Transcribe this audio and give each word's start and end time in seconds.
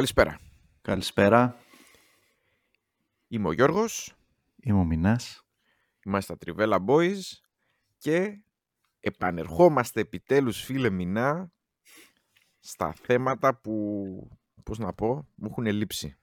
Καλησπέρα. 0.00 0.40
Καλησπέρα, 0.82 1.56
Είμαι 3.28 3.48
ο 3.48 3.52
Γιώργος, 3.52 4.16
είμαι 4.56 4.78
ο 4.78 4.84
Μινάς. 4.84 5.46
είμαστε 6.04 6.36
τα 6.36 6.54
Trivella 6.54 6.84
Boys 6.86 7.20
και 7.98 8.42
επανερχόμαστε 9.00 10.00
επιτέλους 10.00 10.62
φίλε 10.62 10.90
Μινά 10.90 11.52
στα 12.58 12.92
θέματα 12.92 13.56
που, 13.56 14.38
πώς 14.62 14.78
να 14.78 14.92
πω, 14.92 15.28
μου 15.34 15.48
έχουν 15.50 15.66
λείψει. 15.66 16.16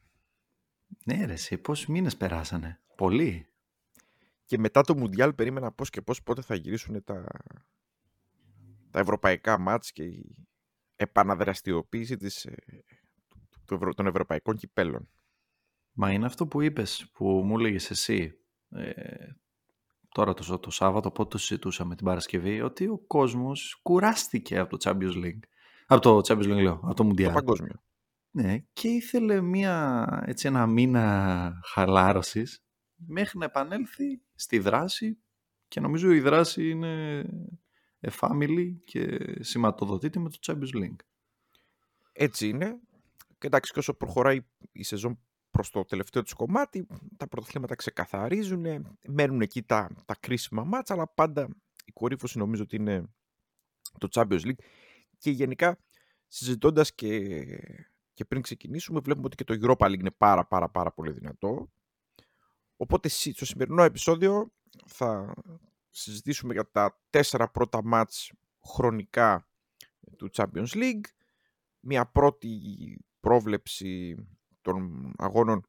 Ναι 1.06 1.26
ρε 1.26 1.34
εσύ, 1.34 1.58
πόσοι 1.58 1.92
μήνες 1.92 2.18
περάσανε; 2.18 2.82
Πολύ. 2.96 3.48
Και 4.46 4.58
μετά 4.58 4.82
το 4.82 4.96
Μουντιάλ 4.96 5.34
περίμενα 5.34 5.72
πώς 5.72 5.90
και 5.90 6.02
πώς 6.02 6.24
πότε 6.24 6.42
θα 6.42 6.56
γυρίσουν 6.56 7.04
τα, 7.04 7.26
τα 8.92 9.00
ευρωπαϊκά 9.00 9.60
μάτς 9.60 9.92
και 9.92 10.04
η 10.04 10.48
επαναδραστηριοποίηση 10.96 12.18
της, 12.18 12.46
ε, 12.46 12.56
του 12.56 12.64
ευρω- 12.64 12.97
των 13.96 14.08
ευρωπαϊκών 14.08 14.56
κυπέλων. 14.56 15.10
Μα 15.92 16.12
είναι 16.12 16.26
αυτό 16.26 16.48
που 16.48 16.62
είπες, 16.62 17.10
που 17.14 17.26
μου 17.26 17.58
έλεγες 17.60 17.90
εσύ, 17.90 18.40
ε, 18.70 18.94
τώρα 20.10 20.34
το, 20.34 20.60
το 20.60 20.72
Σάββατο, 20.72 21.12
πότε 21.12 21.30
το 21.30 21.38
συζητούσαμε 21.38 21.96
την 21.96 22.06
Παρασκευή, 22.06 22.62
ότι 22.62 22.88
ο 22.88 22.98
κόσμος 22.98 23.80
κουράστηκε 23.84 24.58
από 24.58 24.78
το 24.78 24.90
Champions 24.90 25.24
League. 25.26 25.40
Από 25.88 26.02
το 26.02 26.18
Champions 26.28 26.44
League 26.54 26.62
λέω, 26.62 26.74
από 26.74 26.94
το 26.94 27.04
Το 27.04 27.10
Mundial. 27.10 27.34
παγκόσμιο. 27.34 27.84
Ναι, 28.32 28.58
και 28.74 28.88
ήθελε 28.88 29.42
μια, 29.42 30.08
έτσι 30.26 30.48
ένα 30.48 30.68
μήνα 30.68 31.60
χαλάρωσης 31.66 32.64
μέχρι 32.96 33.38
να 33.38 33.46
επανέλθει 33.46 34.22
στη 34.36 34.60
δράση 34.60 35.18
και 35.68 35.80
νομίζω 35.80 36.12
η 36.12 36.20
δράση 36.20 36.70
είναι 36.70 37.26
εφάμιλη 38.00 38.82
και 38.86 39.20
σηματοδοτείται 39.44 40.20
με 40.20 40.30
το 40.30 40.38
Champions 40.42 40.78
League. 40.84 41.00
Έτσι 42.14 42.48
είναι. 42.50 42.80
Και 43.38 43.48
εντάξει, 43.48 43.72
και 43.74 43.80
όσο 43.80 43.94
προχωράει 43.94 44.40
η 44.72 44.84
σεζόν 44.84 45.20
προς 45.52 45.70
το 45.70 45.86
τελευταίο 45.86 46.24
του 46.24 46.36
κομμάτι, 46.36 46.88
τα 47.18 47.28
πρωταθλήματα 47.28 47.76
ξεκαθαρίζουν, 47.76 48.66
μένουν 49.08 49.42
εκεί 49.42 49.64
τα, 49.64 49.90
τα 50.06 50.16
κρίσιμα 50.20 50.64
μάτσα, 50.64 50.94
αλλά 50.94 51.08
πάντα 51.08 51.48
η 51.86 51.92
κορύφωση 51.92 52.38
νομίζω 52.38 52.64
ότι 52.64 52.76
είναι 52.76 53.10
το 53.98 54.08
Champions 54.12 54.42
League. 54.42 54.60
Και 55.18 55.32
γενικά, 55.32 55.80
συζητώντας 56.28 56.94
και, 56.96 57.44
και 58.14 58.26
πριν 58.26 58.42
ξεκινήσουμε, 58.42 59.00
βλέπουμε 59.00 59.26
ότι 59.26 59.36
και 59.36 59.44
το 59.44 59.58
Europa 59.62 59.86
League 59.86 60.00
είναι 60.00 60.12
πάρα 60.12 60.46
πάρα 60.46 60.70
πάρα 60.70 60.92
πολύ 60.92 61.12
δυνατό. 61.12 61.72
Οπότε 62.78 63.08
σι- 63.08 63.36
στο 63.36 63.46
σημερινό 63.46 63.84
επεισόδιο 63.84 64.54
θα 64.86 65.34
συζητήσουμε 65.90 66.54
για 66.54 66.72
τα 66.72 67.02
τέσσερα 67.10 67.50
πρώτα 67.50 67.84
μάτς 67.84 68.32
χρονικά 68.64 69.48
του 70.18 70.30
Champions 70.34 70.68
League 70.74 71.06
μια 71.80 72.06
πρώτη 72.06 72.50
πρόβλεψη 73.20 74.16
των 74.62 75.12
αγώνων 75.18 75.68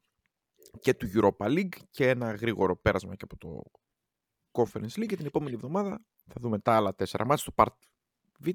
και 0.81 0.93
του 0.93 1.09
Europa 1.13 1.45
League 1.45 1.77
και 1.89 2.09
ένα 2.09 2.33
γρήγορο 2.33 2.77
πέρασμα 2.77 3.15
και 3.15 3.23
από 3.29 3.37
το 3.37 3.63
Conference 4.51 4.99
League 4.99 5.05
και 5.07 5.15
την 5.15 5.25
επόμενη 5.25 5.55
εβδομάδα 5.55 6.05
θα 6.27 6.35
δούμε 6.39 6.59
τα 6.59 6.75
άλλα 6.75 6.95
τέσσερα 6.95 7.25
μάτια 7.25 7.43
στο 7.43 7.53
Part 7.55 7.75
Β. 8.39 8.47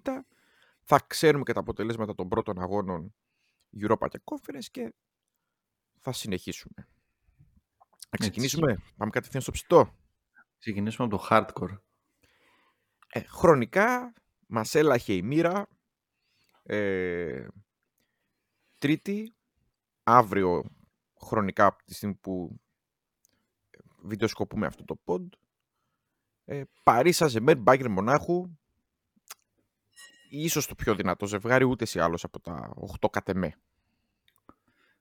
Θα 0.82 1.00
ξέρουμε 1.06 1.42
και 1.44 1.52
τα 1.52 1.60
αποτελέσματα 1.60 2.14
των 2.14 2.28
πρώτων 2.28 2.60
αγώνων 2.60 3.14
Europa 3.80 4.06
και 4.08 4.20
Conference 4.24 4.64
και 4.70 4.94
θα 6.00 6.12
συνεχίσουμε. 6.12 6.88
Να 8.10 8.18
ξεκινήσουμε. 8.18 8.82
Πάμε 8.96 9.10
κατευθείαν 9.10 9.42
στο 9.42 9.52
ψητό. 9.52 9.94
Ξεκινήσουμε 10.58 11.06
από 11.06 11.16
το 11.16 11.26
hardcore. 11.30 11.78
Ε, 13.08 13.20
χρονικά 13.20 14.12
μας 14.46 14.74
έλαχε 14.74 15.14
η 15.14 15.22
μοίρα 15.22 15.68
ε, 16.62 17.46
Τρίτη, 18.84 19.34
αύριο 20.02 20.64
χρονικά 21.20 21.66
από 21.66 21.84
τη 21.84 21.94
στιγμή 21.94 22.14
που 22.14 22.60
βιντεοσκοπούμε 24.02 24.66
αυτό 24.66 24.84
το 24.84 25.00
pod 25.04 25.26
ε, 26.44 26.62
Παρίσα 26.82 27.26
Ζεμέν 27.26 27.58
Μπάγκερ 27.58 27.90
Μονάχου 27.90 28.50
ίσως 30.30 30.66
το 30.66 30.74
πιο 30.74 30.94
δυνατό 30.94 31.26
ζευγάρι 31.26 31.64
ούτε 31.64 31.86
ή 31.94 32.00
άλλως 32.00 32.24
από 32.24 32.40
τα 32.40 32.74
8 33.00 33.08
κατεμέ. 33.10 33.54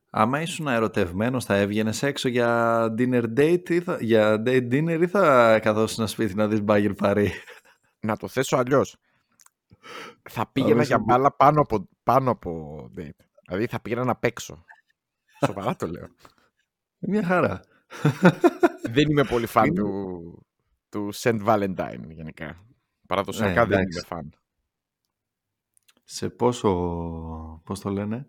Άμα 0.09 0.41
ήσουν 0.41 0.67
ερωτευμένος, 0.67 1.45
θα 1.45 1.55
έβγαινες 1.55 2.03
έξω 2.03 2.27
για 2.29 2.85
dinner 2.97 3.25
date 3.38 3.69
ή 3.69 3.81
θα, 3.81 3.97
για 4.01 4.44
date 4.45 4.71
dinner 4.71 5.00
ή 5.01 5.07
θα 5.07 5.59
καθόσουν 5.59 5.95
ένα 6.00 6.07
σπίτι 6.07 6.35
να 6.35 6.47
δεις 6.47 6.63
Bayern 6.67 6.95
Paris; 6.95 7.29
Να 8.00 8.17
το 8.17 8.27
θέσω 8.27 8.57
αλλιώς. 8.57 8.97
Θα 10.29 10.47
πήγαινα 10.51 10.79
δεις 10.79 10.88
για 10.88 10.95
ότι- 10.95 11.05
μπάλα 11.05 11.35
πάνω 11.35 11.61
από, 11.61 11.89
πάνω 12.03 12.31
από 12.31 12.81
date. 12.97 13.32
Δηλαδή 13.48 13.68
θα 13.68 13.80
πήγαινα 13.81 14.04
να 14.04 14.16
παίξω. 14.16 14.66
Σοβαρά 15.46 15.76
το 15.76 15.88
λέω. 15.88 16.08
Μια 17.00 17.24
χαρά. 17.24 17.62
δεν 18.92 19.09
είμαι 19.09 19.24
πολύ 19.24 19.46
φαν 19.46 19.66
Είναι- 19.66 19.81
του, 19.81 20.46
του 20.90 21.09
Saint 21.14 21.46
Valentine 21.46 22.08
γενικά. 22.09 22.66
Παραδοσιακά 23.08 23.62
Ε, 23.62 23.66
δεν 23.66 23.80
εντάξει. 23.80 23.98
είμαι 23.98 24.08
φαν. 24.08 24.34
Σε 26.04 26.30
πόσο, 26.30 26.70
πώς 27.66 27.80
το 27.80 27.90
λένε, 27.90 28.28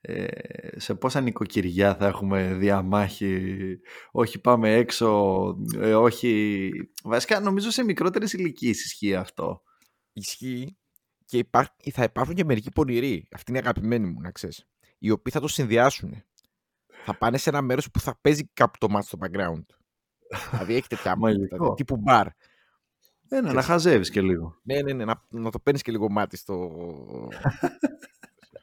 ε, 0.00 0.80
σε 0.80 0.94
πόσα 0.94 1.20
νοικοκυριά 1.20 1.94
θα 1.94 2.06
έχουμε 2.06 2.54
διαμάχη, 2.54 3.56
όχι 4.10 4.40
πάμε 4.40 4.74
έξω, 4.74 5.44
ε, 5.76 5.94
όχι... 5.94 6.70
Βασικά 7.04 7.40
νομίζω 7.40 7.70
σε 7.70 7.84
μικρότερες 7.84 8.32
ηλικίες 8.32 8.84
ισχύει 8.84 9.14
αυτό. 9.14 9.62
Ισχύει 10.12 10.78
και 11.34 11.40
υπά... 11.40 11.74
θα 11.92 12.02
υπάρχουν 12.02 12.34
και 12.34 12.44
μερικοί 12.44 12.70
πονηροί. 12.70 13.26
Αυτή 13.34 13.50
είναι 13.50 13.58
η 13.58 13.62
αγαπημένη 13.62 14.06
μου, 14.06 14.20
να 14.20 14.30
ξέρεις. 14.30 14.66
Οι 14.98 15.10
οποίοι 15.10 15.32
θα 15.32 15.40
το 15.40 15.48
συνδυάσουν. 15.48 16.22
Θα 17.04 17.14
πάνε 17.18 17.36
σε 17.38 17.50
ένα 17.50 17.62
μέρος 17.62 17.90
που 17.90 18.00
θα 18.00 18.18
παίζει 18.20 18.44
κάπου 18.52 18.78
το 18.78 18.88
μάτι 18.88 19.06
στο 19.06 19.18
background. 19.20 19.64
δηλαδή 20.50 20.74
έχει 20.74 20.88
τέτοια 20.88 21.16
Μαγικό. 21.18 21.56
δηλαδή, 21.56 21.74
τύπου 21.74 21.96
μπαρ. 21.96 22.26
Ένα, 23.28 23.40
να 23.42 23.48
Ξέρεις. 23.48 23.66
χαζεύεις 23.66 24.10
και 24.10 24.20
λίγο. 24.20 24.56
Ναι, 24.62 24.82
ναι, 24.82 24.92
ναι, 24.92 25.04
να, 25.04 25.22
να 25.28 25.50
το 25.50 25.58
παίρνεις 25.58 25.82
και 25.82 25.90
λίγο 25.90 26.10
μάτι 26.10 26.36
στο, 26.36 26.70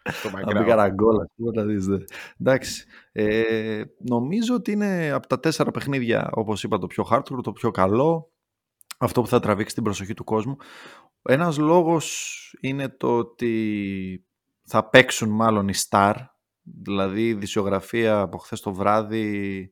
στο 0.19 0.29
Να 0.29 0.43
μπει 0.43 0.51
background. 0.51 0.65
καραγκόλα, 0.67 1.29
τίποτα 1.35 1.65
δεις, 1.65 1.85
δε. 1.85 1.97
Εντάξει. 2.39 2.85
Ε, 3.11 3.83
νομίζω 3.97 4.55
ότι 4.55 4.71
είναι 4.71 5.11
από 5.11 5.27
τα 5.27 5.39
τέσσερα 5.39 5.71
παιχνίδια, 5.71 6.29
όπως 6.33 6.63
είπα, 6.63 6.77
το 6.77 6.87
πιο 6.87 7.07
hardcore, 7.11 7.43
το 7.43 7.51
πιο 7.51 7.71
καλό. 7.71 8.30
Αυτό 9.01 9.21
που 9.21 9.27
θα 9.27 9.39
τραβήξει 9.39 9.75
την 9.75 9.83
προσοχή 9.83 10.13
του 10.13 10.23
κόσμου. 10.23 10.55
Ένας 11.21 11.57
λόγος 11.57 12.37
είναι 12.61 12.89
το 12.89 13.17
ότι 13.17 14.25
θα 14.63 14.89
παίξουν 14.89 15.29
μάλλον 15.29 15.67
οι 15.67 15.73
Star. 15.89 16.13
Δηλαδή 16.61 17.27
η 17.27 17.33
δισιογραφία 17.33 18.19
από 18.19 18.37
χθες 18.37 18.61
το 18.61 18.73
βράδυ 18.73 19.71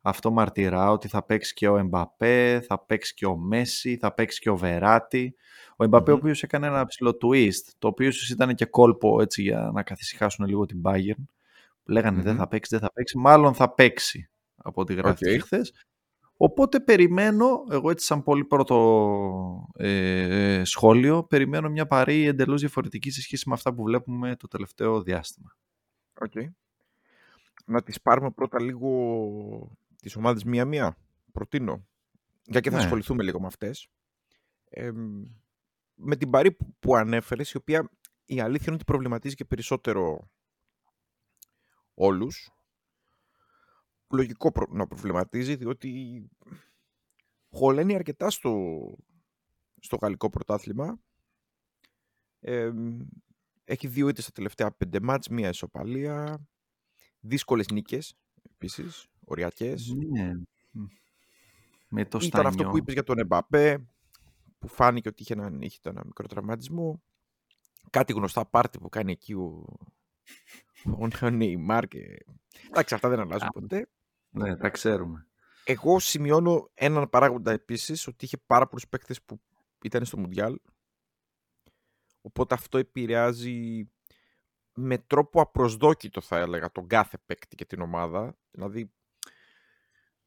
αυτό 0.00 0.30
μαρτυρά 0.30 0.90
ότι 0.90 1.08
θα 1.08 1.22
παίξει 1.24 1.54
και 1.54 1.68
ο 1.68 1.76
Εμπαπέ, 1.78 2.64
θα 2.66 2.84
παίξει 2.84 3.14
και 3.14 3.26
ο 3.26 3.36
Μέσι, 3.36 3.96
θα 3.96 4.14
παίξει 4.14 4.40
και 4.40 4.50
ο 4.50 4.56
Βεράτι. 4.56 5.34
Ο 5.76 5.84
Εμπαπέ 5.84 6.10
ο 6.10 6.14
Μμμ. 6.14 6.20
οποίος 6.22 6.42
έκανε 6.42 6.66
ένα 6.66 6.86
ψιλό 6.86 7.16
twist, 7.22 7.72
το 7.78 7.88
οποίο 7.88 8.08
ίσως 8.08 8.30
ήταν 8.30 8.54
και 8.54 8.64
κόλπο 8.64 9.20
έτσι 9.20 9.42
για 9.42 9.70
να 9.74 9.82
καθησυχάσουν 9.82 10.46
λίγο 10.46 10.66
την 10.66 10.80
Bayern. 10.84 11.24
Λέγανε 11.84 12.22
δεν 12.22 12.32
Μμμ. 12.32 12.38
θα 12.38 12.48
παίξει, 12.48 12.70
δεν 12.76 12.80
θα 12.84 12.92
παίξει. 12.92 13.18
Μάλλον 13.18 13.54
θα 13.54 13.74
παίξει 13.74 14.30
από 14.56 14.80
ό,τι 14.80 14.94
γράφτηκε 14.94 15.34
Οκ. 15.34 15.40
χθες. 15.42 15.72
Οπότε 16.40 16.80
περιμένω, 16.80 17.64
εγώ 17.70 17.90
έτσι 17.90 18.06
σαν 18.06 18.22
πολύ 18.22 18.44
πρώτο 18.44 19.68
ε, 19.74 20.62
σχόλιο, 20.64 21.24
περιμένω 21.24 21.68
μια 21.70 21.86
Παρί 21.86 22.24
εντελώς 22.26 22.60
διαφορετική 22.60 23.10
σε 23.10 23.20
σχέση 23.20 23.48
με 23.48 23.54
αυτά 23.54 23.74
που 23.74 23.82
βλέπουμε 23.82 24.36
το 24.36 24.48
τελευταίο 24.48 25.02
διάστημα. 25.02 25.56
Οκ. 26.20 26.32
Να 27.64 27.82
τις 27.82 28.00
πάρουμε 28.02 28.30
πρώτα 28.30 28.60
λίγο 28.60 29.76
τις 29.96 30.16
ομάδες 30.16 30.44
μία-μία. 30.44 30.96
Προτείνω. 31.32 31.86
Για 32.42 32.60
και 32.60 32.70
θα 32.70 32.76
Ναι. 32.76 32.82
ασχοληθούμε 32.82 33.22
λίγο 33.22 33.40
με 33.40 33.46
αυτές. 33.46 33.88
Ε, 34.70 34.90
με 35.94 36.16
την 36.16 36.30
Παρί 36.30 36.52
που, 36.52 36.74
που 36.80 36.96
ανέφερες, 36.96 37.52
η 37.52 37.56
οποία 37.56 37.90
η 38.24 38.40
αλήθεια 38.40 38.64
είναι 38.66 38.74
ότι 38.74 38.84
προβληματίζει 38.84 39.34
και 39.34 39.44
περισσότερο 39.44 40.30
όλους. 41.94 42.50
Λογικό 44.10 44.52
προ- 44.52 44.72
να 44.72 44.86
προβληματίζει, 44.86 45.56
διότι 45.56 46.22
χωλαίνει 47.50 47.94
αρκετά 47.94 48.30
στο, 48.30 48.78
στο 49.80 49.96
γαλλικό 49.96 50.30
πρωτάθλημα 50.30 50.98
Ε, 52.40 52.70
έχει 53.64 53.86
δύο 53.88 54.08
ήττες 54.08 54.24
στα 54.24 54.32
τελευταία 54.32 54.70
πέντε 54.72 55.00
μάτς, 55.00 55.28
μία 55.28 55.48
ισοπαλία. 55.48 56.46
Δύσκολες 57.20 57.68
νίκες, 57.68 58.14
επίσης, 58.52 59.06
οριακές. 59.24 59.94
Ναι. 60.12 60.32
Με 61.88 62.04
το 62.04 62.18
Ήταν 62.22 62.46
αυτό 62.46 62.64
που 62.64 62.76
είπες 62.76 62.94
για 62.94 63.02
τον 63.02 63.18
Εμπαπέ, 63.18 63.86
που 64.58 64.68
φάνηκε 64.68 65.08
ότι 65.08 65.22
είχε, 65.22 65.32
έναν, 65.32 65.60
είχε 65.60 65.78
ένα 65.82 66.02
μικρό 66.04 66.26
τραυματισμό. 66.26 67.02
Κάτι 67.90 68.12
γνωστά 68.12 68.46
πάρτι 68.46 68.78
που 68.78 68.88
κάνει 68.88 69.12
εκεί 69.12 69.32
ο, 69.32 69.64
ο 71.20 71.30
Νεϊμάρ. 71.30 71.88
Και... 71.88 72.24
Εντάξει, 72.68 72.94
αυτά 72.94 73.08
δεν 73.08 73.20
αλλάζουν 73.20 73.48
ποτέ. 73.52 73.88
Ναι, 74.30 74.56
τα 74.56 74.70
ξέρουμε. 74.70 75.26
Εγώ 75.64 75.98
σημειώνω 75.98 76.70
έναν 76.74 77.08
παράγοντα 77.08 77.52
επίσης 77.52 78.06
ότι 78.06 78.24
είχε 78.24 78.36
πάρα 78.36 78.66
πολλούς 78.66 78.88
παίκτες 78.88 79.22
που 79.22 79.40
ήταν 79.82 80.04
στο 80.04 80.18
Μουντιάλ. 80.18 80.58
Οπότε 82.20 82.54
αυτό 82.54 82.78
επηρεάζει 82.78 83.88
με 84.74 84.98
τρόπο 84.98 85.40
απροσδόκητο 85.40 86.20
θα 86.20 86.38
έλεγα 86.38 86.72
τον 86.72 86.86
κάθε 86.86 87.18
παίκτη 87.26 87.56
και 87.56 87.64
την 87.64 87.80
ομάδα. 87.80 88.38
Δηλαδή 88.50 88.92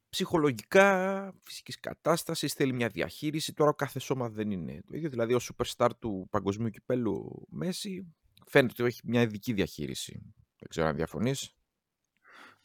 ψυχολογικά, 0.08 1.32
φυσικής 1.40 1.80
κατάστασης, 1.80 2.52
θέλει 2.52 2.72
μια 2.72 2.88
διαχείριση. 2.88 3.52
Τώρα 3.52 3.70
ο 3.70 3.74
κάθε 3.74 3.98
σώμα 3.98 4.28
δεν 4.28 4.50
είναι 4.50 4.82
το 4.86 4.96
ίδιο. 4.96 5.10
Δηλαδή 5.10 5.34
ο 5.34 5.40
superstar 5.40 5.88
του 5.98 6.26
παγκοσμίου 6.30 6.70
κυπέλου 6.70 7.46
Μέση 7.50 8.14
φαίνεται 8.46 8.82
ότι 8.82 8.92
έχει 8.92 9.00
μια 9.04 9.22
ειδική 9.22 9.52
διαχείριση. 9.52 10.12
Δεν 10.58 10.68
ξέρω 10.68 10.86
αν 10.86 10.96
διαφωνείς. 10.96 11.54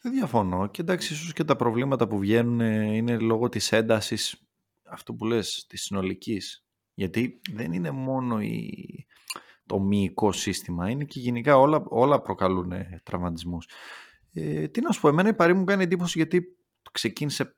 Δεν 0.00 0.12
διαφωνώ. 0.12 0.66
Και 0.66 0.80
εντάξει, 0.80 1.12
ίσως 1.12 1.32
και 1.32 1.44
τα 1.44 1.56
προβλήματα 1.56 2.08
που 2.08 2.18
βγαίνουν 2.18 2.60
είναι 2.94 3.18
λόγω 3.18 3.48
της 3.48 3.72
έντασης 3.72 4.42
αυτό 4.82 5.14
που 5.14 5.24
λες, 5.24 5.66
της 5.68 5.82
συνολικής. 5.82 6.64
Γιατί 6.94 7.40
δεν 7.52 7.72
είναι 7.72 7.90
μόνο 7.90 8.40
η... 8.40 9.06
το 9.66 9.80
μυϊκό 9.80 10.32
σύστημα, 10.32 10.90
είναι 10.90 11.04
και 11.04 11.20
γενικά 11.20 11.58
όλα, 11.58 11.82
όλα 11.88 12.20
προκαλούν 12.20 12.72
τραυματισμούς. 13.02 13.68
Ε, 14.32 14.68
τι 14.68 14.80
να 14.80 14.92
σου 14.92 15.00
πω, 15.00 15.08
εμένα 15.08 15.28
η 15.28 15.34
Παρή 15.34 15.54
μου 15.54 15.64
κάνει 15.64 15.82
εντύπωση 15.82 16.18
γιατί 16.18 16.56
ξεκίνησε 16.92 17.56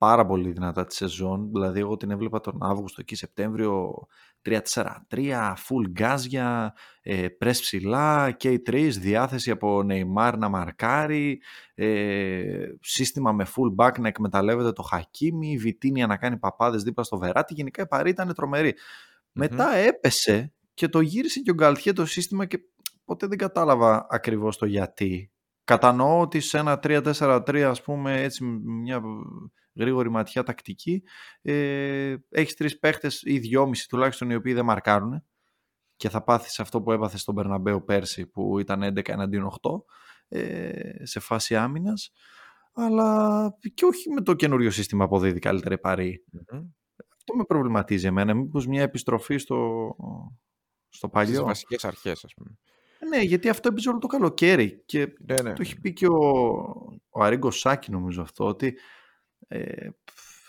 πάρα 0.00 0.26
πολύ 0.26 0.50
δυνατά 0.50 0.86
τη 0.86 0.94
σεζόν. 0.94 1.50
Δηλαδή, 1.52 1.80
εγώ 1.80 1.96
την 1.96 2.10
έβλεπα 2.10 2.40
τον 2.40 2.58
Αύγουστο 2.62 3.00
εκεί 3.00 3.14
Σεπτέμβριο 3.14 4.06
3-4-3, 4.42 5.54
full 5.68 5.88
γκάζια, 5.88 6.74
ε, 7.02 7.28
πρες 7.28 7.60
ψηλά, 7.60 8.36
K3, 8.42 8.88
διάθεση 9.00 9.50
από 9.50 9.86
Neymar 9.88 10.34
να 10.38 10.48
μαρκάρει, 10.48 11.42
ε, 11.74 12.42
σύστημα 12.80 13.32
με 13.32 13.46
full 13.56 13.84
back 13.84 13.98
να 13.98 14.08
εκμεταλλεύεται 14.08 14.72
το 14.72 14.82
Χακίμι, 14.82 15.56
Βιτίνια 15.56 16.06
να 16.06 16.16
κάνει 16.16 16.36
παπάδες 16.36 16.82
δίπλα 16.82 17.04
στο 17.04 17.18
Βεράτη. 17.18 17.54
Γενικά 17.54 17.82
η 17.82 17.86
Παρή 17.86 18.10
ήταν 18.10 18.34
Μετά 19.32 19.74
έπεσε 19.74 20.52
και 20.74 20.88
το 20.88 21.00
γύρισε 21.00 21.40
και 21.40 21.50
ο 21.50 21.54
Γκαλτιέ 21.54 21.92
το 21.92 22.06
σύστημα 22.06 22.46
και 22.46 22.58
ποτέ 23.04 23.26
δεν 23.26 23.38
κατάλαβα 23.38 24.06
ακριβώς 24.10 24.56
το 24.56 24.66
γιατί. 24.66 25.30
Κατανοώ 25.64 26.20
ότι 26.20 26.40
σε 26.40 26.58
ένα 26.58 26.80
3-4-3 26.82 27.60
ας 27.60 27.82
πούμε 27.82 28.22
έτσι 28.22 28.44
μια 28.44 29.02
γρήγορη 29.74 30.10
ματιά 30.10 30.42
τακτική 30.42 31.02
ε, 31.42 32.16
έχεις 32.28 32.54
τρεις 32.54 32.78
παίχτες 32.78 33.22
ή 33.24 33.38
δυόμιση 33.38 33.88
τουλάχιστον 33.88 34.30
οι 34.30 34.34
οποίοι 34.34 34.54
δεν 34.54 34.64
μαρκάρουν 34.64 35.24
και 35.96 36.08
θα 36.08 36.22
πάθεις 36.24 36.60
αυτό 36.60 36.82
που 36.82 36.92
έπαθες 36.92 37.20
στον 37.20 37.34
Περναμπέο 37.34 37.82
πέρσι 37.82 38.26
που 38.26 38.58
ήταν 38.58 38.82
11 38.82 39.08
εναντίον 39.08 39.50
8 39.62 39.70
ε, 40.28 41.06
σε 41.06 41.20
φάση 41.20 41.56
άμυνας 41.56 42.12
αλλά 42.72 43.58
και 43.74 43.84
όχι 43.84 44.10
με 44.10 44.20
το 44.20 44.34
καινούριο 44.34 44.70
σύστημα 44.70 45.04
αποδίδει 45.04 45.38
καλύτερη 45.38 45.78
παρή. 45.78 46.24
Αυτό 47.16 47.34
με 47.34 47.44
προβληματίζει 47.44 48.06
εμένα. 48.06 48.34
Μήπως 48.34 48.66
μια 48.66 48.82
επιστροφή 48.82 49.38
στο, 49.38 49.90
στο 50.88 51.08
παλιό. 51.08 51.32
Στις 51.32 51.44
βασικές 51.44 51.84
αρχές 51.84 52.24
ας 52.24 52.34
πούμε. 52.34 52.58
Ναι, 53.08 53.22
γιατί 53.22 53.48
αυτό 53.48 53.68
έπαιζε 53.68 53.88
όλο 53.88 53.98
το 53.98 54.06
καλοκαίρι 54.06 54.82
και 54.86 54.98
ναι, 55.26 55.42
ναι. 55.42 55.52
το 55.52 55.62
έχει 55.62 55.80
πει 55.80 55.92
και 55.92 56.06
ο, 56.06 56.18
ο 57.08 57.22
Αρίγκος 57.22 57.58
Σάκη 57.58 57.90
νομίζω 57.90 58.22
αυτό, 58.22 58.46
ότι 58.46 58.78
ε, 59.48 59.88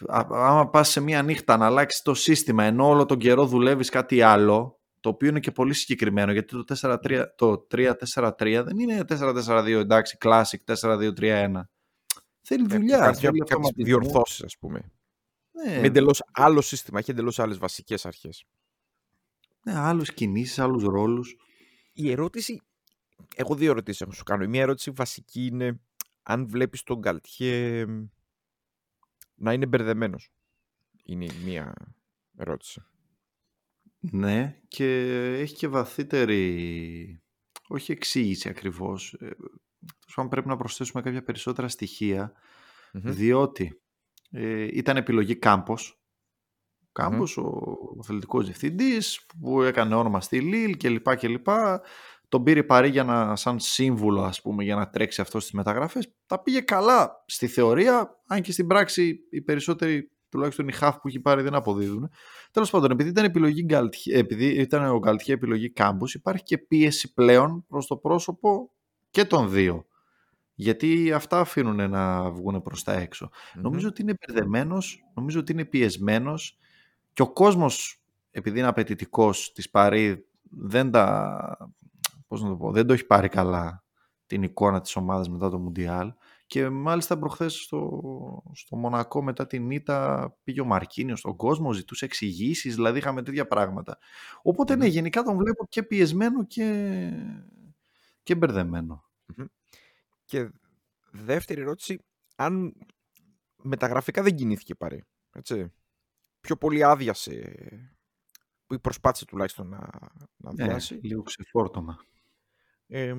άμα 0.08 0.70
πας 0.70 0.90
σε 0.90 1.00
μία 1.00 1.24
νύχτα 1.24 1.58
να 1.58 1.66
αλλάξεις 1.66 2.02
το 2.02 2.14
σύστημα 2.14 2.64
ενώ 2.64 2.88
όλο 2.88 3.06
τον 3.06 3.18
καιρό 3.18 3.46
δουλεύεις 3.46 3.90
κάτι 3.90 4.22
άλλο, 4.22 4.80
το 5.00 5.10
οποίο 5.10 5.30
είναι 5.30 5.40
και 5.40 5.52
πολύ 5.52 5.74
συγκεκριμένο, 5.74 6.32
γιατί 6.32 6.64
το 6.64 6.76
4-3, 6.82 7.26
το 7.36 7.68
3-4-3 7.72 8.64
δεν 8.66 8.80
είναι 8.80 9.04
4-4-2 9.08 9.68
εντάξει, 9.68 10.18
classic 10.22 10.76
4-2-3-1. 10.76 11.52
Θέλει 12.42 12.66
ε, 12.70 12.78
δουλειά. 12.78 12.98
Κάποιες 13.00 13.72
διορθώσεις 13.76 14.44
ας 14.44 14.58
πούμε. 14.58 14.92
Ναι. 15.52 15.80
Με 15.80 15.88
εντελώς 15.88 16.24
άλλο 16.32 16.62
σύστημα, 16.62 17.00
έχει 17.00 17.12
εντελώς 17.12 17.40
άλλες 17.40 17.58
βασικές 17.58 18.06
αρχές. 18.06 18.46
Ναι, 19.64 19.78
άλλους 19.78 20.14
κινήσεις, 20.14 20.60
άλλους 20.60 20.84
ρόλους 20.84 21.36
η 21.94 22.12
ερώτηση, 22.12 22.62
έχω 23.36 23.56
δύο 23.56 23.72
ερωτήσεις 23.72 24.02
έχω 24.02 24.12
σου 24.12 24.24
κάνω. 24.24 24.44
Η 24.44 24.48
μία 24.48 24.62
ερώτηση 24.62 24.92
βασική 24.92 25.46
είναι 25.46 25.80
αν 26.24 26.48
βλέπεις 26.48 26.84
τον 26.84 27.00
Γκαλτιέ 27.00 27.86
να 29.42 29.54
είναι 29.54 29.66
μπερδεμένος. 29.66 30.32
Είναι 31.04 31.26
η 31.26 31.32
μία 31.46 31.74
ερώτηση. 32.38 32.82
Ναι, 34.00 34.60
και 34.68 34.86
έχει 35.40 35.56
και 35.56 35.68
βαθύτερη, 35.68 37.22
όχι 37.68 37.92
εξήγηση 37.92 38.50
ακριβώς. 38.50 39.18
Αν 40.16 40.28
πρέπει 40.28 40.48
να 40.48 40.56
προσθέσουμε 40.56 41.02
κάποια 41.02 41.24
περισσότερα 41.24 41.68
διότι 42.92 43.82
ε, 44.32 44.68
ήταν 44.72 44.98
επιλογή 44.98 45.36
Κάμπος, 45.36 46.02
Κάμπος, 46.92 47.38
mm-hmm. 47.40 47.46
ο 47.46 48.00
αθλητικός 48.00 48.46
διευθυντής 48.46 49.26
που 49.40 49.62
έκανε 49.62 49.96
όνομα 49.96 50.22
στη 50.22 50.42
Λίλ 50.42 50.78
κλπ. 50.78 51.16
κλπ. 51.16 51.48
Τον 52.30 52.44
πήρε 52.44 52.64
παρή 52.64 52.90
για 52.90 53.04
να, 53.04 53.36
σαν 53.36 53.60
σύμβουλο 53.60 54.22
ας 54.22 54.42
πούμε 54.42 54.64
για 54.64 54.76
να 54.76 54.90
τρέξει 54.90 55.22
αυτό 55.22 55.40
στις 55.40 55.54
μεταγραφές. 55.54 56.16
Τα 56.32 56.40
πήγε 56.40 56.62
καλά 56.62 57.24
στη 57.26 57.48
θεωρία, 57.48 58.22
αν 58.28 58.42
και 58.42 58.52
στην 58.52 58.68
πράξη 58.68 59.20
οι 59.30 59.42
περισσότεροι 59.42 60.12
τουλάχιστον 60.30 60.68
οι 60.68 60.72
χαφ 60.72 61.00
που 61.00 61.08
έχει 61.08 61.20
πάρει 61.20 61.42
δεν 61.42 61.56
αποδίδουν. 61.56 62.10
Τέλος 62.52 62.70
πάντων, 62.70 62.92
επειδή 62.92 63.10
ήταν, 63.10 63.26
επιλογή, 63.26 63.66
επειδή 64.14 64.46
ήταν 64.46 64.86
ο 64.86 64.98
Γκαλτιέ 64.98 65.34
επιλογή 65.34 65.70
κάμπους, 65.70 66.14
υπάρχει 66.14 66.44
και 66.44 66.58
πίεση 66.58 67.14
πλέον 67.14 67.66
προς 67.68 67.88
το 67.88 67.98
πρόσωπο 67.98 68.72
και 69.10 69.26
των 69.26 69.52
δύο. 69.52 69.86
Γιατί 70.54 71.12
αυτά 71.12 71.40
αφήνουν 71.40 71.90
να 71.90 72.32
βγουν 72.32 72.62
προς 72.62 72.84
τα 72.84 72.94
έξω. 72.94 73.30
Νομίζω 73.54 73.88
ότι 73.88 74.02
είναι 74.02 74.14
μπερδεμένος, 74.20 75.04
νομίζω 75.14 75.40
ότι 75.40 75.52
είναι 75.52 75.66
πιεσμένος 75.66 76.58
και 77.14 77.22
ο 77.22 77.32
κόσμος, 77.32 78.04
επειδή 78.32 78.60
είναι 78.60 78.68
απαιτητικός 78.68 79.52
της 79.52 79.70
Παρή, 79.70 80.26
δεν 80.44 80.92
τα, 80.92 81.72
πώς 82.28 82.42
να 82.42 82.50
το 82.50 82.56
πω, 82.56 82.72
δεν 82.72 82.88
το 82.88 82.94
έχει 82.94 83.06
πάρει 83.06 83.28
καλά 83.28 83.84
την 84.32 84.44
εικόνα 84.44 84.82
της 84.82 84.96
ομάδας 84.96 85.30
μετά 85.30 85.50
το 85.50 85.60
Μουντιάλ 85.60 86.14
και 86.52 86.70
μάλιστα 86.70 87.18
προχθές 87.18 87.54
στο, 87.54 88.02
στο 88.54 88.76
Μονακό 88.76 89.24
μετά 89.24 89.48
την 89.48 89.72
ήττα 89.72 90.32
πήγε 90.44 90.62
ο 90.62 90.66
Μαρκίνιος 90.66 91.20
στον 91.20 91.36
κόσμο, 91.36 91.74
ζητούσε 91.74 92.06
εξηγήσεις, 92.06 92.76
δηλαδή 92.76 92.98
είχαμε 92.98 93.24
τέτοια 93.24 93.48
πράγματα. 93.48 93.98
Οπότε 94.42 94.76
ναι, 94.76 94.86
γενικά 94.86 95.24
τον 95.24 95.38
βλέπω 95.38 95.66
και 95.70 95.84
πιεσμένο 95.84 96.46
και, 96.46 97.10
και 98.24 98.36
μπερδεμενο 98.36 99.10
Και 100.26 100.50
δεύτερη 101.12 101.62
ερώτηση, 101.62 102.00
αν 102.36 102.74
μεταγραφικά 103.56 104.24
δεν 104.24 104.36
κινήθηκε 104.36 104.76
πάρει, 104.76 105.04
έτσι 105.34 105.74
πιο 106.42 106.58
πολύ 106.58 106.84
άδειασε 106.84 107.56
που 108.68 108.80
προσπάθησε 108.80 109.26
τουλάχιστον 109.26 109.70
να, 109.70 109.90
να 110.38 110.54
ναι, 110.54 110.64
αδειάσει. 110.64 111.00
λίγο 111.04 111.24
ξεφόρτωμα. 111.24 112.06
Ε, 112.94 113.14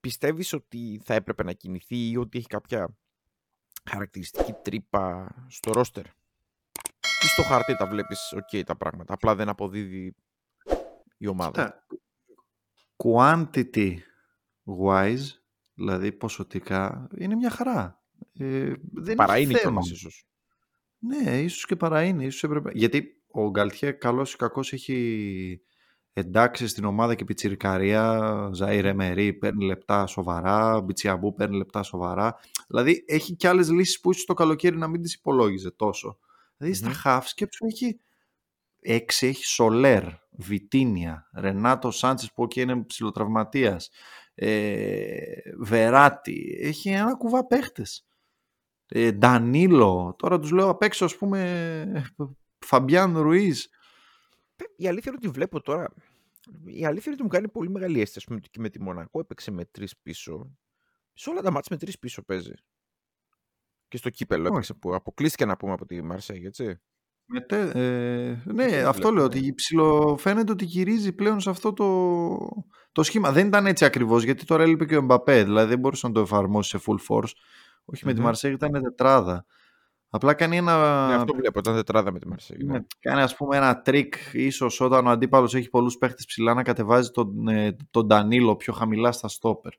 πιστεύεις 0.00 0.52
ότι 0.52 1.00
θα 1.04 1.14
έπρεπε 1.14 1.42
να 1.42 1.52
κινηθεί 1.52 2.10
ή 2.10 2.16
ότι 2.16 2.38
έχει 2.38 2.46
κάποια 2.46 2.96
χαρακτηριστική 3.90 4.52
τρύπα 4.52 5.34
στο 5.48 5.72
ρόστερ; 5.72 6.06
Ή 7.22 7.26
στο 7.26 7.42
χαρτί 7.42 7.76
τα 7.76 7.86
βλέπεις 7.86 8.34
ok 8.34 8.62
τα 8.64 8.76
πράγματα, 8.76 9.14
απλά 9.14 9.34
δεν 9.34 9.48
αποδίδει 9.48 10.14
η 11.16 11.26
ομάδα; 11.26 11.86
quantity 12.96 13.96
wise, 14.84 15.26
δηλαδή 15.74 16.12
ποσοτικά, 16.12 17.08
είναι 17.18 17.34
μια 17.34 17.50
χαρά. 17.50 18.02
Ε, 18.32 18.72
δεν 18.92 19.16
Παρά 19.16 19.38
είναι 19.38 19.58
κιόλας 19.58 19.90
ίσως. 19.90 20.26
Ναι, 20.98 21.40
ίσως 21.42 21.66
και 21.66 21.76
παρά 21.76 22.02
είναι. 22.02 22.24
Ίσως 22.24 22.42
έπρεπε... 22.42 22.70
Γιατί 22.74 23.22
ο 23.30 23.50
Γκαλτιέ 23.50 23.92
καλός 23.92 24.32
ή 24.32 24.36
κακός 24.36 24.72
έχει 24.72 25.60
εντάξει 26.12 26.66
στην 26.66 26.84
ομάδα 26.84 27.14
και 27.14 27.24
πιτσιρικαρία, 27.24 28.50
Ζαΐρ 28.58 28.92
Μερή 28.94 29.32
παίρνει 29.32 29.64
λεπτά 29.64 30.06
σοβαρά, 30.06 30.80
Μπιτσιαμπού 30.80 31.34
παίρνει 31.34 31.56
λεπτά 31.56 31.82
σοβαρά. 31.82 32.38
Δηλαδή 32.66 33.04
έχει 33.06 33.36
και 33.36 33.48
άλλες 33.48 33.70
λύσεις 33.70 34.00
που 34.00 34.10
ίσως 34.10 34.24
το 34.24 34.34
καλοκαίρι 34.34 34.76
να 34.76 34.88
μην 34.88 35.02
τις 35.02 35.14
υπολόγιζε 35.14 35.70
τόσο. 35.70 36.18
Δηλαδή 36.56 36.78
mm-hmm. 36.78 36.90
στα 36.90 36.92
χαφ 37.00 37.28
σκέψου 37.28 37.64
έχει 37.66 38.00
έξι, 38.80 39.26
έχει 39.26 39.44
Σολέρ, 39.44 40.04
Βιτίνια, 40.30 41.30
Ρενάτο 41.34 41.90
Σάντσες 41.90 42.32
που 42.32 42.46
και 42.46 42.60
είναι 42.60 42.82
ψηλοτραυματίας, 42.82 43.90
ε, 44.34 45.06
Βεράτη, 45.58 46.58
έχει 46.62 46.88
ένα 46.88 47.16
κουβά 47.16 47.46
παίχτες. 47.46 48.06
Ε, 48.86 49.12
Ντανίλο, 49.12 50.14
τώρα 50.18 50.38
τους 50.38 50.50
λέω 50.50 50.68
απ' 50.68 50.82
έξω 50.82 51.04
ας 51.04 51.16
πούμε 51.16 52.12
Φαμπιάν 52.58 53.18
Ρουίζ. 53.18 53.60
Η 54.76 54.86
αλήθεια 54.86 55.12
είναι 55.12 55.20
ότι 55.22 55.28
βλέπω 55.28 55.60
τώρα 55.60 55.88
η 56.64 56.86
αλήθεια 56.86 57.12
είναι 57.12 57.14
ότι 57.14 57.22
μου 57.22 57.28
κάνει 57.28 57.48
πολύ 57.48 57.70
μεγάλη 57.70 58.00
αίσθηση. 58.00 58.26
Πούμε, 58.26 58.40
και 58.40 58.60
με 58.60 58.68
τη 58.68 58.80
Μονακό 58.80 59.20
έπαιξε 59.20 59.50
με 59.50 59.64
τρεις 59.64 59.96
πίσω. 60.02 60.56
Σε 61.12 61.30
όλα 61.30 61.42
τα 61.42 61.50
ματς 61.50 61.68
με 61.70 61.76
τρεις 61.76 61.98
πίσω 61.98 62.22
παίζει. 62.22 62.52
Και 63.88 63.96
στο 63.96 64.10
κύπελο 64.10 64.46
έπαιξε 64.46 64.74
που 64.74 64.94
αποκλείστηκε 64.94 65.44
να 65.44 65.56
πούμε 65.56 65.72
από 65.72 65.86
τη 65.86 66.02
Μαρσέγ, 66.02 66.44
έτσι. 66.44 66.80
Μετέ, 67.24 67.70
ε, 67.74 68.52
ναι, 68.52 68.76
αυτό 68.76 69.10
λέω. 69.10 69.24
Ότι 69.24 69.54
ψιλο, 69.54 70.16
φαίνεται 70.16 70.52
ότι 70.52 70.64
γυρίζει 70.64 71.12
πλέον 71.12 71.40
σε 71.40 71.50
αυτό 71.50 71.72
το, 71.72 72.64
το 72.92 73.02
σχήμα. 73.02 73.32
Δεν 73.32 73.46
ήταν 73.46 73.66
έτσι 73.66 73.84
ακριβώς, 73.84 74.22
γιατί 74.22 74.44
τώρα 74.44 74.62
έλειπε 74.62 74.84
και 74.84 74.94
ο 74.94 74.98
Εμπαπέ. 74.98 75.44
Δηλαδή 75.44 75.68
δεν 75.68 75.78
μπορούσε 75.78 76.06
να 76.06 76.12
το 76.12 76.20
εφαρμόσει 76.20 76.78
σε 76.78 76.84
full 76.86 76.96
force. 77.08 77.32
Όχι 77.84 78.04
με 78.04 78.14
τη 78.14 78.20
Μαρσέγ, 78.20 78.52
ήταν 78.52 78.82
τετράδα. 78.82 79.46
Απλά 80.14 80.34
κάνει 80.34 80.56
ένα. 80.56 81.06
Ναι, 81.06 81.14
αυτό 81.14 81.34
βλέπω, 81.34 81.58
ήταν 81.58 81.74
τετράδα 81.74 82.12
με 82.12 82.18
τη 82.18 82.28
Μαρσέγ. 82.28 82.58
Ναι. 82.62 82.72
ναι. 82.72 82.84
Κάνει 83.00 83.20
ας 83.20 83.36
πούμε 83.36 83.56
ένα 83.56 83.82
τρικ, 83.82 84.14
ίσως 84.32 84.80
όταν 84.80 85.06
ο 85.06 85.10
αντίπαλος 85.10 85.54
έχει 85.54 85.68
πολλούς 85.68 85.98
παίχτες 85.98 86.24
ψηλά, 86.24 86.54
να 86.54 86.62
κατεβάζει 86.62 87.10
τον, 87.10 87.48
ε, 87.48 87.76
τον 87.90 88.06
Ντανίλο 88.06 88.56
πιο 88.56 88.72
χαμηλά 88.72 89.12
στα 89.12 89.28
στόπερ. 89.28 89.72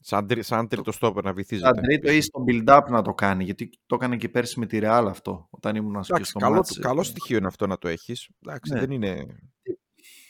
Σαν, 0.00 0.28
σαν 0.38 0.68
τρίτο 0.68 0.92
στόπερ 0.92 1.24
να 1.24 1.32
βυθίζεται. 1.32 1.66
Σαν 1.74 1.82
τρίτο 1.82 2.10
ή 2.12 2.20
στο 2.20 2.44
build-up 2.48 2.82
να 2.88 3.02
το 3.02 3.14
κάνει. 3.14 3.44
Γιατί 3.44 3.70
το 3.86 3.94
έκανε 3.94 4.16
και 4.16 4.28
πέρσι 4.28 4.58
με 4.58 4.66
τη 4.66 4.78
Real 4.82 5.06
αυτό. 5.08 5.46
Όταν 5.50 5.76
ήμουν 5.76 6.02
Εντάξει, 6.08 6.30
στο 6.30 6.38
καλό, 6.38 6.54
ματς. 6.54 6.78
καλό 6.78 7.02
στοιχείο 7.02 7.36
είναι 7.36 7.46
αυτό 7.46 7.66
να 7.66 7.78
το 7.78 7.88
έχεις. 7.88 8.28
Εντάξει, 8.42 8.72
ναι. 8.72 8.80
δεν 8.80 8.90
είναι. 8.90 9.26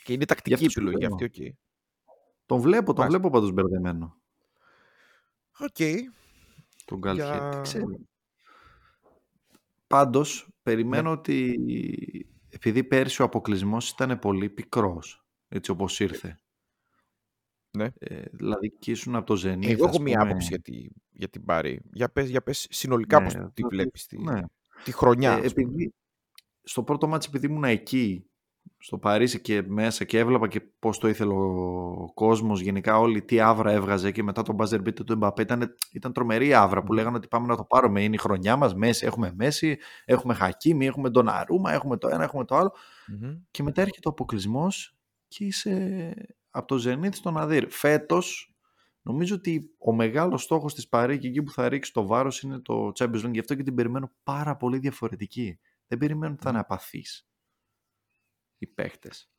Και 0.04 0.12
είναι 0.12 0.24
τακτική 0.24 0.64
επιλογή 0.64 1.04
αυτή, 1.04 1.30
okay. 1.34 1.50
Τον 2.46 2.60
βλέπω, 2.60 2.92
τον 2.92 3.06
βλέπω 3.06 3.30
πάντως 3.30 3.52
μπερδεμένο. 3.52 4.16
OK. 5.58 5.68
Okay. 5.78 5.96
Τον 6.84 6.98
Γκαλτιέ, 6.98 7.26
Για... 7.26 7.60
ξέρω. 7.62 7.86
Πάντως, 9.86 10.48
περιμένω 10.62 11.10
ναι. 11.10 11.16
ότι 11.16 11.58
επειδή 12.48 12.84
πέρσι 12.84 13.22
ο 13.22 13.24
αποκλεισμός 13.24 13.90
ήταν 13.90 14.18
πολύ 14.18 14.48
πικρός, 14.48 15.24
έτσι 15.48 15.70
όπως 15.70 16.00
ήρθε. 16.00 16.40
Ναι. 17.70 17.88
Ε, 17.98 18.22
δηλαδή 18.32 18.70
και 18.78 18.90
ήσουν 18.90 19.14
από 19.16 19.34
το 19.34 19.48
Zenit. 19.48 19.68
Εγώ 19.68 19.86
έχω 19.86 20.00
μία 20.00 20.20
άποψη 20.20 20.48
για, 20.48 20.60
τη, 20.60 20.86
για 21.10 21.28
την 21.28 21.44
Πάρη. 21.44 21.80
Για 21.92 22.08
πες, 22.08 22.28
για 22.28 22.42
πες 22.42 22.66
συνολικά 22.70 23.20
ναι, 23.20 23.26
πώς 23.26 23.52
τη 23.54 23.62
βλέπεις 23.62 24.06
τη, 24.06 24.18
ναι. 24.18 24.40
τη 24.84 24.92
χρονιά. 24.92 25.32
Ε, 25.32 25.46
επειδή, 25.46 25.94
στο 26.62 26.82
πρώτο 26.82 27.06
μάτς 27.06 27.26
επειδή 27.26 27.46
ήμουν 27.46 27.64
εκεί 27.64 28.30
στο 28.86 28.98
Παρίσι 28.98 29.40
και 29.40 29.62
μέσα 29.66 30.04
και 30.04 30.18
έβλεπα 30.18 30.48
και 30.48 30.60
πώς 30.78 30.98
το 30.98 31.08
ήθελε 31.08 31.32
ο 31.32 32.10
κόσμος 32.14 32.60
γενικά 32.60 32.98
όλοι 32.98 33.22
τι 33.22 33.40
άβρα 33.40 33.72
έβγαζε 33.72 34.10
και 34.10 34.22
μετά 34.22 34.42
τον 34.42 34.56
buzzer 34.58 34.78
beat 34.86 34.94
του 34.94 35.12
Εμπαπέ 35.12 35.42
ήταν, 35.42 35.74
ήταν 35.92 36.12
τρομερή 36.12 36.54
άβρα 36.54 36.82
που 36.82 36.92
λέγανε 36.92 37.16
ότι 37.16 37.28
πάμε 37.28 37.46
να 37.46 37.56
το 37.56 37.64
πάρουμε 37.64 38.02
είναι 38.02 38.14
η 38.14 38.18
χρονιά 38.18 38.56
μας 38.56 38.74
Μέση, 38.74 39.06
έχουμε 39.06 39.32
Μέση, 39.36 39.78
έχουμε 40.04 40.34
Χακίμι, 40.34 40.86
έχουμε 40.86 41.10
τον 41.10 41.28
Αρούμα, 41.28 41.72
έχουμε 41.72 41.96
το 41.96 42.08
ένα, 42.08 42.22
έχουμε 42.22 42.44
το 42.44 42.56
αλλο 42.56 42.74
και 43.50 43.62
μετά 43.62 43.80
έρχεται 43.80 44.08
ο 44.08 44.10
αποκλεισμός 44.10 44.96
και 45.28 45.44
είσαι 45.44 46.14
από 46.50 46.66
το 46.66 46.82
Zenit 46.84 47.14
στον 47.14 47.36
Αδύρ. 47.38 47.70
Φέτος, 47.70 48.54
νομίζω 49.02 49.34
ότι 49.34 49.74
ο 49.78 49.94
μεγάλος 49.94 50.42
στόχος 50.42 50.74
της 50.74 50.88
Παρή 50.88 51.18
και 51.18 51.28
εκεί 51.28 51.42
που 51.42 51.50
θα 51.50 51.68
ρίξει 51.68 51.92
το 51.92 52.06
βάρος 52.06 52.42
είναι 52.42 52.58
το 52.58 52.92
Champions 52.98 53.24
League. 53.24 53.32
Γι' 53.32 53.40
αυτό 53.40 53.54
και 53.54 53.62
την 53.62 53.74
περιμένω 53.74 54.10
πάρα 54.22 54.56
πολύ 54.56 54.78
διαφορετική. 54.78 55.58
Δεν 55.86 55.98
περιμένω 55.98 56.32
ότι 56.32 56.42
θα 56.42 56.50
είναι 56.50 56.58
απαθής 56.58 57.26
οι 58.58 58.66
παίχτες. 58.66 59.30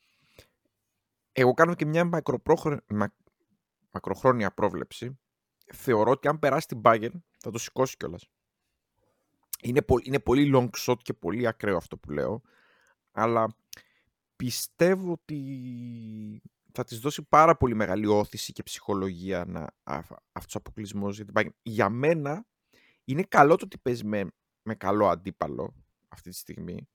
Εγώ 1.31 1.53
κάνω 1.53 1.75
και 1.75 1.86
μια 1.86 2.09
μακροχρόνια 3.91 4.51
πρόβλεψη. 4.51 5.19
Θεωρώ 5.74 6.12
ότι 6.12 6.27
αν 6.27 6.39
περάσει 6.39 6.67
την 6.67 6.81
Bayern 6.83 7.21
θα 7.38 7.51
το 7.51 7.57
σηκώσει 7.57 7.97
κιόλας. 7.97 8.29
Είναι, 9.62 9.81
είναι 10.03 10.19
πολύ 10.19 10.51
long 10.55 10.69
shot 10.86 10.97
και 11.01 11.13
πολύ 11.13 11.47
ακραίο 11.47 11.77
αυτό 11.77 11.97
που 11.97 12.12
λέω. 12.12 12.41
Αλλά 13.12 13.55
πιστεύω 14.36 15.12
ότι 15.12 16.41
θα 16.71 16.83
της 16.83 17.00
δώσει 17.00 17.24
πάρα 17.24 17.57
πολύ 17.57 17.75
μεγάλη 17.75 18.05
όθηση 18.05 18.51
και 18.51 18.63
ψυχολογία 18.63 19.45
να, 19.45 19.67
αυτός 20.31 20.55
ο 20.55 20.57
αποκλεισμός 20.57 21.15
για 21.15 21.25
την 21.25 21.53
Για 21.62 21.89
μένα 21.89 22.45
είναι 23.03 23.24
καλό 23.24 23.55
το 23.55 23.65
ότι 23.65 23.77
παίζει 23.77 24.05
με, 24.05 24.31
με 24.62 24.75
καλό 24.75 25.07
αντίπαλο 25.07 25.74
αυτή 26.07 26.29
τη 26.29 26.36
στιγμή. 26.36 26.89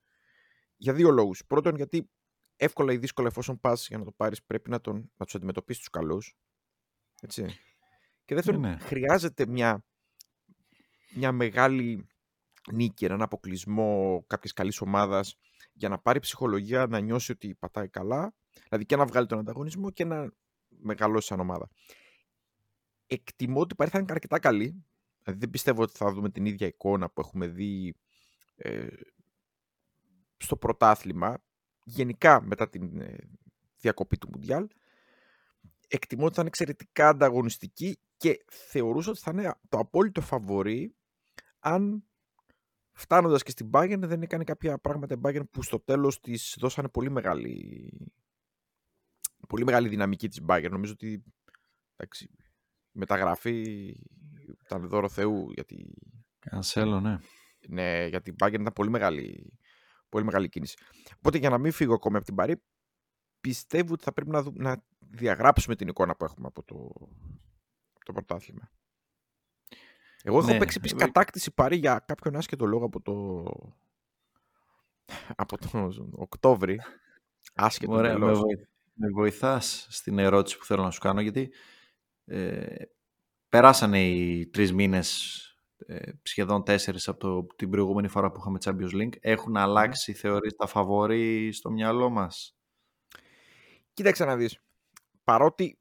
Για 0.83 0.93
δύο 0.93 1.11
λόγους. 1.11 1.45
Πρώτον, 1.47 1.77
γιατί 1.77 2.11
εύκολα 2.57 2.93
ή 2.93 2.97
δύσκολα 2.97 3.29
εφόσον 3.29 3.61
πας 3.61 3.89
για 3.89 3.99
να 3.99 4.05
το 4.05 4.12
πάρεις 4.12 4.43
πρέπει 4.43 4.71
να, 4.71 4.81
τον, 4.81 5.11
να 5.17 5.25
τους 5.25 5.35
αντιμετωπίσεις 5.35 5.83
τους 5.83 5.91
καλούς. 5.91 6.37
Έτσι. 7.23 7.47
Και 8.25 8.35
δεύτερον, 8.35 8.61
ναι, 8.61 8.69
ναι. 8.69 8.79
χρειάζεται 8.79 9.47
μια, 9.47 9.85
μια 11.15 11.33
μεγάλη 11.33 12.07
νίκη, 12.73 13.05
έναν 13.05 13.23
αποκλεισμό 13.23 14.25
κάποιες 14.27 14.53
καλής 14.53 14.81
ομάδας 14.81 15.37
για 15.73 15.89
να 15.89 15.99
πάρει 15.99 16.19
ψυχολογία, 16.19 16.87
να 16.87 16.99
νιώσει 16.99 17.33
ότι 17.33 17.55
πατάει 17.55 17.89
καλά 17.89 18.35
Δηλαδή 18.69 18.87
και 18.87 18.97
να 18.97 19.05
βγάλει 19.05 19.27
τον 19.27 19.39
ανταγωνισμό 19.39 19.91
και 19.91 20.05
να 20.05 20.33
μεγαλώσει 20.69 21.27
σαν 21.27 21.41
ομάδα. 21.41 21.69
Εκτιμώ 23.07 23.61
ότι 23.61 23.75
η 23.79 23.87
θα 23.87 23.99
είναι 23.99 24.12
αρκετά 24.12 24.39
καλή. 24.39 24.85
Δηλαδή 25.23 25.41
δεν 25.41 25.51
πιστεύω 25.51 25.83
ότι 25.83 25.97
θα 25.97 26.12
δούμε 26.12 26.31
την 26.31 26.47
ίδια 26.47 26.67
εικόνα 26.67 27.11
που 27.11 27.21
έχουμε 27.21 27.47
δει 27.47 27.95
ε, 28.55 28.87
στο 30.43 30.57
πρωτάθλημα. 30.57 31.45
Γενικά 31.85 32.43
μετά 32.43 32.69
την 32.69 33.01
ε, 33.01 33.17
διακοπή 33.81 34.19
του 34.19 34.29
Μουντιάλ. 34.33 34.69
Εκτιμώ 35.89 36.25
ότι 36.25 36.35
θα 36.35 36.41
είναι 36.41 36.51
εξαιρετικά 36.51 37.09
ανταγωνιστική 37.09 37.99
και 38.17 38.45
θεωρούσα 38.51 39.11
ότι 39.11 39.21
θα 39.21 39.31
είναι 39.31 39.55
το 39.69 39.79
απόλυτο 39.79 40.21
φαβορή 40.21 40.97
αν 41.59 42.05
φτάνοντας 42.93 43.43
και 43.43 43.51
στην 43.51 43.71
Bayern 43.73 43.99
δεν 43.99 44.23
έκανε 44.23 44.45
κάποια 44.45 44.79
πράγματα 44.79 45.15
η 45.15 45.21
Bayern 45.23 45.51
που 45.51 45.63
στο 45.63 45.81
τέλος 45.81 46.21
της 46.21 46.57
δώσανε 46.59 46.89
πολύ 46.89 47.11
μεγάλη 47.11 47.91
πολύ 49.49 49.65
μεγάλη 49.65 49.89
δυναμική 49.89 50.29
της 50.29 50.41
Bayern. 50.49 50.71
Νομίζω 50.71 50.93
ότι 50.93 51.23
εντάξει, 51.97 52.25
η 52.93 52.99
μεταγραφή 52.99 53.63
ήταν 54.65 54.89
δώρο 54.89 55.09
Θεού 55.09 55.51
γιατί... 55.53 55.95
Κανσέλο, 56.39 57.01
ναι. 57.01 57.19
Ναι, 57.69 58.07
γιατί 58.07 58.31
η 58.31 58.35
Bayern 58.39 58.61
ήταν 58.61 58.73
πολύ 58.75 58.91
μεγάλη, 58.91 59.59
πολύ 60.12 60.25
μεγάλη 60.25 60.49
κίνηση. 60.49 60.76
Οπότε 61.16 61.38
για 61.38 61.50
να 61.50 61.59
μην 61.59 61.73
φύγω 61.73 61.95
ακόμη 61.95 62.16
από 62.16 62.25
την 62.25 62.35
Παρή, 62.35 62.62
πιστεύω 63.40 63.92
ότι 63.92 64.04
θα 64.04 64.12
πρέπει 64.12 64.31
να, 64.31 64.45
να 64.52 64.85
διαγράψουμε 64.99 65.76
την 65.76 65.88
εικόνα 65.88 66.16
που 66.16 66.25
έχουμε 66.25 66.47
από 66.47 66.62
το, 66.62 66.75
από 67.95 68.04
το 68.04 68.12
πρωτάθλημα. 68.12 68.71
Εγώ 70.23 70.38
έχω 70.38 70.52
ναι, 70.52 70.59
παίξει 70.59 70.76
επίσης 70.78 70.99
κατάκτηση 70.99 71.54
Παρή 71.54 71.76
για 71.76 72.04
κάποιον 72.07 72.37
άσχετο 72.37 72.66
λόγο 72.66 72.85
από 72.85 73.00
το, 73.00 73.45
από 75.37 75.59
το 75.59 75.92
Οκτώβρη. 76.12 76.81
Άσχετο 77.54 77.92
Ωραία, 77.92 78.19
με 78.95 79.09
βοηθάς 79.09 79.87
στην 79.90 80.19
ερώτηση 80.19 80.59
που 80.59 80.64
θέλω 80.64 80.83
να 80.83 80.90
σου 80.90 81.00
κάνω, 81.00 81.21
γιατί 81.21 81.52
ε, 82.25 82.75
περάσανε 83.49 84.04
οι 84.09 84.47
τρεις 84.47 84.73
μήνες, 84.73 85.37
ε, 85.47 85.51
σχεδόν 86.23 86.65
τέσσερις 86.65 87.09
από 87.09 87.19
το, 87.19 87.47
την 87.57 87.71
προηγούμενη 87.71 88.09
φορά 88.09 88.31
που 88.31 88.39
είχαμε 88.39 88.59
Champions 88.65 89.03
League. 89.03 89.17
Έχουν 89.21 89.57
αλλάξει, 89.57 90.12
mm. 90.17 90.19
θεωρείς, 90.19 90.57
τα 90.57 90.67
φαβόρη 90.67 91.53
στο 91.53 91.71
μυαλό 91.71 92.11
μας; 92.11 92.57
Κοίταξε 93.93 94.25
να 94.25 94.37
δεις. 94.37 94.61
Παρότι 95.25 95.79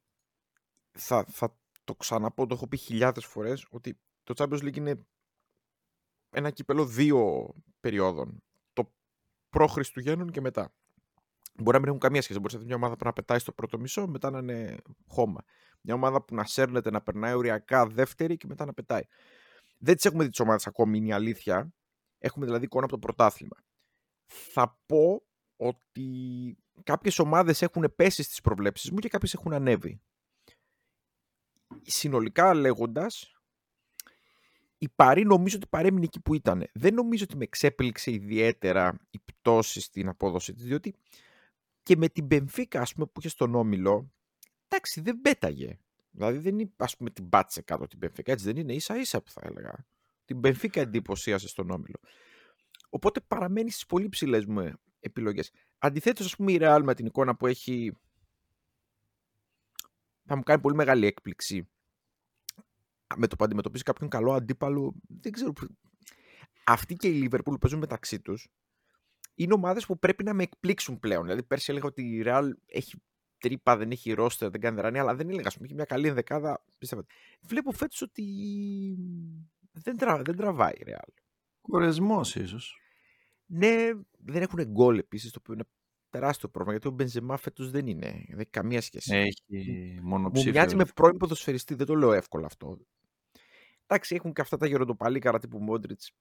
θα, 0.91 1.25
θα 1.29 1.57
το 1.83 1.95
ξαναπώ, 1.95 2.45
το 2.45 2.55
έχω 2.55 2.67
πει 2.67 2.77
χιλιάδες 2.77 3.25
φορές, 3.25 3.65
ότι 3.69 3.99
το 4.23 4.33
Champions 4.37 4.61
League 4.61 4.77
είναι 4.77 5.05
ένα 6.29 6.49
κύπελο 6.49 6.85
δύο 6.85 7.49
περιόδων. 7.79 8.43
Το 8.73 8.93
προ 9.49 9.67
Χριστουγέννων 9.67 10.31
και 10.31 10.41
μετά. 10.41 10.73
Μπορεί 11.53 11.71
να 11.71 11.79
μην 11.79 11.87
έχουν 11.87 11.99
καμία 11.99 12.21
σχέση. 12.21 12.39
Μπορεί 12.39 12.57
να 12.57 12.63
μια 12.63 12.75
ομάδα 12.75 12.95
που 12.95 13.05
να 13.05 13.13
πετάει 13.13 13.39
στο 13.39 13.51
πρώτο 13.51 13.79
μισό, 13.79 14.07
μετά 14.07 14.29
να 14.29 14.39
είναι 14.39 14.77
χώμα. 15.07 15.43
Μια 15.81 15.93
ομάδα 15.93 16.21
που 16.21 16.35
να 16.35 16.45
σέρνεται, 16.45 16.91
να 16.91 17.01
περνάει 17.01 17.33
οριακά 17.33 17.87
δεύτερη 17.87 18.37
και 18.37 18.47
μετά 18.47 18.65
να 18.65 18.73
πετάει. 18.73 19.03
Δεν 19.83 19.97
τι 19.97 20.07
έχουμε 20.07 20.23
δει 20.23 20.29
τις 20.29 20.39
ομάδες 20.39 20.67
ακόμη, 20.67 20.97
είναι 20.97 21.07
η 21.07 21.11
αλήθεια. 21.11 21.73
Έχουμε 22.17 22.45
δηλαδή 22.45 22.65
εικόνα 22.65 22.83
από 22.83 22.93
το 22.93 22.99
πρωτάθλημα. 22.99 23.57
Θα 24.25 24.79
πω 24.85 25.23
ότι 25.55 26.07
κάποιες 26.83 27.19
ομάδες 27.19 27.61
έχουν 27.61 27.93
πέσει 27.95 28.23
στις 28.23 28.41
προβλέψεις 28.41 28.91
μου 28.91 28.97
και 28.97 29.09
κάποιες 29.09 29.33
έχουν 29.33 29.53
ανέβει. 29.53 30.01
Συνολικά 31.81 32.53
λέγοντας, 32.53 33.31
η 34.77 34.89
Παρή 34.89 35.25
νομίζω 35.25 35.55
ότι 35.55 35.67
παρέμεινε 35.67 36.05
εκεί 36.05 36.19
που 36.19 36.33
ήταν. 36.33 36.69
Δεν 36.73 36.93
νομίζω 36.93 37.23
ότι 37.23 37.37
με 37.37 37.43
εξέπληξε 37.43 38.11
ιδιαίτερα 38.11 38.99
η 39.09 39.19
πτώση 39.19 39.81
στην 39.81 40.07
απόδοση 40.07 40.53
της, 40.53 40.63
διότι 40.63 40.95
και 41.83 41.97
με 41.97 42.09
την 42.09 42.25
Μπενφίκα, 42.25 42.81
ας 42.81 42.93
πούμε, 42.93 43.05
που 43.05 43.19
είχε 43.19 43.29
στον 43.29 43.55
Όμιλο, 43.55 44.11
εντάξει, 44.67 45.01
δεν 45.01 45.21
πέταγε. 45.21 45.79
Δηλαδή 46.11 46.37
δεν 46.37 46.59
είναι, 46.59 46.71
ας 46.77 46.97
πούμε, 46.97 47.09
την 47.09 47.29
πάτησε 47.29 47.61
κάτω 47.61 47.87
την 47.87 47.97
Μπενφίκα, 47.97 48.31
έτσι 48.31 48.45
δεν 48.45 48.57
είναι, 48.57 48.73
ίσα 48.73 48.97
ίσα 48.97 49.21
που 49.21 49.31
θα 49.31 49.41
έλεγα. 49.43 49.85
Την 50.25 50.39
Μπενφίκα 50.39 50.81
εντυπωσίασε 50.81 51.47
στον 51.47 51.69
Όμιλο. 51.69 51.99
Οπότε 52.89 53.19
παραμένει 53.19 53.71
στις 53.71 53.85
πολύ 53.85 54.09
ψηλές 54.09 54.45
μου 54.45 54.73
επιλογές. 54.99 55.51
Αντιθέτως, 55.77 56.25
ας 56.25 56.35
πούμε, 56.35 56.51
η 56.51 56.57
Real 56.61 56.81
με 56.83 56.93
την 56.93 57.05
εικόνα 57.05 57.35
που 57.35 57.47
έχει 57.47 57.91
θα 60.25 60.35
μου 60.35 60.43
κάνει 60.43 60.61
πολύ 60.61 60.75
μεγάλη 60.75 61.05
έκπληξη 61.05 61.69
με 63.15 63.27
το 63.27 63.35
που 63.35 63.43
αντιμετωπίζει 63.43 63.83
κάποιον 63.83 64.09
καλό 64.09 64.33
αντίπαλο. 64.33 64.95
Δεν 65.07 65.31
ξέρω. 65.31 65.53
Αυτοί 66.63 66.95
και 66.95 67.07
οι 67.07 67.29
Liverpool 67.31 67.59
παίζουν 67.59 67.79
μεταξύ 67.79 68.19
τους 68.19 68.49
είναι 69.35 69.53
ομάδες 69.53 69.85
που 69.85 69.99
πρέπει 69.99 70.23
να 70.23 70.33
με 70.33 70.43
εκπλήξουν 70.43 70.99
πλέον. 70.99 71.23
Δηλαδή, 71.23 71.43
πέρσι 71.43 71.71
έλεγα 71.71 71.85
ότι 71.87 72.01
η 72.01 72.23
Real 72.25 72.49
έχει 72.65 73.01
τρύπα, 73.41 73.77
δεν 73.77 73.91
έχει 73.91 74.11
ρόστερ, 74.11 74.49
δεν 74.49 74.61
κάνει 74.61 74.75
δρανή, 74.75 74.99
αλλά 74.99 75.15
δεν 75.15 75.29
έλεγα, 75.29 75.47
ας 75.47 75.53
πούμε, 75.53 75.65
έχει 75.65 75.75
μια 75.75 75.85
καλή 75.85 76.07
ενδεκάδα. 76.07 76.63
Πίστευα. 76.77 77.05
Βλέπω 77.41 77.71
φέτος 77.71 78.01
ότι 78.01 78.25
δεν, 79.71 79.97
τρα, 79.97 80.21
δεν 80.21 80.35
τραβάει 80.35 80.73
η 80.73 80.83
Real. 80.85 81.13
Κορεσμός 81.61 82.35
ίσως. 82.35 82.79
Ναι, 83.45 83.89
δεν 84.17 84.41
έχουν 84.41 84.63
γκολ 84.63 84.97
επίσης, 84.97 85.31
το 85.31 85.37
οποίο 85.41 85.53
είναι 85.53 85.63
τεράστιο 86.09 86.49
πρόβλημα, 86.49 86.77
γιατί 86.77 86.93
ο 86.93 86.97
Μπενζεμά 86.97 87.37
φέτος 87.37 87.71
δεν 87.71 87.87
είναι. 87.87 88.25
Δεν 88.27 88.39
έχει 88.39 88.49
καμία 88.49 88.81
σχέση. 88.81 89.15
Έχει 89.15 89.99
μόνο 90.01 90.29
Μου 90.33 90.43
μοιάζει 90.49 90.75
με 90.75 90.85
πρώην 90.95 91.17
ποδοσφαιριστή, 91.17 91.75
δεν 91.75 91.85
το 91.85 91.95
λέω 91.95 92.13
εύκολα 92.13 92.45
αυτό. 92.45 92.77
Εντάξει, 93.87 94.15
έχουν 94.15 94.33
και 94.33 94.41
αυτά 94.41 94.57
τα 94.57 94.67
γεροντοπαλίκαρα 94.67 95.39
τύπου 95.39 95.59
Μόντριτς. 95.59 96.11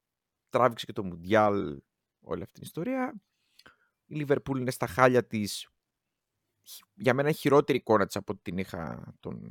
Τράβηξε 0.48 0.86
και 0.86 0.92
το 0.92 1.04
Μουντιάλ 1.04 1.80
όλη 2.20 2.42
αυτή 2.42 2.54
την 2.54 2.62
ιστορία. 2.62 3.22
Η 4.06 4.14
Λίβερπουλ 4.14 4.60
είναι 4.60 4.70
στα 4.70 4.86
χάλια 4.86 5.26
της. 5.26 5.68
Για 6.94 7.14
μένα 7.14 7.28
έχει 7.28 7.38
χειρότερη 7.38 7.78
εικόνα 7.78 8.06
της 8.06 8.16
από 8.16 8.32
ό,τι 8.32 8.42
την 8.42 8.58
είχα 8.58 9.14
τον, 9.20 9.50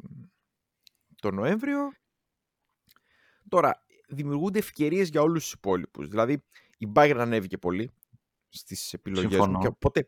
τον 1.15 1.35
Νοέμβριο. 1.35 1.91
Τώρα, 3.49 3.85
δημιουργούνται 4.07 4.59
ευκαιρίες 4.59 5.09
για 5.09 5.21
όλους 5.21 5.43
τους 5.43 5.51
υπόλοιπους. 5.51 6.07
Δηλαδή, 6.07 6.43
η 6.77 6.91
Bayern 6.95 7.17
ανέβηκε 7.17 7.57
πολύ 7.57 7.91
στις 8.49 8.93
επιλογές 8.93 9.47
μου. 9.47 9.59
Και 9.59 9.67
οπότε 9.67 10.07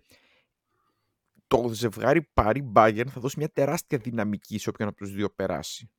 το 1.48 1.70
ζευγάρι 1.74 2.22
πάρει 2.22 2.72
Bayern 2.75 3.08
θα 3.08 3.22
δώσει 3.22 3.36
μια 3.38 3.50
τεράστια 3.50 3.98
δυναμική 3.98 4.58
σε 4.58 4.70
όποιον 4.70 4.88
από 4.88 4.98
τους 4.98 5.13
δύο 5.13 5.30
περάσει. 5.30 5.91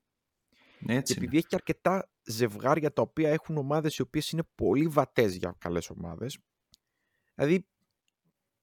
Έτσι 0.86 1.12
και 1.12 1.18
επειδή 1.18 1.36
έχει 1.36 1.46
και 1.46 1.54
αρκετά 1.54 2.10
ζευγάρια 2.24 2.92
τα 2.92 3.02
οποία 3.02 3.30
έχουν 3.30 3.56
ομάδες 3.56 3.96
οι 3.96 4.02
οποίες 4.02 4.30
είναι 4.30 4.42
πολύ 4.54 4.86
βατές 4.86 5.34
για 5.34 5.54
καλές 5.58 5.90
ομάδες. 5.90 6.38
Δηλαδή, 7.34 7.68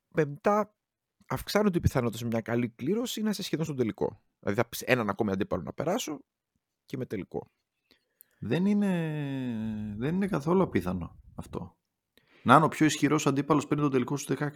μετά 0.08 0.76
αυξάνονται 1.30 1.78
οι 1.78 1.82
πιθανότητε 1.82 2.24
με 2.24 2.30
μια 2.30 2.42
καλή 2.42 2.70
κλήρωση 2.70 3.22
να 3.22 3.30
είσαι 3.30 3.44
σχεδόν 3.44 3.66
στον 3.66 3.78
τελικό. 3.78 4.22
Δηλαδή, 4.40 4.58
θα 4.62 4.68
πεις 4.68 4.82
έναν 4.82 5.10
ακόμη 5.10 5.32
αντίπαλο 5.32 5.62
να 5.64 5.74
περάσω 5.74 6.20
και 6.86 6.98
με 6.98 7.06
τελικό. 7.06 7.52
Δεν 8.40 8.66
είναι, 8.66 9.96
δεν 9.98 10.16
είναι 10.16 10.28
καθόλου 10.28 10.62
απίθανο 10.62 11.22
αυτό. 11.36 11.78
Να 12.44 12.56
είναι 12.56 12.66
ο 12.66 12.68
πιο 12.68 12.86
ισχυρός 12.86 13.28
αντίπαλος 13.28 13.68
πριν 13.68 13.80
τον 13.80 13.92
τελικό 13.92 14.18
στου 14.18 14.36
16. 14.38 14.50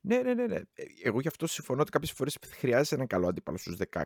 Ναι, 0.00 0.18
ναι, 0.22 0.34
ναι, 0.34 0.46
ναι. 0.46 0.60
Εγώ 1.02 1.20
γι' 1.20 1.28
αυτό 1.28 1.46
συμφωνώ 1.46 1.80
ότι 1.80 1.90
κάποιες 1.90 2.12
φορές 2.12 2.38
χρειάζεται 2.46 2.94
ένα 2.94 3.06
καλό 3.06 3.28
αντίπαλο 3.28 3.58
στους 3.58 3.76
16. 3.90 4.02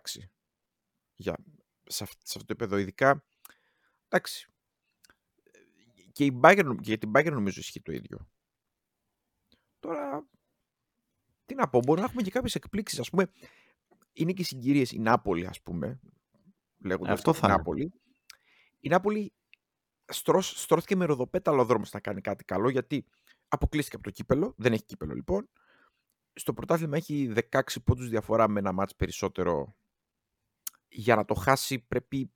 Για, 1.16 1.36
σε, 1.84 2.04
αυτό, 2.04 2.20
σε 2.24 2.38
αυτό 2.38 2.44
το 2.44 2.52
επίπεδο, 2.52 2.76
ειδικά. 2.76 3.24
Εντάξει. 4.08 4.46
Και, 6.12 6.24
η 6.24 6.40
Bayern, 6.42 6.74
και 6.76 6.88
για 6.88 6.98
την 6.98 7.10
Bayern 7.14 7.32
νομίζω 7.32 7.60
ισχύει 7.60 7.82
το 7.82 7.92
ίδιο. 7.92 8.30
Τώρα. 9.80 10.26
Τι 11.52 11.58
να 11.58 11.68
πω, 11.68 11.78
μπορεί 11.78 12.00
να 12.00 12.06
έχουμε 12.06 12.22
και 12.22 12.30
κάποιες 12.30 12.54
εκπλήξεις. 12.54 12.98
Α 12.98 13.02
πούμε, 13.10 13.30
είναι 14.12 14.32
και 14.32 14.42
οι 14.42 14.44
συγκυρίες. 14.44 14.92
Η 14.92 14.98
Νάπολη, 14.98 15.46
ας 15.46 15.60
πούμε. 15.60 16.00
Λέγοντας 16.78 17.12
Αυτό 17.12 17.32
θα 17.32 17.46
η 17.46 17.50
Νάπολη. 17.50 17.92
Η 18.80 18.88
Νάπολη 18.88 19.32
στρώθηκε 20.40 20.96
με 20.96 21.04
ροδοπέταλο 21.04 21.64
δρόμο 21.64 21.84
να 21.92 22.00
κάνει 22.00 22.20
κάτι 22.20 22.44
καλό, 22.44 22.68
γιατί 22.68 23.04
αποκλείστηκε 23.48 23.96
από 23.96 24.04
το 24.04 24.10
κύπελο. 24.10 24.54
Δεν 24.56 24.72
έχει 24.72 24.84
κύπελο 24.84 25.14
λοιπόν. 25.14 25.48
Στο 26.32 26.52
πρωτάθλημα 26.52 26.96
έχει 26.96 27.32
16 27.50 27.60
πόντους 27.84 28.08
διαφορά 28.08 28.48
με 28.48 28.58
ένα 28.58 28.72
μάτς 28.72 28.96
περισσότερο. 28.96 29.76
Για 30.88 31.16
να 31.16 31.24
το 31.24 31.34
χάσει 31.34 31.78
πρέπει... 31.78 32.32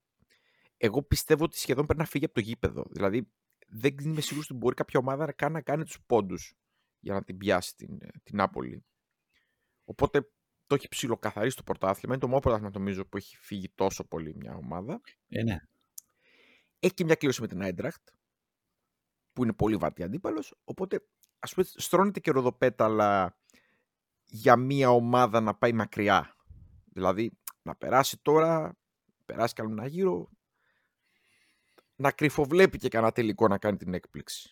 Εγώ 0.76 1.02
πιστεύω 1.02 1.44
ότι 1.44 1.58
σχεδόν 1.58 1.86
πρέπει 1.86 2.00
να 2.00 2.06
φύγει 2.06 2.24
από 2.24 2.34
το 2.34 2.40
γήπεδο. 2.40 2.86
Δηλαδή 2.90 3.28
δεν 3.66 3.94
είμαι 3.98 4.20
σίγουρος 4.20 4.50
ότι 4.50 4.58
μπορεί 4.58 4.74
κάποια 4.74 5.00
ομάδα 5.00 5.26
να 5.26 5.32
κάνει, 5.32 5.52
να 5.52 5.60
κάνει 5.60 5.84
τους 5.84 6.00
πόντους 6.06 6.54
για 7.00 7.14
να 7.14 7.24
την 7.24 7.36
πιάσει 7.36 7.76
την, 7.76 7.98
την 8.22 8.36
Νάπολη. 8.36 8.84
Οπότε 9.86 10.30
το 10.66 10.74
έχει 10.74 10.88
ψηλοκαθαρίσει 10.88 11.56
το 11.56 11.62
πρωτάθλημα. 11.62 12.14
Είναι 12.14 12.22
το 12.22 12.28
μόνο 12.28 12.40
πρωτάθλημα 12.40 12.72
νομίζω 12.74 13.06
που 13.06 13.16
έχει 13.16 13.36
φύγει 13.36 13.68
τόσο 13.74 14.04
πολύ 14.04 14.34
μια 14.36 14.54
ομάδα. 14.54 15.00
Ε, 15.28 15.42
ναι. 15.42 15.56
Έχει 16.78 16.94
και 16.94 17.04
μια 17.04 17.14
κλήρωση 17.14 17.40
με 17.40 17.46
την 17.46 17.62
Άιντραχτ, 17.62 18.08
που 19.32 19.42
είναι 19.42 19.52
πολύ 19.52 19.76
βατή 19.76 20.02
αντίπαλος. 20.02 20.54
Οπότε 20.64 21.06
ας 21.38 21.54
πούμε 21.54 21.66
στρώνεται 21.74 22.20
και 22.20 22.30
ροδοπέταλα 22.30 23.38
για 24.24 24.56
μια 24.56 24.90
ομάδα 24.90 25.40
να 25.40 25.54
πάει 25.54 25.72
μακριά. 25.72 26.36
Δηλαδή 26.92 27.38
να 27.62 27.76
περάσει 27.76 28.18
τώρα, 28.22 28.78
περάσει 29.24 29.54
καλό 29.54 29.70
ένα 29.70 29.86
γύρο, 29.86 30.30
να 31.96 32.10
κρυφοβλέπει 32.10 32.78
και 32.78 32.88
κανένα 32.88 33.12
τελικό 33.12 33.48
να 33.48 33.58
κάνει 33.58 33.76
την 33.76 33.94
έκπληξη. 33.94 34.50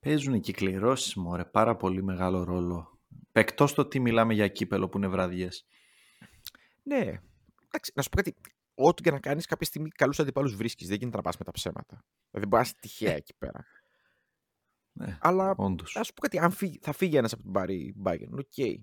Παίζουν 0.00 0.40
και 0.40 0.52
κληρώσεις 0.52 1.14
μωρέ, 1.14 1.44
πάρα 1.44 1.76
πολύ 1.76 2.02
μεγάλο 2.02 2.44
ρόλο. 2.44 2.97
Εκτός 3.38 3.74
το 3.74 3.86
τι 3.86 4.00
μιλάμε 4.00 4.34
για 4.34 4.48
κύπελο 4.48 4.88
που 4.88 4.96
είναι 4.96 5.08
βραδιές. 5.08 5.66
Ναι. 6.82 6.98
Εντάξει, 7.64 7.92
να 7.94 8.02
σου 8.02 8.08
πω 8.08 8.16
κάτι. 8.16 8.34
Ό,τι 8.74 9.02
και 9.02 9.10
να 9.10 9.20
κάνεις, 9.20 9.46
κάποια 9.46 9.66
στιγμή 9.66 9.88
καλούς 9.88 10.18
αντιπάλους 10.18 10.54
βρίσκεις. 10.54 10.88
Δεν 10.88 10.96
γίνεται 10.96 11.16
να 11.16 11.22
πας 11.22 11.36
με 11.36 11.44
τα 11.44 11.50
ψέματα. 11.50 12.04
Δηλαδή, 12.30 12.48
μπορεί 12.48 12.62
να 12.62 12.68
είσαι 12.68 12.74
τυχαία 12.80 13.14
εκεί 13.14 13.34
πέρα. 13.38 13.64
Ναι, 14.92 15.18
Αλλά 15.20 15.54
όντως. 15.56 15.96
να 15.96 16.00
πω 16.00 16.20
κάτι, 16.20 16.38
αν 16.38 16.50
φύγει, 16.50 16.78
θα 16.82 16.92
φύγει 16.92 17.16
ένας 17.16 17.32
από 17.32 17.42
την 17.42 17.52
Bayern. 18.04 18.38
OK. 18.38 18.52
Okay. 18.56 18.74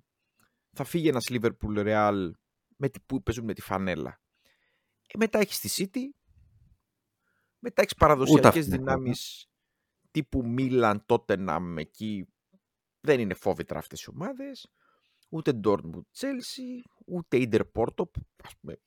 Θα 0.72 0.84
φύγει 0.84 1.08
ένας 1.08 1.26
Liverpool 1.30 1.78
Real 1.78 2.32
με 2.78 2.90
τι, 2.90 3.00
που 3.06 3.24
παίζουν 3.24 3.46
με 3.46 3.54
τη 3.54 3.62
φανέλα. 3.62 4.22
Ε, 5.08 5.18
μετά 5.18 5.40
έχεις 5.40 5.60
τη 5.60 5.70
City. 5.78 6.02
Μετά 7.60 7.82
έχεις 7.82 7.96
παραδοσιακές 7.96 8.68
δυνάμεις 8.68 9.50
τύπου 10.12 10.48
Μίλαν, 10.48 11.06
Τότεναμ 11.06 11.62
εκεί. 11.78 12.28
Δεν 13.06 13.20
είναι 13.20 13.34
φόβητρα 13.34 13.80
αυτές 13.80 14.02
οι 14.02 14.10
ομάδες. 14.10 14.68
Ούτε 15.30 15.60
Dortmund, 15.64 16.02
Chelsea, 16.18 16.82
ούτε 17.06 17.38
Inter 17.38 17.62
Porto. 17.74 18.04
Ας 18.44 18.56
πούμε, 18.60 18.78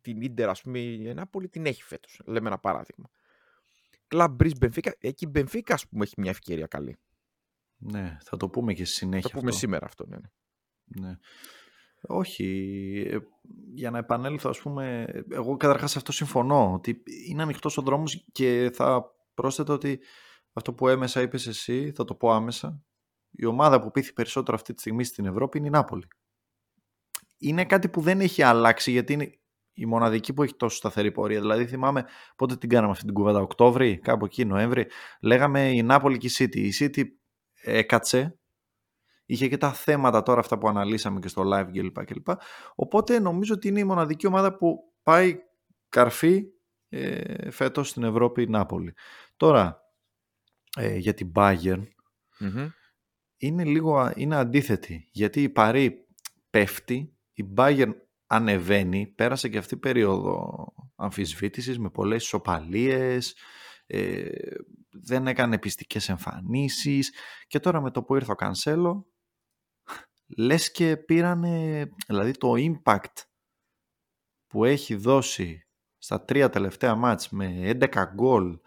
την 0.00 0.20
Inter, 0.22 0.42
ας 0.42 0.62
πούμε, 0.62 0.78
η 0.78 1.14
Νάπολη 1.14 1.48
την 1.48 1.66
έχει 1.66 1.82
φέτος. 1.82 2.20
Λέμε 2.24 2.46
ένα 2.48 2.58
παράδειγμα. 2.58 3.10
Κλαμπ 4.06 4.34
Μπρις 4.34 4.52
Μπενφίκα. 4.58 4.96
Εκεί 5.00 5.24
η 5.24 5.28
Μπενφίκα, 5.30 5.74
ας 5.74 5.88
πούμε, 5.88 6.04
έχει 6.04 6.14
μια 6.16 6.30
ευκαιρία 6.30 6.66
καλή. 6.66 6.96
Ναι, 7.76 8.18
θα 8.22 8.36
το 8.36 8.48
πούμε 8.48 8.72
και 8.72 8.84
στη 8.84 8.94
συνέχεια. 8.94 9.22
Θα 9.22 9.28
το 9.28 9.38
πούμε 9.38 9.48
αυτό. 9.48 9.60
σήμερα 9.60 9.86
αυτό, 9.86 10.06
ναι. 10.06 10.18
ναι. 10.84 11.16
Όχι, 12.00 13.06
ε, 13.10 13.18
για 13.74 13.90
να 13.90 13.98
επανέλθω 13.98 14.50
ας 14.50 14.60
πούμε, 14.60 15.06
εγώ 15.30 15.56
καταρχάς 15.56 15.90
σε 15.90 15.98
αυτό 15.98 16.12
συμφωνώ, 16.12 16.72
ότι 16.72 17.02
είναι 17.28 17.42
ανοιχτός 17.42 17.76
ο 17.78 17.82
δρόμος 17.82 18.24
και 18.32 18.70
θα 18.74 19.14
πρόσθετα 19.34 19.72
ότι 19.72 20.00
αυτό 20.56 20.72
που 20.72 20.88
έμεσα 20.88 21.20
είπες 21.20 21.46
εσύ, 21.46 21.92
θα 21.92 22.04
το 22.04 22.14
πω 22.14 22.30
άμεσα, 22.30 22.82
η 23.30 23.44
ομάδα 23.44 23.80
που 23.80 23.90
πείθει 23.90 24.12
περισσότερο 24.12 24.56
αυτή 24.56 24.74
τη 24.74 24.80
στιγμή 24.80 25.04
στην 25.04 25.26
Ευρώπη 25.26 25.58
είναι 25.58 25.66
η 25.66 25.70
Νάπολη. 25.70 26.06
Είναι 27.38 27.64
κάτι 27.64 27.88
που 27.88 28.00
δεν 28.00 28.20
έχει 28.20 28.42
αλλάξει 28.42 28.90
γιατί 28.90 29.12
είναι 29.12 29.38
η 29.72 29.86
μοναδική 29.86 30.32
που 30.32 30.42
έχει 30.42 30.54
τόσο 30.54 30.76
σταθερή 30.76 31.12
πορεία. 31.12 31.40
Δηλαδή 31.40 31.66
θυμάμαι 31.66 32.04
πότε 32.36 32.56
την 32.56 32.68
κάναμε 32.68 32.92
αυτή 32.92 33.04
την 33.04 33.14
κουβέντα, 33.14 33.40
Οκτώβρη, 33.40 33.98
κάπου 33.98 34.24
εκεί, 34.24 34.44
Νοέμβρη. 34.44 34.86
Λέγαμε 35.20 35.70
η 35.72 35.82
Νάπολη 35.82 36.18
και 36.18 36.26
η 36.26 36.30
City. 36.38 36.56
Η 36.56 36.72
City 36.78 37.04
έκατσε, 37.62 38.38
είχε 39.26 39.48
και 39.48 39.56
τα 39.56 39.72
θέματα 39.72 40.22
τώρα 40.22 40.40
αυτά 40.40 40.58
που 40.58 40.68
αναλύσαμε 40.68 41.18
και 41.20 41.28
στο 41.28 41.42
live 41.54 41.68
κλπ. 41.72 42.04
κλπ. 42.04 42.28
Οπότε 42.74 43.18
νομίζω 43.18 43.54
ότι 43.54 43.68
είναι 43.68 43.80
η 43.80 43.84
μοναδική 43.84 44.26
ομάδα 44.26 44.56
που 44.56 44.92
πάει 45.02 45.36
καρφί 45.88 46.44
ε, 46.88 47.50
φέτος 47.50 47.88
στην 47.88 48.02
Ευρώπη 48.02 48.42
η 48.42 48.46
Νάπολη. 48.46 48.94
Τώρα, 49.36 49.85
ε, 50.76 50.96
για 50.96 51.14
την 51.14 51.32
Bayern, 51.34 51.82
mm-hmm. 52.40 52.68
είναι 53.36 53.64
λίγο 53.64 54.12
είναι 54.14 54.36
αντίθετη. 54.36 55.08
Γιατί 55.12 55.42
η 55.42 55.48
Παρή 55.48 56.06
πέφτει, 56.50 57.16
η 57.32 57.44
Bayern 57.56 57.92
ανεβαίνει, 58.26 59.06
πέρασε 59.06 59.48
και 59.48 59.58
αυτή 59.58 59.74
η 59.74 59.78
περίοδο 59.78 60.54
αμφισβήτησης 60.94 61.78
με 61.78 61.90
πολλές 61.90 62.24
ισοπαλίες, 62.24 63.36
ε, 63.86 64.28
δεν 64.90 65.26
έκανε 65.26 65.58
πιστικές 65.58 66.08
εμφανίσεις 66.08 67.12
και 67.46 67.60
τώρα 67.60 67.80
με 67.80 67.90
το 67.90 68.02
που 68.02 68.14
ήρθε 68.14 68.32
ο 68.32 68.34
Κανσέλο 68.34 69.06
λες 70.26 70.70
και 70.70 70.96
πήρανε, 70.96 71.88
δηλαδή 72.06 72.30
το 72.30 72.52
impact 72.56 73.22
που 74.46 74.64
έχει 74.64 74.94
δώσει 74.94 75.66
στα 75.98 76.24
τρία 76.24 76.50
τελευταία 76.50 76.94
μάτς 76.94 77.28
με 77.30 77.76
11 77.80 78.04
γκολ 78.14 78.58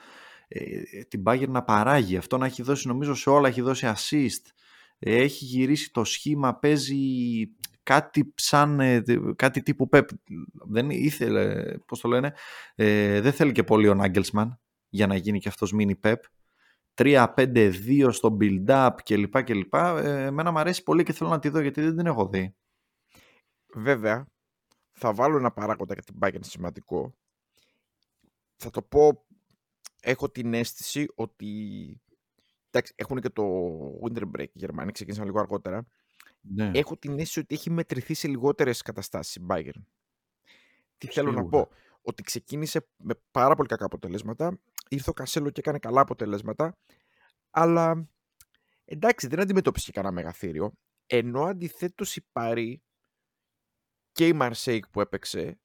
ε, 0.51 1.03
την 1.03 1.23
Bayern 1.25 1.47
να 1.47 1.63
παράγει, 1.63 2.17
αυτό 2.17 2.37
να 2.37 2.45
έχει 2.45 2.61
δώσει 2.61 2.87
νομίζω 2.87 3.13
σε 3.13 3.29
όλα, 3.29 3.47
έχει 3.47 3.61
δώσει 3.61 3.93
assist 3.95 4.51
έχει 4.99 5.45
γυρίσει 5.45 5.91
το 5.91 6.03
σχήμα, 6.03 6.55
παίζει 6.55 6.97
κάτι 7.83 8.33
σαν 8.35 8.79
κάτι 9.35 9.61
τύπου 9.61 9.89
Pep. 9.91 10.03
Δεν 10.69 10.89
ήθελε, 10.89 11.73
πώς 11.77 11.99
το 11.99 12.07
λένε, 12.07 12.33
ε, 12.75 13.21
δεν 13.21 13.31
θέλει 13.31 13.51
και 13.51 13.63
πολύ 13.63 13.87
ο 13.87 13.93
Νάγκελσμαν 13.93 14.59
για 14.89 15.07
να 15.07 15.15
γίνει 15.15 15.39
και 15.39 15.49
αυτός 15.49 15.73
mini 15.77 15.93
Pep. 16.01 16.15
3-5-2 16.93 18.07
στο 18.11 18.37
build-up 18.41 18.95
κλπ. 19.03 19.43
κλπ. 19.43 19.73
Ε, 19.73 20.25
εμένα 20.25 20.51
μου 20.51 20.59
αρέσει 20.59 20.83
πολύ 20.83 21.03
και 21.03 21.13
θέλω 21.13 21.29
να 21.29 21.39
τη 21.39 21.49
δω 21.49 21.59
γιατί 21.59 21.81
δεν 21.81 21.95
την 21.95 22.05
έχω 22.05 22.27
δει. 22.27 22.55
Βέβαια, 23.73 24.27
θα 24.91 25.13
βάλω 25.13 25.37
ένα 25.37 25.51
παράγοντα 25.51 25.93
για 25.93 26.03
την 26.03 26.15
Bayern 26.21 26.39
σημαντικό. 26.39 27.15
Θα 28.55 28.69
το 28.69 28.81
πω, 28.81 29.25
έχω 30.01 30.29
την 30.29 30.53
αίσθηση 30.53 31.05
ότι 31.15 31.47
εντάξει, 32.69 32.93
έχουν 32.95 33.21
και 33.21 33.29
το 33.29 33.43
winter 34.03 34.23
break 34.37 34.47
οι 34.47 34.51
Γερμανοί, 34.53 34.91
ξεκίνησαν 34.91 35.25
λίγο 35.25 35.39
αργότερα. 35.39 35.87
Ναι, 36.41 36.71
έχω 36.73 36.97
την 36.97 37.11
αίσθηση 37.19 37.39
ότι 37.39 37.55
έχει 37.55 37.69
μετρηθεί 37.69 38.13
σε 38.13 38.27
λιγότερες 38.27 38.81
καταστάσεις 38.81 39.35
η 39.35 39.45
Bayern. 39.49 39.83
Τι 40.97 41.07
θέλω 41.07 41.31
να 41.31 41.37
σίγουρα. 41.37 41.65
πω, 41.65 41.71
ότι 42.01 42.23
ξεκίνησε 42.23 42.87
με 42.97 43.13
πάρα 43.31 43.55
πολύ 43.55 43.67
κακά 43.67 43.85
αποτελέσματα, 43.85 44.59
ήρθε 44.89 45.09
ο 45.09 45.13
Κασέλο 45.13 45.49
και 45.49 45.59
έκανε 45.59 45.79
καλά 45.79 46.01
αποτελέσματα, 46.01 46.77
αλλά 47.49 48.09
εντάξει 48.85 49.27
δεν 49.27 49.39
αντιμετώπισε 49.39 49.85
και 49.85 49.91
κανένα 49.91 50.13
μεγαθύριο, 50.13 50.73
ενώ 51.05 51.43
αντιθέτως 51.43 52.15
η 52.15 52.27
Παρή 52.31 52.83
και 54.11 54.27
η 54.27 54.33
Μαρσέικ 54.33 54.87
που 54.87 55.01
έπαιξε 55.01 55.59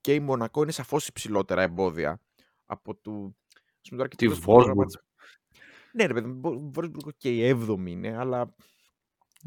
και 0.00 0.14
η 0.14 0.20
Μονακό 0.20 0.62
είναι 0.62 0.72
σαφώς 0.72 1.06
υψηλότερα 1.06 1.62
εμπόδια 1.62 2.20
από 2.66 2.94
του... 2.94 3.36
ας 3.82 3.88
πούμε, 3.88 3.96
τώρα 3.96 4.08
Τη 4.08 4.16
κοιτώντας 4.16 4.38
το 4.40 4.52
Wolfsburg. 4.52 4.54
πρόγραμμα 4.56 4.84
της- 4.84 4.98
Ναι 5.92 6.06
ρε 6.06 6.14
παιδί, 6.14 6.26
μου, 6.28 6.52
η 6.54 6.70
Wolfsburg 6.74 7.14
και 7.16 7.36
η 7.36 7.42
7η 7.42 7.90
είναι, 7.90 8.16
αλλά 8.16 8.54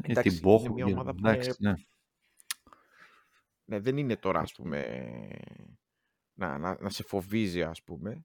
Ε, 0.02 0.10
εντάξει, 0.10 0.40
την 0.40 0.48
είναι 0.48 0.58
Bochum. 0.68 0.72
μια 0.72 0.84
ομάδα 0.86 1.14
που 1.14 1.26
Εντάξει, 1.26 1.56
είναι 1.60 1.70
ναι. 1.70 1.74
Ναι, 3.66 3.78
δεν 3.80 3.96
είναι 3.96 4.16
τώρα, 4.16 4.40
ας 4.40 4.52
πούμε, 4.52 4.80
να, 6.34 6.58
να, 6.58 6.76
να 6.80 6.90
σε 6.90 7.02
φοβίζει, 7.02 7.62
ας 7.62 7.82
πούμε. 7.82 8.24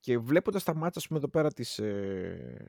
Και 0.00 0.18
βλέποντας 0.18 0.64
τα 0.64 0.74
μάτσα, 0.74 0.98
ας 0.98 1.06
πούμε, 1.06 1.18
εδώ 1.18 1.28
πέρα 1.28 1.52
της, 1.52 1.78
ε, 1.78 2.66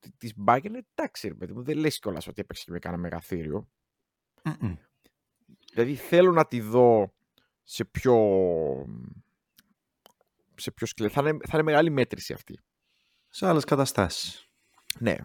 τε- 0.00 0.12
της 0.16 0.34
Bayern, 0.46 0.74
εντάξει, 0.94 1.28
ρε 1.28 1.34
παιδί 1.34 1.52
μου, 1.52 1.62
δεν 1.62 1.78
λες 1.78 1.98
κιόλας 1.98 2.26
ότι 2.26 2.40
έπαιξε 2.40 2.64
και 2.64 2.70
με 2.70 2.78
κανένα 2.78 3.02
μεγαθύριο. 3.02 3.68
Μμμ. 4.44 4.74
Δηλαδή, 5.72 5.94
θέλω 5.94 6.32
να 6.32 6.46
τη 6.46 6.60
δω 6.60 7.14
σε 7.62 7.84
πιο, 7.84 8.14
σε 10.56 10.70
πιο 10.70 10.86
σκληρή. 10.86 11.12
Θα 11.12 11.20
είναι, 11.20 11.30
θα 11.42 11.50
είναι 11.52 11.62
μεγάλη 11.62 11.90
μέτρηση 11.90 12.32
αυτή. 12.32 12.60
Σε 13.28 13.46
άλλες 13.46 13.64
καταστάσεις. 13.64 14.48
Ναι. 14.98 15.16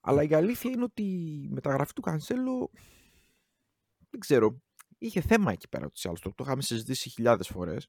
Αλλά 0.00 0.22
η 0.22 0.34
αλήθεια 0.34 0.70
είναι 0.70 0.84
ότι 0.84 1.02
η 1.44 1.48
μεταγραφή 1.50 1.92
του 1.92 2.00
Κανσέλο, 2.00 2.70
δεν 4.10 4.20
ξέρω, 4.20 4.62
είχε 4.98 5.20
θέμα 5.20 5.52
εκεί 5.52 5.68
πέρα 5.68 5.86
ούτως 5.86 6.04
ή 6.04 6.08
άλλως. 6.08 6.20
Το, 6.20 6.34
το 6.34 6.44
είχαμε 6.44 6.62
συζητήσει 6.62 7.08
χιλιάδες 7.08 7.48
φορές. 7.48 7.88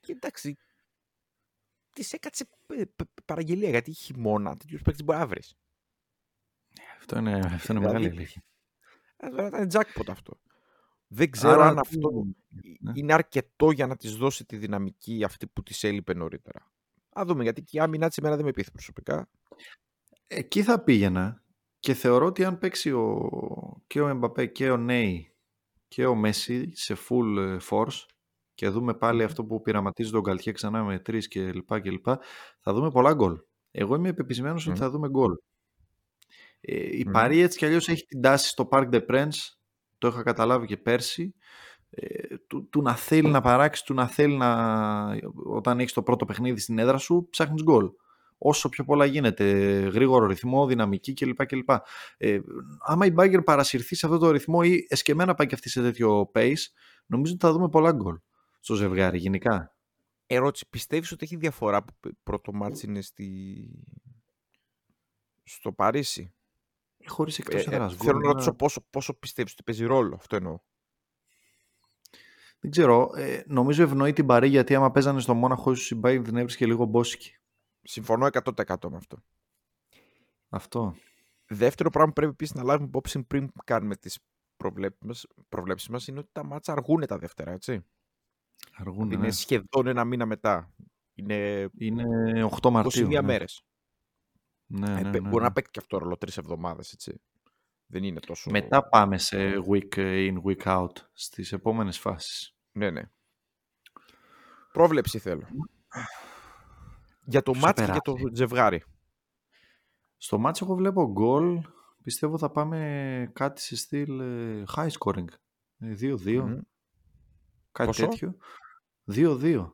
Και 0.00 0.12
εντάξει, 0.12 0.56
της 1.92 2.12
έκατσε 2.12 2.48
ε, 2.66 2.84
π- 2.84 3.02
π- 3.04 3.22
παραγγελία 3.24 3.68
γιατί 3.70 3.92
χειμώνα 3.92 4.56
τέτοιους 4.56 4.82
παίκτες 4.82 5.04
μπορεί 5.04 5.18
να 5.18 5.26
βρεις. 5.26 5.54
Αυτό 6.98 7.18
είναι, 7.18 7.38
αυτό 7.38 7.72
είναι 7.72 7.80
Δηλαδή, 7.80 7.84
μεγάλη 7.86 8.08
αλήθεια. 8.08 8.42
Ε, 9.16 9.28
Τώρα 9.28 9.46
ήταν 9.46 9.68
jackpot 9.72 10.08
αυτό. 10.08 10.40
Δεν 11.08 11.30
ξέρω 11.30 11.52
Άρα, 11.52 11.66
αν 11.66 11.74
τι- 11.74 11.80
αυτό 11.80 12.10
ναι. 12.80 12.92
είναι 12.94 13.12
αρκετό 13.12 13.70
για 13.70 13.86
να 13.86 13.96
της 13.96 14.16
δώσει 14.16 14.44
τη 14.44 14.56
δυναμική 14.56 15.24
αυτή 15.24 15.46
που 15.46 15.62
της 15.62 15.84
έλειπε 15.84 16.14
νωρίτερα. 16.14 16.70
Α 17.18 17.22
δούμε, 17.26 17.42
γιατί 17.42 17.62
και 17.62 17.76
η 17.76 17.80
άμυνά 17.80 18.08
της 18.08 18.16
εμένα 18.16 18.36
δεν 18.36 18.44
με 18.44 18.50
πείθει 18.50 18.70
προσωπικά. 18.70 19.28
Εκεί 20.26 20.62
θα 20.62 20.80
πήγαινα 20.84 21.42
και 21.78 21.94
θεωρώ 21.94 22.26
ότι 22.26 22.44
αν 22.44 22.58
παίξει 22.58 22.92
ο, 22.92 23.30
και 23.86 24.00
ο 24.00 24.08
Εμπαπέ 24.08 24.46
και 24.46 24.70
ο 24.70 24.76
Νέι 24.76 25.34
και 25.88 26.06
ο 26.06 26.14
Μέση 26.14 26.70
σε 26.76 26.94
full 27.08 27.36
ε, 27.38 27.56
force 27.70 28.06
και 28.54 28.68
δούμε 28.68 28.94
πάλι 28.94 29.22
αυτό 29.22 29.44
που 29.44 29.60
πειραματίζει 29.60 30.10
τον 30.10 30.22
Καλτιέ 30.22 30.52
ξανά 30.52 30.84
με 30.84 30.98
τρεις 30.98 31.28
και 31.28 31.52
λοιπά 31.52 31.80
και 31.80 31.90
λοιπά, 31.90 32.20
θα 32.60 32.72
δούμε 32.72 32.90
πολλά 32.90 33.14
γκολ. 33.14 33.38
Εγώ 33.70 33.94
είμαι 33.94 34.12
πεπισμένος 34.12 34.66
Μμ. 34.66 34.70
ότι 34.70 34.78
θα 34.80 34.90
δούμε 34.90 35.08
γκολ. 35.08 35.32
Ε, 36.60 36.96
η 36.98 37.04
Μμ. 37.06 37.10
Παρή 37.10 37.40
έτσι 37.40 37.58
κι 37.58 37.64
αλλιώς 37.64 37.88
έχει 37.88 38.04
την 38.06 38.20
τάση 38.20 38.48
στο 38.48 38.68
Parc 38.70 38.88
des 38.90 39.06
Princes, 39.06 39.55
το 40.08 40.14
είχα 40.14 40.22
καταλάβει 40.22 40.66
και 40.66 40.76
πέρσι, 40.76 41.34
ε, 41.90 42.36
του, 42.36 42.68
του 42.68 42.82
να 42.82 42.94
θέλει 42.94 43.28
να 43.28 43.40
παράξει, 43.40 43.84
του 43.84 43.94
να 43.94 44.06
θέλει 44.06 44.36
να... 44.36 45.20
Όταν 45.44 45.80
έχεις 45.80 45.92
το 45.92 46.02
πρώτο 46.02 46.24
παιχνίδι 46.24 46.60
στην 46.60 46.78
έδρα 46.78 46.98
σου, 46.98 47.26
ψάχνεις 47.30 47.62
γκολ. 47.62 47.90
Όσο 48.38 48.68
πιο 48.68 48.84
πολλά 48.84 49.04
γίνεται, 49.04 49.44
γρήγορο 49.92 50.26
ρυθμό, 50.26 50.66
δυναμική 50.66 51.14
κλπ. 51.14 51.46
κλπ. 51.46 51.70
Ε, 52.16 52.40
άμα 52.80 53.06
η 53.06 53.12
Bayern 53.16 53.44
παρασυρθεί 53.44 53.94
σε 53.94 54.06
αυτό 54.06 54.18
το 54.18 54.30
ρυθμό 54.30 54.60
ή 54.64 54.86
εσκεμμένα 54.88 55.34
πάει 55.34 55.46
και 55.46 55.54
αυτή 55.54 55.68
σε 55.68 55.82
τέτοιο 55.82 56.30
pace, 56.34 56.62
νομίζω 57.06 57.32
ότι 57.32 57.46
θα 57.46 57.52
δούμε 57.52 57.68
πολλά 57.68 57.92
γκολ 57.92 58.18
στο 58.60 58.74
ζευγάρι 58.74 59.18
γενικά. 59.18 59.76
Ερώτηση, 60.26 60.66
πιστεύεις 60.70 61.12
ότι 61.12 61.24
έχει 61.24 61.36
διαφορά 61.36 61.84
που 61.84 61.92
π- 62.00 62.14
πρώτο 62.22 62.52
μάτς 62.52 62.82
είναι 62.82 63.00
στη... 63.00 63.68
στο 65.42 65.72
Παρίσι; 65.72 66.34
Χωρίς 67.08 67.38
Ε, 67.38 67.42
εκτός 67.46 67.66
ε, 67.66 67.70
έδρας 67.74 67.90
γκολ. 67.96 68.06
θέλω 68.06 68.12
να 68.18 68.24
είναι- 68.24 68.32
ρωτήσω 68.32 68.54
πόσο, 68.54 68.86
πόσο 68.90 69.14
πιστεύεις 69.14 69.52
ότι 69.52 69.62
παίζει 69.62 69.84
ρόλο. 69.84 70.14
Αυτό 70.14 70.36
εννοώ. 70.36 70.58
Δεν 72.60 72.70
ξέρω, 72.70 73.10
ε, 73.16 73.42
νομίζω 73.46 73.82
ευνοεί 73.82 74.12
την 74.12 74.26
Παρή 74.26 74.48
γιατί 74.48 74.74
άμα 74.74 74.90
παίζανε 74.90 75.20
στο 75.20 75.34
Μόναχο 75.34 75.70
ίσως 75.72 75.90
η 75.90 76.00
Bayern 76.02 76.20
την 76.24 76.36
έβρισκε 76.36 76.66
λίγο 76.66 76.84
μπόσικη. 76.84 77.36
Συμφωνώ 77.82 78.26
100% 78.26 78.90
με 78.90 78.96
αυτό. 78.96 79.18
Αυτό. 80.48 80.94
Δεύτερο 81.46 81.90
πράγμα 81.90 82.08
που 82.08 82.14
πρέπει 82.14 82.32
επίσης 82.32 82.54
να 82.54 82.62
λάβουμε 82.62 82.86
υπόψη 82.88 83.22
πριν 83.22 83.50
κάνουμε 83.64 83.96
τις 83.96 84.18
προβλέψεις 85.48 85.88
μας 85.88 86.06
είναι 86.08 86.18
ότι 86.18 86.28
τα 86.32 86.44
μάτσα 86.44 86.72
αργούν 86.72 87.06
τα 87.06 87.18
δεύτερα, 87.18 87.50
έτσι. 87.52 87.84
Αργούν, 88.72 89.10
είναι 89.10 89.16
ναι. 89.26 89.30
σχεδόν 89.30 89.86
ένα 89.86 90.04
μήνα 90.04 90.26
μετά. 90.26 90.74
Είναι 91.14 91.68
Είναι 91.78 92.04
8 92.62 92.70
Μαρτίου. 92.70 93.06
21 93.06 93.10
ναι. 93.10 93.22
μέρες. 93.22 93.62
Ναι, 94.66 94.88
ναι, 94.88 95.00
ναι, 95.00 95.20
Μπορεί 95.20 95.34
ναι. 95.34 95.40
να 95.40 95.52
παίξει 95.52 95.70
και 95.70 95.78
αυτό 95.78 95.98
ρόλο 95.98 96.16
τρεις 96.16 96.36
εβδομάδες, 96.36 96.92
έτσι. 96.92 97.20
Δεν 97.86 98.02
είναι 98.02 98.20
τόσο. 98.20 98.50
Μετά 98.50 98.88
πάμε 98.88 99.18
σε 99.18 99.36
week 99.70 99.96
in, 99.96 100.34
week 100.44 100.62
out 100.62 100.92
στις 101.12 101.52
επόμενες 101.52 101.98
φάσεις. 101.98 102.56
Ναι, 102.72 102.90
ναι. 102.90 103.02
Πρόβλεψη 104.72 105.18
θέλω. 105.18 105.46
Για 107.24 107.42
το 107.42 107.50
Ποιος 107.50 107.62
θα 107.64 107.68
μάτς 107.68 107.84
και 107.84 107.92
για 107.92 108.00
το 108.00 108.12
περάσει; 108.12 108.34
ζευγάρι. 108.34 108.82
Στο 110.16 110.38
μάτσο 110.38 110.64
εγώ 110.64 110.74
βλέπω 110.74 111.10
γκολ. 111.10 111.60
Πιστεύω 112.02 112.38
θα 112.38 112.50
πάμε 112.50 113.30
κάτι 113.32 113.60
σε 113.60 113.76
στυλ 113.76 114.20
ε, 114.20 114.64
high 114.74 114.88
scoring. 114.98 115.28
Ε, 115.78 115.94
2-2. 116.00 116.42
Μμμ. 116.42 116.60
Κάτι 117.72 117.88
Πόσο; 117.88 118.08
τέτοιο. 118.08 118.36
2-2. 119.12 119.70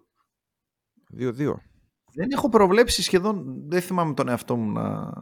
2-2. 1.18 1.54
Δεν 2.14 2.28
έχω 2.30 2.48
προβλέψει 2.48 3.02
σχεδόν, 3.02 3.62
δεν 3.68 3.80
θυμάμαι 3.80 4.14
τον 4.14 4.28
εαυτό 4.28 4.56
μου 4.56 4.70
να, 4.72 5.12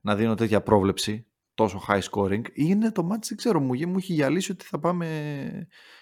να 0.00 0.16
δίνω 0.16 0.34
τέτοια 0.34 0.60
πρόβλεψη, 0.62 1.26
τόσο 1.54 1.82
high 1.88 2.00
scoring. 2.10 2.42
Είναι 2.52 2.92
το 2.92 3.02
μάτι, 3.02 3.26
δεν 3.28 3.36
ξέρω, 3.36 3.60
μου, 3.60 3.88
μου 3.88 3.96
έχει 3.96 4.12
γυαλίσει 4.12 4.52
ότι 4.52 4.64
θα 4.64 4.78
πάμε 4.78 5.06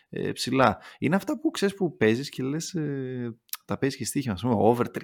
ε, 0.09 0.33
ψηλά. 0.33 0.79
Είναι 0.99 1.17
αυτά 1.17 1.39
που 1.41 1.51
ξέρεις 1.51 1.75
που 1.75 1.97
παίζεις 1.97 2.29
και 2.29 2.43
λες, 2.43 2.75
ε, 2.75 3.37
τα 3.65 3.79
παίζεις 3.79 3.99
και 3.99 4.05
στοίχημα, 4.05 4.35
ας 4.35 4.41
πούμε, 4.41 4.55
over 4.59 4.85
3,5 4.93 5.01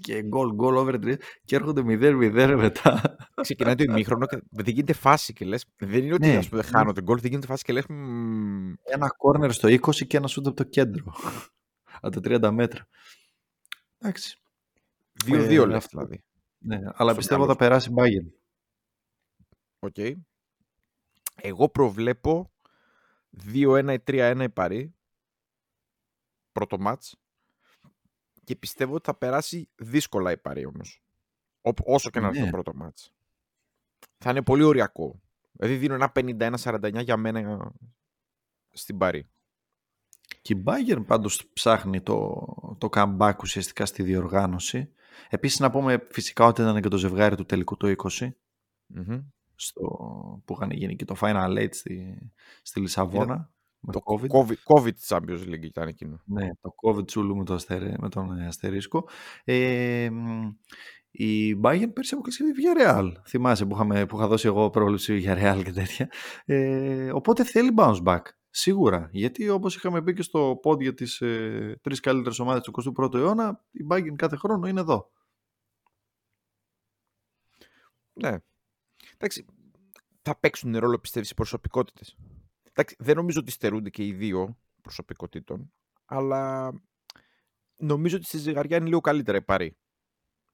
και 0.00 0.22
goal, 0.32 0.64
goal 0.64 0.76
over 0.76 0.94
3 0.94 1.14
και 1.44 1.56
έρχονται 1.56 1.82
0-0 1.84 2.54
μετά. 2.56 3.16
Ξεκινάει 3.40 3.74
το 3.74 3.82
ημίχρονο 3.82 4.26
και 4.26 4.42
δεν 4.50 4.74
γίνεται 4.74 4.92
φάση 4.92 5.32
και 5.32 5.44
λες, 5.44 5.64
δεν 5.76 6.04
είναι 6.04 6.14
ότι 6.14 6.26
Ναι. 6.28 6.36
ας 6.36 6.48
πούμε, 6.48 6.60
δεν 6.62 6.70
χάνονται 6.70 7.02
γκολ, 7.02 7.20
δεν 7.20 7.28
γίνεται 7.30 7.46
φάση 7.46 7.64
και 7.64 7.72
λες, 7.72 7.86
«Μμμ, 7.88 8.72
Ένα 8.82 9.10
corner 9.24 9.52
στο 9.52 9.68
20 9.68 10.06
και 10.06 10.16
ένα 10.16 10.26
σούτ 10.26 10.46
από 10.46 10.56
το 10.56 10.64
κέντρο. 10.64 11.14
από 12.00 12.20
τα 12.20 12.48
30 12.48 12.50
μέτρα. 12.50 12.88
Εντάξει. 13.98 14.39
2-2 15.24 15.62
Ε, 15.62 15.66
λες 15.66 15.76
αυτό. 15.76 15.98
δηλαδή. 15.98 16.22
Ναι, 16.58 16.76
αλλά 16.76 17.10
Στο 17.10 17.18
πιστεύω 17.18 17.40
μυαλό 17.40 17.52
θα 17.52 17.58
περάσει 17.58 17.90
Bayern. 17.96 18.32
Οκ. 19.78 19.96
Εγώ 21.42 21.68
προβλέπω 21.68 22.52
2-1 23.52 23.92
ή 23.92 24.02
3-1 24.06 24.40
η 24.42 24.48
Παρί. 24.48 24.94
Πρώτο 26.52 26.78
ματς. 26.78 27.16
Και 28.44 28.56
πιστεύω 28.56 28.94
ότι 28.94 29.04
θα 29.04 29.14
περάσει 29.14 29.68
δύσκολα 29.76 30.30
η 30.30 30.38
Παρί 30.38 30.66
όμως. 30.66 31.02
Οπ- 31.60 31.88
όσο 31.88 32.10
και 32.10 32.20
να 32.20 32.28
είναι 32.28 32.38
Ναι. 32.38 32.44
το 32.44 32.50
πρώτο 32.50 32.74
ματς. 32.74 33.12
Θα 34.18 34.30
είναι 34.30 34.42
πολύ 34.42 34.62
οριακό. 34.62 35.20
Δηλαδή 35.52 35.76
δίνω 35.76 35.94
ένα 35.94 36.12
51-49 36.12 37.00
για 37.02 37.16
μένα 37.16 37.72
στην 38.70 38.98
Παρί. 38.98 39.28
Και 40.42 40.52
η 40.52 40.62
Bayern 40.66 41.02
πάντως 41.06 41.46
ψάχνει 41.52 42.00
το, 42.00 42.46
το 42.78 42.88
comeback 42.92 43.34
ουσιαστικά 43.42 43.86
στη 43.86 44.02
διοργάνωση. 44.02 44.92
Επίσης 45.28 45.58
να 45.58 45.70
πούμε 45.70 46.06
φυσικά 46.10 46.44
ότι 46.44 46.62
ήταν 46.62 46.80
και 46.82 46.88
το 46.88 46.96
ζευγάρι 46.96 47.36
του 47.36 47.44
τελικού 47.44 47.76
το 47.76 47.94
20 48.18 48.28
Μμμ. 48.86 49.20
στο, 49.54 49.82
που 50.44 50.54
είχαν 50.54 50.70
γίνει 50.70 50.96
και 50.96 51.04
το 51.04 51.16
Final 51.20 51.58
Eight 51.58 51.74
στη, 51.74 52.18
στη 52.62 52.80
Λισαβόνα 52.80 53.50
με 53.80 53.92
Το 53.92 54.00
COVID. 54.04 54.26
COVID, 54.26 54.74
COVID 54.74 54.92
Champions 55.08 55.48
League 55.48 55.62
ήταν 55.62 55.88
εκείνο. 55.88 56.20
Ναι, 56.24 56.48
το 56.60 56.74
COVID 56.82 57.06
τσούλου 57.06 57.36
με, 57.36 57.44
το 57.44 57.54
αστερι, 57.54 57.94
με 57.98 58.08
τον 58.08 58.38
ε, 58.38 58.46
αστερίσκο. 58.46 59.08
Ε, 59.44 60.08
μ, 60.12 60.48
η 61.10 61.60
Bayern 61.62 61.92
πέρσι 61.92 62.14
αποκλείστηκε 62.14 62.50
τη 62.52 62.62
Villarreal. 62.62 63.12
Θυμάσαι 63.26 63.66
που, 63.66 63.74
είχαμε, 63.74 64.06
που 64.06 64.16
είχα 64.16 64.26
δώσει 64.26 64.46
εγώ 64.46 64.70
πρόβλεψη 64.70 65.16
για 65.16 65.36
Villarreal 65.36 65.62
και 65.64 65.72
τέτοια. 65.72 66.10
Ε, 66.44 67.12
οπότε 67.12 67.44
θέλει 67.44 67.74
bounce 67.76 68.02
back. 68.02 68.22
Σίγουρα. 68.50 69.08
Γιατί 69.12 69.48
όπως 69.48 69.76
είχαμε 69.76 70.02
πει 70.02 70.12
και 70.14 70.22
στο 70.22 70.60
pod 70.64 70.80
για 70.80 70.94
τις 70.94 71.20
ε, 71.20 71.78
τρεις 71.82 72.00
καλύτερες 72.00 72.38
ομάδες 72.38 72.62
του 72.62 72.94
21ου 72.98 73.14
αιώνα, 73.14 73.64
η 73.70 73.86
Bayern 73.90 74.14
κάθε 74.16 74.36
χρόνο 74.36 74.66
είναι 74.68 74.80
εδώ. 74.80 75.10
Ναι. 78.12 78.36
Εντάξει, 79.14 79.46
θα 80.22 80.38
παίξουν 80.38 80.76
ρόλο 80.78 80.98
πιστεύεις 80.98 81.30
οι 81.30 81.34
προσωπικότητες. 81.34 82.16
Εντάξει, 82.68 82.96
δεν 82.98 83.16
νομίζω 83.16 83.40
ότι 83.40 83.50
στερούνται 83.50 83.90
και 83.90 84.06
οι 84.06 84.12
δύο 84.12 84.58
προσωπικότητων, 84.82 85.72
αλλά 86.04 86.72
νομίζω 87.76 88.16
ότι 88.16 88.24
στη 88.24 88.38
ζυγαριά 88.38 88.76
είναι 88.76 88.86
λίγο 88.86 89.00
καλύτερα 89.00 89.38
η 89.38 89.42
Παρή 89.42 89.76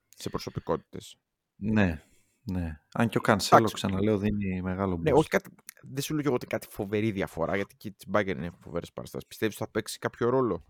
σε 0.09 0.30
προσωπικότητες. 0.30 1.16
Ναι, 1.56 2.02
Ναι. 2.42 2.80
Αν 2.94 3.09
και 3.09 3.18
ο 3.18 3.20
Κανσέλο, 3.20 3.59
Εντάξει. 3.61 3.74
ξαναλέω, 3.74 4.18
δίνει 4.18 4.62
μεγάλο 4.62 4.96
Ναι, 4.96 5.11
boost. 5.11 5.16
όχι 5.16 5.28
κάτι, 5.28 5.50
δεν 5.92 6.03
σου 6.03 6.12
λέω 6.12 6.22
και 6.22 6.27
εγώ 6.27 6.37
ότι 6.37 6.46
κάτι 6.46 6.66
φοβερή 6.70 7.11
διαφορά, 7.11 7.57
γιατί 7.57 7.77
και 7.77 7.90
τη 7.90 8.05
Bayern 8.12 8.38
έχουν 8.38 8.59
φοβερές 8.61 8.92
παραστάσεις. 8.92 9.29
Πιστεύεις 9.29 9.55
ότι 9.55 9.64
θα 9.64 9.70
παίξει 9.70 9.99
κάποιο 9.99 10.29
ρόλο; 10.29 10.64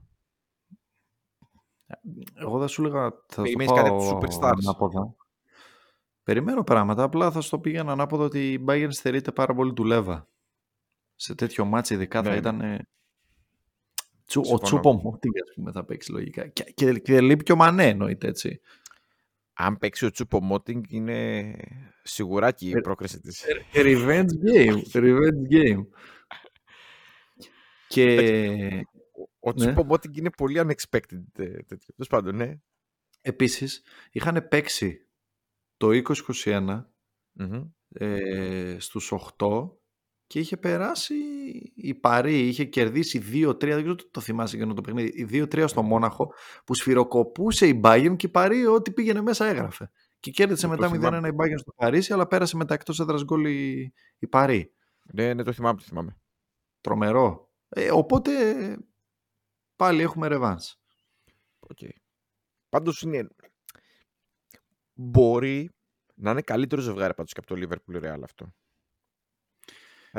Εγώ 2.35 2.59
δεν 2.59 2.69
σου 2.69 2.83
έλεγα. 2.83 3.11
Θα 3.11 3.37
το 3.37 3.43
Περιμένεις 3.43 3.73
κάτι 3.73 3.89
από 3.89 3.99
τους 3.99 4.09
πάω 4.09 4.21
superstars; 4.21 4.59
ανάποδα. 4.63 5.15
Περιμένω 6.23 6.65
πράγματα. 6.65 7.03
Απλά 7.03 7.31
θα 7.31 7.41
στο 7.41 7.59
πήγαινα 7.59 7.93
ανάποδα 7.93 8.25
ότι 8.25 8.53
η 8.53 8.65
Bayern 8.69 8.89
στερείται 8.91 9.33
πάρα 9.33 9.55
πολύ 9.55 9.73
του 9.73 9.85
Λέβα. 9.85 10.29
Σε 11.15 11.35
τέτοιο 11.35 11.65
μάτσο 11.65 11.95
ειδικά 11.95 12.23
Ναι, 12.23 12.27
θα 12.27 12.33
ναι. 12.33 12.39
ήταν. 12.39 12.61
ε, 12.61 12.89
Τσου, 14.27 14.41
ο 14.41 14.45
Συμφωνώ. 14.45 14.63
Τσούπο 14.63 14.93
Μότιγκ, 14.93 15.33
ας 15.49 15.55
πούμε, 15.55 15.73
θα 15.73 15.85
παίξει 15.85 16.13
λογικά. 16.13 16.47
Και, 16.47 16.63
και, 16.63 16.93
και 16.93 17.21
λείπει 17.21 17.43
και 17.45 17.53
ο 17.53 17.57
Μανέ, 17.57 17.89
εννοείται 17.89 18.29
έτσι. 18.29 18.61
Αν 19.59 19.79
παίξει 19.79 20.07
ο 20.07 20.11
Τσούπο 20.11 20.41
Μότινγκ, 20.43 20.85
είναι 20.89 21.53
σιγουράκι 22.03 22.67
η 22.69 22.73
Ε, 22.77 22.81
πρόκριση 22.81 23.21
της. 23.21 23.45
Revenge 23.73 24.27
game. 24.55 24.83
Revenge 24.93 25.53
game. 25.53 25.87
Και 27.89 28.85
Ο 29.41 29.49
ναι. 29.53 29.55
Τσούπο 29.55 29.85
Μότινγκ 29.85 30.17
είναι 30.17 30.31
πολύ 30.31 30.61
unexpected. 30.61 31.23
ε, 31.39 31.45
τέτοιο. 31.47 31.95
Τέλος 31.95 32.09
πάντων, 32.09 32.37
ναι. 32.37 32.55
επίσης 33.21 33.83
είχαν 34.11 34.49
παίξει 34.49 35.09
το 35.77 35.89
2021 36.45 36.85
Μμμ. 37.33 37.63
ε, 37.89 38.77
στους 38.79 39.13
8 39.39 39.71
και 40.27 40.39
είχε 40.39 40.57
περάσει 40.57 41.15
η 41.75 41.95
Παρή, 41.95 42.39
είχε 42.39 42.65
κερδίσει 42.65 43.19
2-3, 43.33 43.57
δεν 43.59 43.77
ξέρω 43.77 43.95
τι 43.95 44.11
το 44.11 44.21
θυμάσαι 44.21 44.57
εκείνο 44.57 44.75
το 44.75 44.81
παιχνίδι, 44.81 45.29
2-3 45.31 45.65
στο 45.69 45.83
Μόναχο 45.83 46.33
που 46.65 46.75
σφυροκοπούσε 46.75 47.67
η 47.67 47.81
Bayern 47.85 48.15
και 48.17 48.27
η 48.27 48.31
Παρή 48.31 48.67
ό,τι 48.67 48.93
πήγαινε 48.93 49.21
μέσα 49.21 49.47
έγραφε. 49.47 49.91
Και 50.21 50.31
κέρδισε 50.31 50.67
Το 50.67 50.69
μετά 50.69 50.89
θυμάμαι. 50.89 51.29
0-1 51.29 51.33
η 51.33 51.37
Bayern 51.37 51.59
στο 51.59 51.73
Παρίσι, 51.77 52.13
αλλά 52.13 52.27
πέρασε 52.27 52.57
μετά 52.57 52.75
εκτός 52.75 53.01
έδρας 53.01 53.25
γκολ 53.25 53.45
η, 53.45 53.93
η 54.19 54.27
Παρή. 54.27 54.75
Ναι, 55.13 55.35
ναι, 55.35 55.43
το 55.43 55.53
θυμάμαι, 55.53 55.79
το 55.79 55.85
θυμάμαι. 55.85 56.17
Τρομερό. 56.81 57.51
Ε, 57.69 57.91
οπότε 57.93 58.33
πάλι 59.77 60.03
έχουμε 60.03 60.27
ρεβάνς. 60.27 60.77
Okay. 61.75 61.91
Πάντως 62.69 63.03
είναι. 63.03 63.29
Μπορεί 64.95 65.71
να 66.15 66.31
είναι 66.31 66.41
καλύτερο 66.41 66.81
ζευγάρι 66.81 67.15
πάντως 67.15 67.33
και 67.33 67.41
από 67.45 67.55
το 67.55 67.67
Liverpool 67.67 68.05
Real 68.05 68.21
αυτό. 68.23 68.55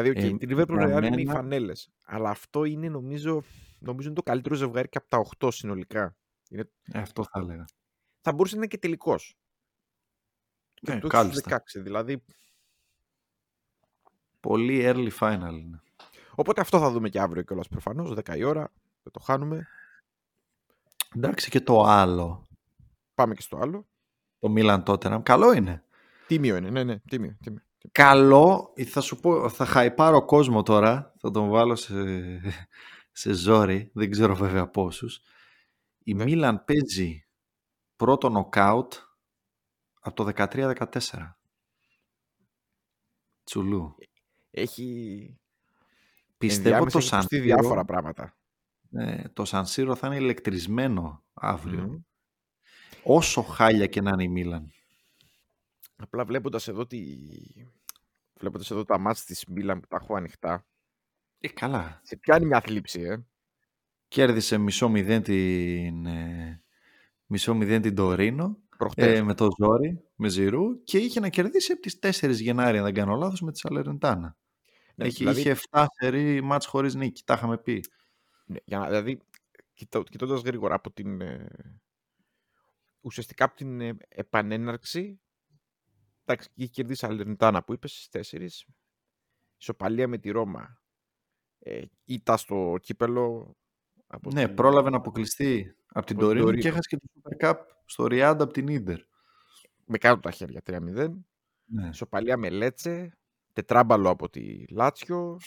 Δηλαδή, 0.02 0.10
okay, 0.20 0.34
Ε, 0.34 0.46
τη 0.46 0.46
Liverpool 0.56 0.86
για 0.88 0.98
Real 0.98 1.04
είναι 1.04 1.22
οι 1.22 1.26
μένα- 1.26 1.34
φανέλες. 1.34 1.90
Αλλά 2.06 2.30
αυτό 2.30 2.64
είναι 2.64 2.90
νομίζω, 2.90 3.44
νομίζω 3.80 4.08
είναι 4.08 4.18
το 4.18 4.24
καλύτερο 4.24 4.56
ζευγάρι 4.56 4.90
και 4.90 4.98
από 4.98 5.08
τα 5.10 5.18
8 5.18 5.52
συνολικά. 5.52 6.16
Ε, 6.50 6.62
αυτό 6.94 7.24
θα 7.24 7.40
έλεγα. 7.40 7.66
Θα 8.22 8.34
μπορούσε 8.34 8.56
να 8.56 8.62
είναι 8.62 8.70
και 8.70 8.78
τελικός. 8.78 9.38
Και 10.74 10.94
Ναι, 10.94 11.00
το 11.00 11.08
έχεις 11.08 11.20
στους 11.20 11.42
κάλλιστα. 11.42 11.64
16. 11.80 11.82
Δηλαδή. 11.84 12.24
Πολύ 14.40 14.82
early 14.86 15.10
final 15.20 15.54
είναι. 15.62 15.82
Οπότε 16.36 16.62
αυτό 16.62 16.80
θα 16.80 16.92
δούμε 16.92 17.10
και 17.10 17.20
αύριο 17.20 17.44
κιόλας 17.44 17.68
προφανώς. 17.68 18.14
10 18.14 18.38
η 18.38 18.44
ώρα. 18.44 18.72
Δεν 19.04 19.12
το 19.12 19.20
χάνουμε. 19.20 19.68
Εντάξει 21.16 21.50
και 21.50 21.62
το 21.62 21.82
άλλο. 21.84 22.48
Πάμε 23.14 23.34
και 23.34 23.42
στο 23.42 23.58
άλλο. 23.58 23.88
Το 24.40 24.54
Milan 24.58 24.84
Tottenham. 24.84 25.20
Καλό 25.24 25.54
είναι. 25.54 25.84
Τίμιο 26.28 26.56
είναι. 26.56 26.70
Ναι, 26.70 26.84
ναι, 26.84 27.00
τίμιο. 27.00 27.38
τίμιο. 27.44 27.62
Καλό, 27.92 28.74
θα 28.86 29.02
σου 29.02 29.20
πω, 29.20 29.50
θα 29.50 29.66
χαϊπάρω 29.66 30.26
κόσμο 30.26 30.64
τώρα, 30.64 31.14
θα 31.18 31.32
τον 31.32 31.50
βάλω 31.50 31.76
σε, 31.76 31.94
σε 33.12 33.34
ζόρι, 33.34 33.92
δεν 33.94 34.12
ξέρω 34.12 34.36
βέβαια 34.36 34.68
πόσους. 34.70 35.22
Η 36.04 36.14
Ναι. 36.14 36.24
Μίλαν 36.24 36.66
παίζει 36.66 37.26
πρώτο 37.96 38.30
νοκάουτ 38.30 38.94
από 40.00 40.24
το 40.24 40.32
13-14. 40.36 40.76
Τσουλού. 43.44 43.96
Έχει. 44.52 45.38
Πιστεύω 46.38 46.68
ενδιάμεσα 46.68 46.92
το 46.92 47.06
έχει 47.06 47.16
ακουστεί 47.16 47.36
Σαν 47.36 47.44
διάφορα 47.44 47.86
πράγματα. 47.86 48.36
ε, 48.92 49.24
το 49.34 49.46
Σαν 49.46 49.66
Σύρο 49.66 49.96
θα 49.96 50.08
είναι 50.08 50.16
ηλεκτρισμένο 50.16 51.24
αύριο. 51.34 51.84
Μμμ. 51.84 52.00
Όσο 53.04 53.42
χάλια 53.42 53.86
και 53.88 54.02
να 54.02 54.10
είναι 54.10 54.24
η 54.24 54.28
Μίλαν. 54.28 54.72
Απλά 55.96 56.26
βλέποντας 56.26 56.68
εδώ, 56.68 56.86
τη... 56.88 57.18
βλέποντας 58.40 58.72
εδώ 58.72 58.84
τα 58.86 58.98
μάτς 59.00 59.24
της 59.26 59.46
Μίλαν 59.46 59.80
που 59.80 59.88
τα 59.88 59.98
έχω 60.02 60.16
ανοιχτά, 60.16 60.66
Ε, 61.40 61.48
καλά. 61.48 62.00
σε 62.04 62.16
πιάνει 62.18 62.46
μια 62.46 62.62
θλίψη, 62.62 63.02
ε. 63.02 63.26
Κέρδισε 64.08 64.58
μισό 64.58 64.90
μηδέν 64.90 65.22
την, 65.24 66.06
ε, 66.06 66.64
μισό 67.26 67.54
μηδέν 67.56 67.82
την 67.82 67.96
Τωρίνο. 67.96 68.58
Προχτές. 68.78 69.18
ε, 69.18 69.24
με 69.24 69.34
το 69.34 69.48
ζόρι, 69.60 70.04
με 70.16 70.30
Ζηρού 70.30 70.84
και 70.84 70.98
είχε 70.98 71.20
να 71.20 71.30
κερδίσει 71.30 71.72
από 71.72 71.82
τις 71.82 72.00
4 72.00 72.32
Γενάρη, 72.42 72.78
αν 72.78 72.84
δεν 72.84 72.94
κάνω 72.94 73.16
λάθος, 73.16 73.42
με 73.42 73.52
τη 73.52 73.60
Σαλερεντάνα. 73.60 74.38
Ναι, 74.96 75.06
Έχει, 75.06 75.18
δηλαδή- 75.18 75.40
Είχε 75.40 75.50
7 75.50 75.86
σερί 76.00 76.42
μάτς 76.42 76.66
χωρίς 76.66 76.96
νίκη, 76.96 77.24
τα 77.26 77.34
είχαμε 77.34 77.58
πει. 77.58 77.84
Ναι, 78.46 78.58
για 78.66 78.78
να, 78.80 78.88
δηλαδή, 78.88 79.20
κοιτώ, 79.74 80.04
κοιτώντας 80.04 80.42
γρήγορα 80.42 80.76
από 80.76 80.92
την... 80.92 81.22
ε, 81.22 81.48
ουσιαστικά 83.02 83.46
από 83.46 83.56
την 83.56 83.82
ε, 83.82 83.98
επανέναρξη, 84.08 85.20
εντάξει, 86.28 86.50
είχε 86.54 86.70
κερδίσει 86.72 87.06
Αλερνιτάνα 87.06 87.64
που 87.64 87.74
είπες 87.74 87.92
στις 87.92 88.10
4, 88.10 88.66
ισοπαλία 89.58 90.08
με 90.08 90.18
τη 90.18 90.30
Ρώμα, 90.30 90.82
ε, 91.60 91.82
ήττα 92.06 92.38
στο 92.38 92.78
κύπελο, 92.82 93.56
από 94.08 94.32
Ναι, 94.32 94.46
την- 94.46 94.56
πρόλαβε 94.56 94.90
να 94.90 94.98
αποκλειστεί 94.98 95.60
από 95.60 95.76
την 95.76 95.86
από 95.94 96.06
την 96.06 96.18
Τωρίνο 96.18 96.44
Τωρίνο. 96.44 96.62
και 96.62 96.68
έχασε 96.68 96.88
και 96.90 96.98
το 96.98 97.08
Super 97.24 97.46
Cup 97.50 97.56
στο 97.86 98.08
Ριάντα 98.08 98.44
από 98.44 98.54
την 98.54 98.68
Ίντερ. 98.68 99.00
με 99.90 99.98
κάτω 99.98 100.20
τα 100.20 100.32
χέρια 100.32 100.62
3-0, 100.62 101.08
Ναι. 101.66 101.88
ισοπαλία 101.88 102.38
με 102.38 102.50
Λέτσε, 102.50 103.18
τετράμπαλο 103.54 104.10
από 104.10 104.30
τη 104.30 104.68
Λάτσιο, 104.68 105.38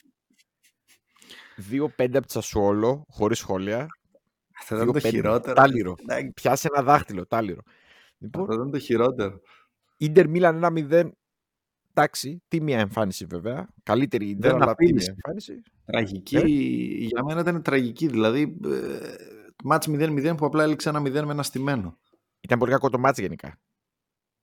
2-5 1.56 2.16
από 2.16 2.26
τη 2.26 2.32
Σασουόλο, 2.32 3.04
χωρίς 3.08 3.38
σχόλια, 3.38 3.86
Αυτό 4.60 4.74
ήταν 4.74 4.86
το 4.86 4.92
2-5, 4.92 5.10
χειρότερο. 5.10 5.54
Τάλιρο. 5.54 5.94
Εντάξει, 6.00 6.32
Πιάσε 6.32 6.68
ένα 6.74 6.82
δάχτυλο, 6.82 7.26
τάλιρο. 7.26 7.60
Λοιπόν, 8.18 8.42
Αυτό 8.42 8.54
ήταν 8.54 8.70
το 8.70 8.78
χειρότερο. 8.78 9.40
Ίντερ 10.02 10.28
Μίλαν 10.28 10.64
1-0. 10.64 11.10
Εντάξει, 11.94 12.42
τίμια 12.48 12.78
εμφάνιση 12.78 13.24
βέβαια. 13.24 13.68
Καλύτερη 13.82 14.28
Ίντερ, 14.28 14.50
Δεν 14.52 14.62
αλλά 14.62 14.74
τίμια 14.74 14.92
απείλησε. 14.92 15.10
εμφάνιση. 15.10 15.62
Τραγική, 15.84 16.36
Ε; 16.36 16.44
για 17.06 17.24
μένα 17.24 17.40
ήταν 17.40 17.62
τραγική. 17.62 18.06
Δηλαδή, 18.06 18.58
ε, 18.64 19.14
μάτς 19.64 19.86
0-0 19.90 20.34
που 20.36 20.46
απλά 20.46 20.62
έληξε 20.62 20.88
ένα 20.88 21.00
0 21.00 21.24
με 21.24 21.32
ένα 21.32 21.42
στημένο. 21.42 21.98
Ήταν 22.40 22.58
πολύ 22.58 22.70
κακό 22.70 22.90
το 22.90 22.98
μάτς 22.98 23.18
γενικά. 23.18 23.58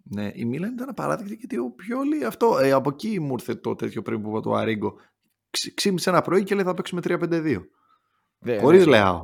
Ναι, 0.04 0.32
η 0.34 0.46
Μίλαν 0.46 0.74
ήταν 0.74 0.90
απαράδεκτη 0.90 1.36
γιατί 1.36 1.58
ο 1.58 1.72
Πιόλη 1.72 2.26
αυτό, 2.26 2.58
ε, 2.58 2.72
από 2.72 2.90
εκεί 2.90 3.20
μου 3.20 3.32
ήρθε 3.34 3.56
το 3.56 3.76
τέτοιο 3.76 4.02
πριν 4.02 4.22
που 4.22 4.30
είπα 4.30 4.40
το 4.40 4.54
Αρίγκο. 4.54 4.96
Ξ- 5.50 5.74
Ξύπνησε 5.74 6.10
ένα 6.10 6.22
πρωί 6.22 6.44
και 6.44 6.56
λέει 6.56 6.64
θα 6.64 6.74
παίξουμε 6.74 7.02
3-5-2. 7.04 7.58
Ναι, 8.40 8.58
Χωρίς 8.60 8.86
ναι. 8.86 8.92
Λεάο. 8.92 9.24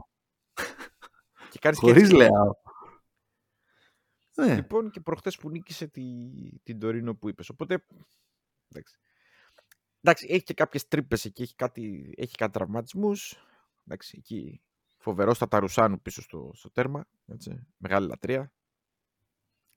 Και 1.50 1.60
κάνεις 1.62 1.80
και 1.80 1.86
Χωρίς 1.86 2.04
έτσι. 2.04 2.16
Λεάο. 2.16 2.52
Ναι, 4.36 4.56
Λοιπόν, 4.56 4.90
και 4.90 5.00
προχτές 5.00 5.38
που 5.38 5.50
νίκησε 5.50 5.88
τη, 5.88 6.32
την 6.64 6.80
Τωρίνο 6.80 7.16
που 7.16 7.30
είπες. 7.30 7.50
Οπότε, 7.50 7.86
εντάξει. 8.70 8.98
Εντάξει, 10.02 10.28
έχει 10.30 10.44
και 10.44 10.54
κάποιες 10.54 10.88
τρύπες 10.88 11.26
εκεί, 11.26 11.42
έχει 11.42 11.56
κάτι, 11.56 12.14
έχει 12.18 12.36
κάτι 12.36 12.52
τραυματισμούς. 12.52 13.36
Εντάξει, 13.86 14.16
εκεί 14.18 14.62
φοβερός 14.98 15.36
στα 15.36 15.48
Ταρουσάνου 15.48 16.02
πίσω 16.02 16.22
στο, 16.22 16.52
στο 16.54 16.72
τέρμα. 16.72 17.06
Έτσι, 17.28 17.68
μεγάλη 17.78 18.08
λατρεία. 18.08 18.52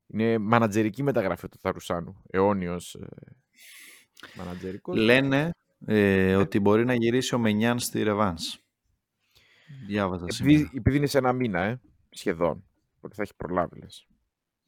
Είναι 0.07 0.39
μανατζερική 0.39 1.03
μεταγραφή 1.03 1.49
του 1.49 1.59
Ταρουσάνου. 1.61 2.23
Αιώνιος 2.31 2.95
ε, 2.95 3.07
μανατζερικός. 4.37 4.97
λένε 4.97 5.51
ε, 5.87 6.35
ότι 6.35 6.61
μπορεί 6.61 6.85
να 6.85 6.95
γυρίσει 6.95 7.35
ο 7.35 7.39
Μενιάν 7.39 7.79
στη 7.79 8.03
Ρεβάνς. 8.03 8.59
Διάβαζα 9.87 10.31
σήμερα. 10.31 10.55
Επειδή, 10.55 10.77
επειδή 10.77 10.97
είναι 10.97 11.07
σε 11.07 11.19
ένα 11.19 11.33
μήνα, 11.33 11.63
ε, 11.63 11.81
σχεδόν. 12.11 12.65
Ότι 13.01 13.15
θα 13.15 13.23
έχει 13.23 13.35
προλάβει, 13.37 13.79
λες. 13.79 14.07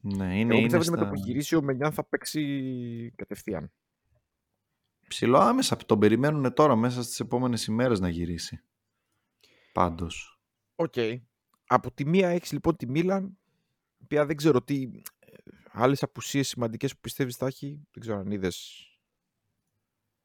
Ναι, 0.00 0.38
είναι, 0.38 0.54
Εγώ 0.54 0.60
είναι 0.60 0.78
πιστεύω 0.78 0.78
ότι 0.78 0.90
με 0.90 0.96
το 0.96 1.02
στα... 1.02 1.10
που 1.10 1.14
γυρίσει 1.14 1.56
ο 1.56 1.62
Μενιάν 1.62 1.92
θα 1.92 2.04
παίξει 2.04 3.12
κατευθείαν. 3.16 3.72
ψιλο 5.08 5.38
άμεσα. 5.38 5.76
Τον 5.76 5.98
περιμένουν 5.98 6.54
τώρα 6.54 6.76
μέσα 6.76 7.02
στις 7.02 7.20
επόμενες 7.20 7.64
ημέρες 7.66 8.00
να 8.00 8.08
γυρίσει. 8.08 8.62
Πάντως. 9.72 10.40
Οκ. 10.74 10.94
Από 11.66 11.92
τη 11.92 12.06
μία 12.06 12.28
έχεις 12.28 12.52
λοιπόν 12.52 12.76
τη 12.76 12.86
Μίλαν, 12.88 13.38
η 13.96 14.02
οποία 14.02 14.26
δεν 14.26 14.36
ξέρω 14.36 14.62
τι 14.62 14.82
ε, 15.18 15.32
άλλες 15.70 16.02
απουσίες 16.02 16.48
σημαντικές 16.48 16.94
που 16.94 17.00
πιστεύεις 17.00 17.36
θα 17.36 17.46
έχει. 17.46 17.68
Δεν 17.92 18.00
ξέρω 18.02 18.18
αν 18.18 18.30
είδες 18.30 18.82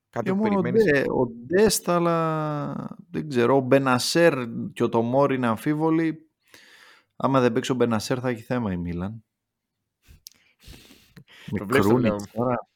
κάτι 0.09 0.25
Και 0.25 0.31
που 0.31 0.37
μόνο 0.37 0.59
ο, 0.59 0.61
περιμένεις. 0.61 0.91
Ντε, 0.91 1.11
ο 1.11 1.27
Ντέστα, 1.27 1.95
αλλά 1.95 2.97
δεν 3.09 3.29
ξέρω. 3.29 3.55
Ο 3.55 3.59
Μπενασέρ 3.59 4.33
και 4.73 4.83
ο 4.83 4.89
Τομόρ 4.89 5.33
είναι 5.33 5.47
αμφίβολοι. 5.47 6.29
Άμα 7.15 7.39
δεν 7.39 7.51
παίξει 7.51 7.71
ο 7.71 7.75
Μπενασέρ 7.75 8.17
θα 8.21 8.29
έχει 8.29 8.41
θέμα 8.41 8.71
η 8.71 8.77
Μίλαν. 8.77 9.23
Με 11.51 11.59
Το 11.59 11.65
βλέπεις 11.65 11.87
το 11.87 11.97
λέω. 11.97 12.09
Κρούνιτς 12.09 12.31
τώρα. 12.31 12.67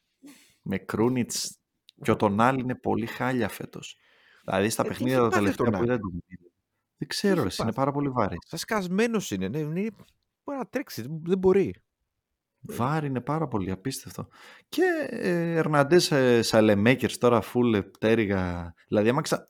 Με 0.62 0.78
Κρούνιτς 0.78 1.60
και 2.02 2.12
ο 2.12 2.16
Τονάλι 2.16 2.62
είναι 2.62 2.76
πολύ 2.76 3.06
χάλια 3.06 3.50
φέτος. 3.50 3.98
Δηλαδή 4.46 4.70
στα 4.70 4.84
Ε, 4.84 4.86
τι 4.86 4.92
παιχνίδια 4.94 5.18
έχει 5.18 5.30
τα 5.30 5.30
πάθει 5.30 5.42
ο 5.42 5.44
τελευταία 5.44 5.66
που 5.66 5.72
Τονάλι; 5.72 5.92
είδα 5.92 6.00
του 6.00 6.08
Μίλαν. 6.12 6.52
Δεν 6.98 7.08
ξέρω, 7.08 7.38
έχει 7.38 7.48
εσύ, 7.48 7.62
είναι 7.62 7.72
πάθει; 7.72 7.80
πάρα 7.80 7.92
πολύ 7.92 8.10
βάρης. 8.10 8.38
Σαν 8.48 8.60
σκασμένος 8.60 9.32
είναι. 9.32 9.48
Ναι, 9.48 9.60
είναι... 9.60 9.90
Μπορεί 10.44 10.58
να 10.58 10.68
τρέξει, 10.68 11.06
δεν 11.24 11.38
μπορεί. 11.38 11.76
Βάρη 12.60 13.08
είναι 13.08 13.22
πάρα 13.22 13.48
πολύ 13.48 13.72
απίστευτο. 13.72 14.28
Και 14.70 15.08
ε, 15.10 15.56
Ερναντές 15.56 16.12
ε, 16.12 16.42
Σαλεμέκερς 16.42 17.18
τώρα 17.18 17.44
full 17.54 17.84
πτέρυγα. 17.92 18.74
Δηλαδή 18.88 19.10
άμα 19.10 19.22
ξα... 19.22 19.46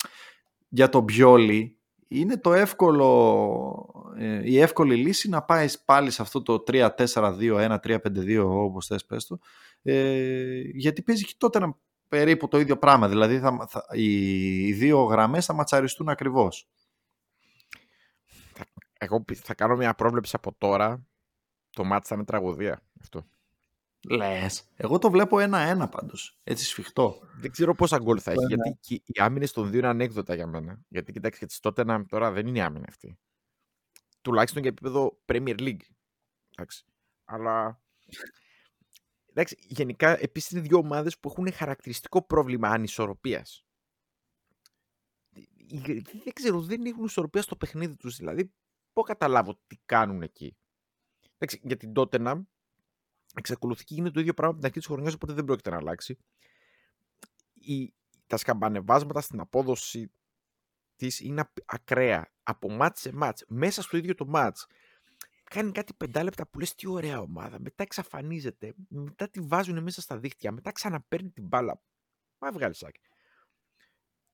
για 0.68 0.90
τον 0.90 1.04
Μπιόλι 1.04 1.77
είναι 2.08 2.38
το 2.38 2.54
εύκολο, 2.54 4.14
ε, 4.18 4.42
η 4.44 4.60
εύκολη 4.60 4.96
λύση 4.96 5.30
να 5.30 5.44
πάεις 5.44 5.80
πάλι 5.80 6.12
σε 6.12 6.22
αυτό 6.22 6.42
το 6.42 6.64
3-4-2-1, 6.68 7.80
3-5-2 7.80 8.44
όπως 8.46 8.86
θες 8.86 9.06
πες 9.06 9.26
το, 9.26 9.40
ε, 9.82 10.62
γιατί 10.74 11.02
παίζει 11.02 11.26
και 11.26 11.34
τότε 11.38 11.58
ένα 11.58 11.78
περίπου 12.08 12.48
το 12.48 12.60
ίδιο 12.60 12.78
πράγμα, 12.78 13.08
δηλαδή 13.08 13.40
θα, 13.40 13.68
θα, 13.70 13.86
οι, 13.92 14.68
οι 14.68 14.74
δύο 14.74 15.04
γραμμές 15.04 15.46
θα 15.46 15.54
ματσαριστούν 15.54 16.10
ακριβώς. 16.10 16.70
Εγώ 19.00 19.26
θα 19.36 19.54
κάνω 19.54 19.76
μια 19.76 19.94
πρόβλεψη 19.94 20.36
από 20.36 20.56
τώρα, 20.58 21.06
το 21.70 21.84
μάτς 21.84 22.08
θα 22.08 22.16
είναι 22.16 22.26
τραγωδία 22.26 22.82
αυτό. 23.02 23.26
Λες. 24.10 24.68
Εγώ 24.76 24.98
το 24.98 25.12
βλέπω 25.12 25.40
ένα-ένα 25.40 25.90
πάντως. 25.90 26.40
Έτσι 26.44 26.66
σφιχτό. 26.66 27.20
Δεν 27.36 27.52
ξέρω 27.52 27.76
πόσα 27.76 27.98
γκολ 27.98 28.20
θα 28.22 28.32
έχει. 28.32 28.46
Γιατί 28.46 29.04
οι 29.06 29.22
άμυνες 29.22 29.52
των 29.52 29.70
δύο 29.70 29.80
είναι 29.80 29.88
ανέκδοτα 29.88 30.36
για 30.36 30.48
μένα. 30.48 30.82
Γιατί 30.88 31.12
κοιτάξτε, 31.12 31.46
γιατί 31.46 31.62
τότε 31.62 31.84
να, 31.84 32.06
τώρα 32.06 32.32
δεν 32.32 32.48
είναι 32.48 32.58
η 32.58 32.62
άμυνα 32.62 32.86
αυτή. 32.90 33.20
Τουλάχιστον 34.22 34.62
για 34.62 34.72
επίπεδο 34.72 35.20
Premier 35.26 35.60
League. 35.60 35.82
Εντάξει. 36.50 36.86
Αλλά. 37.26 37.82
Εντάξει, 39.26 39.58
γενικά 39.60 40.22
επίσης 40.22 40.52
είναι 40.52 40.62
δύο 40.62 40.78
ομάδες 40.78 41.20
που 41.20 41.30
έχουν 41.30 41.54
χαρακτηριστικό 41.54 42.22
πρόβλημα 42.22 42.70
ανισορροπίας. 42.70 43.66
Δεν 46.24 46.34
ξέρω, 46.34 46.62
δεν 46.62 46.86
έχουν 46.86 47.06
ισορροπία 47.06 47.42
στο 47.42 47.56
παιχνίδι 47.56 47.96
τους. 47.96 48.16
Δηλαδή, 48.16 48.54
πώς 48.94 49.06
καταλάβω 49.06 49.60
τι 49.68 49.78
κάνουν 49.86 50.22
εκεί. 50.22 50.58
Εντάξει, 51.38 51.62
για 51.64 51.78
την 51.78 51.92
Tottenham 51.96 52.42
εξακολουθεί 53.40 53.84
και 53.84 53.94
γίνεται 53.94 54.14
το 54.14 54.20
ίδιο 54.20 54.34
πράγμα 54.34 54.52
από 54.52 54.62
την 54.62 54.70
αρχή 54.70 54.80
της 54.80 54.88
χρονιάς, 54.88 55.14
οπότε 55.14 55.34
δεν 55.34 55.46
πρόκειται 55.46 55.70
να 55.70 55.78
αλλάξει. 55.78 56.18
Η, 57.54 57.94
τα 58.28 58.38
σκαμπανεβάσματα 58.38 59.22
στην 59.22 59.40
απόδοση 59.40 60.12
της 60.96 61.20
είναι 61.20 61.52
ακραία. 61.66 62.32
Από 62.44 62.70
μάτς 62.70 63.00
σε 63.00 63.14
μάτς, 63.14 63.44
μέσα 63.48 63.82
στο 63.82 63.98
ίδιο 63.98 64.16
το 64.16 64.26
μάτς. 64.26 64.68
Κάνει 65.44 65.72
κάτι 65.72 65.94
πεντάλεπτα 65.94 66.48
που 66.48 66.60
λες 66.60 66.76
τι 66.76 66.88
ωραία 66.88 67.20
ομάδα. 67.20 67.60
Μετά 67.60 67.84
εξαφανίζεται. 67.84 68.74
Μετά 68.90 69.30
τη 69.30 69.40
βάζουν 69.40 69.84
μέσα 69.84 70.02
στα 70.02 70.18
δίχτυα. 70.18 70.52
Μετά 70.52 70.72
ξαναπαίρνει 70.72 71.30
την 71.30 71.48
μπάλα. 71.48 71.82
Μα 72.38 72.52
βγάλει 72.52 72.76
σάκι. 72.76 73.00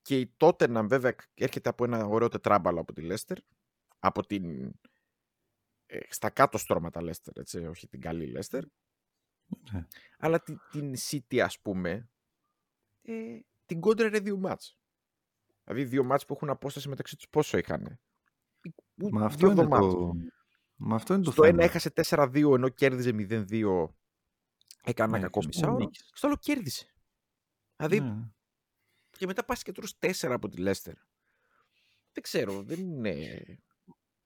Και 0.02 0.18
η 0.18 0.34
τότε 0.36 0.68
να 0.68 0.86
βέβαια 0.86 1.14
έρχεται 1.34 1.68
από 1.68 1.84
ένα 1.84 2.06
ωραίο 2.06 2.28
τετράμπαλο 2.28 2.80
από 2.80 2.92
τη 2.92 3.02
Λέστερ. 3.02 3.38
Από 3.98 4.26
την. 4.26 4.72
Ε, 5.86 5.98
στα 6.08 6.30
κάτω 6.30 6.58
στρώματα 6.58 7.02
Λέστερ, 7.02 7.38
έτσι, 7.38 7.66
όχι 7.66 7.88
την 7.88 8.00
καλή 8.00 8.26
Λέστερ. 8.26 8.64
Ναι. 9.72 9.86
Αλλά 10.18 10.40
την, 10.42 10.58
την 10.70 10.94
City, 11.10 11.38
ας 11.38 11.60
πούμε, 11.60 12.08
ε, 13.02 13.38
την 13.66 13.80
κόντρερε 13.80 14.18
δύο 14.18 14.36
μάτς. 14.36 14.78
Δηλαδή 15.64 15.84
δύο 15.84 16.04
μάτς 16.04 16.26
που 16.26 16.34
έχουν 16.34 16.50
απόσταση 16.50 16.88
μεταξύ 16.88 17.16
τους 17.16 17.28
πόσο 17.28 17.58
είχαν. 17.58 18.00
Μα 18.94 19.24
αυτό, 19.24 19.50
είναι 19.50 19.66
το... 19.66 20.12
Μα 20.76 20.94
αυτό 20.94 21.14
είναι 21.14 21.22
το 21.22 21.30
Στο 21.30 21.44
θέμα. 21.44 21.54
ένα 21.54 21.64
έχασε 21.64 21.92
4-2 21.94 22.54
ενώ 22.54 22.68
κέρδιζε 22.68 23.10
0-2. 23.14 23.88
Έκανε 24.84 25.10
ναι, 25.10 25.16
ένα 25.16 25.26
κακό 25.26 25.44
μισάωρο. 25.46 25.90
Στο 26.12 26.26
άλλο 26.26 26.36
κέρδισε. 26.36 26.86
Δηλαδή. 27.76 28.00
Ναι. 28.00 28.14
Και 29.10 29.26
μετά 29.26 29.44
πας 29.44 29.62
και 29.62 29.72
τρως 29.72 29.98
4 30.00 30.12
από 30.22 30.48
τη 30.48 30.56
Λέστερ. 30.56 30.94
Δεν 32.12 32.22
ξέρω, 32.22 32.62
δεν 32.62 32.78
είναι. 32.78 33.16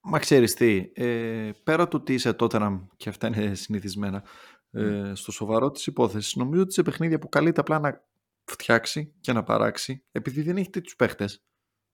Μα 0.00 0.18
ξέρεις 0.18 0.54
τι, 0.54 0.90
ε, 0.94 1.50
πέρα 1.62 1.88
του 1.88 1.98
ότι 2.00 2.14
είσαι 2.14 2.32
τότε 2.32 2.80
και 2.96 3.08
αυτά 3.08 3.26
είναι 3.26 3.54
συνηθισμένα, 3.54 4.24
ε, 4.70 5.12
στο 5.14 5.32
σοβαρό 5.32 5.70
της 5.70 5.86
υπόθεσης, 5.86 6.36
νομίζω 6.36 6.62
ότι 6.62 6.72
σε 6.72 6.82
παιχνίδια 6.82 7.18
που 7.18 7.28
καλείται 7.28 7.60
απλά 7.60 7.78
να 7.78 8.04
φτιάξει 8.44 9.14
και 9.20 9.32
να 9.32 9.42
παράξει, 9.42 10.04
επειδή 10.12 10.42
δεν 10.42 10.56
έχει 10.56 10.70
τέτοιους 10.70 10.96
παίχτες, 10.96 11.44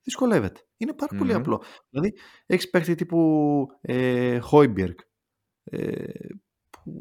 δυσκολεύεται. 0.03 0.61
Είναι 0.77 0.93
πάρα 0.93 1.17
πολύ 1.17 1.33
απλό. 1.33 1.63
Δηλαδή, 1.89 2.13
έχεις 2.45 2.69
παίχτη 2.69 2.95
τύπου 2.95 3.67
ε, 3.81 4.39
Χόιμπιερκ, 4.39 4.99
ε, 5.63 6.03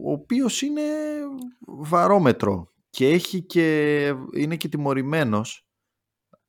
ο 0.02 0.12
οποίος 0.12 0.62
είναι 0.62 0.82
βαρόμετρο 1.60 2.72
και, 2.90 3.08
έχει 3.08 3.42
και 3.42 4.06
είναι 4.34 4.56
και 4.56 4.68
τιμωρημένος 4.68 5.66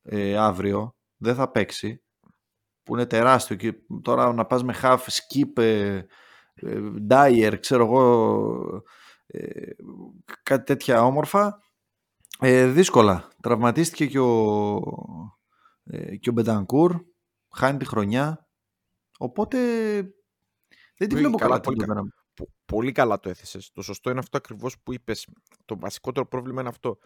ε, 0.04 0.38
αύριο, 0.38 0.96
δεν 1.18 1.36
θα 1.36 1.52
παίξει, 1.52 2.04
που 2.84 2.94
είναι 2.94 3.06
τεράστιο 3.06 3.56
και 3.56 3.74
τώρα 4.02 4.34
να 4.34 4.46
πας 4.46 4.64
με 4.64 4.76
half 4.82 4.98
skip, 4.98 5.62
ε, 5.62 6.02
ε, 6.56 7.56
ξέρω 7.60 7.86
εγώ, 7.86 8.84
ε, 9.28 9.72
κάτι 10.44 10.64
τέτοια 10.64 11.04
όμορφα. 11.04 11.60
Ε, 12.40 12.68
δύσκολα. 12.68 13.28
Τραυματίστηκε 13.42 14.06
και 14.06 14.20
ο, 14.20 14.82
ε, 15.84 16.16
και 16.16 16.30
ο 16.30 16.34
Μπεντανκούρ. 16.34 17.04
Χάνει 17.56 17.78
τη 17.78 17.86
χρονιά. 17.86 18.50
Οπότε 19.18 19.58
δεν 20.98 21.10
τη 21.10 21.16
βλέπω 21.16 21.38
καλά. 21.38 21.60
Πολύ, 21.60 21.86
καλά. 21.86 22.04
πολύ 22.66 22.92
καλά 22.92 23.20
το 23.20 23.30
έθεσες. 23.30 23.72
Το 23.72 23.82
σωστό 23.82 24.10
είναι 24.10 24.20
αυτό 24.20 24.38
ακριβώς 24.38 24.80
που 24.80 24.94
είπες. 24.94 25.28
Το 25.66 25.80
βασικότερο 25.80 26.28
πρόβλημα 26.28 26.60
είναι 26.60 26.70
αυτό. 26.70 26.98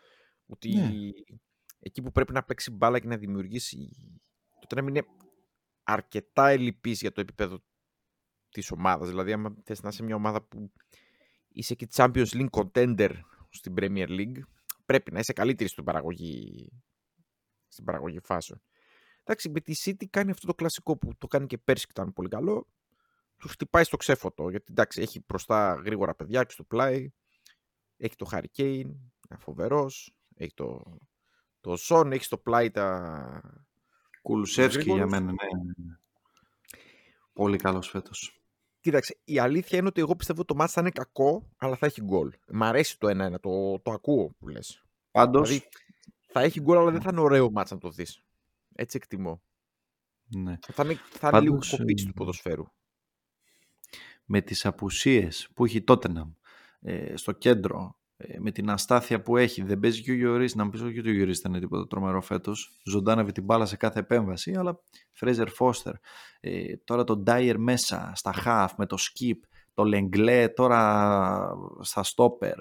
Ότι 0.46 0.76
ναι. 0.76 0.92
εκεί 1.80 2.02
που 2.02 2.12
πρέπει 2.12 2.34
να 2.34 2.44
παίξει 2.44 2.72
μπάλα 2.72 3.00
και 3.00 3.08
να 3.08 3.18
δημιουργήσει 3.18 3.90
το 4.60 4.68
τρέμ 4.68 4.88
είναι 4.88 5.06
αρκετά 5.84 6.48
ελλειπής 6.48 7.02
για 7.02 7.12
το 7.12 7.22
επίπεδο 7.22 7.64
της 8.50 8.72
ομάδας. 8.72 9.08
Δηλαδή, 9.08 9.34
αν 9.34 9.62
θες 9.64 9.82
να 9.82 9.90
είσαι 9.90 10.04
μια 10.04 10.16
ομάδα 10.16 10.42
που 10.42 10.72
είσαι 11.60 11.76
και 11.76 11.88
Champions 11.94 12.28
League 12.28 12.50
contender 12.50 13.12
στην 13.50 13.74
Premier 13.78 14.08
League, 14.08 14.40
πρέπει 14.86 15.12
να 15.12 15.20
είσαι 15.20 15.34
καλύτερη 15.34 15.70
στην 15.70 15.84
παραγωγή, 15.84 16.70
στην 17.68 17.84
παραγωγή 17.86 18.20
φάσεων. 18.20 18.62
Εντάξει, 19.24 19.50
με 19.50 19.60
τη 19.60 19.74
City 19.84 20.06
κάνει 20.10 20.32
αυτό 20.32 20.48
το 20.48 20.54
κλασικό 20.54 20.98
που 20.98 21.18
το 21.18 21.28
κάνει 21.28 21.46
και 21.46 21.58
πέρσι 21.58 21.86
και 21.86 21.92
ήταν 21.96 22.14
πολύ 22.14 22.30
καλό. 22.30 22.68
Του 23.38 23.48
χτυπάει 23.48 23.84
στο 23.84 23.98
ξέφωτο. 23.98 24.50
Γιατί 24.50 24.66
εντάξει, 24.70 25.02
έχει 25.02 25.24
μπροστά 25.28 25.74
γρήγορα 25.74 26.16
παιδιά 26.16 26.44
και 26.44 26.52
στο 26.52 26.64
πλάι. 26.64 27.10
Έχει 27.98 28.16
το 28.16 28.30
Harry 28.32 28.46
Kane, 28.58 28.92
φοβερός. 29.40 30.16
Έχει 30.36 30.54
το, 30.54 30.98
το 31.62 31.78
Son, 31.80 32.12
έχει 32.12 32.24
στο 32.24 32.38
πλάι 32.38 32.72
τα. 32.72 33.42
Κουλουσεύσκι 34.22 34.92
για 34.92 35.08
μένα, 35.08 35.32
ναι. 35.32 35.98
Πολύ 37.34 37.58
καλός 37.58 37.90
φέτος. 37.90 38.39
Κοίταξε, 38.90 39.18
η 39.24 39.40
αλήθεια 39.40 39.78
είναι 39.78 39.88
ότι 39.88 40.02
εγώ 40.02 40.16
πιστεύω 40.16 40.40
ότι 40.40 40.48
το 40.48 40.56
μάτς 40.56 40.74
θα 40.74 40.82
είναι 40.82 40.90
κακό, 40.90 41.50
αλλά 41.58 41.76
θα 41.76 41.86
έχει 41.86 42.02
γκολ. 42.02 42.34
Μ' 42.48 42.64
αρέσει 42.64 43.00
το 43.00 43.08
1-1, 43.08 43.40
το, 43.40 43.80
το 43.80 43.92
ακούω 43.92 44.36
που 44.40 44.48
λες. 44.48 44.84
Πάντως... 45.12 45.50
Δηλαδή, 45.50 45.68
θα 46.28 46.42
έχει 46.42 46.62
γκολ, 46.62 46.78
αλλά 46.78 46.92
δεν 46.92 47.02
θα 47.02 47.10
είναι 47.12 47.20
ωραίο 47.20 47.52
μάτς 47.52 47.72
να 47.72 47.78
το 47.78 47.90
δεις. 47.90 48.24
Έτσι 48.76 48.98
εκτιμώ. 49.02 49.42
Ναι. 50.24 50.58
Θα 50.62 50.84
είναι, 50.84 51.00
θα 51.10 51.28
είναι 51.28 51.40
λίγο 51.40 51.60
κοπίτσι 51.70 52.06
του 52.06 52.14
ποδοσφαίρου. 52.14 52.66
Με 54.26 54.42
τις 54.42 54.66
απουσίες 54.66 55.50
που 55.54 55.66
έχει 55.66 55.82
τότε 55.82 56.10
ε, 56.82 57.16
στο 57.16 57.32
κέντρο, 57.32 57.78
ε, 57.86 57.99
με 58.40 58.52
την 58.52 58.70
αστάθεια 58.70 59.22
που 59.22 59.38
έχει. 59.38 59.64
Δεν 59.64 59.80
παίζει 59.80 60.02
και 60.02 60.12
ο 60.12 60.14
Γιωρίς, 60.14 60.56
να 60.56 60.64
μην 60.64 60.72
πεις 60.72 60.82
ότι 60.82 61.10
ο 61.10 61.14
Γιωρίς 61.14 61.40
ήταν 61.40 61.60
τίποτα 61.60 61.88
τρομερό 61.88 62.22
φέτος. 62.22 62.80
Ζωντάνευε 62.86 63.32
την 63.32 63.44
μπάλα 63.44 63.66
σε 63.66 63.78
κάθε 63.78 64.00
επέμβαση, 64.00 64.56
αλλά 64.56 64.80
Φρέζερ 65.12 65.50
Φώστερ. 65.50 65.94
Ε, 66.40 66.78
τώρα 66.78 67.04
το 67.04 67.18
Ντάιερ 67.18 67.60
μέσα, 67.60 68.12
στα 68.16 68.34
χαφ, 68.34 68.74
με 68.78 68.86
το 68.86 68.98
σκιπ, 68.98 69.44
το 69.74 69.84
Λεγκλέ 69.84 70.48
τώρα 70.48 71.58
στα 71.80 72.04
στόπερ. 72.04 72.58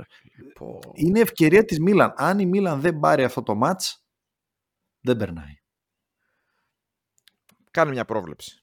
Είναι 0.93 1.21
ευκαιρία 1.21 1.65
της 1.65 1.81
Μίλαν. 1.81 2.13
Αν 2.17 2.39
η 2.39 2.47
Μίλαν 2.47 2.81
δεν 2.81 2.99
πάρει 2.99 3.25
αυτό 3.25 3.43
το 3.43 3.55
μάτς, 3.55 4.05
δεν 5.01 5.17
περνάει. 5.17 5.57
Κάνε 7.71 7.91
μια 7.91 8.05
πρόβλεψη. 8.05 8.63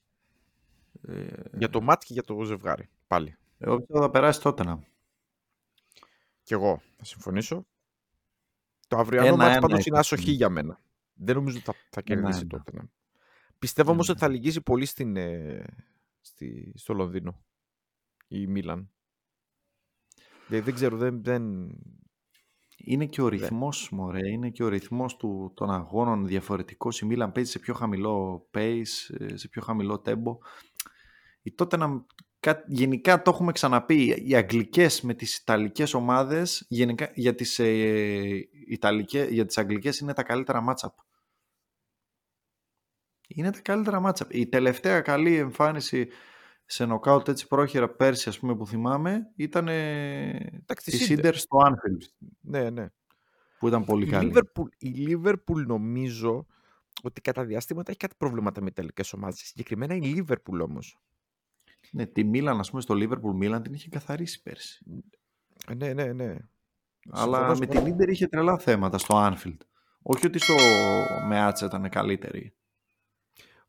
Ε... 1.08 1.26
Για 1.52 1.70
το 1.70 1.80
μάτς 1.80 2.04
και 2.04 2.12
για 2.12 2.22
το 2.22 2.42
ζευγάρι. 2.42 2.88
Πάλι. 3.06 3.36
Εγώ 3.58 3.76
πιστεύω 3.76 4.00
θα 4.00 4.10
περάσει 4.10 4.40
τότε 4.40 4.64
να. 4.64 4.94
Κι 6.46 6.52
εγώ 6.52 6.82
θα 6.96 7.04
συμφωνήσω. 7.04 7.66
Το 8.88 8.96
αυριανό 8.96 9.36
μάτς 9.36 9.58
πάντως 9.58 9.86
είναι 9.86 9.98
άσοχη 9.98 10.30
για 10.30 10.48
μένα. 10.48 10.80
Δεν 11.12 11.34
νομίζω 11.34 11.56
ότι 11.56 11.64
θα, 11.64 11.74
θα 11.90 12.02
κερδίσει 12.02 12.46
τότε. 12.46 12.72
Ναι. 12.74 12.82
Πιστεύω 13.58 13.90
όμως 13.90 14.08
ότι 14.08 14.18
θα 14.18 14.28
λυγίσει 14.28 14.60
πολύ 14.60 14.84
στην, 14.84 15.16
ε, 15.16 15.64
στη, 16.20 16.72
στο 16.76 16.94
Λονδίνο 16.94 17.44
η 18.28 18.46
Μίλαν. 18.46 18.90
Δεν, 20.48 20.64
δεν 20.64 20.74
ξέρω, 20.74 20.96
δεν, 20.96 21.22
δεν... 21.22 21.70
Είναι 22.76 23.06
και 23.06 23.22
ο 23.22 23.28
ρυθμός, 23.28 23.90
μωρέ, 23.90 24.28
είναι 24.28 24.50
και 24.50 24.64
ο 24.64 24.68
ρυθμός 24.68 25.16
του, 25.16 25.52
των 25.54 25.70
αγώνων 25.70 26.26
διαφορετικός. 26.26 27.00
Η 27.00 27.06
Μίλαν 27.06 27.32
παίζει 27.32 27.50
σε 27.50 27.58
πιο 27.58 27.74
χαμηλό 27.74 28.48
pace, 28.54 29.16
ε, 29.18 29.36
σε 29.36 29.48
πιο 29.48 29.62
χαμηλό 29.62 30.02
tempo. 30.04 30.36
Η 31.42 31.52
τότε 31.52 31.76
να 31.76 32.06
γενικά 32.66 33.22
το 33.22 33.30
έχουμε 33.30 33.52
ξαναπεί, 33.52 34.22
οι 34.26 34.34
αγγλικές 34.34 35.00
με 35.00 35.14
τις 35.14 35.36
ιταλικές 35.36 35.94
ομάδες, 35.94 36.64
γενικά 36.68 37.10
για 37.14 37.34
τις, 37.34 37.58
ε, 37.58 38.48
ιταλικές, 38.68 39.28
για 39.30 39.46
τις 39.46 39.58
αγγλικές 39.58 39.98
είναι 39.98 40.12
τα 40.12 40.22
καλύτερα 40.22 40.64
matchup. 40.68 40.94
Είναι 43.28 43.52
τα 43.52 43.60
καλύτερα 43.60 44.02
matchup. 44.04 44.26
Η 44.28 44.46
τελευταία 44.46 45.00
καλή 45.00 45.36
εμφάνιση 45.36 46.08
σε 46.66 46.86
νοκάουτ 46.86 47.28
έτσι 47.28 47.46
πρόχειρα 47.46 47.88
πέρσι, 47.88 48.28
ας 48.28 48.38
πούμε, 48.38 48.56
που 48.56 48.66
θυμάμαι, 48.66 49.32
ήταν 49.36 49.68
Εντάξει, 49.68 50.84
τη 50.84 50.90
τη 50.90 50.96
Σίντερ 50.96 51.36
στο 51.36 51.58
Anfield, 51.64 52.26
Ναι, 52.40 52.70
ναι. 52.70 52.86
που 53.58 53.68
ήταν 53.68 53.84
πολύ 53.84 54.06
Η 54.06 54.10
καλή. 54.10 54.32
Liverpool, 54.34 54.66
η 54.78 54.92
Liverpool 55.08 55.64
νομίζω 55.66 56.46
ότι 57.02 57.20
κατά 57.20 57.44
διαστήματα 57.44 57.90
έχει 57.90 57.98
κάτι 57.98 58.14
προβλήματα 58.18 58.62
με 58.62 58.70
τελικές 58.70 59.12
ομάδες. 59.12 59.38
Συγκεκριμένα 59.38 59.94
η 59.94 60.00
Liverpool 60.16 60.60
όμως. 60.60 60.98
Ναι, 61.92 62.06
τη 62.06 62.24
Μίλαν, 62.24 62.58
ας 62.58 62.68
πούμε, 62.70 62.82
στο 62.82 62.94
Liverpool 62.98 63.34
Μίλαν 63.34 63.62
την 63.62 63.72
είχε 63.74 63.88
καθαρίσει 63.88 64.42
πέρσι. 64.42 64.84
Ε, 65.68 65.74
Ναι, 65.74 65.92
ναι, 65.92 66.12
ναι. 66.12 66.36
Αλλά 67.10 67.36
Συμφωνώ, 67.36 67.48
με 67.48 67.54
συμφωνώ. 67.54 67.80
την 67.82 67.92
Ίντερ 67.92 68.08
είχε 68.08 68.26
τρελά 68.26 68.58
θέματα 68.58 68.98
στο 68.98 69.14
Anfield. 69.18 69.56
Όχι 70.02 70.26
ότι 70.26 70.38
στο 70.38 70.54
Μεάτσα 71.28 71.66
ήταν 71.66 71.88
καλύτερη. 71.88 72.54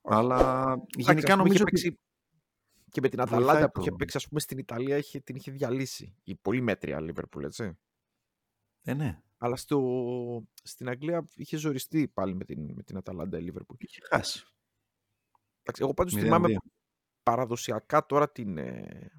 Αλλά 0.01 0.63
γενικά 0.95 1.11
Εντάξει, 1.11 1.18
ας 1.18 1.24
πούμε, 1.24 1.36
νομίζω 1.36 1.53
είχε 1.53 1.63
ότι... 1.63 1.72
παίξει 1.72 1.99
και 2.91 3.01
με 3.01 3.09
την 3.09 3.18
βοηθάει 3.20 3.39
Αταλάντα 3.43 3.72
που 3.72 3.80
είχε 3.82 3.89
το- 3.89 3.95
παίξει 3.95 4.18
ας 4.18 4.28
πούμε, 4.28 4.39
στην 4.39 4.57
Ιταλία 4.57 4.97
είχε, 4.97 5.20
την 5.20 5.36
είχε 5.36 5.51
διαλύσει. 5.51 6.15
Η 6.24 6.36
πολύ 6.36 6.61
μέτρια 6.61 6.99
Liverpool, 7.01 7.43
έτσι. 7.43 7.78
Ε, 8.84 8.93
ναι, 8.93 9.22
Αλλά 9.38 9.55
στο, 9.55 9.82
στην 10.63 10.89
Αγγλία 10.89 11.28
είχε 11.36 11.57
ζοριστεί 11.57 12.07
πάλι 12.07 12.36
με 12.36 12.45
την, 12.45 12.74
με 12.74 12.84
την 12.84 12.97
Αταλάντα 12.97 13.39
η 13.39 13.47
Liverpool. 13.51 13.76
είχε 13.78 13.99
χάσει. 14.09 14.45
Εντάξει, 15.61 15.82
εγώ 15.84 15.93
πάντως 15.93 16.13
0-2. 16.15 16.20
θυμάμαι 16.20 16.55
παραδοσιακά 17.28 18.06
τώρα 18.06 18.32
την 18.32 18.58
ε, 18.58 19.12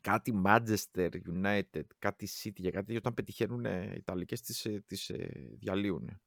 κάτι 0.00 0.42
Manchester 0.44 1.10
United, 1.34 1.84
κάτι 1.98 2.28
City 2.42 2.56
για 2.56 2.70
κάτι 2.70 2.96
όταν 2.96 3.14
πετυχαίνουν 3.14 3.64
ε, 3.64 3.94
Ιταλικές 3.96 4.40
τις, 4.40 4.64
ε, 4.64 4.84
τις 4.86 5.08
ε, 5.08 5.48
διαλύουν. 5.58 6.20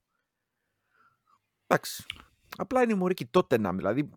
Εντάξει. 1.67 2.03
Απλά 2.57 2.81
είναι 2.81 2.93
η 2.93 2.95
μωρική 2.95 3.25
τότε 3.25 3.57
να 3.57 3.73
δηλαδή 3.73 4.09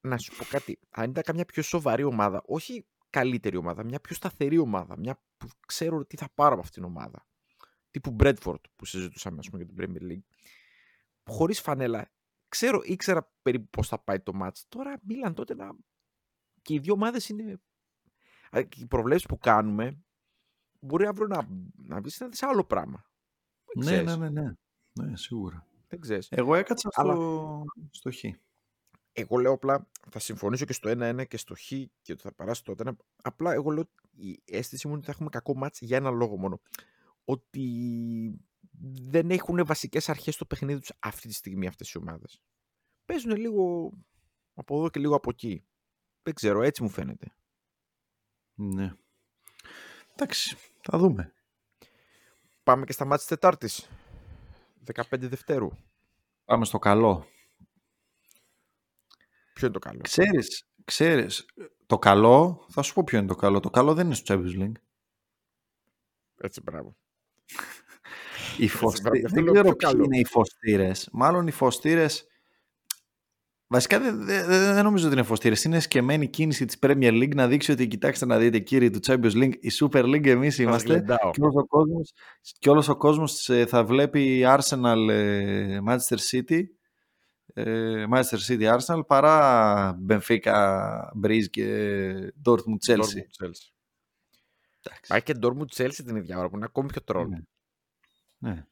να 0.00 0.18
σου 0.18 0.36
πω 0.36 0.44
κάτι. 0.44 0.78
Αν 0.90 1.10
ήταν 1.10 1.22
καμιά 1.22 1.44
πιο 1.44 1.62
σοβαρή 1.62 2.02
ομάδα, 2.02 2.42
όχι 2.46 2.86
καλύτερη 3.10 3.56
ομάδα, 3.56 3.84
μια 3.84 4.00
πιο 4.00 4.14
σταθερή 4.14 4.58
ομάδα, 4.58 4.98
μια 4.98 5.22
που 5.36 5.48
ξέρω 5.66 6.04
τι 6.06 6.16
θα 6.16 6.28
πάρω 6.34 6.52
από 6.52 6.62
αυτήν 6.62 6.82
την 6.82 6.90
ομάδα. 6.90 7.26
Τύπου 7.90 8.16
Bradford 8.18 8.60
που 8.76 8.84
συζητούσαμε 8.84 9.38
ας 9.38 9.50
πούμε 9.50 9.62
για 9.62 9.74
την 9.74 9.76
Premier 9.78 10.12
League. 10.12 10.26
Χωρίς 11.24 11.60
φανέλα. 11.60 12.10
Ξέρω, 12.48 12.80
ήξερα 12.84 13.32
περίπου 13.42 13.68
πώς 13.70 13.88
θα 13.88 13.98
πάει 13.98 14.20
το 14.20 14.32
match. 14.42 14.58
Τώρα 14.68 15.00
μίλαν 15.02 15.34
τότε 15.34 15.54
να... 15.54 15.76
Και 16.66 16.74
οι 16.74 16.78
δύο 16.78 16.92
ομάδες 16.92 17.28
είναι... 17.28 17.60
Α, 18.56 18.62
και 18.62 18.80
Οι 18.80 18.86
προβλέψεις 18.86 19.26
που 19.26 19.38
κάνουμε 19.38 19.98
μπορεί 20.80 21.06
αύριο 21.06 21.26
να, 21.26 21.48
να 21.76 22.00
βρεις 22.00 22.20
να 22.20 22.28
δεις 22.28 22.42
άλλο 22.42 22.64
πράγμα. 22.64 23.10
Δεν 23.64 23.84
Ναι, 23.84 23.90
ξέρεις. 23.90 24.16
ναι, 24.16 24.28
ναι, 24.30 24.40
ναι. 24.40 24.52
Ναι, 25.04 25.16
σίγουρα. 25.16 25.66
Δεν 25.88 26.00
ξέρεις. 26.00 26.28
Εγώ 26.30 26.54
έκατσα 26.54 26.88
Αλλά- 26.92 27.14
στο, 27.14 27.64
στο 27.90 28.10
Χ. 28.12 28.24
Εγώ 29.12 29.36
λέω 29.36 29.52
απλά 29.52 29.88
θα 30.10 30.18
συμφωνήσω 30.18 30.64
και 30.64 30.72
στο 30.72 30.90
1-1 30.90 31.24
και 31.28 31.36
στο 31.36 31.54
Χ 31.54 31.66
και 32.02 32.12
ότι 32.12 32.22
θα 32.22 32.34
περάσει 32.34 32.64
το 32.64 32.74
1. 32.84 32.90
Απλά 33.22 33.52
εγώ 33.52 33.70
λέω 33.70 33.90
η 34.10 34.42
αίσθηση 34.44 34.86
μου 34.86 34.92
είναι 34.92 34.96
ότι 35.02 35.06
θα 35.06 35.12
έχουμε 35.12 35.28
κακό 35.28 35.56
μάτς 35.56 35.80
για 35.80 35.96
ένα 35.96 36.10
λόγο 36.10 36.36
μόνο. 36.38 36.60
Ότι 37.24 38.40
δεν 39.02 39.30
έχουν 39.30 39.64
βασικές 39.66 40.08
αρχές 40.08 40.34
στο 40.34 40.44
παιχνίδι 40.46 40.80
τους 40.80 40.92
αυτή 40.98 41.28
τη 41.28 41.34
στιγμή 41.34 41.66
αυτές 41.66 41.90
οι 41.92 41.98
ομάδες. 41.98 42.42
Παίζουν 43.04 43.36
λίγο 43.36 43.92
από 44.54 44.76
εδώ 44.78 44.90
και 44.90 45.00
λίγο 45.00 45.14
από 45.14 45.30
εκεί. 45.30 45.66
Δεν 46.26 46.34
ξέρω, 46.34 46.62
έτσι 46.62 46.82
μου 46.82 46.88
φαίνεται. 46.88 47.26
Ναι. 48.54 48.92
Εντάξει, 50.12 50.56
θα 50.82 50.98
δούμε. 50.98 51.34
Πάμε 52.62 52.84
και 52.84 52.92
στα 52.92 53.04
μάτς 53.04 53.20
της 53.20 53.28
Τετάρτης. 53.28 53.88
15 54.94 55.02
Δευτέρου. 55.10 55.68
Πάμε 56.44 56.64
στο 56.64 56.78
καλό. 56.78 57.26
Ποιο 59.52 59.66
είναι 59.66 59.70
το 59.70 59.78
καλό; 59.78 60.00
Ξέρεις, 60.00 60.68
ξέρεις, 60.84 61.46
το 61.86 61.98
καλό, 61.98 62.66
θα 62.70 62.82
σου 62.82 62.94
πω 62.94 63.04
ποιο 63.04 63.18
είναι 63.18 63.26
το 63.26 63.34
καλό. 63.34 63.60
Το 63.60 63.70
καλό 63.70 63.94
δεν 63.94 64.06
είναι 64.06 64.14
στο 64.14 64.34
Champions 64.34 64.62
League. 64.62 64.80
Έτσι, 66.36 66.60
μπράβο. 66.60 66.96
Οι 68.58 68.68
φωστι... 68.68 69.00
μπράβο, 69.00 69.16
αυτό 69.24 69.34
Δεν 69.34 69.44
λέω 69.44 69.52
ξέρω 69.52 69.68
πιο 69.68 69.76
ποιοι 69.76 69.88
καλό. 69.88 70.04
είναι 70.04 70.18
οι 70.18 70.24
φωστήρες. 70.24 71.08
Μάλλον 71.12 71.46
οι 71.46 71.50
φωστήρες... 71.50 72.26
Βασικά 73.68 74.00
δεν, 74.00 74.24
δεν, 74.24 74.46
δεν 74.46 74.84
νομίζω 74.84 75.06
ότι 75.06 75.14
είναι 75.14 75.24
φωστήρες. 75.24 75.64
Είναι 75.64 75.80
σκεμμένη 75.80 76.28
κίνηση 76.28 76.64
της 76.64 76.78
Premier 76.80 77.12
League 77.22 77.34
να 77.34 77.46
δείξει 77.48 77.72
ότι 77.72 77.86
κοιτάξτε 77.88 78.26
να 78.26 78.38
δείτε 78.38 78.58
κύριοι 78.58 78.90
του 78.90 79.00
Champions 79.06 79.32
League, 79.32 79.54
η 79.60 79.70
Super 79.80 80.04
League 80.04 80.26
εμείς 80.26 80.54
Σας 80.54 80.64
είμαστε. 80.64 80.92
γλεντάω. 80.92 81.30
Και 81.30 81.40
όλος 81.40 81.54
ο 81.56 81.66
κόσμος, 81.66 82.12
και 82.58 82.70
όλος 82.70 82.88
ο 82.88 82.96
κόσμος 82.96 83.48
ε, 83.48 83.66
θα 83.66 83.84
βλέπει 83.84 84.44
Arsenal 84.46 85.08
ε, 85.10 85.78
Manchester 85.88 86.18
City 86.32 86.60
ε, 87.54 88.04
Manchester 88.14 88.38
City 88.48 88.76
Arsenal 88.76 89.06
παρά 89.06 89.98
Benfica 90.08 90.84
Breeze 91.24 91.48
και 91.50 92.32
Dortmund 92.44 92.86
Chelsea. 92.86 92.96
Dortmund, 92.96 93.44
Chelsea. 93.44 93.70
Πάει 95.08 95.22
και 95.22 95.34
Dortmund 95.42 95.76
Chelsea 95.76 96.00
την 96.06 96.16
ίδια 96.16 96.38
ώρα 96.38 96.48
που 96.48 96.56
είναι 96.56 96.64
ακόμη 96.64 96.88
πιο 96.88 97.02
τρόλ. 97.02 97.28
Ναι. 97.28 97.38
Ναι. 98.38 98.64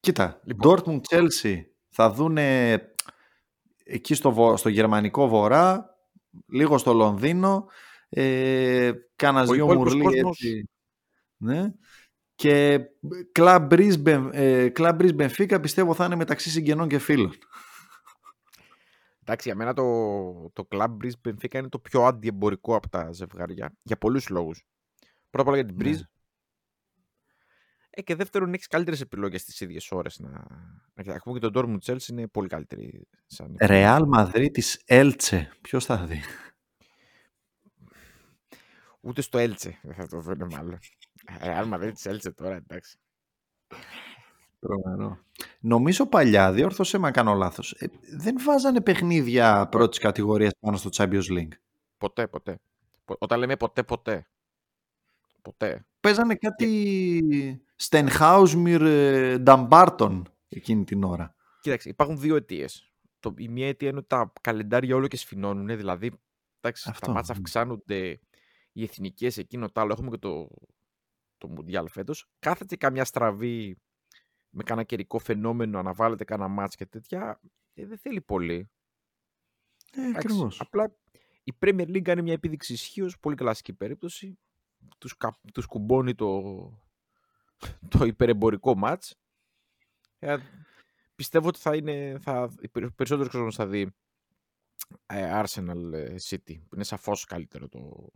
Κοίτα, 0.00 0.40
Λοιπόν. 0.44 0.78
Dortmund 0.78 1.00
Chelsea 1.10 1.60
θα 1.88 2.10
δούνε 2.10 2.78
εκεί 3.88 4.14
στο, 4.14 4.32
βο- 4.32 4.56
στο 4.56 4.68
γερμανικό 4.68 5.28
βορρά, 5.28 5.96
λίγο 6.46 6.78
στο 6.78 6.92
Λονδίνο, 6.92 7.66
ε, 8.08 8.92
κάνας 9.16 9.48
Ο 9.48 9.52
δυο 9.52 9.64
υπόλοιπος 9.64 9.94
μουρλί 9.94 10.04
κόσμος- 10.12 10.40
έτσι. 10.42 10.68
Ναι. 11.36 11.72
Και 12.34 12.80
Club 13.38 13.68
Breeze, 13.68 14.02
Ben- 14.06 14.28
ε, 14.32 14.68
Club 14.76 14.96
Breeze 15.00 15.16
Benfica 15.16 15.58
πιστεύω 15.62 15.94
θα 15.94 16.04
είναι 16.04 16.16
μεταξύ 16.16 16.50
συγγενών 16.50 16.88
και 16.88 16.98
φίλων. 16.98 17.32
Εντάξει, 19.22 19.48
για 19.48 19.56
μένα 19.56 19.74
το, 19.74 20.50
το 20.52 20.68
Club 20.70 20.96
Breeze 21.02 21.28
Benfica 21.28 21.54
είναι 21.54 21.68
το 21.68 21.78
πιο 21.78 22.04
αντιεμπορικό 22.04 22.76
από 22.76 22.88
τα 22.88 23.12
ζευγάρια. 23.12 23.72
Για 23.82 23.96
πολλούς 23.96 24.28
λόγους. 24.28 24.64
Πρώτα 25.30 25.48
απ' 25.50 25.54
όλα 25.54 25.56
για 25.56 25.74
την 25.74 25.76
Ναι. 25.76 25.96
Breeze. 27.96 27.98
Ε, 27.98 28.02
και 28.02 28.14
δεύτερον, 28.14 28.54
έχεις 28.54 28.66
καλύτερες 28.66 29.00
επιλογές 29.00 29.44
τις 29.44 29.60
ίδιες 29.60 29.90
ώρες. 29.90 30.18
Να... 30.18 30.30
να 30.94 31.02
κοιτάξουμε 31.02 31.38
και 31.38 31.48
τον 31.48 31.52
Dortmund 31.84 31.92
Chelsea 31.92 32.08
είναι 32.08 32.26
πολύ 32.26 32.48
καλύτερη. 32.48 33.08
Σαν... 33.26 33.56
Real 33.60 34.02
Madrid 34.16 34.48
της 34.52 34.82
Έλτσε. 34.84 35.50
Ποιος 35.60 35.84
θα 35.84 35.96
δει; 35.96 36.20
Ούτε 39.00 39.20
στο 39.20 39.38
Έλτσε 39.38 39.78
δεν 39.82 39.94
θα 39.94 40.08
το 40.08 40.20
δουν 40.20 40.48
μάλλον. 40.50 40.78
Ε, 41.40 41.60
Real 41.60 41.72
Madrid 41.74 41.90
της 41.94 42.06
Έλτσε 42.06 42.32
τώρα, 42.32 42.54
εντάξει. 42.54 42.98
Τρομερό. 44.60 45.18
Νομίζω 45.60 46.06
παλιά, 46.06 46.52
διόρθωσέ 46.52 46.98
με 46.98 47.06
αν 47.06 47.12
κάνω 47.12 47.34
λάθος, 47.34 47.72
ε, 47.72 47.86
δεν 48.16 48.36
βάζανε 48.40 48.80
παιχνίδια 48.80 49.68
πρώτης 49.68 49.98
κατηγορίας 49.98 50.52
πάνω 50.60 50.76
στο 50.76 50.90
Champions 50.92 51.30
League. 51.30 51.52
Ποτέ, 51.98 52.26
ποτέ. 52.26 52.58
Πο- 53.04 53.16
Όταν 53.18 53.38
λέμε 53.38 53.56
ποτέ, 53.56 53.82
ποτέ. 53.82 54.26
Ποτέ. 55.42 55.86
Παίζανε 56.00 56.34
κάτι 56.34 57.65
Στενχάουσμιρ 57.76 58.82
Νταμπάρτον 59.40 60.28
εκείνη 60.48 60.84
την 60.84 61.04
ώρα. 61.04 61.34
Κοίταξε, 61.60 61.88
υπάρχουν 61.88 62.18
δύο 62.18 62.36
αιτίες. 62.36 62.90
Η 63.36 63.48
μία 63.48 63.68
αιτία 63.68 63.88
είναι 63.88 63.98
ότι 63.98 64.06
τα 64.06 64.32
καλεντάρια 64.40 64.96
όλο 64.96 65.06
και 65.08 65.16
σφινώνουν. 65.16 65.76
Δηλαδή, 65.76 66.12
εντάξει, 66.60 66.88
Αυτό, 66.90 67.06
τα 67.06 67.12
μάτσα 67.12 67.32
ναι. 67.32 67.38
αυξάνονται 67.38 68.20
οι 68.72 68.82
εθνικές 68.82 69.36
εκείνο 69.38 69.70
το 69.70 69.80
άλλο. 69.80 69.92
Έχουμε 69.92 70.10
και 70.10 70.16
το, 70.18 70.48
το 71.38 71.48
Μουντιάλ 71.48 71.88
φέτος. 71.88 72.28
Κάθεται 72.38 72.76
καμιά 72.76 73.04
στραβή 73.04 73.76
με 74.50 74.62
κάνα 74.62 74.82
καιρικό 74.82 75.18
φαινόμενο, 75.18 75.78
αναβάλλεται 75.78 76.24
κάνα 76.24 76.48
μάτς 76.48 76.74
και 76.76 76.86
τέτοια. 76.86 77.40
ε, 77.74 77.86
δεν 77.86 77.98
θέλει 77.98 78.20
πολύ. 78.20 78.70
Ε, 79.92 80.00
Εντάξει, 80.00 80.16
ακριβώς. 80.16 80.60
Απλά 80.60 80.96
η 81.44 81.52
Premier 81.60 81.86
League 81.88 82.08
είναι 82.08 82.22
μια 82.22 82.32
επίδειξη 82.32 82.72
ισχύω, 82.72 83.10
πολύ 83.20 83.36
κλασική 83.36 83.72
περίπτωση. 83.72 84.38
Τους, 84.98 85.16
κα- 85.16 85.40
τους 85.52 85.66
κουμπώνει 85.66 86.14
το, 86.14 86.42
το 87.98 88.04
υπερεμπορικό 88.04 88.76
μάτς. 88.76 89.14
Ε, 90.18 90.36
πιστεύω 91.14 91.48
ότι 91.48 91.58
θα 91.58 91.76
είναι, 91.76 92.18
θα, 92.20 92.54
περισσότερος 92.70 93.32
κόσμος 93.32 93.54
θα 93.54 93.66
δει 93.66 93.94
ε, 95.06 95.42
Arsenal 95.44 95.92
ε, 95.92 96.14
City, 96.28 96.58
που 96.68 96.74
είναι 96.74 96.84
σαφώς 96.84 97.24
καλύτερο 97.24 97.68
το, 97.68 98.10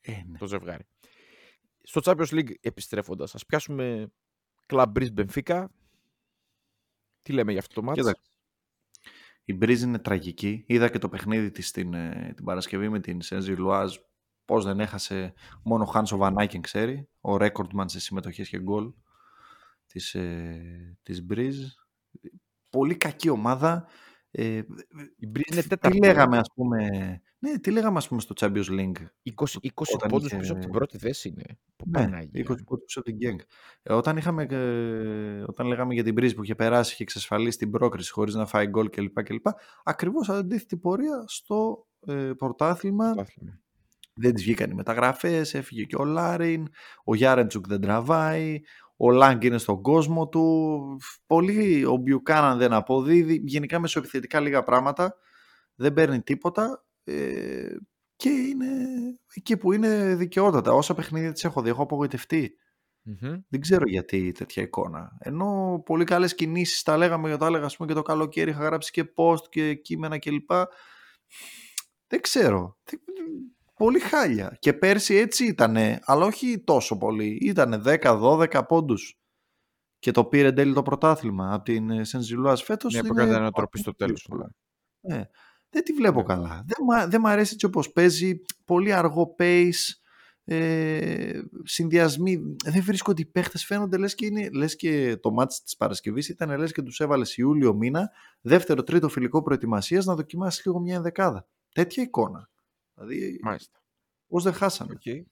Ε, 0.00 0.22
ναι. 0.26 0.38
το 0.38 0.46
ζευγάρι. 0.46 0.84
Στο 1.82 2.00
Champions 2.04 2.28
League 2.28 2.54
επιστρέφοντας, 2.60 3.34
ας 3.34 3.46
πιάσουμε 3.46 4.12
Club 4.66 4.92
Breeze 4.92 5.14
Benfica. 5.14 5.66
Τι 7.22 7.32
λέμε 7.32 7.50
για 7.50 7.60
αυτό 7.60 7.74
το 7.74 7.82
μάτς; 7.82 7.98
Κοίταξε. 7.98 8.30
Η 9.48 9.54
Μπρίζ 9.54 9.82
είναι 9.82 9.98
τραγική. 9.98 10.64
Είδα 10.66 10.88
και 10.88 10.98
το 10.98 11.08
παιχνίδι 11.08 11.50
της 11.50 11.70
την, 11.70 11.94
ε, 11.94 12.32
την 12.36 12.44
Παρασκευή 12.44 12.88
με 12.88 13.00
την 13.00 13.22
Σένζι 13.22 13.52
Λουάζ. 13.52 13.96
Πώς 14.46 14.64
δεν 14.64 14.80
έχασε 14.80 15.32
μόνο 15.62 15.82
ο 15.82 15.86
Χάνσο 15.86 16.16
Βανάκεν 16.16 16.60
ξέρει. 16.60 17.08
Ο 17.20 17.36
ρέκορντμαν 17.36 17.88
σε 17.88 18.00
συμμετοχές 18.00 18.48
και 18.48 18.58
γκολ 18.60 18.92
της, 19.86 20.14
ε, 20.14 20.98
της 21.02 21.22
Μπρίζ. 21.24 21.58
Πολύ 22.70 22.94
κακή 22.96 23.28
ομάδα. 23.28 23.86
Ε, 24.30 24.46
Η 25.16 25.28
Breeze 25.34 25.52
είναι 25.52 25.62
τι 25.62 25.68
τέταρτη. 25.68 25.98
λέγαμε 25.98 26.38
ας 26.38 26.48
πούμε... 26.54 26.88
Ναι, 27.38 27.58
τι 27.58 27.70
λέγαμε 27.70 27.98
ας 27.98 28.08
πούμε 28.08 28.20
στο 28.20 28.34
Champions 28.40 28.68
League. 28.70 28.92
20, 29.22 29.58
20 29.60 29.94
Όταν 29.94 30.10
πόντους 30.10 30.26
είχε- 30.30 30.36
πίσω 30.40 30.52
από 30.52 30.60
την 30.60 30.70
πρώτη 30.70 30.98
θέση 30.98 31.28
είναι. 31.28 31.44
Που 31.76 31.84
Ναι, 31.88 32.00
Παναγία. 32.02 32.44
20 32.44 32.64
πόντους 32.64 32.84
πίσω 32.84 33.00
από 33.00 33.08
την 33.08 33.16
Γκέγκ. 33.16 33.38
Ε, 33.82 33.92
όταν, 33.92 34.16
είχαμε, 34.16 34.42
ε, 34.42 35.42
όταν 35.46 35.66
λέγαμε 35.66 35.94
για 35.94 36.02
την 36.04 36.12
Μπρίζ 36.12 36.32
που 36.32 36.42
είχε 36.42 36.54
περάσει 36.54 36.96
και 36.96 37.02
εξασφαλίσει 37.02 37.58
την 37.58 37.70
πρόκριση 37.70 38.12
χωρίς 38.12 38.34
να 38.34 38.46
φάει 38.46 38.66
γκολ 38.66 38.90
κλπ. 38.90 39.22
κλπ 39.22 39.46
ακριβώς 39.84 40.28
αντίθετη 40.28 40.76
πορεία 40.76 41.24
στο 41.26 41.86
ε, 42.06 42.32
πρωτάθλημα. 42.36 43.04
Πρωτάθλημα. 43.12 43.60
Δεν 44.18 44.34
τις 44.34 44.42
βγήκαν 44.42 44.70
οι 44.70 44.74
μεταγραφές, 44.74 45.54
έφυγε 45.54 45.84
και 45.84 45.96
ο 45.96 46.04
Λάριν, 46.04 46.66
ο 47.04 47.14
Γιάρεντσουκ 47.14 47.66
δεν 47.66 47.80
τραβάει, 47.80 48.60
ο 48.96 49.10
Λάγκ 49.10 49.42
είναι 49.42 49.58
στον 49.58 49.82
κόσμο 49.82 50.28
του, 50.28 50.80
πολύ 51.26 51.84
ο 51.84 51.96
Μπιουκάναν 51.96 52.58
δεν 52.58 52.72
αποδίδει, 52.72 53.40
γενικά 53.44 53.78
μεσοεπιθετικά 53.78 54.40
λίγα 54.40 54.62
πράγματα, 54.62 55.14
δεν 55.74 55.92
παίρνει 55.92 56.22
τίποτα 56.22 56.84
ε, 57.04 57.76
και 58.16 58.28
είναι 58.28 58.66
εκεί 59.34 59.56
που 59.56 59.72
είναι 59.72 60.14
δικαιότατα. 60.14 60.72
Όσα 60.72 60.94
παιχνίδια 60.94 61.32
της 61.32 61.44
έχω 61.44 61.62
δει, 61.62 61.68
έχω 61.68 61.82
απογοητευτεί. 61.82 62.56
Μμμ. 63.02 63.36
Δεν 63.48 63.60
ξέρω 63.60 63.88
γιατί 63.88 64.32
τέτοια 64.32 64.62
εικόνα. 64.62 65.16
Ενώ 65.18 65.82
πολύ 65.84 66.04
καλές 66.04 66.34
κινήσεις 66.34 66.82
τα 66.82 66.96
λέγαμε 66.96 67.28
για 67.28 67.36
το 67.36 67.44
έλεγα 67.44 67.64
ας 67.64 67.76
πούμε, 67.76 67.88
και 67.88 67.94
το 67.94 68.02
καλοκαίρι, 68.02 68.50
είχα 68.50 68.64
γράψει 68.64 68.90
και 68.90 69.12
post 69.16 69.48
και 69.48 69.74
κείμενα 69.74 70.18
κλπ. 70.18 70.50
Δεν 72.06 72.20
ξέρω. 72.20 72.78
Δεν- 73.76 73.86
Πολύ 73.86 73.98
χάλια. 74.00 74.56
Και 74.58 74.72
πέρσι 74.72 75.14
έτσι 75.14 75.44
ήτανε, 75.44 75.98
αλλά 76.04 76.24
όχι 76.24 76.58
τόσο 76.64 76.98
πολύ. 76.98 77.38
Ήτανε 77.42 77.76
10-12 77.78 78.64
πόντους. 78.68 79.18
Και 79.98 80.10
το 80.10 80.24
πήρε 80.24 80.48
εν 80.48 80.54
τέλει 80.54 80.74
το 80.74 80.82
πρωτάθλημα 80.82 81.54
από 81.54 81.64
την 81.64 82.04
Σενζιλουάς 82.04 82.62
φέτος. 82.62 82.92
Μια 82.92 83.02
που 83.02 83.12
είναι 83.12 83.22
έκανε 83.22 83.36
ανατροπή 83.36 83.78
στο 83.78 83.92
πολύ 83.92 83.96
τέλος. 83.96 84.20
δύσκολα. 84.26 84.50
Ε, 85.00 85.22
δεν 85.68 85.82
τη 85.84 85.92
βλέπω 85.92 86.18
Ναι. 86.18 86.24
καλά. 86.26 86.64
Δεν, 86.66 86.84
μ' 87.06 87.10
δεν 87.10 87.20
μ' 87.20 87.26
αρέσει 87.26 87.52
έτσι 87.52 87.66
όπως 87.66 87.92
παίζει. 87.92 88.40
Πολύ 88.64 88.92
αργό 88.92 89.34
pace. 89.38 89.72
Ε, 90.48 91.40
συνδυασμοί. 91.64 92.56
Δεν 92.64 92.82
βρίσκω 92.82 93.10
ότι 93.10 93.22
οι 93.22 93.26
παίχτες 93.26 93.64
φαίνονται 93.64 93.96
λες 93.96 94.14
και, 94.14 94.26
είναι, 94.26 94.48
λες 94.52 94.76
και 94.76 95.16
το 95.16 95.30
μάτς 95.32 95.62
της 95.62 95.76
Παρασκευής 95.76 96.28
ήταν 96.28 96.58
λες 96.58 96.72
και 96.72 96.82
τους 96.82 97.00
έβαλες 97.00 97.36
Ιούλιο 97.36 97.74
μήνα 97.74 98.10
δεύτερο 98.40 98.82
τρίτο 98.82 99.08
φιλικό 99.08 99.42
προετοιμασίας 99.42 100.04
να 100.04 100.14
δοκιμάσεις 100.14 100.64
λίγο 100.64 100.80
μια 100.80 100.94
ενδεκάδα. 100.96 101.46
Τέτοια 101.72 102.02
εικόνα. 102.02 102.48
Δηλαδή 102.96 103.38
Μάλιστα. 103.42 103.82
πώς 104.26 104.42
δεν 104.42 104.52
χάσανε. 104.52 104.92
Οκ. 104.92 105.26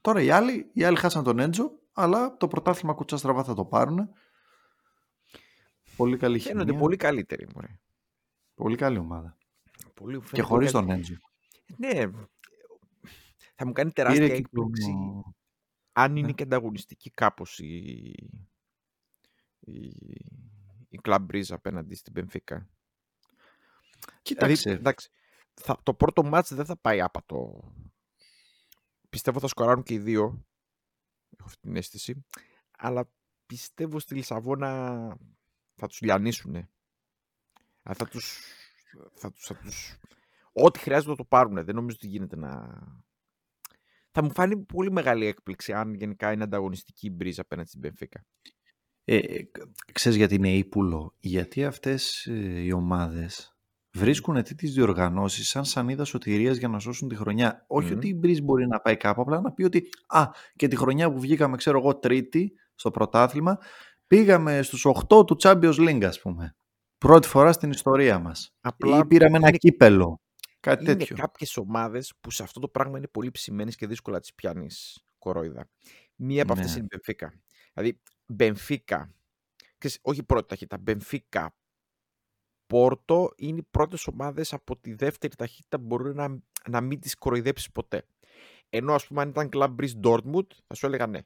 Τώρα 0.00 0.22
οι 0.22 0.30
άλλοι, 0.30 0.70
οι 0.72 0.84
άλλοι 0.84 0.96
χάσαν 0.96 1.24
τον 1.24 1.38
Έντζο 1.38 1.70
αλλά 1.92 2.36
το 2.36 2.48
πρωτάθλημα 2.48 2.94
κουτσά 2.94 3.16
στραβά 3.16 3.44
θα 3.44 3.54
το 3.54 3.64
πάρουν. 3.64 4.08
Πολύ 5.96 6.16
καλή 6.16 6.38
Φαίνονται 6.38 6.64
χημεία. 6.64 6.80
πολύ 6.80 6.96
καλύτεροι. 6.96 7.48
Μωρέ. 7.54 7.78
Πολύ 8.54 8.76
καλή 8.76 8.98
ομάδα. 8.98 9.36
Πολύ, 9.94 10.18
Και 10.18 10.24
φαίνονται 10.24 10.42
χωρίς 10.48 10.70
πολύ 10.72 10.86
τον 10.86 10.94
Έντζο. 10.96 11.14
Ναι. 11.76 12.10
Θα 13.54 13.66
μου 13.66 13.72
κάνει 13.72 13.92
τεράστια 13.92 14.22
Πήρε 14.26 14.40
και 14.40 14.48
τον- 14.52 14.64
έκπληξη 14.64 14.92
αν 15.92 16.16
είναι 16.16 16.26
Ναι. 16.26 16.32
και 16.32 16.42
ανταγωνιστική 16.42 17.10
κάπως 17.10 17.58
η, 17.58 17.64
η, 19.60 19.86
η 20.88 21.00
Club 21.02 21.26
Breeze 21.32 21.48
απέναντι 21.50 21.94
στην 21.94 22.12
Benfica. 22.16 22.56
Κοίταξε. 24.22 24.62
Δηλαδή, 24.62 24.80
εντάξει, 24.80 25.10
θα, 25.54 25.80
το 25.82 25.94
πρώτο 25.94 26.22
μάτς 26.22 26.54
δεν 26.54 26.64
θα 26.64 26.76
πάει 26.76 27.00
άπατο. 27.00 27.72
Πιστεύω 29.08 29.40
θα 29.40 29.46
σκοράρουν 29.46 29.82
και 29.82 29.94
οι 29.94 29.98
δύο. 29.98 30.46
Έχω 31.38 31.48
αυτή 31.48 31.60
την 31.60 31.76
αίσθηση. 31.76 32.24
Αλλά 32.78 33.10
πιστεύω 33.46 33.98
στη 33.98 34.14
Λισαβόνα 34.14 34.70
θα 35.74 35.86
τους 35.86 36.00
λιανίσουνε. 36.00 36.70
Α, 37.82 37.94
Θα 37.94 38.08
τους, 38.08 38.40
θα 39.14 39.30
τους, 39.30 39.44
θα 39.44 39.54
τους... 39.54 39.98
Ό,τι 40.52 40.78
χρειάζεται 40.78 41.10
να 41.10 41.16
το 41.16 41.24
πάρουν. 41.24 41.64
Δεν 41.64 41.74
νομίζω 41.74 41.96
ότι 41.98 42.08
γίνεται 42.08 42.36
να... 42.36 42.82
Θα 44.10 44.22
μου 44.22 44.32
φάνει 44.32 44.56
πολύ 44.56 44.90
μεγάλη 44.90 45.26
έκπληξη 45.26 45.72
αν 45.72 45.94
γενικά 45.94 46.32
είναι 46.32 46.42
ανταγωνιστική 46.42 47.06
η 47.06 47.12
μπρίζα 47.12 47.40
απέναντι 47.40 47.68
στην 47.68 47.80
Benfica. 47.84 48.20
Ε, 49.04 49.16
ε, 49.16 49.50
ξέρεις 49.92 50.18
γιατί 50.18 50.34
είναι 50.34 50.52
ύπουλο; 50.52 51.14
Γιατί 51.20 51.64
αυτές 51.64 52.26
ε, 52.26 52.60
οι 52.60 52.72
ομάδες 52.72 53.51
βρίσκουν 53.94 54.34
τέτοιες 54.42 54.72
διοργανώσεις 54.72 55.48
σαν 55.48 55.64
σανίδα 55.64 56.04
σωτηρίας 56.04 56.56
για 56.56 56.68
να 56.68 56.78
σώσουν 56.78 57.08
τη 57.08 57.14
χρονιά. 57.16 57.64
Όχι 57.66 57.88
Μμμ. 57.90 57.96
ότι 57.96 58.08
η 58.08 58.14
Μπρίζ 58.18 58.38
μπορεί 58.42 58.66
να 58.66 58.80
πάει 58.80 58.96
κάπου, 58.96 59.20
απλά 59.20 59.40
να 59.40 59.52
πει 59.52 59.62
ότι 59.64 59.88
α, 60.06 60.24
και 60.56 60.68
τη 60.68 60.76
χρονιά 60.76 61.12
που 61.12 61.20
βγήκαμε, 61.20 61.56
ξέρω 61.56 61.78
εγώ, 61.78 61.96
τρίτη 61.98 62.52
στο 62.74 62.90
πρωτάθλημα, 62.90 63.58
πήγαμε 64.06 64.62
στους 64.62 64.86
8 64.86 65.26
του 65.26 65.36
Champions 65.40 65.74
League, 65.88 66.04
ας 66.04 66.20
πούμε. 66.20 66.54
Πρώτη 66.98 67.28
φορά 67.28 67.52
στην 67.52 67.70
ιστορία 67.70 68.18
μας. 68.18 68.54
Απλά 68.60 68.98
Ή 68.98 69.06
πήραμε 69.06 69.36
ένα 69.36 69.48
είναι- 69.48 69.56
κύπελο. 69.56 70.20
Κάτι 70.60 70.84
είναι 70.84 70.94
τέτοιο. 70.96 71.16
κάποιες 71.16 71.56
ομάδες 71.56 72.12
που 72.20 72.30
σε 72.30 72.42
αυτό 72.42 72.60
το 72.60 72.68
πράγμα 72.68 72.98
είναι 72.98 73.06
πολύ 73.08 73.30
ψημένες 73.30 73.76
και 73.76 73.86
δύσκολα 73.86 74.20
τις 74.20 74.34
πιάνεις 74.34 75.04
κορόιδα. 75.18 75.68
Μία 76.16 76.42
από 76.42 76.52
αυτές 76.52 76.74
Ναι. 76.74 76.78
είναι 76.78 76.86
η 76.90 76.96
Benfica. 76.96 77.28
Δηλαδή, 77.74 78.00
Benfica, 78.38 79.02
ξέρεις, 79.78 79.98
όχι 80.02 80.22
πρώτη 80.22 80.46
ταχύτητα, 80.48 80.82
Benfica, 80.86 81.46
Πόρτο 82.72 83.32
είναι 83.36 83.58
οι 83.58 83.62
πρώτες 83.70 84.06
ομάδες 84.06 84.52
από 84.52 84.76
τη 84.76 84.94
δεύτερη 84.94 85.34
ταχύτητα 85.36 85.78
που 85.78 85.84
μπορεί 85.86 86.14
να, 86.14 86.42
να 86.68 86.80
μην 86.80 87.00
τις 87.00 87.14
κοροϊδέψεις 87.14 87.70
ποτέ. 87.70 88.06
Ενώ 88.68 88.94
ας 88.94 89.06
πούμε 89.06 89.20
αν 89.22 89.28
ήταν 89.28 89.48
Club 89.52 89.76
Breeze 89.76 90.00
Dortmund 90.04 90.46
θα 90.66 90.74
σου 90.74 90.86
έλεγα 90.86 91.06
ναι. 91.06 91.20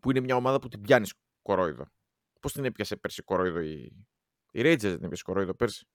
Που 0.00 0.10
είναι 0.10 0.20
μια 0.20 0.36
ομάδα 0.36 0.58
που 0.58 0.68
την 0.68 0.80
πιάνεις 0.80 1.14
κορόιδο. 1.42 1.86
Πώς 2.40 2.52
την 2.52 2.64
έπιασε 2.64 2.96
πέρσι 2.96 3.22
κορόιδο 3.22 3.60
η... 3.60 3.82
Η 4.52 4.60
Rangers 4.60 4.78
δεν 4.80 4.94
την 4.96 5.04
έπιασε 5.04 5.22
κορόιδο 5.22 5.54
πέρσι; 5.54 5.86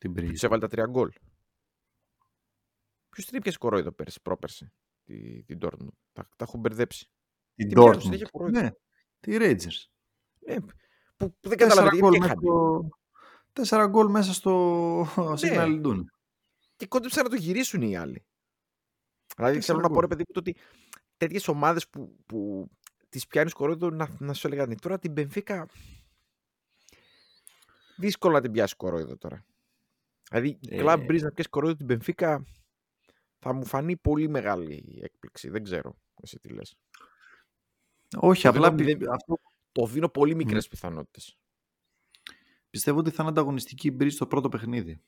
Την 0.00 0.12
Που 0.14 0.20
Breeze. 0.20 0.28
της 0.30 0.42
έβαλε 0.42 0.60
τα 0.60 0.68
τρία 0.68 0.86
γκολ. 0.86 1.12
Ποιος 3.08 3.26
την 3.26 3.36
έπιασε 3.36 3.58
κορόιδο 3.58 3.92
πέρσι, 3.92 4.20
πρόπερσι, 4.22 4.72
τη, 5.04 5.42
την 5.44 5.58
Dortmund; 5.62 5.88
Τα, 6.12 6.28
τα 6.36 6.44
έχω 6.44 6.58
μπερδέψει. 6.58 7.10
Την 7.54 7.68
Την 7.68 7.76
πιάνουν 7.76 7.98
Dortmund. 7.98 8.02
συνέχεια 8.02 8.28
κορόιδο. 8.32 8.60
Ναι, 8.60 8.70
τη 9.20 9.36
Rangers. 9.40 9.86
Ναι, 10.46 10.56
που, 11.16 11.30
που 11.40 11.48
δεν 11.48 11.58
Τέσσερα 11.58 11.74
καταλαβαίνω 11.74 12.00
γκολ 12.08 12.10
γιατί 12.10 12.18
μέσα 12.20 12.32
είχαν. 12.32 12.38
στο... 12.42 12.88
Τέσσερα 13.52 13.86
γκολ 13.86 14.10
μέσα 14.10 14.32
στο 14.32 14.52
Ναι. 15.16 15.34
Signal 15.40 15.82
Iduna. 15.82 16.00
Και 16.76 16.86
κόντεψαν 16.86 17.24
να 17.24 17.30
το 17.30 17.36
γυρίσουν 17.36 17.82
οι 17.82 17.96
άλλοι. 17.96 18.24
Δηλαδή 19.36 19.54
Τέσσερα 19.54 19.78
θέλω 19.78 19.88
να 19.88 19.94
πω 19.94 20.00
ρε 20.00 20.06
γκολ. 20.06 20.08
παιδί 20.16 20.24
μου 20.28 20.42
το 20.42 20.50
ότι 20.50 20.56
τέτοιες 21.16 21.48
ομάδες 21.48 21.88
που, 21.88 22.16
που 22.26 22.68
τις 23.08 23.26
πιάνεις 23.26 23.52
κορόιδο 23.52 23.90
να, 23.90 24.16
να 24.18 24.32
σου 24.32 24.46
έλεγαν 24.46 24.76
τώρα 24.80 24.98
την 24.98 25.14
Benfica. 25.16 25.64
Δύσκολο 27.96 28.32
να 28.34 28.40
την 28.40 28.52
πιάσει 28.52 28.76
κορόιδο 28.76 29.16
τώρα. 29.18 29.44
Δηλαδή 30.30 30.48
η 30.60 30.76
Ε. 30.76 30.82
Club 30.84 30.96
Breeze 30.98 31.20
να 31.20 31.30
πιάσεις 31.30 31.48
κορόιδο 31.48 31.74
την 31.84 31.86
Benfica 32.00 32.38
θα 33.38 33.52
μου 33.52 33.64
φανεί 33.66 33.96
πολύ 33.96 34.28
μεγάλη 34.28 35.00
έκπληξη. 35.02 35.48
Δεν 35.50 35.62
ξέρω 35.64 35.96
εσύ 36.22 36.38
τι 36.38 36.48
λες. 36.48 36.74
Όχι, 38.16 38.42
Το 38.42 38.48
απλά 38.48 38.70
δίνω 38.72 38.88
πι- 38.88 38.98
μηδέν- 38.98 39.12
αυτό 39.14 39.38
Το 39.74 39.86
δίνω 39.86 40.08
πολύ 40.08 40.34
μικρές 40.34 40.68
πιθανότητες. 40.68 41.38
πιστεύω 42.70 42.98
ότι 42.98 43.10
θα 43.10 43.16
είναι 43.22 43.30
ανταγωνιστική 43.30 43.88
η 43.88 43.96
Breeze 44.00 44.10
στο 44.12 44.26
πρώτο 44.26 44.48
παιχνίδι. 44.48 45.00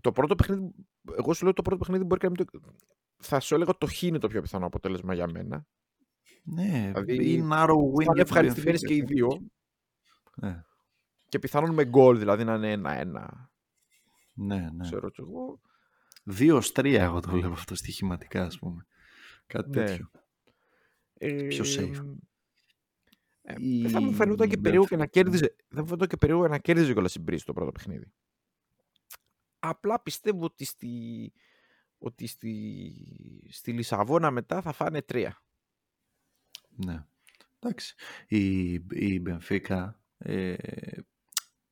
Το 0.00 0.12
πρώτο 0.12 0.34
παιχνίδι, 0.34 0.70
εγώ 1.16 1.32
σου 1.34 1.44
λέω 1.44 1.52
το 1.52 1.62
πρώτο 1.62 1.78
παιχνίδι 1.78 2.04
μπορεί 2.04 2.20
και 2.20 2.26
να 2.28 2.32
μην 2.36 2.46
το... 2.62 2.74
Θα 3.16 3.40
σου 3.40 3.54
έλεγα 3.54 3.76
το 3.78 3.86
χ 3.86 4.02
είναι 4.02 4.18
το 4.18 4.28
πιο 4.28 4.42
πιθανό 4.42 4.66
αποτέλεσμα 4.66 5.14
για 5.14 5.26
μένα. 5.30 5.66
Ναι, 6.42 6.90
Δηλαδή, 6.94 7.32
ή 7.32 7.48
narrow 7.52 7.68
win. 7.68 7.94
Θα 7.94 8.02
είναι 8.02 8.02
για 8.02 8.12
την 8.12 8.20
ευχαριστημένες 8.20 8.80
Benfica. 8.80 8.86
και 8.86 8.94
οι 8.94 9.02
δύο. 9.02 9.28
Ναι, 10.36 10.62
Και 11.28 11.38
πιθανόν 11.38 11.74
με 11.74 11.84
γκολ, 11.84 12.18
δηλαδή 12.18 12.44
να 12.44 12.54
είναι 12.54 12.70
ένα-ένα. 12.72 13.50
ναι, 14.34 14.56
ναι. 14.70 14.82
Ξέρω 14.82 15.10
κι 15.10 15.20
εγώ. 15.20 15.60
Δύο 16.24 16.60
τρία 16.72 17.02
εγώ 17.02 17.20
το 17.20 17.30
βλέπω 17.30 17.52
αυτό 17.52 17.74
στοιχηματικά, 17.74 18.44
ας 18.44 18.58
πούμε. 18.58 18.86
Κάτι 19.46 19.68
Ναι. 19.70 19.84
τέτοιο. 19.84 20.10
Ε, 21.14 21.46
Πιο 21.46 21.64
safe. 21.66 22.16
Ε, 23.48 23.54
Η 23.58 23.80
δεν 23.82 23.90
θα 23.90 24.00
μου 24.00 24.12
φαινόταν 24.12 24.48
και 24.48 24.56
περίεργο 24.56 24.86
και 24.86 24.96
να 24.96 25.04
Benfica. 25.04 25.10
κέρδιζε. 25.10 25.56
Δεν 25.56 25.74
θα 25.74 25.80
μου 25.80 25.86
φαινόταν 25.86 26.08
και 26.08 26.16
περίεργο 26.16 26.48
να 26.48 26.58
κέρδιζε 26.58 26.92
κιόλας 26.92 27.14
η 27.14 27.20
Μπρίζ 27.20 27.42
το 27.42 27.52
πρώτο 27.52 27.72
παιχνίδι. 27.72 28.12
Απλά 29.58 30.00
πιστεύω 30.00 30.44
ότι 30.44 30.64
στη, 30.64 31.32
ότι 31.98 32.26
στη, 32.26 32.94
στη 33.50 33.72
Λισαβόνα 33.72 34.30
μετά 34.30 34.62
θα 34.62 34.72
φάνε 34.72 35.02
τρία. 35.02 35.42
Ναι. 36.68 37.06
Εντάξει. 37.58 37.94
Η, 38.26 38.72
η 38.74 39.22
Benfica 39.26 39.90
ε, 40.18 40.54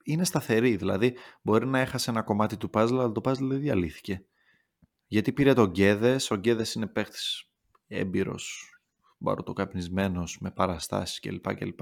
είναι 0.05 0.25
σταθερή. 0.25 0.77
Δηλαδή, 0.77 1.17
μπορεί 1.43 1.67
να 1.67 1.79
έχασε 1.79 2.11
ένα 2.11 2.23
κομμάτι 2.23 2.57
του 2.57 2.71
puzzle, 2.73 2.91
αλλά 2.91 3.13
το 3.13 3.21
puzzle 3.25 3.49
δεν 3.49 3.61
διαλύθηκε. 3.61 4.27
Γιατί 5.07 5.33
πήρε 5.33 5.53
τον 5.53 5.71
Γκέδες. 5.71 6.31
Ο 6.31 6.35
Γκέδες 6.35 6.75
είναι 6.75 6.87
παίχτης 6.87 7.51
έμπειρος, 7.87 8.76
μπαρωτοκαπνισμένος, 9.19 10.39
με 10.41 10.51
παραστάσεις 10.51 11.21
κλπ. 11.21 11.55
κλπ. 11.55 11.81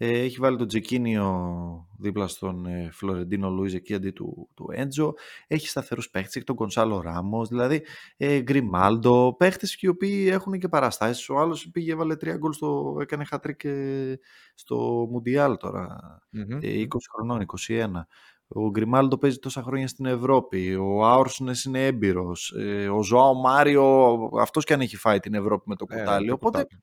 Ε, 0.00 0.18
έχει 0.20 0.38
βάλει 0.38 0.56
τον 0.56 0.66
Τζεκίνιο 0.68 1.86
δίπλα 1.98 2.26
στον 2.26 2.66
ε, 2.66 2.88
Φλωρεντίνο 2.92 3.50
Λούιζ 3.50 3.74
εκεί 3.74 3.94
αντί 3.94 4.10
του, 4.10 4.48
του 4.54 4.68
Έντζο. 4.72 5.14
Έχει 5.46 5.68
σταθερούς 5.68 6.10
παίχτες, 6.10 6.36
έχει 6.36 6.44
τον 6.44 6.56
Κονσάλο 6.56 7.00
Ράμος, 7.00 7.48
δηλαδή 7.48 7.82
ε, 8.16 8.40
Γκριμάλντο, 8.40 9.34
παίχτες 9.38 9.76
και 9.76 9.86
οι 9.86 9.90
οποίοι 9.90 10.28
έχουν 10.30 10.58
και 10.58 10.68
παραστάσεις. 10.68 11.28
Ο 11.28 11.38
άλλος 11.38 11.70
πήγε, 11.70 11.92
έβαλε 11.92 12.16
τρία 12.16 12.36
γκολ, 12.36 12.52
στο, 12.52 12.96
έκανε 13.00 13.24
χατρίκ 13.24 13.64
ε, 13.64 14.18
στο 14.54 15.06
Μουντιάλ 15.10 15.56
τώρα, 15.56 15.98
Μμμ. 16.30 16.58
ε, 16.62 16.82
20 16.82 16.86
χρονών, 17.14 17.40
21. 17.40 18.06
Ο 18.48 18.70
Γκριμάλντο 18.70 19.18
παίζει 19.18 19.38
τόσα 19.38 19.62
χρόνια 19.62 19.88
στην 19.88 20.04
Ευρώπη. 20.06 20.74
Ο 20.74 21.06
Άουρσνες 21.06 21.64
είναι 21.64 21.86
έμπειρος. 21.86 22.52
Ε, 22.56 22.88
ο 22.88 23.02
Ζωάο 23.02 23.34
Μάριο, 23.34 24.18
αυτός 24.40 24.64
και 24.64 24.72
αν 24.72 24.80
έχει 24.80 24.96
φάει 24.96 25.20
την 25.20 25.34
Ευρώπη 25.34 25.68
με 25.68 25.76
το 25.76 25.86
Ε, 25.88 25.98
κουτάλι. 25.98 26.26
το 26.28 26.32
Οπότε 26.34 26.62
κουτάλι. 26.62 26.82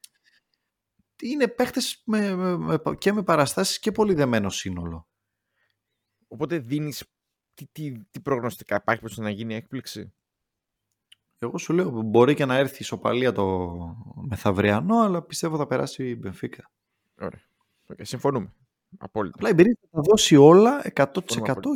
είναι 1.21 1.47
παίχτες 1.47 2.01
με, 2.05 2.35
με- 2.35 2.57
με- 2.57 2.95
και 2.97 3.13
με 3.13 3.23
παραστάσεις 3.23 3.79
και 3.79 3.91
πολύ 3.91 4.13
δεμένο 4.13 4.49
σύνολο. 4.49 5.07
Οπότε 6.27 6.57
δίνεις 6.57 7.03
τι, 7.53 7.65
τι, 7.71 7.99
τι 8.11 8.19
προγνωστικά 8.19 8.75
υπάρχει 8.75 9.01
πως 9.01 9.17
να 9.17 9.29
γίνει 9.29 9.55
έκπληξη; 9.55 10.13
Εγώ 11.39 11.57
σου 11.57 11.73
λέω 11.73 11.89
μπορεί 12.01 12.33
και 12.33 12.45
να 12.45 12.55
έρθει 12.55 12.81
η 12.81 12.85
σοπαλία 12.85 13.31
το 13.31 13.75
μεθαυριανό, 14.29 14.99
αλλά 15.01 15.21
πιστεύω 15.21 15.57
θα 15.57 15.67
περάσει 15.67 16.09
η 16.09 16.15
Μπενφίκα. 16.19 16.71
Ωραία. 17.19 17.41
Okay, 17.87 18.01
συμφωνούμε. 18.01 18.53
Απόλυτα. 18.97 19.35
Απλά 19.35 19.49
η 19.49 19.53
Μπερίτα 19.53 19.87
θα 19.91 20.01
δώσει 20.01 20.35
όλα 20.35 20.91
100% 20.95 21.13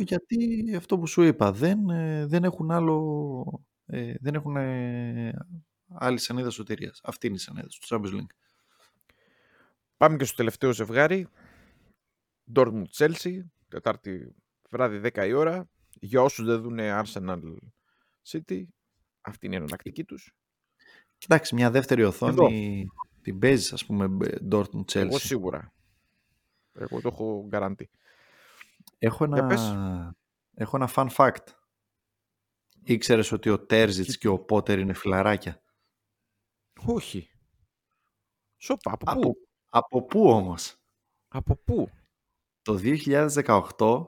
γιατί 0.04 0.36
αυτό 0.76 0.98
που 0.98 1.06
σου 1.06 1.22
είπα 1.22 1.52
δεν, 1.52 1.88
ε, 1.88 2.26
δεν 2.26 2.44
έχουν 2.44 2.70
άλλο 2.70 3.64
ε, 3.86 4.14
δεν 4.20 4.34
έχουν 4.34 4.56
ε, 4.56 5.32
άλλη 5.88 6.18
σανίδα 6.18 6.50
σωτηρίας. 6.50 7.00
Αυτή 7.02 7.26
είναι 7.26 7.36
η 7.36 7.38
σανίδα 7.38 7.66
του 7.66 7.86
Champions 7.88 8.14
League. 8.14 8.34
Πάμε 9.96 10.16
και 10.16 10.24
στο 10.24 10.36
τελευταίο 10.36 10.72
ζευγάρι. 10.72 11.28
Dortmund 12.54 12.84
Chelsea, 12.96 13.38
Τετάρτη 13.68 14.34
βράδυ 14.70 15.00
10 15.14 15.26
η 15.26 15.32
ώρα. 15.32 15.70
Για 16.00 16.22
όσους 16.22 16.46
δεν 16.46 16.60
δουν 16.60 16.78
Arsenal 16.80 17.40
City, 18.28 18.62
αυτή 19.20 19.46
είναι 19.46 19.54
η 19.54 19.58
εναλλακτική 19.58 20.04
τους. 20.04 20.34
Κοιτάξτε, 21.18 21.54
μια 21.56 21.70
δεύτερη 21.70 22.02
οθόνη 22.02 22.32
Εδώ. 22.32 22.90
την 23.22 23.38
παίζεις, 23.38 23.72
ας 23.72 23.86
πούμε, 23.86 24.16
Dortmund 24.50 24.84
Chelsea. 24.92 25.06
Εγώ 25.06 25.18
σίγουρα. 25.18 25.72
Εγώ 26.80 27.00
το 27.00 27.08
έχω 27.08 27.46
γκαραντή. 27.48 27.90
Έχω 28.98 29.24
ένα, 29.24 30.14
έχω 30.54 30.76
ένα 30.76 30.90
fun 30.94 31.08
fact. 31.16 31.46
Ήξερες 32.82 33.32
ότι 33.32 33.50
ο 33.50 33.66
Τέρζιτς 33.66 34.18
και 34.18 34.28
ο 34.28 34.38
Πότερ 34.38 34.78
είναι 34.78 34.92
φιλαράκια; 34.92 35.62
Όχι. 36.86 37.30
Σοπα, 38.56 38.92
από, 38.92 39.10
από 39.10 39.20
πού; 39.20 39.34
Από 39.68 40.02
πού 40.06 40.30
όμως; 40.30 40.76
Από 41.28 41.56
πού; 41.56 41.90
Το 42.62 42.78
2018 43.76 44.06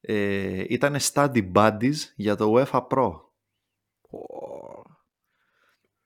ε, 0.00 0.64
ήταν 0.68 0.96
study 1.00 1.52
buddies 1.52 1.96
για 2.16 2.36
το 2.36 2.52
UEFA 2.56 2.86
Pro. 2.88 3.20
Oh. 4.10 4.82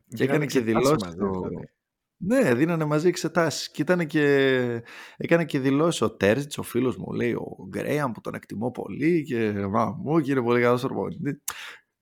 Και 0.08 0.24
έκανε 0.24 0.46
και 0.46 0.60
δηλώσεις. 0.60 1.14
Δηλαδή. 1.14 1.68
Ναι, 2.16 2.54
δίνανε 2.54 2.84
μαζί 2.84 3.08
εξετάσεις. 3.08 3.70
Και, 3.70 3.82
ήταν 3.82 4.06
και... 4.06 4.82
έκανε 5.16 5.44
και 5.44 5.58
δηλώσεις 5.58 6.00
ο 6.00 6.10
Τέρζιτς, 6.10 6.58
ο 6.58 6.62
φίλος 6.62 6.96
μου, 6.96 7.12
λέει 7.12 7.32
ο 7.32 7.66
Γκρέαμ 7.68 8.12
που 8.12 8.20
τον 8.20 8.34
εκτιμώ 8.34 8.70
πολύ 8.70 9.24
και 9.24 9.52
μα 9.52 9.90
μου 9.90 10.20
και 10.20 10.30
είναι 10.30 10.42
πολύ 10.42 10.60
καλός 10.60 10.80
προπονητή. 10.80 11.42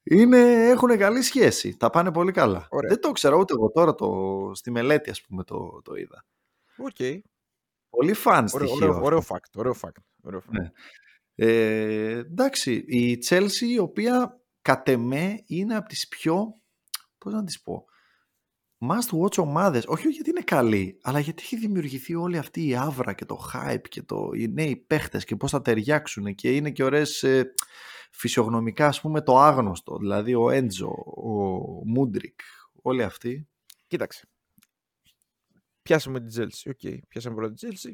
Είναι, 0.02 0.68
έχουν 0.68 0.98
καλή 0.98 1.22
σχέση. 1.22 1.76
Τα 1.76 1.90
πάνε 1.90 2.12
πολύ 2.12 2.32
καλά. 2.32 2.68
Δεν 2.88 3.00
το 3.00 3.10
ξέρω 3.10 3.38
ούτε 3.38 3.52
εγώ 3.52 3.70
τώρα 3.70 3.94
το, 3.94 4.50
στη 4.54 4.70
μελέτη, 4.70 5.10
ας 5.10 5.22
πούμε, 5.22 5.44
το, 5.44 5.80
το 5.84 5.94
είδα. 5.94 6.24
OK. 6.76 6.90
Okay. 6.98 7.18
Πολύ 7.90 8.12
fun 8.12 8.48
στοιχείο. 8.48 8.74
Ωραίο, 8.74 9.00
ωραίο, 9.02 9.24
fact. 9.28 9.50
Ωραίο 9.54 9.74
fact. 9.80 10.02
Ωραίο 10.22 10.42
fact. 10.46 10.60
Ναι. 10.60 10.70
Ε, 11.34 12.18
εντάξει, 12.18 12.72
η 12.74 13.18
Chelsea 13.28 13.68
η 13.72 13.78
οποία 13.78 14.40
κατ' 14.62 14.88
εμέ 14.88 15.42
είναι 15.46 15.76
από 15.76 15.88
τις 15.88 16.08
πιο, 16.08 16.60
πώς 17.18 17.32
να 17.32 17.44
τις 17.44 17.62
πω, 17.62 17.84
must 18.90 19.18
watch 19.18 19.38
ομάδες, 19.38 19.84
όχι 19.86 20.08
γιατί 20.08 20.30
είναι 20.30 20.40
καλή, 20.40 20.98
αλλά 21.02 21.18
γιατί 21.18 21.42
έχει 21.42 21.56
δημιουργηθεί 21.56 22.14
όλη 22.14 22.38
αυτή 22.38 22.66
η 22.66 22.76
αύρα 22.76 23.12
και 23.12 23.24
το 23.24 23.50
hype 23.52 23.88
και 23.88 24.02
το, 24.02 24.30
οι 24.34 24.48
νέοι 24.48 24.76
παίχτες 24.76 25.24
και 25.24 25.36
πώς 25.36 25.50
θα 25.50 25.62
ταιριάξουν 25.62 26.34
και 26.34 26.56
είναι 26.56 26.70
και 26.70 26.84
ωραίες 26.84 27.22
ε, 27.22 27.52
φυσιογνωμικά 28.10 28.86
ας 28.86 29.00
πούμε 29.00 29.22
το 29.22 29.38
άγνωστο, 29.38 29.96
δηλαδή 29.98 30.34
ο 30.34 30.50
Έντζο, 30.50 30.90
ο 31.16 31.30
Μούντρικ, 31.86 32.40
όλοι 32.82 33.02
αυτοί. 33.02 33.48
Κοίταξε, 33.86 34.28
πιάσαμε 35.82 36.20
την 36.20 36.42
Chelsea, 36.42 36.70
OK, 36.70 36.78
okay. 36.82 36.98
πιάσαμε 37.08 37.34
πρώτα 37.34 37.54
την 37.54 37.70
Chelsea. 37.70 37.92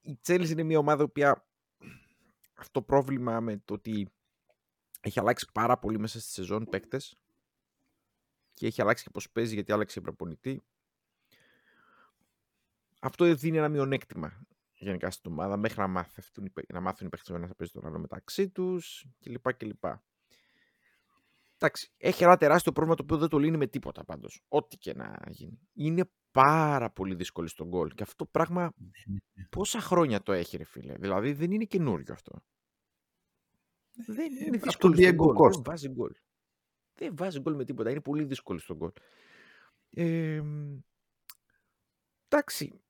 Η 0.00 0.18
Chelsea 0.26 0.48
είναι 0.50 0.62
μια 0.62 0.78
ομάδα 0.78 1.08
που 1.08 1.20
αυτό 2.60 2.70
το 2.72 2.82
πρόβλημα 2.82 3.40
με 3.40 3.62
το 3.64 3.74
ότι 3.74 4.08
έχει 5.00 5.20
αλλάξει 5.20 5.46
πάρα 5.52 5.78
πολύ 5.78 5.98
μέσα 5.98 6.20
στη 6.20 6.30
σεζόν 6.30 6.64
παίκτες 6.64 7.21
και 8.54 8.66
έχει 8.66 8.82
αλλάξει 8.82 9.04
και 9.04 9.10
πώς 9.10 9.30
παίζει 9.30 9.54
γιατί 9.54 9.72
άλλαξε 9.72 9.98
η 9.98 10.02
προπονητή. 10.02 10.62
Αυτό 13.00 13.34
δίνει 13.34 13.56
ένα 13.56 13.68
μειονέκτημα 13.68 14.46
γενικά 14.82 15.10
στην 15.10 15.32
ομάδα 15.32 15.56
μέχρι 15.56 15.80
να 15.80 15.86
μάθουν, 15.86 16.52
να 16.68 16.80
μάθουν 16.80 17.06
οι 17.06 17.10
παίκτες 17.10 17.40
να 17.40 17.54
παίζουν 17.54 17.80
τον 17.80 17.86
άλλο 17.86 17.98
μεταξύ 17.98 18.48
τους 18.48 19.06
κλπ. 19.20 19.54
κλπ. 19.54 19.84
Εντάξει, 21.58 21.92
έχει 21.96 22.24
ένα 22.24 22.36
τεράστιο 22.36 22.72
πρόβλημα 22.72 22.96
το 22.96 23.02
οποίο 23.02 23.16
δεν 23.16 23.28
το 23.28 23.38
λύνει 23.38 23.56
με 23.56 23.66
τίποτα 23.66 24.04
πάντως. 24.04 24.44
Ό,τι 24.48 24.76
και 24.76 24.94
να 24.94 25.18
γίνει. 25.28 25.68
Είναι 25.72 26.10
πάρα 26.30 26.90
πολύ 26.90 27.14
δύσκολο 27.14 27.46
στον 27.46 27.68
γκολ. 27.68 27.90
Και 27.94 28.02
αυτό 28.02 28.24
το 28.24 28.30
πράγμα 28.30 28.62
ναι, 28.62 28.88
ναι, 29.06 29.18
ναι. 29.32 29.44
πόσα 29.50 29.80
χρόνια 29.80 30.22
το 30.22 30.32
έχει, 30.32 30.56
ρε 30.56 30.64
φίλε. 30.64 30.94
Δηλαδή 30.94 31.32
δεν 31.32 31.50
είναι 31.50 31.64
καινούριο 31.64 32.14
αυτό. 32.14 32.42
Δεν 34.06 34.32
είναι 34.32 34.58
δύσκολο 34.58 34.94
στον 34.94 35.14
γκολ. 35.14 35.50
Δεν 35.52 35.62
βάζει 35.64 35.88
γκολ. 35.88 36.12
Δεν 36.94 37.16
βάζει 37.16 37.40
γκολ 37.40 37.54
με 37.54 37.64
τίποτα. 37.64 37.90
Είναι 37.90 38.00
πολύ 38.00 38.24
δύσκολο 38.24 38.58
στον 38.58 38.76
γκολ. 38.76 38.90
Ε, 39.90 40.42
εντάξει. 42.28 42.80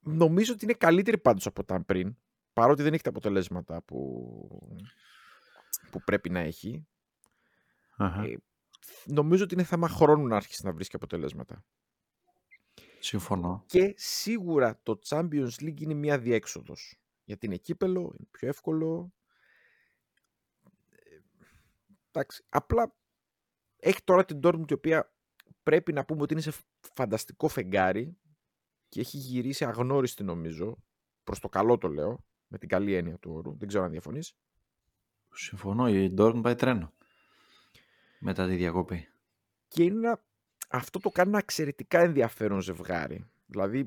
Νομίζω 0.00 0.52
ότι 0.52 0.64
είναι 0.64 0.74
καλύτερη 0.74 1.18
πάντως 1.18 1.46
από 1.46 1.60
όταν 1.60 1.84
πριν. 1.84 2.16
Παρότι 2.52 2.82
δεν 2.82 2.92
έχει 2.92 3.02
τα 3.02 3.10
αποτελέσματα 3.10 3.82
που, 3.82 4.78
που 5.90 6.02
πρέπει 6.04 6.30
να 6.30 6.40
έχει. 6.40 6.86
Ε, 7.98 8.34
νομίζω 9.04 9.44
ότι 9.44 9.54
είναι 9.54 9.64
θέμα 9.64 9.88
χρόνου 9.88 10.26
να 10.26 10.36
άρχισει 10.36 10.64
να 10.64 10.72
βρίσκει 10.72 10.96
αποτελέσματα. 10.96 11.64
Συμφωνώ. 13.00 13.64
Και 13.66 13.94
σίγουρα 13.96 14.80
το 14.82 14.98
Champions 15.06 15.50
League 15.60 15.80
είναι 15.80 15.94
μια 15.94 16.18
διέξοδος. 16.18 17.00
Γιατί 17.24 17.46
είναι 17.46 17.56
κύπελο, 17.56 18.00
είναι 18.00 18.28
πιο 18.30 18.48
εύκολο. 18.48 19.12
Ε, 22.12 22.18
εντάξει, 22.18 22.44
απλά 22.48 22.96
έχει 23.76 24.02
τώρα 24.04 24.24
την 24.24 24.40
Dortmund 24.42 24.70
η 24.70 24.72
οποία 24.72 25.12
πρέπει 25.62 25.92
να 25.92 26.04
πούμε 26.04 26.22
ότι 26.22 26.32
είναι 26.32 26.42
σε 26.42 26.52
φανταστικό 26.94 27.48
φεγγάρι 27.48 28.18
και 28.88 29.00
έχει 29.00 29.16
γυρίσει 29.16 29.64
αγνώριστη 29.64 30.22
νομίζω. 30.22 30.76
Προς 31.24 31.38
το 31.38 31.48
καλό 31.48 31.78
το 31.78 31.88
λέω, 31.88 32.24
με 32.46 32.58
την 32.58 32.68
καλή 32.68 32.94
έννοια 32.94 33.18
του 33.18 33.32
όρου. 33.32 33.56
Δεν 33.56 33.68
ξέρω 33.68 33.84
αν 33.84 33.90
διαφωνείς. 33.90 34.34
Συμφωνώ, 35.32 35.88
η 35.88 36.14
Dortmund 36.18 36.40
πάει 36.42 36.54
τρένο 36.54 36.92
μετά 38.18 38.46
τη 38.46 38.54
διακοπή. 38.54 39.08
Και 39.68 39.82
είναι 39.82 40.20
αυτό 40.68 40.98
το 40.98 41.10
κάνει 41.10 41.28
ένα 41.28 41.38
εξαιρετικά 41.38 42.00
ενδιαφέρον 42.00 42.60
ζευγάρι. 42.60 43.30
Δηλαδή, 43.46 43.86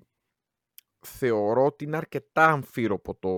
θεωρώ 0.99 1.65
ότι 1.65 1.83
είναι 1.83 1.97
αρκετά 1.97 2.45
αμφίροπο 2.45 3.15
το, 3.15 3.33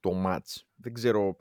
το 0.00 0.22
match. 0.26 0.62
Δεν 0.74 0.92
ξέρω... 0.92 1.36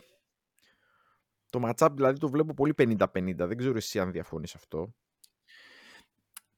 Το 1.50 1.62
match 1.66 1.88
δηλαδή 1.93 2.20
το 2.20 2.30
βλέπω 2.30 2.54
πολύ 2.54 2.74
50-50. 2.78 3.36
Δεν 3.36 3.58
ξέρω 3.58 3.78
εσύ 3.78 4.00
αν 4.00 4.12
διαφωνείς 4.12 4.56
αυτό. 4.56 4.93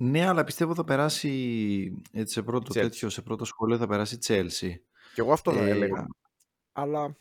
Ναι, 0.02 0.28
αλλά 0.28 0.44
πιστεύω 0.44 0.76
θα 0.76 0.84
περάσει 0.84 1.32
έτσι, 2.12 2.34
σε 2.34 2.42
πρώτο 2.42 2.74
τέτοιο, 2.74 3.10
σε 3.10 3.22
πρώτο 3.22 3.46
σχολείο 3.46 3.78
θα 3.78 3.88
περάσει 3.88 4.16
η 4.16 4.20
Chelsea. 4.28 4.72
Και 5.14 5.22
εγώ 5.22 5.32
αυτό 5.32 5.52
θα 5.52 5.66
ε, 5.66 5.70
έλεγα. 5.70 6.08
Αλλά... 6.72 7.16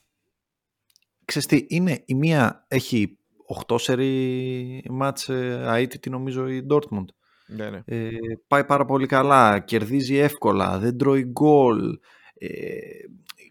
Ξέρεις 1.25 1.49
τι, 1.49 1.67
είναι, 1.69 2.03
η 2.05 2.15
μία 2.15 2.65
έχει 2.69 3.19
8 3.67 3.81
σερί 3.81 4.85
μάτς 4.91 5.29
ε, 5.29 5.65
αίτητη 5.67 6.11
νομίζω 6.11 6.49
η 6.49 6.67
Dortmund. 6.71 7.05
Ναι, 7.47 7.71
ναι. 7.71 7.83
Ε, 7.85 8.11
πάει 8.47 8.65
πάρα 8.65 8.85
πολύ 8.85 9.07
καλά, 9.07 9.59
κερδίζει 9.59 10.17
εύκολα, 10.17 10.79
δεν 10.79 10.99
τρώει 10.99 11.25
γκολ. 11.25 11.99
Ε, 12.35 12.79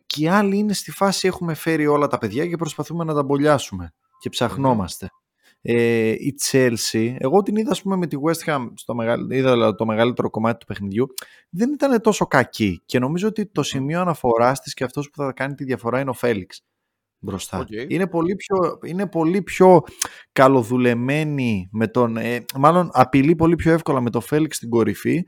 και 0.06 0.24
οι 0.24 0.28
άλλοι 0.28 0.58
είναι 0.58 0.74
στη 0.74 0.92
φάση 0.92 1.28
έχουμε 1.28 1.54
φέρει 1.54 1.88
όλα 1.88 2.08
τα 2.08 2.18
παιδιά 2.18 2.48
και 2.48 2.56
προσπαθούμε 2.56 3.04
να 3.04 3.14
τα 3.14 3.24
μπολιάσουμε 3.24 3.94
και 4.20 4.30
ψαχνόμαστε. 4.30 5.10
Ε, 5.62 6.10
η 6.10 6.36
Chelsea, 6.52 7.16
εγώ 7.18 7.42
την 7.42 7.56
είδα 7.56 7.76
πούμε, 7.84 7.96
με 7.96 8.08
τη 8.08 8.18
West 8.26 8.50
Ham, 8.50 8.68
στο 8.74 8.96
μεγαλ... 8.96 9.30
είδα 9.30 9.76
το 9.76 9.86
μεγαλύτερο 9.86 10.30
κομμάτι 10.30 10.58
του 10.58 10.66
παιχνιδιού, 10.66 11.08
δεν 11.50 11.74
ήταν 11.74 12.02
τόσο 12.02 12.26
κακή 12.26 12.82
και 12.86 13.00
νομίζω 13.00 13.28
ότι 13.28 13.46
το 13.46 13.64
σημείο 13.64 14.02
αναφοράς 14.02 14.60
της 14.60 14.74
και 14.74 14.84
αυτός 14.84 15.10
που 15.10 15.24
θα 15.24 15.34
κάνει 15.34 15.54
τη 15.54 15.64
διαφορά 15.64 16.00
είναι 16.00 16.10
ο 16.10 16.14
Φέληξ 16.14 16.62
μπροστά. 17.20 17.66
Είναι, 17.88 18.08
πολύ 18.08 18.36
πιο, 18.36 18.80
είναι 18.86 19.08
πολύ 19.08 19.42
πιο 19.42 19.82
καλοδουλεμένη 20.32 21.70
με 21.72 21.88
τον, 21.88 22.18
ε, 22.18 22.46
μάλλον 22.56 22.90
απειλεί 22.94 23.36
πολύ 23.36 23.56
πιο 23.56 23.72
εύκολα 23.72 24.02
με 24.02 24.10
τον 24.10 24.22
Φέληξ 24.22 24.56
στην 24.56 24.70
κορυφή 24.70 25.26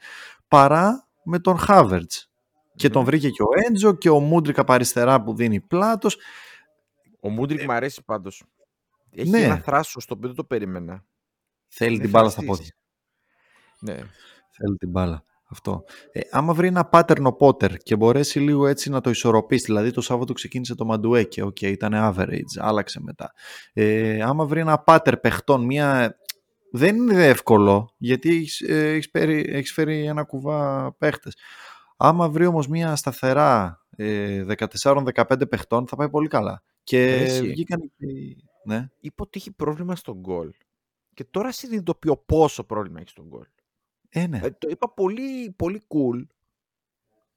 παρά 0.48 1.08
με 1.24 1.40
τον 1.40 1.58
Χάβερτς. 1.58 2.30
Και 2.76 2.90
τον 2.90 3.04
βρήκε 3.04 3.30
και 3.30 3.42
ο 3.42 3.50
Έντζο 3.68 3.96
και 3.96 4.10
ο 4.10 4.20
Μούντρικ 4.20 4.60
από 4.60 4.74
αριστερά 4.74 5.24
που 5.24 5.36
δίνει 5.36 5.62
πλάτος. 5.62 6.18
Ο 7.20 7.30
Μούντρικ 7.30 7.60
ε, 7.62 7.66
μου 7.66 7.72
αρέσει 7.72 8.04
πάντως. 8.06 8.44
Έχει 9.12 9.30
ναι. 9.30 9.41
ένα 9.41 9.57
θράσος 9.57 10.03
στο 10.03 10.14
οποίο 10.16 10.28
δεν 10.28 10.38
το 10.38 10.43
περίμενα. 10.43 11.05
Θέλει 11.68 11.99
την 11.99 12.10
μπάλα 12.10 12.30
στα 12.30 12.43
πόδια. 12.43 12.74
Ναι. 13.80 13.95
Θέλει 14.51 14.78
την 14.78 14.89
μπάλα. 14.89 15.24
Αυτό. 15.51 15.84
Ε, 16.12 16.20
άμα 16.32 16.53
βρει 16.53 16.68
ένα 16.68 16.89
pattern 16.91 17.34
ο 17.34 17.36
Potter 17.39 17.78
και 17.78 17.95
μπορέσει 17.95 18.39
λίγο 18.39 18.68
έτσι 18.68 18.89
να 18.89 19.01
το 19.01 19.10
ισορροπήσει, 19.10 19.66
δηλαδή 19.66 19.91
το 19.91 20.01
Σάββατο 20.01 20.34
ξεκίνησε 20.34 20.76
το 20.76 20.86
Μαντουέκε, 20.86 21.41
OK, 21.41 21.58
okay, 21.60 21.72
ήταν 21.72 21.91
average, 21.95 22.60
άλλαξε 22.60 23.01
μετά. 23.01 23.34
Ε, 23.74 24.22
άμα 24.22 24.45
βρει 24.45 24.60
ένα 24.60 24.84
pattern 24.88 25.22
παιχτών, 25.22 25.66
μια... 25.66 26.16
δεν 26.72 26.95
είναι 26.95 27.28
εύκολο, 27.28 27.95
γιατί 27.97 28.30
έχεις, 28.30 28.62
ε, 28.62 28.91
έχεις, 28.91 29.10
φέρει, 29.12 29.45
έχεις 29.49 29.74
φέρει 29.74 30.05
ένα 30.05 30.24
κουβά 30.24 30.93
παίχτες. 30.97 31.36
Άμα 31.97 32.30
βρει 32.30 32.45
όμως 32.45 32.68
μια 32.68 32.95
σταθερά 32.95 33.80
ε, 33.95 34.45
14-15 34.84 35.49
παιχτών 35.49 35.88
θα 35.88 35.95
πάει 35.95 36.10
πολύ 36.10 36.28
καλά. 36.28 36.64
Και 36.84 37.14
Εσύ. 37.14 37.47
βγήκαν. 37.47 37.91
Ναι. 38.64 38.89
Είπε 38.99 39.22
ότι 39.22 39.39
έχει 39.39 39.51
πρόβλημα 39.51 39.95
στο 39.95 40.16
γκολ. 40.16 40.53
Και 41.14 41.24
τώρα 41.24 41.51
συνειδητοποιώ 41.51 42.18
πόσο 42.18 42.64
πρόβλημα 42.64 42.99
έχει 42.99 43.10
στο 43.10 43.26
γκολ. 43.26 43.45
Ε, 44.10 44.28
ναι. 44.28 44.39
Ε, 44.43 44.51
το 44.51 44.68
είπα 44.70 44.89
πολύ, 44.93 45.51
πολύ 45.51 45.82
cool. 45.88 46.26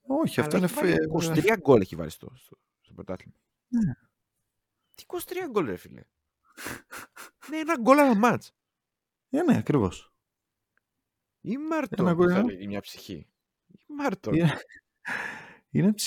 Όχι, 0.06 0.40
αυτό 0.40 0.56
αλλά 0.56 0.68
είναι. 0.72 0.80
έχει 0.80 0.98
βάλει 1.20 1.40
φε- 1.40 1.44
23 1.54 1.56
γκολ 1.60 1.80
έχει 1.80 1.96
βάλει 1.96 2.10
στο, 2.10 2.32
στο, 2.34 2.58
στο 2.80 2.92
πρωτάθλημα. 2.92 3.34
Ναι. 3.68 3.92
Τι 4.94 5.04
23 5.06 5.18
γκολ, 5.50 5.66
ρε 5.66 5.76
φίλε. 5.76 6.02
ναι, 7.48 7.56
ένα 7.58 7.78
γκολ 7.80 7.98
ένα 7.98 8.14
μάτς. 8.14 8.54
Ε, 9.30 9.42
ναι, 9.42 9.56
ακριβώς. 9.56 10.12
Ή 11.40 11.56
Μάρτον 11.56 12.06
Ένα 12.06 12.16
που 12.16 12.22
γκολ, 12.22 12.32
θα 12.32 12.38
ε. 12.38 12.42
λέγει 12.42 12.66
μια 12.66 12.80
ψυχή. 12.80 13.26
Ή 13.66 13.78
Μάρτον. 13.86 14.34
Είναι, 14.34 14.60
είναι 15.70 15.86
από 15.88 15.96
τι 15.96 16.02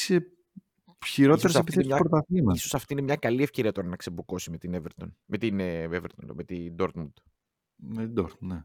χειρότερες 1.08 1.43
Ίσως 1.51 1.56
αυτή 1.56 1.72
επιθέσει 1.72 1.88
είναι 1.88 1.95
του 1.97 2.01
μια- 2.01 2.10
πρωταθλήματο. 2.10 2.56
Ίσως 2.58 2.74
αυτή 2.74 2.93
είναι 2.93 3.01
μια 3.01 3.16
καλή 3.16 3.43
ευκαιρία 3.43 3.72
τώρα 3.72 3.88
να 3.88 3.95
ξεμποκώσει 3.95 4.51
με 4.51 4.58
την 4.58 4.76
Everton. 4.82 5.08
Με 5.26 5.38
την 5.38 5.60
ε, 5.60 5.88
Everton, 5.91 6.34
με 6.34 6.43
την 6.43 6.76
Dortmund. 6.80 7.12
Με 7.76 8.06
την 8.08 8.24
Dortmund, 8.26 8.38
ναι. 8.39 8.64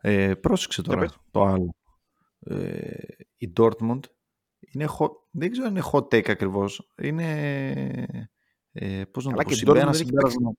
Ε, 0.00 0.34
πρόσεξε 0.34 0.80
Για 0.80 0.90
τώρα 0.92 1.06
πες. 1.06 1.16
το 1.30 1.42
άλλο. 1.44 1.74
Ε, 2.40 2.96
η 3.36 3.52
Dortmund 3.56 4.00
είναι 4.72 4.86
hot, 4.98 5.10
δεν 5.30 5.50
ξέρω 5.50 5.66
αν 5.66 5.76
είναι 5.76 5.84
hot 5.92 6.02
take 6.04 6.30
ακριβώς. 6.30 6.92
Είναι, 7.02 7.30
ε, 8.72 9.04
πώς 9.04 9.24
να 9.24 9.30
Καλά, 9.30 9.42
το 9.42 9.48
πω, 9.48 9.48
και 9.48 9.54
η 9.54 9.56
συμπέ- 9.56 9.74
Dortmund 9.76 9.80
ένα 9.80 9.90
δεν 9.90 10.00
έχει 10.00 10.04
συμπέρασμα. 10.08 10.52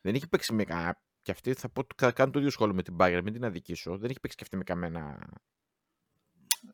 Δεν 0.00 0.14
έχει 0.14 0.28
παίξει 0.28 0.52
με 0.52 0.64
κα... 0.64 1.02
Και 1.22 1.30
αυτή 1.30 1.54
θα 1.54 1.68
πω, 1.68 1.82
θα 1.96 2.12
κάνω 2.12 2.30
το 2.30 2.38
ίδιο 2.38 2.50
σχόλιο 2.50 2.74
με 2.74 2.82
την 2.82 2.96
Bayern, 2.98 3.20
μην 3.24 3.32
την 3.32 3.44
αδικήσω. 3.44 3.98
Δεν 3.98 4.10
έχει 4.10 4.20
παίξει 4.20 4.36
και 4.36 4.42
αυτή 4.42 4.56
με 4.56 4.62
καμένα. 4.62 5.28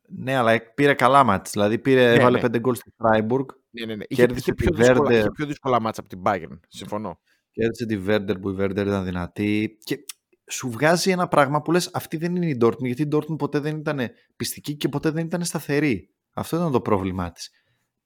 Ναι, 0.08 0.34
αλλά 0.36 0.60
πήρε 0.74 0.94
καλά 0.94 1.24
μάτς. 1.24 1.50
Δηλαδή 1.50 1.78
πήρε, 1.78 2.06
Ναι, 2.08 2.14
έβαλε 2.14 2.36
ναι. 2.36 2.42
πέντε 2.42 2.58
γκολ 2.58 2.74
στη 2.74 2.92
Freiburg, 2.98 3.44
Ναι, 3.70 3.84
ναι, 3.86 3.94
ναι. 3.94 4.04
Είχε, 4.08 4.26
Κέρδισε 4.26 4.40
είχε, 4.40 4.54
πιο 4.54 4.70
τη 4.70 4.76
δύσκολα, 4.76 5.10
Werder. 5.10 5.18
είχε 5.18 5.30
πιο 5.30 5.46
δύσκολα 5.46 5.80
μάτσα 5.80 6.00
από 6.00 6.08
την 6.10 6.22
Bayern. 6.24 6.58
Συμφωνώ. 6.68 7.18
κέρδισε 7.50 7.86
τη 7.86 8.00
Werder 8.06 8.40
που 8.40 8.50
η 8.50 8.56
Werder 8.58 8.70
ήταν 8.86 9.04
δυνατή 9.04 9.78
και 9.84 10.04
σου 10.50 10.70
βγάζει 10.70 11.10
ένα 11.10 11.28
πράγμα 11.28 11.62
που 11.62 11.72
λες 11.72 11.90
αυτή 11.92 12.16
δεν 12.16 12.36
είναι 12.36 12.46
η 12.46 12.58
Dortmund 12.60 12.78
γιατί 12.84 13.02
η 13.02 13.08
Dortmund 13.12 13.38
ποτέ 13.38 13.58
δεν 13.58 13.76
ήταν 13.76 14.00
πιστική 14.36 14.76
και 14.76 14.88
ποτέ 14.88 15.10
δεν 15.10 15.24
ήταν 15.26 15.44
σταθερή. 15.44 16.10
Αυτό 16.34 16.56
ήταν 16.56 16.72
το 16.72 16.80
πρόβλημά 16.80 17.32
της. 17.32 17.50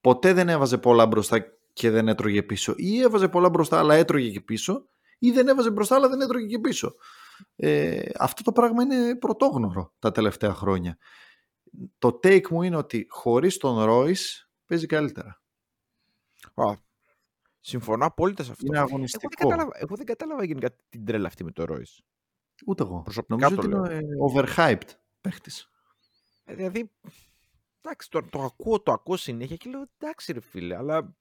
Ποτέ 0.00 0.32
δεν 0.32 0.48
έβαζε 0.48 0.78
πολλά 0.78 1.06
μπροστά 1.06 1.44
και 1.72 1.90
δεν 1.90 2.08
έτρωγε 2.08 2.42
πίσω 2.42 2.74
ή 2.76 3.00
έβαζε 3.00 3.28
πολλά 3.28 3.48
μπροστά 3.48 3.78
αλλά 3.78 3.94
έτρωγε 3.94 4.30
και 4.30 4.40
πίσω 4.40 4.84
ή 5.18 5.30
δεν 5.30 5.48
έβαζε 5.48 5.70
μπροστά 5.70 5.94
αλλά 5.94 6.08
δεν 6.08 6.20
έτρωγε 6.20 6.46
και 6.46 6.58
πίσω. 6.58 6.94
Ε, 7.56 8.00
αυτό 8.18 8.42
το 8.42 8.52
πράγμα 8.52 8.82
είναι 8.82 9.16
πρωτόγνωρο 9.16 9.92
τα 9.98 10.10
τελευταία 10.12 10.54
χρόνια. 10.54 10.98
Το 11.98 12.08
take 12.08 12.48
μου 12.48 12.62
είναι 12.62 12.76
ότι 12.76 13.06
χωρίς 13.08 13.56
τον 13.56 13.76
Royce 13.88 14.46
παίζει 14.66 14.86
καλύτερα. 14.86 15.42
Α, 16.54 16.74
συμφωνώ 17.60 18.04
απόλυτα 18.06 18.42
σε 18.42 18.50
αυτό. 18.50 18.66
Είναι 18.66 18.76
Εγώ 18.76 18.84
δεν, 18.84 18.94
αγωνιστικό. 18.94 19.28
κατάλαβα, 19.28 19.70
εγώ 19.74 19.96
δεν 19.96 20.06
κατάλαβα 20.06 20.44
γενικά 20.44 20.70
την 20.88 21.04
τρέλα 21.04 21.26
αυτή 21.26 21.44
με 21.44 21.52
το 21.52 21.64
Royce. 21.68 22.02
Ούτε 22.66 22.82
εγώ. 22.82 23.02
Προσωπικά 23.02 23.34
Νομίζω 23.48 23.68
το 23.70 23.78
ότι 23.78 23.94
είναι 23.94 23.96
ε, 23.96 24.00
overhyped 24.30 24.88
παίχτης. 25.20 25.70
Ε, 26.44 26.54
Δηλαδή, 26.54 26.90
εντάξει, 27.82 28.10
το, 28.10 28.22
το 28.22 28.42
ακούω, 28.42 28.80
το 28.80 28.92
ακούω 28.92 29.16
συνέχεια 29.16 29.56
και 29.56 29.70
λέω 29.70 29.84
εντάξει 29.98 30.32
ρε 30.32 30.40
φίλε, 30.40 30.76
αλλά 30.76 31.16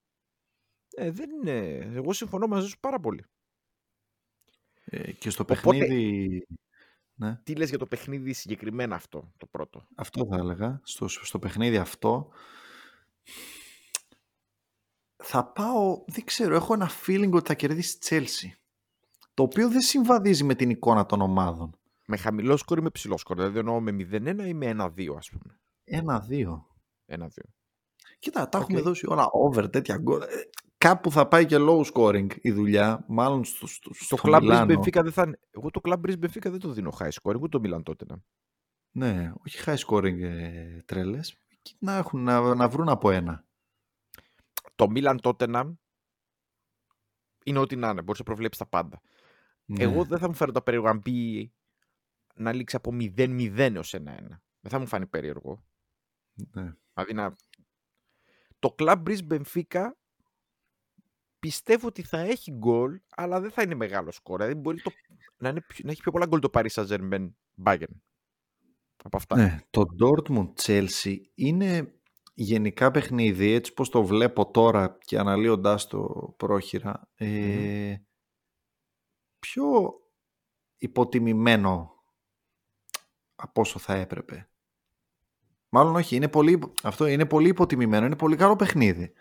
ε, 0.96 1.10
δεν 1.10 1.30
είναι. 1.30 1.58
Εγώ 1.94 2.12
συμφωνώ 2.12 2.46
μαζί 2.46 2.68
σου 2.68 2.80
πάρα 2.80 3.00
πολύ. 3.00 3.24
Ε, 4.84 5.12
και 5.12 5.30
στο 5.30 5.42
Οπότε- 5.42 5.62
παιχνίδι. 5.62 6.46
Ναι, 7.20 7.36
Τι 7.42 7.54
λες 7.54 7.68
για 7.68 7.78
το 7.78 7.86
παιχνίδι 7.86 8.32
συγκεκριμένα 8.32 8.94
αυτό, 8.94 9.32
το 9.36 9.46
πρώτο; 9.46 9.86
αυτό 9.94 10.26
θα 10.26 10.36
έλεγα. 10.36 10.80
Στο, 10.82 11.08
στο 11.08 11.38
παιχνίδι 11.38 11.76
αυτό. 11.76 12.28
Θα 15.16 15.44
πάω. 15.52 16.04
Δεν 16.06 16.24
ξέρω, 16.24 16.54
έχω 16.54 16.74
ένα 16.74 16.90
feeling 17.06 17.30
ότι 17.32 17.46
θα 17.46 17.54
κερδίσει 17.54 17.96
η 17.96 18.00
Chelsea. 18.08 18.48
Το 19.34 19.42
οποίο 19.42 19.68
δεν 19.70 19.80
συμβαδίζει 19.80 20.44
με 20.44 20.54
την 20.54 20.70
εικόνα 20.70 21.06
των 21.06 21.20
ομάδων. 21.20 21.78
Με 22.06 22.16
χαμηλό 22.16 22.56
σκορ 22.56 22.78
ή 22.78 22.82
με 22.82 22.90
ψηλό 22.90 23.18
σκορ; 23.18 23.36
Δηλαδή 23.36 23.58
εννοώ 23.58 23.80
με 23.80 23.90
0-1 23.90 24.46
ή 24.46 24.54
με 24.54 24.74
1-2, 24.78 25.14
ας 25.16 25.30
πούμε. 25.30 25.60
Ένα-δύο. 25.84 26.66
1-2. 27.06 27.26
Κοίτα, 28.18 28.48
τα 28.48 28.58
Οκ. 28.58 28.64
έχουμε 28.64 28.80
δώσει 28.80 29.06
όλα 29.06 29.26
over 29.32 29.68
τέτοια 29.70 29.96
γκολ. 29.96 30.20
Ε, 30.82 30.86
Κάπου 30.86 31.10
θα 31.10 31.28
πάει 31.28 31.46
και 31.46 31.56
low 31.58 31.82
scoring 31.92 32.26
η 32.40 32.50
δουλειά. 32.50 33.04
Μάλλον 33.08 33.44
στο, 33.44 33.66
στο, 33.66 33.94
Στο 33.94 34.16
στο 34.16 34.18
Club 34.22 34.36
Breeze 34.36 34.40
Μιλάνο. 34.40 34.74
Benfica 34.74 35.00
δεν 35.02 35.12
θα 35.12 35.22
είναι. 35.22 35.38
Εγώ 35.50 35.70
το 35.70 35.80
Club 35.84 36.00
Breeze 36.00 36.18
Benfica 36.24 36.50
δεν 36.50 36.58
το 36.58 36.68
δίνω 36.68 36.92
high 36.98 37.10
score, 37.22 37.40
ούτε 37.40 37.58
το 37.58 37.60
Milan 37.64 37.82
τότε. 37.82 38.04
Ναι, 38.90 39.32
όχι 39.46 39.58
high 39.64 39.76
scoring 39.76 40.20
ε, 40.20 40.82
τρέλες. 40.84 41.38
Εκεί 41.48 41.76
Να, 41.78 41.96
έχουν, 41.96 42.22
να, 42.22 42.54
να 42.54 42.68
βρουν 42.68 42.88
από 42.88 43.10
ένα. 43.10 43.44
Το 44.74 44.86
Milan 44.94 45.16
Tottenham 45.22 45.72
είναι 47.44 47.58
ό,τι 47.58 47.76
να 47.76 47.88
είναι. 47.88 48.02
Μπορεί 48.02 48.18
να 48.18 48.24
προβλέψει 48.24 48.58
τα 48.58 48.66
πάντα. 48.66 49.00
Ναι. 49.64 49.82
Εγώ 49.82 50.04
δεν 50.04 50.18
θα 50.18 50.28
μου 50.28 50.34
φέρω 50.34 50.52
τα 50.52 50.62
περίεργο 50.62 50.88
αν 50.88 50.98
μπει 50.98 51.52
να 52.34 52.52
λήξει 52.52 52.76
από 52.76 52.90
0-0 52.94 53.74
έως 53.74 53.94
1-1. 53.96 54.00
Δεν 54.60 54.70
θα 54.70 54.78
μου 54.78 54.86
φάνει 54.86 55.06
περίεργο. 55.06 55.64
Ναι. 56.52 56.74
Δηλαδή 56.94 57.12
να... 57.14 57.36
Το 58.58 58.74
Club 58.78 59.02
Breeze 59.02 59.26
Benfica 59.28 59.90
πιστεύω 61.40 61.86
ότι 61.86 62.02
θα 62.02 62.18
έχει 62.18 62.50
γκολ, 62.52 63.00
αλλά 63.08 63.40
δεν 63.40 63.50
θα 63.50 63.62
είναι 63.62 63.74
μεγάλο 63.74 64.10
σκορ. 64.10 64.38
Δηλαδή 64.38 64.60
μπορεί 64.60 64.80
το... 64.80 64.90
να, 65.36 65.48
είναι... 65.48 65.60
πιο- 65.60 65.84
να 65.84 65.90
έχει 65.90 66.00
πιο 66.00 66.10
πολλά 66.12 66.26
γκολ 66.26 66.40
το 66.40 66.50
Paris 66.52 66.70
Saint-Germain 66.70 67.30
Bayern. 67.64 67.94
Από 69.02 69.16
αυτά. 69.16 69.36
Ναι, 69.36 69.60
το 69.70 69.84
Dortmund 70.00 70.52
Chelsea 70.62 71.16
είναι 71.34 71.94
γενικά 72.34 72.90
παιχνίδι 72.90 73.50
έτσι 73.50 73.72
πως 73.72 73.88
το 73.88 74.04
βλέπω 74.04 74.50
τώρα 74.50 74.98
και 75.00 75.18
αναλύοντάς 75.18 75.86
το 75.86 76.34
πρόχειρα 76.36 77.08
ε, 77.14 77.96
πιο 79.38 79.64
υποτιμημένο 80.76 81.94
από 83.34 83.60
όσο 83.60 83.78
θα 83.78 83.94
έπρεπε. 83.94 84.48
Μάλλον 85.68 85.96
όχι, 85.96 86.16
είναι 86.16 86.28
πολύ, 86.28 86.72
αυτό 86.82 87.06
είναι 87.06 87.26
πολύ 87.26 87.48
υποτιμημένο, 87.48 88.06
είναι 88.06 88.16
πολύ 88.16 88.36
καλό 88.36 88.56
παιχνίδι. 88.56 89.12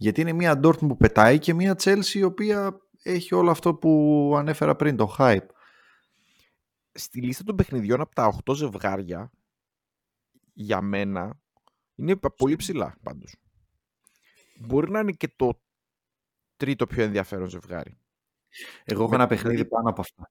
Γιατί 0.00 0.20
είναι 0.20 0.32
μια 0.32 0.60
Dortmund 0.62 0.78
που 0.88 0.96
πετάει 0.96 1.38
και 1.38 1.54
μια 1.54 1.74
Chelsea 1.78 2.14
η 2.14 2.22
οποία 2.22 2.78
έχει 3.02 3.34
όλο 3.34 3.50
αυτό 3.50 3.74
που 3.74 4.32
ανέφερα 4.36 4.76
πριν, 4.76 4.96
το 4.96 5.14
hype. 5.18 5.46
Στη 6.92 7.20
λίστα 7.20 7.44
των 7.44 7.56
παιχνιδιών 7.56 8.00
από 8.00 8.14
τα 8.14 8.38
8 8.44 8.54
ζευγάρια, 8.54 9.30
για 10.52 10.80
μένα, 10.80 11.40
είναι 11.94 12.16
πα- 12.16 12.30
πολύ 12.34 12.56
ψηλά 12.56 12.96
πάντως. 13.02 13.34
Μπορεί 14.60 14.90
να 14.90 15.00
είναι 15.00 15.12
και 15.12 15.32
το 15.36 15.60
τρίτο 16.56 16.86
πιο 16.86 17.02
ενδιαφέρον 17.02 17.48
ζευγάρι. 17.48 17.98
Εγώ 18.84 19.00
έχω 19.02 19.10
Με- 19.10 19.16
ένα 19.16 19.26
παιχνίδι 19.26 19.50
δηλαδή- 19.54 19.70
πάνω 19.70 19.88
από 19.88 20.00
αυτά. 20.00 20.30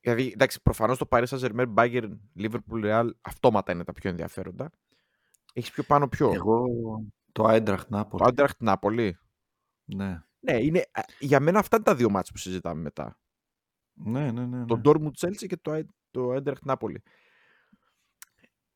Δηλαδή, 0.00 0.30
εντάξει, 0.32 0.62
προφανώς 0.62 0.98
το 0.98 1.06
Paris 1.10 1.24
Saint-Germain, 1.26 1.74
Bayern, 1.74 2.18
Liverpool, 2.38 2.84
Real, 2.84 3.10
αυτόματα 3.20 3.72
είναι 3.72 3.84
τα 3.84 3.92
πιο 3.92 4.10
ενδιαφέροντα. 4.10 4.70
Έχεις 5.52 5.70
πιο 5.70 5.82
πάνω 5.82 6.08
ποιο; 6.08 6.32
Εγώ 6.32 6.64
το 7.38 7.48
Eintracht 7.48 7.86
Το 7.88 8.08
Napoli. 8.10 8.28
Eintracht 8.28 8.74
Napoli. 8.74 9.10
Ναι. 9.84 10.22
Ναι, 10.40 10.56
είναι, 10.62 10.84
α, 10.92 11.02
για 11.18 11.40
μένα 11.40 11.58
αυτά 11.58 11.76
είναι 11.76 11.84
τα 11.84 11.94
δύο 11.94 12.10
μάτς 12.10 12.30
που 12.30 12.38
συζητάμε 12.38 12.80
μετά. 12.80 13.20
Ναι, 13.92 14.30
ναι, 14.30 14.46
ναι. 14.46 14.64
Το 14.64 14.76
ναι. 14.76 14.82
Dortmund 14.84 15.12
Chelsea 15.18 15.46
και 15.46 15.56
το, 15.56 15.72
Ein- 15.74 15.88
το 16.10 16.34
Eintracht 16.34 16.66
Napoli. 16.66 16.96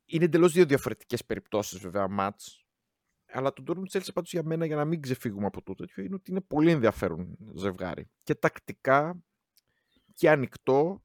Είναι 0.04 0.24
εντελώς 0.24 0.52
δύο 0.52 0.66
διαφορετικές 0.66 1.24
περιπτώσεις 1.24 1.78
βέβαια 1.78 2.08
μάτς. 2.08 2.66
Αλλά 3.26 3.52
το 3.52 3.62
Dortmund 3.66 3.98
Chelsea 3.98 4.12
πάντως 4.14 4.32
για 4.32 4.42
μένα, 4.44 4.66
για 4.66 4.76
να 4.76 4.84
μην 4.84 5.00
ξεφύγουμε 5.02 5.46
από 5.46 5.62
το 5.62 5.74
τέτοιο, 5.74 6.04
είναι 6.04 6.14
ότι 6.14 6.30
είναι 6.30 6.40
πολύ 6.40 6.70
ενδιαφέρον 6.70 7.36
ζευγάρι. 7.54 8.10
Και 8.22 8.34
τακτικά 8.34 9.22
και 10.14 10.30
ανοιχτό. 10.30 11.04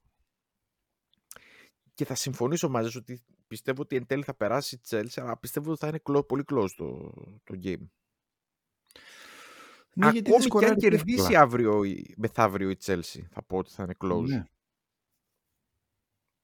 Και 1.94 2.06
θα 2.06 2.16
συμφωνήσω 2.16 2.70
μαζί 2.70 2.90
σου 2.90 3.00
ότι 3.02 3.24
πιστεύω 3.48 3.82
ότι 3.82 3.96
εν 3.96 4.06
τέλει 4.06 4.24
θα 4.24 4.34
περάσει 4.34 4.76
η 4.76 4.80
Chelsea, 4.90 5.16
αλλά 5.22 5.38
πιστεύω 5.38 5.72
ότι 5.72 5.80
θα 5.80 5.88
είναι 5.88 6.00
close- 6.04 6.28
πολύ 6.28 6.44
close 6.52 6.70
το, 6.78 7.12
το 7.44 7.60
game. 7.64 7.88
Ναι, 9.94 10.10
γιατί 10.10 10.20
δεν 10.20 10.20
Ακόμη 10.20 10.22
και 10.30 10.34
αν 10.36 10.42
σκοράρει 10.42 10.76
κερδίσει 10.76 11.20
εύκολα. 11.22 11.40
αύριο, 11.42 11.84
η- 11.84 12.14
μεθαύριο 12.18 12.70
η 12.70 12.78
Chelsea, 12.86 13.22
θα 13.30 13.44
πω 13.44 13.58
ότι 13.58 13.72
θα 13.72 13.84
είναι 13.84 13.96
close. 14.00 14.26
Ναι. 14.28 14.44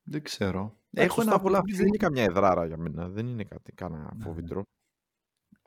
Δεν 0.04 0.24
ξέρω. 0.24 0.60
Εντάξει, 0.60 0.80
Έχω 0.92 1.16
το 1.16 1.22
ένα 1.22 1.36
Stamford 1.36 1.42
πολλά 1.42 1.60
Bridge 1.60 1.76
δεν 1.76 1.88
είναι 1.88 1.98
καμιά 1.98 2.24
εδράρα 2.24 2.66
για 2.66 2.78
μένα. 2.78 3.10
Δεν 3.10 3.28
είναι 3.28 3.44
κάτι 3.44 3.72
κανένα 3.72 4.12
Ναι. 4.16 4.24
φοβητρό. 4.24 4.64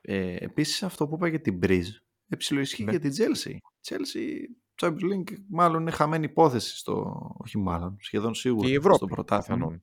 Ε, 0.01 0.37
επίσης 0.37 0.83
αυτό 0.83 1.09
που 1.09 1.15
είπα 1.15 1.29
για 1.29 1.41
την 1.41 1.59
Breeze, 1.63 1.91
εψιλοισχύει 2.29 2.85
Ναι. 2.85 2.91
για 2.91 3.01
την 3.01 3.13
Chelsea. 3.17 3.57
Chelsea, 3.89 4.37
Champions 4.81 5.13
League, 5.13 5.37
μάλλον 5.49 5.81
είναι 5.81 5.91
χαμένη 5.91 6.25
υπόθεση 6.25 6.77
στο... 6.77 7.17
Όχι 7.39 7.59
μάλλον, 7.59 7.97
σχεδόν 8.01 8.35
σίγουρα 8.35 8.67
Και 8.67 8.73
η 8.73 8.77
Ευρώπη. 8.77 8.97
στο 8.97 9.07
πρωτάθλημα. 9.07 9.81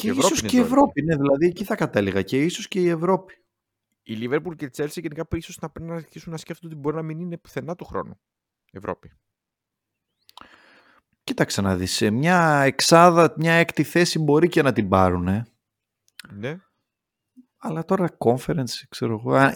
Και, 0.00 0.06
η 0.06 0.10
Ευρώπη 0.10 0.26
ίσως 0.26 0.40
είναι 0.40 0.48
και 0.48 0.56
η 0.56 0.58
ζώρικη. 0.58 0.72
Ευρώπη, 0.72 1.02
ναι, 1.02 1.16
δηλαδή 1.16 1.46
εκεί 1.46 1.64
θα 1.64 1.74
κατέληγα. 1.74 2.22
Και 2.22 2.44
ίσως 2.44 2.68
και 2.68 2.80
η 2.80 2.88
Ευρώπη. 2.88 3.34
Η 4.02 4.18
Liverpool 4.20 4.56
και 4.56 4.64
η 4.64 4.70
Chelsea 4.76 5.00
γενικά 5.00 5.26
ίσως 5.32 5.58
να 5.58 5.70
πρέπει 5.70 5.90
να 5.90 5.94
αρχίσουν 5.94 6.32
να 6.32 6.38
σκέφτονται 6.38 6.74
ότι 6.74 6.82
μπορεί 6.82 6.96
να 6.96 7.02
μην 7.02 7.20
είναι 7.20 7.36
πουθενά 7.36 7.76
του 7.76 7.84
χρόνου. 7.84 8.20
Ευρώπη. 8.72 9.12
Κοίταξε 11.24 11.60
να 11.60 11.76
δεις, 11.76 11.92
σε 11.92 12.10
μια 12.10 12.62
εξάδα, 12.62 13.34
μια 13.36 13.52
έκτη 13.52 13.82
θέση 13.82 14.18
μπορεί 14.18 14.48
και 14.48 14.62
να 14.62 14.72
την 14.72 14.88
πάρουν. 14.88 15.46
Ναι. 16.32 16.60
Αλλά 17.58 17.84
τώρα 17.84 18.16
conference, 18.18 18.74
ξέρω 18.88 19.12
εγώ, 19.12 19.52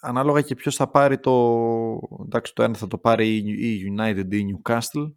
ανάλογα 0.00 0.40
και 0.40 0.54
ποιος 0.54 0.76
θα 0.76 0.88
πάρει 0.88 1.18
το... 1.18 1.32
Εντάξει, 2.24 2.54
το 2.54 2.62
ένα 2.62 2.74
θα 2.74 2.86
το 2.86 2.98
πάρει 2.98 3.36
η 3.36 3.94
United 3.96 4.26
ή 4.30 4.38
η 4.38 4.60
Newcastle, 4.62 5.12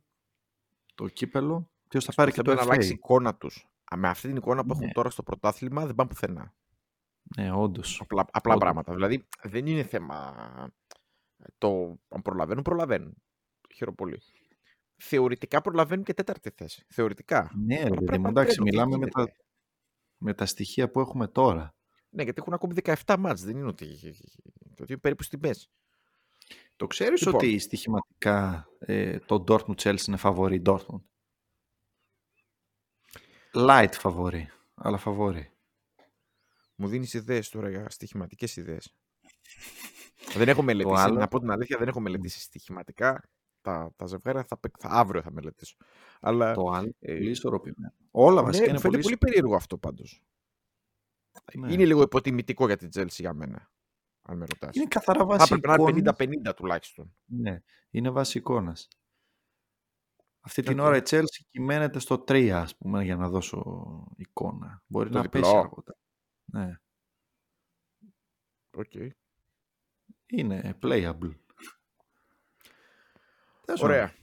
το 0.95 1.07
κύπελο. 1.07 1.69
Ποιος 1.87 2.05
θα 2.05 2.13
πάρει 2.13 2.31
και 2.31 2.41
το 2.41 2.51
FA. 2.51 2.55
να 2.55 2.61
αλλάξει 2.61 2.89
η 2.89 2.93
εικόνα 2.93 3.35
τους. 3.35 3.70
Με 3.95 4.07
αυτή 4.07 4.27
την 4.27 4.35
εικόνα 4.35 4.63
που 4.63 4.71
έχουν 4.71 4.85
ναι. 4.85 4.91
τώρα 4.91 5.09
στο 5.09 5.23
πρωτάθλημα 5.23 5.85
δεν 5.85 5.95
πάνε 5.95 6.09
πουθενά. 6.09 6.53
Ναι, 7.37 7.51
όντως. 7.51 7.99
Απλά, 8.01 8.25
απλά 8.31 8.57
πράγματα. 8.57 8.93
Δηλαδή 8.93 9.27
δεν 9.43 9.65
είναι 9.65 9.83
θέμα 9.83 10.33
το 11.57 11.99
αν 12.09 12.21
προλαβαίνουν, 12.21 12.63
προλαβαίνουν. 12.63 13.13
Χαίρομαι 13.75 13.95
πολύ. 13.95 14.21
Θεωρητικά 14.95 15.61
προλαβαίνουν 15.61 16.03
και 16.03 16.13
τέταρτη 16.13 16.49
θέση. 16.49 16.85
Θεωρητικά. 16.89 17.51
Ναι, 17.55 17.83
ρε 17.83 18.15
εντάξει, 18.15 18.61
μιλάμε 18.61 18.97
με 18.97 19.07
τα, 19.07 19.33
με 20.17 20.33
τα 20.33 20.45
στοιχεία 20.45 20.91
που 20.91 20.99
έχουμε 20.99 21.27
τώρα. 21.27 21.75
Ναι, 22.09 22.23
γιατί 22.23 22.41
έχουν 22.41 22.53
ακόμη 22.53 22.73
17 23.05 23.15
μάτς. 23.19 23.43
Δεν 23.43 23.57
είναι 23.57 23.67
ότι, 23.67 23.85
ότι 24.79 24.91
είναι 24.91 24.97
περίπου 24.97 25.23
στη 25.23 25.37
μέση. 25.37 25.69
Το 26.75 26.87
ξέρεις 26.87 27.21
λοιπόν. 27.21 27.35
ότι 27.35 27.59
στοιχηματικά 27.59 28.67
ε, 28.79 29.19
το 29.19 29.43
Dortmund 29.47 29.75
Chelsea 29.75 30.07
είναι 30.07 30.17
φαβορή 30.17 30.61
Dortmund; 30.65 31.01
Light 33.53 33.91
φαβορή, 33.91 34.49
αλλά 34.75 34.97
φαβορή. 34.97 35.51
Μου 36.75 36.87
δίνεις 36.87 37.13
ιδέες 37.13 37.49
τώρα 37.49 37.69
για 37.69 37.89
στοιχηματικές 37.89 38.55
ιδέες. 38.55 38.95
δεν 40.35 40.49
έχω 40.49 40.61
μελετήσει. 40.61 41.01
Άλλο... 41.01 41.19
Να 41.19 41.27
πω 41.27 41.39
την 41.39 41.51
αλήθεια, 41.51 41.77
δεν 41.77 41.87
έχω 41.87 41.99
μελετήσει 41.99 42.39
στοιχηματικά. 42.39 43.29
Τα, 43.61 43.93
τα 43.95 44.05
ζευγάρια 44.05 44.43
θα, 44.43 44.59
θα, 44.79 44.89
αύριο 44.89 45.21
θα 45.21 45.31
μελετήσω. 45.31 45.75
Αλλά, 46.19 46.53
το 46.53 46.69
άλλο. 46.69 46.95
Ε, 46.99 47.13
πολύ 47.13 47.29
ισορροπημένο. 47.29 47.93
Όλα 48.11 48.43
βασικά 48.43 48.65
ναι, 48.65 48.71
είναι 48.71 48.81
πολύ, 48.81 48.99
πολύ 48.99 49.17
περίεργο 49.17 49.55
αυτό 49.55 49.77
πάντως. 49.77 50.23
Ναι. 51.53 51.73
Είναι 51.73 51.85
λίγο 51.85 52.01
υποτιμητικό 52.01 52.65
για 52.65 52.77
την 52.77 52.89
Chelsea 52.93 53.07
για 53.07 53.33
μένα. 53.33 53.71
Αν 54.21 54.37
με 54.37 54.45
ρωτάς. 54.45 54.75
Είναι 54.75 54.85
καθαρά 54.85 55.25
βασικό. 55.25 55.55
Θα 55.55 55.77
πρέπει 55.77 56.01
να 56.01 56.15
είναι 56.25 56.39
50-50 56.49 56.55
τουλάχιστον. 56.55 57.15
Ναι, 57.25 57.61
είναι 57.89 58.09
βασικό 58.09 58.61
να. 58.61 58.73
Αυτή 60.41 60.61
την 60.61 60.79
ώρα 60.79 60.97
η 60.97 61.01
Chelsea 61.05 61.41
κυμαίνεται 61.49 61.99
στο 61.99 62.23
3, 62.27 62.49
ας 62.49 62.77
πούμε, 62.77 63.03
για 63.03 63.15
να 63.15 63.29
δώσω 63.29 63.63
εικόνα. 64.15 64.83
Μπορεί 64.87 65.09
το 65.09 65.15
να 65.15 65.21
διπλό. 65.21 65.41
πέσει 65.41 65.55
αργότερα. 65.55 65.97
Ναι. 66.45 66.75
OK. 68.71 68.91
Okay. 68.93 69.09
Είναι 70.25 70.77
playable. 70.81 71.31
Ωραία. 73.81 74.13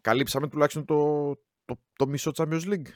Καλύψαμε 0.00 0.48
τουλάχιστον 0.48 0.84
το, 0.84 1.34
το, 1.64 1.80
το 1.92 2.06
μισό 2.06 2.30
Champions 2.34 2.64
League. 2.64 2.88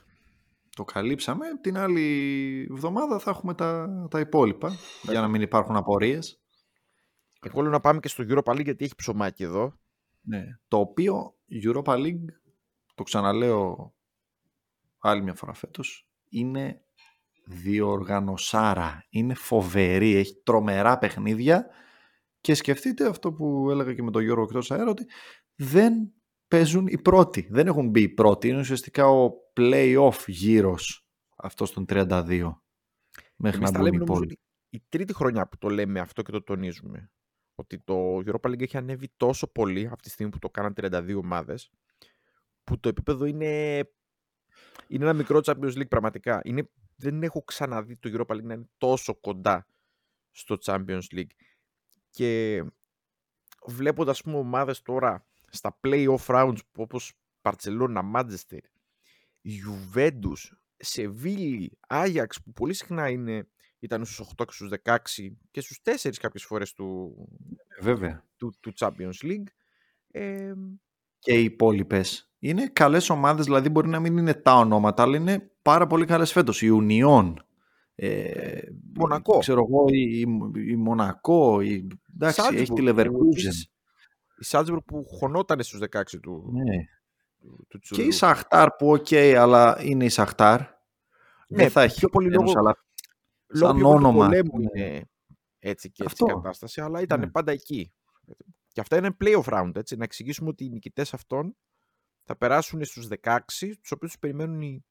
Το 0.71 0.85
καλύψαμε. 0.85 1.47
Την 1.61 1.79
άλλη 1.79 2.69
εβδομάδα 2.71 3.19
θα 3.19 3.31
έχουμε 3.31 3.55
τα, 3.55 4.07
τα 4.11 4.21
υπόλοιπα, 4.21 4.73
για 5.03 5.21
να 5.21 5.29
μην 5.29 5.41
υπάρχουν 5.41 5.77
απορίες. 5.77 6.43
Εγώ 7.41 7.61
λέω 7.61 7.71
να 7.71 7.81
πάμε 7.81 8.01
και 8.01 8.09
στο 8.09 8.25
Europa 8.29 8.53
League, 8.53 8.65
γιατί 8.65 8.85
έχει 8.85 8.95
ψωμάκι 8.95 9.43
εδώ. 9.43 9.79
Ναι. 10.21 10.45
Το 10.69 10.79
οποίο 10.79 11.35
Europa 11.65 11.93
League, 11.93 12.25
το 12.95 13.03
ξαναλέω 13.03 13.95
άλλη 14.99 15.23
μια 15.23 15.35
φορά 15.35 15.53
φέτος, 15.53 16.09
είναι 16.29 16.85
διοργανωσάρα. 17.45 19.07
Είναι 19.09 19.35
φοβερή, 19.35 20.15
έχει 20.15 20.35
τρομερά 20.43 20.99
παιχνίδια 20.99 21.67
και 22.41 22.55
σκεφτείτε 22.55 23.09
αυτό 23.09 23.33
που 23.33 23.71
έλεγα 23.71 23.95
και 23.95 24.03
με 24.03 24.11
τον 24.11 24.23
Γιώργο 24.23 24.43
εκτός 24.43 24.71
αέρα 24.71 24.91
ότι 24.91 25.07
δεν 25.55 26.13
παίζουν 26.49 26.87
οι 26.87 26.99
πρώτοι. 26.99 27.49
Δεν 27.51 27.67
έχουν 27.67 27.89
μπει 27.89 28.03
οι 28.03 28.09
πρώτοι. 28.09 28.49
Είναι 28.49 28.59
ουσιαστικά 28.59 29.09
ο 29.09 29.31
play-off 29.57 30.27
γύρος 30.27 31.09
αυτός 31.37 31.73
των 31.73 31.85
32 31.89 32.55
μέχρι 33.37 33.59
Εμείς 33.59 33.71
να 33.71 33.79
μπουν 33.79 33.93
οι 33.93 33.99
υπόλοιποι. 34.01 34.39
Η 34.69 34.83
τρίτη 34.89 35.15
χρονιά 35.15 35.49
που 35.49 35.59
το 35.59 35.69
λέμε 35.69 36.01
αυτό 36.01 36.23
και 36.23 36.33
το 36.33 36.43
τονίζουμε 36.43 37.11
ότι 37.55 37.79
το 37.79 38.17
Europa 38.17 38.51
League 38.51 38.63
έχει 38.63 38.77
ανέβει 38.77 39.09
τόσο 39.17 39.53
πολύ 39.53 39.87
από 39.87 40.03
τη 40.03 40.11
στιγμή 40.11 40.33
που 40.33 40.39
το 40.39 40.51
κάναν 40.51 40.75
32 40.77 41.15
ομάδες 41.17 41.71
που 42.65 42.81
το 42.81 42.89
επίπεδο 42.89 43.25
είναι, 43.25 43.79
είναι 44.87 45.05
ένα 45.05 45.13
μικρό 45.13 45.41
Champions 45.45 45.73
League 45.73 45.89
πραγματικά. 45.89 46.41
Είναι 46.45 46.69
δεν 46.97 47.23
έχω 47.23 47.43
ξαναδεί 47.43 47.97
το 47.97 48.11
Europa 48.13 48.35
League 48.35 48.43
να 48.43 48.55
είναι 48.55 48.69
τόσο 48.79 49.15
κοντά 49.15 49.67
στο 50.31 50.57
Champions 50.65 51.03
League. 51.13 51.35
Και 52.11 52.63
βλέποντας, 53.67 54.23
πούμε, 54.23 54.37
ομάδες 54.37 54.83
τώρα 54.83 55.27
στα 55.51 55.79
play-off 55.83 56.27
rounds 56.27 56.59
όπως 56.77 57.13
Barcelona, 57.43 58.13
Manchester, 58.15 58.61
Juventus, 59.45 60.57
Σεβίλη, 60.77 61.79
Άγιαξ 61.89 62.43
που 62.43 62.53
πολύ 62.53 62.75
συχνά 62.75 63.11
είναι, 63.11 63.49
ήταν 63.79 64.05
στους 64.05 64.29
8 64.37 64.45
και 64.45 64.53
στους 64.53 64.69
16 64.69 65.37
και 65.51 65.61
στους 65.61 65.81
4 65.83 66.19
κάποιες 66.21 66.45
φορές 66.45 66.73
του, 66.73 67.15
Βέβαια. 67.81 68.27
του, 68.37 68.55
του 68.61 68.73
Champions 68.77 69.23
League. 69.23 69.47
Ε, 70.11 70.53
και 71.19 71.33
οι 71.33 71.45
υπόλοιπες 71.45 72.34
είναι 72.49 72.67
καλές 72.67 73.11
ομάδες, 73.11 73.45
δηλαδή 73.45 73.69
μπορεί 73.69 73.89
να 73.89 74.01
μην 74.01 74.17
είναι 74.17 74.35
τα 74.35 74.57
ονόματα, 74.59 75.03
αλλά 75.03 75.17
είναι 75.17 75.51
πάρα 75.63 75.87
πολύ 75.87 76.05
καλές 76.05 76.33
φέτος. 76.33 76.63
Η 76.63 76.69
Ουνιόν, 76.69 77.47
ε, 77.95 78.61
Μονακό. 78.95 79.39
Ξέρω 79.39 79.67
εγώ, 79.69 79.85
η, 79.89 80.21
η 80.71 80.77
Μονακό, 80.77 81.61
η, 81.61 81.87
εντάξει, 82.15 82.35
Σάλτσμπουργκ, 82.35 82.63
έχει 82.63 82.73
τη 82.73 82.83
Λεβερκούζεν. 82.83 83.53
Η 84.39 84.45
Σάλτσμπουργκ 84.45 84.83
που 84.85 85.05
χωνόταν 85.05 85.63
στους 85.63 85.81
16 85.91 86.03
του, 86.23 86.53
ναι. 86.53 86.77
του, 87.69 87.79
Και 87.79 88.03
η 88.03 88.11
Σαχτάρ 88.11 88.71
που 88.71 88.91
OK, 88.93 89.07
okay, 89.11 89.35
αλλά 89.39 89.79
είναι 89.83 90.05
η 90.05 90.09
Σαχτάρ. 90.09 90.61
Ναι, 90.61 90.67
Δεν 91.49 91.71
θα 91.71 91.83
έχει 91.83 91.99
πιο 91.99 92.09
πολύ 92.09 92.31
λόγο, 92.31 92.53
αλλά 92.55 92.77
λόγω 93.47 93.73
σαν 93.73 93.85
όνομα. 93.85 94.29
Ναι. 94.29 94.37
είναι 94.37 95.09
έτσι 95.59 95.91
και 95.91 96.03
έτσι 96.03 96.25
η 96.25 96.27
κατάσταση, 96.27 96.81
αλλά 96.81 97.01
ήταν 97.01 97.21
ναι. 97.21 97.27
πάντα 97.27 97.53
εκεί. 97.53 97.93
Και 98.73 98.81
αυτά 98.81 98.97
είναι 98.97 99.17
playoff 99.25 99.45
round, 99.45 99.77
έτσι. 99.77 99.97
Να 99.97 100.05
εξηγήσουμε 100.05 100.49
ότι 100.49 100.65
οι 100.65 100.69
νικητές 100.69 101.15
αυτών 101.15 101.57
θα 102.25 102.37
περάσουν 102.37 102.85
στους 102.85 103.09
16, 103.23 103.39
τους 103.81 103.91
οποίους 103.91 104.19
περιμένουν 104.19 104.61
οι, 104.61 104.85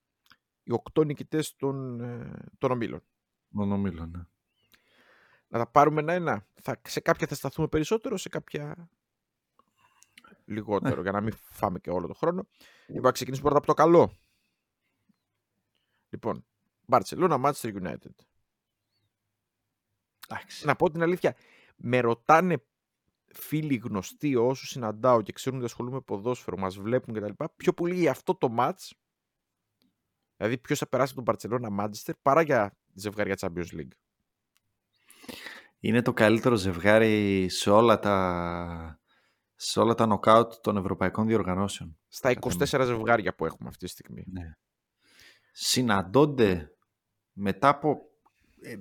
οι 0.63 0.71
8 0.93 1.05
νικητές 1.05 1.55
των, 1.55 1.99
ε, 2.01 2.31
των 2.57 2.71
ομίλων. 2.71 3.03
Των 3.55 3.71
ομίλων, 3.71 4.09
ναι. 4.09 4.23
Να 5.47 5.59
τα 5.59 5.67
πάρουμε 5.67 6.01
ένα-ένα. 6.01 6.47
Θα, 6.61 6.81
σε 6.87 6.99
κάποια 6.99 7.27
θα 7.27 7.35
σταθούμε 7.35 7.67
περισσότερο, 7.67 8.17
σε 8.17 8.29
κάποια 8.29 8.89
λιγότερο, 10.45 10.95
ναι. 10.95 11.01
για 11.01 11.11
να 11.11 11.21
μην 11.21 11.33
φάμε 11.35 11.79
και 11.79 11.89
όλο 11.89 12.07
το 12.07 12.13
χρόνο. 12.13 12.47
Λοιπόν, 12.87 13.03
να 13.03 13.11
ξεκινήσουμε 13.11 13.49
πρώτα 13.49 13.65
από 13.65 13.73
το 13.75 13.83
καλό. 13.83 14.17
Λοιπόν, 16.09 16.45
Barcelona, 16.87 17.41
Manchester 17.43 17.81
United. 17.83 18.15
Να 20.63 20.75
πω 20.75 20.89
την 20.89 21.01
αλήθεια, 21.01 21.35
με 21.75 21.99
ρωτάνε 21.99 22.63
φίλοι 23.33 23.75
γνωστοί, 23.75 24.35
όσους 24.35 24.69
συναντάω 24.69 25.21
και 25.21 25.31
ξέρουν 25.31 25.57
ότι 25.57 25.67
ασχολούμαι 25.67 25.95
με 25.95 26.01
ποδόσφαιρο, 26.01 26.57
μας 26.57 26.77
βλέπουν 26.77 27.13
κτλ. 27.13 27.43
Πιο 27.55 27.73
πολύ 27.73 27.95
για 27.95 28.11
αυτό 28.11 28.35
το 28.35 28.55
match, 28.57 28.91
δηλαδή 30.37 30.57
ποιος 30.57 30.79
θα 30.79 30.87
περάσει 30.87 31.13
από 31.17 31.23
τον 31.23 31.35
Barcelona 31.35 31.83
Manchester, 31.83 32.13
παρά 32.21 32.41
για 32.41 32.77
ζευγάρια 32.93 33.37
Champions 33.39 33.73
League. 33.73 33.91
Είναι 35.79 36.01
το 36.01 36.13
καλύτερο 36.13 36.55
ζευγάρι 36.55 37.49
σε 37.49 37.69
όλα 37.69 37.99
τα, 37.99 38.99
σε 39.55 39.79
όλα 39.79 39.93
τα 39.93 40.05
νοκάουτ 40.05 40.53
των 40.61 40.77
ευρωπαϊκών 40.77 41.27
διοργανώσεων. 41.27 41.97
Στα 42.07 42.33
24 42.39 42.65
ζευγάρια 42.85 43.35
που 43.35 43.45
έχουμε 43.45 43.69
αυτή 43.69 43.85
τη 43.85 43.91
στιγμή. 43.91 44.23
Ναι. 44.27 44.51
Συναντώνται 45.51 46.75
μετά 47.33 47.67
από 47.67 48.01
ε, 48.61 48.75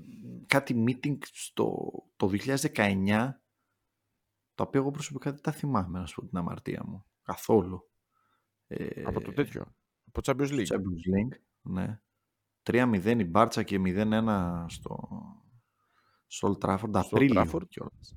κάτι 0.47 0.85
meeting 0.87 1.17
στο, 1.33 1.93
το 2.17 2.31
2019 2.75 3.29
τα 4.55 4.65
οποία 4.65 4.81
εγώ 4.81 4.91
προσωπικά 4.91 5.31
δεν 5.33 5.43
τα 5.43 5.53
θυμάμαι, 5.53 5.99
να 5.99 6.07
σου 6.07 6.21
πω 6.21 6.27
την 6.27 6.39
αμαρτία 6.39 6.83
μου. 6.87 7.05
Καθόλου. 7.23 7.91
Ε, 8.67 9.03
από 9.05 9.21
το 9.21 9.33
τέτοιο. 9.33 9.63
Από 10.07 10.23
το 10.23 10.33
Champions 10.33 10.51
League. 10.51 10.67
Champions 10.67 11.05
League, 11.15 11.39
ναι. 11.63 12.01
3-0 12.63 13.19
η 13.19 13.25
Μπάρτσα 13.25 13.63
και 13.63 13.81
0-1 13.85 14.65
στο, 14.69 15.09
στο 16.27 16.49
Old 16.49 16.65
Trafford. 16.67 16.91
Απρίλιο 16.93 17.61
κιόλας. 17.69 18.17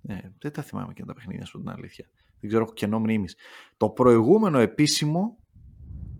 Ναι, 0.00 0.20
δεν 0.38 0.52
τα 0.52 0.62
θυμάμαι 0.62 0.92
και 0.92 1.04
τα 1.04 1.14
παιχνίδια, 1.14 1.44
σου 1.44 1.58
την 1.58 1.68
αλήθεια. 1.68 2.08
Δεν 2.40 2.48
ξέρω, 2.48 2.62
έχω 2.62 2.72
κενό 2.72 2.98
μνήμης. 2.98 3.36
Το 3.76 3.90
προηγούμενο 3.90 4.58
επίσημο 4.58 5.38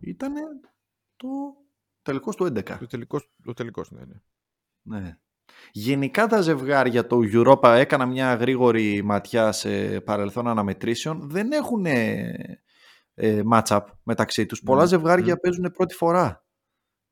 ήταν 0.01 0.33
το 1.17 1.29
τελικός 2.03 2.37
του 2.37 2.45
11. 2.45 2.79
Το 2.79 2.87
τελικός, 2.87 3.31
το 3.45 3.53
τελικός 3.53 3.91
ναι, 3.91 4.05
ναι. 4.05 4.21
Ναι. 4.83 5.19
Γενικά 5.73 6.27
τα 6.27 6.41
ζευγάρια 6.41 7.07
του 7.07 7.23
Europa 7.33 7.75
έκανα 7.77 8.07
μια 8.07 8.35
γρήγορη 8.35 9.03
ματιά 9.05 9.53
σε 9.53 10.01
παρελθόν 10.01 10.49
αναμετρήσεων 10.49 11.31
δεν 11.31 11.53
έχουν 11.53 11.87
ε, 11.87 13.43
match-up 13.53 13.85
μεταξύ 14.03 14.47
τους. 14.47 14.63
Πολλά 14.63 14.81
ναι, 14.81 14.89
ζευγάρια 14.89 15.35
mm. 15.35 15.41
παίζουν 15.41 15.71
πρώτη 15.71 15.95
φορά 15.95 16.45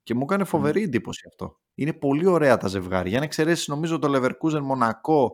και 0.02 0.14
μου 0.14 0.22
έκανε 0.22 0.44
φοβερή 0.44 0.82
εντύπωση 0.82 1.24
αυτό. 1.28 1.60
Είναι 1.74 1.92
πολύ 1.92 2.26
ωραία 2.26 2.56
τα 2.56 2.68
ζευγάρια. 2.68 3.16
Αν 3.18 3.22
εξαιρέσεις 3.22 3.68
νομίζω 3.68 3.98
το 3.98 4.12
Leverkusen 4.14 4.60
Μονακό 4.60 5.32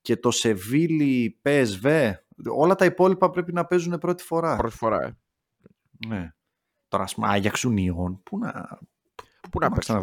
και 0.00 0.16
το 0.16 0.30
Σεβίλη 0.30 1.40
PSV, 1.44 2.12
όλα 2.54 2.74
τα 2.74 2.84
υπόλοιπα 2.84 3.30
πρέπει 3.30 3.52
να 3.52 3.64
παίζουν 3.64 3.98
πρώτη 3.98 4.22
φορά. 4.22 4.56
Πρώτη 4.56 4.76
φορά, 4.76 5.02
ε. 5.02 5.16
Ναι. 6.06 6.32
Τώρα, 6.88 7.02
ας 7.02 7.14
πούμε, 7.14 7.28
Άγιαξ 7.28 7.60
Πού 7.60 8.38
να, 8.38 8.78
πού 9.50 9.58
να, 9.58 9.68
να 9.68 10.00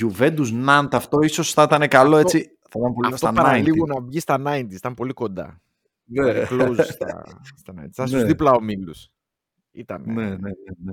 Juventus 0.00 0.66
Nantes 0.68 0.88
αυτό 0.92 1.20
ίσως 1.20 1.52
θα 1.52 1.62
ήταν 1.62 1.88
καλό 1.88 2.16
Αυτό- 2.16 2.28
έτσι. 2.28 2.58
Θα 2.72 2.78
ήταν 2.78 2.92
πολύ 2.94 3.06
Αυτό 3.06 3.16
στα 3.16 3.30
90. 3.30 3.34
παραλίγο 3.34 3.86
να 3.86 4.00
βγει 4.00 4.20
στα 4.20 4.42
90s, 4.46 4.72
ήταν 4.72 4.94
πολύ 4.94 5.12
κοντά. 5.12 5.60
Ναι. 6.04 6.30
Ήταν 6.30 6.46
close 6.50 6.84
στα, 6.84 7.22
στα 7.60 7.72
90s. 7.72 7.84
Ήταν 7.88 8.06
στους 8.06 8.20
Ναι. 8.20 8.24
δίπλα 8.26 8.52
ομίλους. 8.52 9.08
Ήταν. 9.70 10.02
ναι, 10.06 10.28
ναι, 10.28 10.36
ναι, 10.36 10.92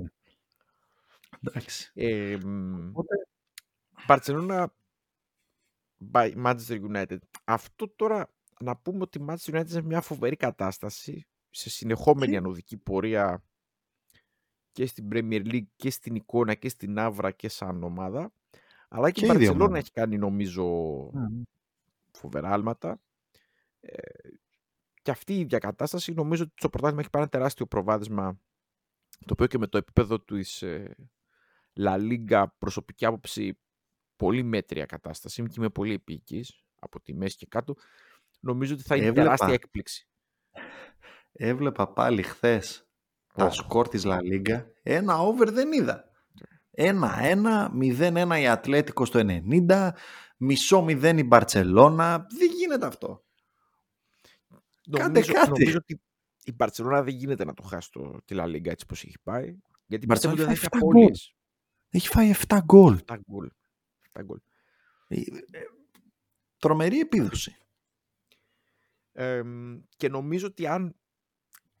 Εντάξει. 1.46 1.90
Ε, 1.94 2.36
μ, 2.44 2.88
Οπότε, 2.88 3.14
Barcelona 4.08 4.66
by 6.12 6.32
Manchester 6.44 6.80
United. 6.92 7.18
Αυτό 7.44 7.88
τώρα 7.88 8.30
να 8.60 8.76
πούμε 8.76 8.98
ότι 9.02 9.18
η 9.18 9.24
Manchester 9.28 9.50
United 9.50 9.52
είναι 9.54 9.66
σε 9.68 9.82
μια 9.82 10.00
φοβερή 10.00 10.36
κατάσταση 10.36 11.26
σε 11.50 11.70
συνεχόμενη 11.70 12.32
Και- 12.32 12.38
ανωδική 12.38 12.76
πορεία 12.76 13.42
και 14.72 14.86
στην 14.86 15.08
Premier 15.12 15.46
League 15.52 15.66
και 15.76 15.90
στην 15.90 16.14
εικόνα 16.14 16.54
και 16.54 16.68
στην 16.68 16.98
άβρα 16.98 17.30
και 17.30 17.48
σαν 17.48 17.82
ομάδα. 17.82 18.32
Αλλά 18.88 19.10
και, 19.10 19.20
Και 19.20 19.26
η 19.26 19.30
οι 19.34 19.36
δύο 19.38 19.52
Barcelona 19.52 19.54
ομάδες. 19.54 19.78
έχει 19.78 19.90
κάνει 19.90 20.18
νομίζω 20.18 20.64
ναι, 21.12 21.20
ναι. 21.20 21.42
φοβερά 22.12 22.52
άλματα. 22.52 23.00
Ε, 23.80 23.98
και 25.02 25.10
αυτή 25.10 25.34
η 25.34 25.40
ίδια 25.40 25.58
κατάσταση 25.58 26.12
νομίζω 26.12 26.42
ότι 26.42 26.52
στο 26.56 26.68
πρωτάθλημα 26.68 27.00
έχει 27.00 27.10
πάρει 27.10 27.24
ένα 27.24 27.32
τεράστιο 27.38 27.66
προβάδισμα 27.66 28.40
το 29.18 29.32
οποίο 29.32 29.46
και 29.46 29.58
με 29.58 29.66
το 29.66 29.78
επίπεδο 29.78 30.20
του 30.20 30.36
εις 30.36 30.62
ε, 30.62 30.96
La 31.80 31.96
Liga 32.00 32.44
προσωπική 32.58 33.04
άποψη 33.04 33.58
πολύ 34.16 34.42
μέτρια 34.42 34.86
κατάσταση 34.86 35.42
και 35.42 35.54
είμαι 35.56 35.68
πολύ 35.68 35.92
επίκης 35.94 36.64
από 36.80 37.00
τη 37.00 37.14
μέση 37.14 37.36
και 37.36 37.46
κάτω 37.46 37.74
νομίζω 38.40 38.74
ότι 38.74 38.82
θα 38.82 38.96
είναι 38.96 39.06
Έβλεπα. 39.06 39.22
τεράστια 39.24 39.52
έκπληξη. 39.54 40.08
Έβλεπα 41.32 41.92
πάλι 41.92 42.22
χθες 42.22 42.88
τα 43.34 43.44
Ω. 43.44 43.50
σκορ 43.50 43.88
της 43.88 44.02
La 44.06 44.18
Liga. 44.18 44.64
Ένα 44.82 45.18
over 45.18 45.48
δεν 45.52 45.72
είδα. 45.72 46.07
Ένα-ένα, 46.80 47.72
0-1 47.80 48.38
η 48.40 48.48
Ατλέτικο 48.48 49.04
στο 49.04 49.20
90, 49.68 49.90
μισό 50.36 50.84
0 50.88 51.14
η 51.18 51.24
Μπαρτσελώνα. 51.24 52.26
Δεν 52.38 52.50
γίνεται 52.50 52.86
αυτό. 52.86 53.24
Κάντε 54.90 55.06
νομίζω, 55.20 55.32
κάτι. 55.32 55.48
νομίζω 55.50 55.76
ότι 55.76 56.00
η 56.44 56.54
Barcelona 56.58 57.00
δεν 57.04 57.14
γίνεται 57.14 57.44
να 57.44 57.54
το 57.54 57.62
χάσει 57.62 57.90
το, 57.90 58.18
τη 58.24 58.34
La 58.38 58.44
Liga 58.44 58.66
έτσι 58.66 58.86
πως 58.86 59.04
έχει 59.04 59.18
πάει 59.22 59.56
γιατί 59.86 60.04
Η 60.04 60.08
πιστεύω 60.08 60.34
ότι 60.34 60.42
Barcelona 60.42 60.46
θα 60.46 60.52
έχει 60.52 60.60
έχει 60.60 60.68
7 60.70 60.78
γκολ. 60.78 60.90
απώλειες. 60.90 61.34
Έχει 61.88 62.08
φάει 62.08 62.32
7 62.48 62.58
γκολ. 62.64 62.98
7 63.06 63.16
γκολ. 63.30 63.50
7 64.12 64.20
γκολ. 64.24 64.38
Ε, 65.08 65.20
ε, 65.20 65.24
Τρομερή 66.58 66.98
επίδοση. 66.98 67.56
Ε, 69.12 69.42
και 69.96 70.08
νομίζω 70.08 70.46
ότι 70.46 70.66
αν 70.66 70.96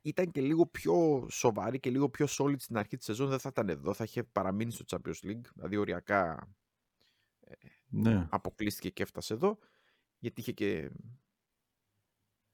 ήταν 0.02 0.30
και 0.30 0.40
λίγο 0.40 0.66
πιο 0.66 1.26
σοβαρή 1.30 1.80
και 1.80 1.90
λίγο 1.90 2.08
πιο 2.10 2.26
solid 2.28 2.58
στην 2.60 2.76
αρχή 2.76 2.96
της 2.96 3.04
σεζόν 3.04 3.28
δεν 3.28 3.38
θα 3.38 3.48
ήταν 3.48 3.68
εδώ, 3.68 3.94
θα 3.94 4.04
είχε 4.04 4.22
παραμείνει 4.24 4.72
στο 4.72 4.84
Champions 4.88 5.26
League, 5.26 5.44
δηλαδή 5.54 5.76
οριακά 5.76 6.48
Ναι. 7.88 8.26
αποκλείστηκε 8.30 8.90
και 8.90 9.02
έφτασε 9.02 9.34
εδώ, 9.34 9.58
γιατί 10.18 10.40
είχε 10.40 10.52
και, 10.52 10.90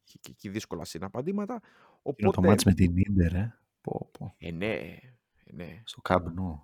είχε 0.05 0.19
και 0.21 0.31
εκεί 0.31 0.49
δύσκολα 0.49 0.85
συναπαντήματα. 0.85 1.53
Είναι 1.53 1.61
το 1.61 2.11
Οπότε, 2.31 2.47
μάτς 2.49 2.65
με 2.65 2.75
την 2.75 2.97
Ίντερ, 2.97 3.35
ε. 3.35 3.59
Πω, 3.81 4.11
πω. 4.19 4.35
ε, 4.39 4.51
ναι, 4.51 4.73
ε, 4.75 4.99
ναι, 5.53 5.83
Στο 5.85 6.01
Καμπνού. 6.01 6.63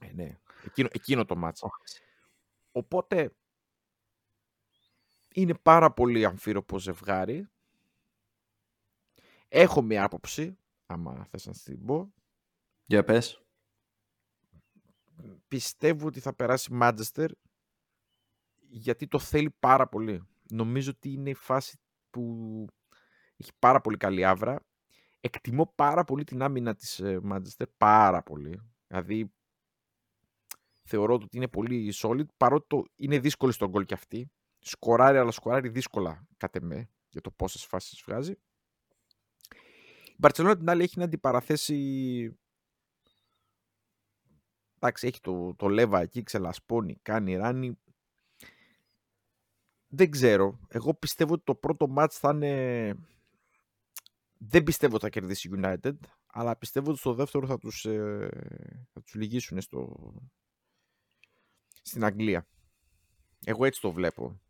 ε, 0.00 0.12
ναι. 0.12 0.38
Εκείνο, 0.64 0.88
εκείνο 0.92 1.24
το 1.24 1.36
μάτς. 1.36 1.62
Οπότε 2.72 3.36
είναι 5.34 5.54
πάρα 5.62 5.92
πολύ 5.92 6.24
αμφίροπο 6.24 6.78
ζευγάρι. 6.78 7.48
Έχω 9.54 9.82
μια 9.82 10.04
άποψη, 10.04 10.58
άμα 10.86 11.24
θες 11.30 11.46
να 11.46 11.52
την 11.52 11.84
πω. 11.84 12.14
Για 12.84 13.04
πες. 13.04 13.42
Πιστεύω 15.48 16.06
ότι 16.06 16.20
θα 16.20 16.34
περάσει 16.34 16.72
Μάντζεστερ 16.72 17.30
γιατί 18.58 19.08
το 19.08 19.18
θέλει 19.18 19.50
πάρα 19.50 19.88
πολύ. 19.88 20.26
Νομίζω 20.50 20.90
ότι 20.90 21.12
είναι 21.12 21.30
η 21.30 21.34
φάση 21.34 21.78
που 22.10 22.66
έχει 23.36 23.50
πάρα 23.58 23.80
πολύ 23.80 23.96
καλή 23.96 24.24
άβρα. 24.24 24.66
Εκτιμώ 25.20 25.72
πάρα 25.74 26.04
πολύ 26.04 26.24
την 26.24 26.42
άμυνα 26.42 26.74
της 26.74 27.02
Μάντζεστερ, 27.22 27.66
πάρα 27.66 28.22
πολύ. 28.22 28.60
Δηλαδή 28.86 29.32
θεωρώ 30.82 31.14
ότι 31.14 31.36
είναι 31.36 31.48
πολύ 31.48 31.92
solid, 31.94 32.26
παρότι 32.36 32.66
το 32.68 32.84
είναι 32.94 33.18
δύσκολη 33.18 33.52
στον 33.52 33.68
γκολ 33.68 33.84
κι 33.84 33.94
αυτή. 33.94 34.30
Σκοράρει, 34.58 35.18
αλλά 35.18 35.30
σκοράρει 35.30 35.68
δύσκολα 35.68 36.26
κατ' 36.36 36.56
εμέ 36.56 36.90
για 37.08 37.20
το 37.20 37.30
πόσες 37.30 37.64
φάσεις 37.64 38.02
βγάζει. 38.06 38.34
Η 40.12 40.16
Μπαρτσελόνα 40.18 40.56
την 40.56 40.70
άλλη 40.70 40.82
έχει 40.82 40.98
να 40.98 41.04
αντιπαραθέσει 41.04 41.76
Εντάξει, 44.84 45.06
έχει 45.06 45.20
το, 45.20 45.54
το 45.54 45.68
Λέβα 45.68 46.00
εκεί, 46.00 46.22
ξελασπώνει, 46.22 46.98
κάνει 47.02 47.36
ράνι. 47.36 47.78
Δεν 49.88 50.10
ξέρω. 50.10 50.58
Εγώ 50.68 50.94
πιστεύω 50.94 51.32
ότι 51.32 51.44
το 51.44 51.54
πρώτο 51.54 51.88
μάτς 51.88 52.18
θα 52.18 52.30
είναι... 52.30 52.94
Δεν 54.38 54.62
πιστεύω 54.62 54.94
ότι 54.94 55.04
θα 55.04 55.10
κερδίσει 55.10 55.48
η 55.48 55.52
United, 55.56 55.94
αλλά 56.26 56.56
πιστεύω 56.56 56.90
ότι 56.90 56.98
στο 56.98 57.14
δεύτερο 57.14 57.46
θα 57.46 57.58
τους, 57.58 57.84
ε, 57.84 58.28
θα 58.92 59.02
τους 59.02 59.14
λυγίσουν 59.14 59.60
στο... 59.60 60.12
στην 61.82 62.04
Αγγλία. 62.04 62.46
Εγώ 63.44 63.64
έτσι 63.64 63.80
το 63.80 63.92
βλέπω 63.92 64.40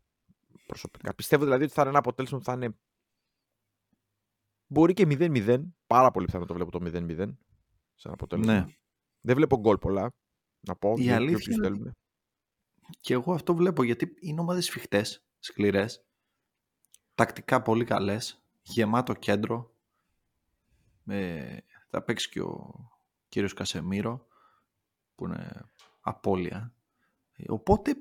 προσωπικά. 0.65 1.13
Πιστεύω 1.13 1.43
δηλαδή 1.43 1.63
ότι 1.63 1.73
θα 1.73 1.81
είναι 1.81 1.89
ένα 1.89 1.99
αποτέλεσμα 1.99 2.37
που 2.37 2.43
θα 2.43 2.53
είναι 2.53 2.75
μπορεί 4.73 4.93
και 4.93 5.05
0-0. 5.09 5.63
Πάρα 5.87 6.11
πολύ 6.11 6.25
πιθανό 6.25 6.45
το 6.45 6.53
βλέπω 6.53 6.71
το 6.71 6.79
0-0 6.81 7.33
σαν 7.95 8.11
αποτέλεσμα. 8.11 8.53
Ναι. 8.53 8.65
Δεν 9.21 9.35
βλέπω 9.35 9.59
γκολ 9.59 9.77
πολλά. 9.77 10.13
Να 10.59 10.75
πω. 10.75 10.89
Η 10.89 10.93
για- 10.93 11.03
για 11.03 11.15
αλήθεια 11.15 11.35
όποιους 11.35 11.55
είναι 11.55 11.63
θέλουν. 11.67 11.91
Και 13.01 13.13
εγώ 13.13 13.33
αυτό 13.33 13.55
βλέπω 13.55 13.83
γιατί 13.83 14.13
είναι 14.19 14.39
ομάδες 14.41 14.65
σφιχτές, 14.65 15.23
σκληρές, 15.39 16.05
τακτικά 17.15 17.61
πολύ 17.61 17.85
καλές, 17.85 18.43
γεμάτο 18.61 19.13
κέντρο. 19.13 19.75
Ε, 21.07 21.57
θα 21.89 22.01
παίξει 22.01 22.29
και 22.29 22.41
ο 22.41 22.73
κύριος 23.29 23.53
Κασεμίρο 23.53 24.27
που 25.15 25.25
είναι 25.25 25.61
απώλεια. 26.01 26.73
Ε, 27.35 27.43
Οπότε 27.51 27.91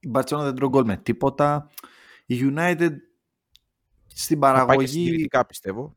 η 0.00 0.10
Barcelona 0.14 0.40
δεν 0.42 0.54
τρώει 0.54 0.68
γκολ 0.68 0.84
με 0.84 0.96
τίποτα. 0.96 1.70
Η 2.26 2.38
United 2.42 2.90
στην 4.06 4.40
Θα 4.40 4.46
πάει 4.46 4.54
και 4.60 4.64
παραγωγή 4.66 4.86
συντηρητικά 4.86 5.46
πιστεύω. 5.46 5.96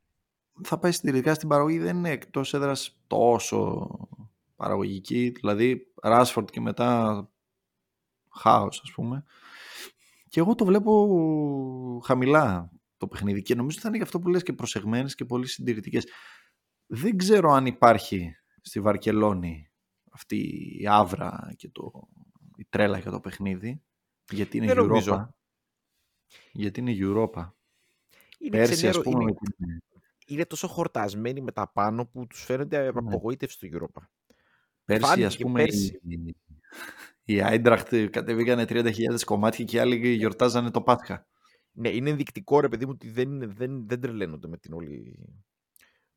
Θα 0.64 0.80
πάει 0.80 0.91
συντηρητικά 0.91 1.34
στην 1.34 1.47
παραγωγή 1.49 1.78
δεν 1.78 1.97
είναι 1.97 2.10
εκτός 2.10 2.54
έδρας 2.54 2.99
τόσο 3.08 3.88
παραγωγική. 4.56 5.30
Δηλαδή 5.30 5.93
Ράσφορντ 6.02 6.49
και 6.49 6.62
μετά 6.62 7.30
χάος 8.30 8.82
ας 8.84 8.91
πούμε. 8.91 9.24
Και 10.30 10.39
εγώ 10.39 10.56
το 10.56 10.66
βλέπω 10.66 12.02
χαμηλά 12.06 12.72
το 12.97 13.08
παιχνίδι 13.08 13.41
και 13.41 13.56
νομίζω 13.56 13.72
ότι 13.74 13.82
θα 13.82 13.88
είναι 13.88 13.97
γι' 13.97 14.04
αυτό 14.04 14.20
που 14.20 14.30
λες 14.30 14.43
και 14.43 14.54
προσεγμένες 14.54 15.16
και 15.16 15.26
πολύ 15.26 15.47
συντηρητικές. 15.47 16.06
Δεν 16.86 17.18
ξέρω 17.18 17.52
αν 17.52 17.66
υπάρχει 17.66 18.36
στη 18.62 18.80
Βαρκελόνη 18.80 19.72
αυτή 20.12 20.38
η 20.80 20.88
άβρα 20.88 21.54
και 21.58 21.70
το, 21.70 21.91
η 22.56 22.66
τρέλα 22.70 22.97
για 22.97 23.12
το 23.12 23.20
παιχνίδι 23.20 23.82
γιατί 24.32 24.58
είναι 24.58 24.66
Δεν 24.74 24.78
Europa. 24.84 24.88
Νομίζω. 24.88 25.36
γιατί 26.52 26.80
είναι 26.80 26.91
Europa. 26.95 27.49
Είναι, 28.39 28.49
Πέρσι 28.58 28.74
ξενέρο- 28.74 28.97
ας 28.97 29.04
πούμε 29.04 29.24
είναι, 29.24 29.34
με 29.39 29.49
την- 29.58 29.82
είναι 30.34 30.46
τόσο 30.46 30.68
χορτασμένοι 30.68 31.42
με 31.42 31.52
τα 31.52 31.72
πάνω 31.72 32.06
που 32.06 32.28
τους 32.28 32.44
φαίνεται 32.44 32.88
απογοήτευση 32.88 33.56
στο 33.68 33.68
Europa. 33.72 34.02
Πέρσι, 34.86 35.06
Φάνηκε 35.06 35.26
ας 35.26 35.36
και 35.36 35.44
πούμε, 35.44 35.64
πέρσι. 35.64 36.00
η, 36.04 36.36
η 37.24 37.42
Άιντραχτ 37.42 37.96
κατεβήκανε 37.96 38.66
30.000 38.68 38.92
κομμάτια 39.26 39.66
και 39.66 39.76
οι 39.78 39.80
άλλοι 39.80 40.08
γιορτάζανε 40.08 40.72
το 40.72 40.82
Πάσχα. 40.82 41.28
Ναι, 41.72 41.90
είναι 41.90 42.10
ενδεικτικό 42.10 42.60
ρε 42.60 42.68
παιδί 42.70 42.86
μου 42.86 42.92
ότι 42.94 43.10
δεν, 43.10 43.32
είναι- 43.32 43.46
δεν, 43.48 43.88
δεν 43.88 44.02
τρελαίνονται 44.02 44.48
με 44.48 44.58
την, 44.58 44.74
όλη, 44.74 45.20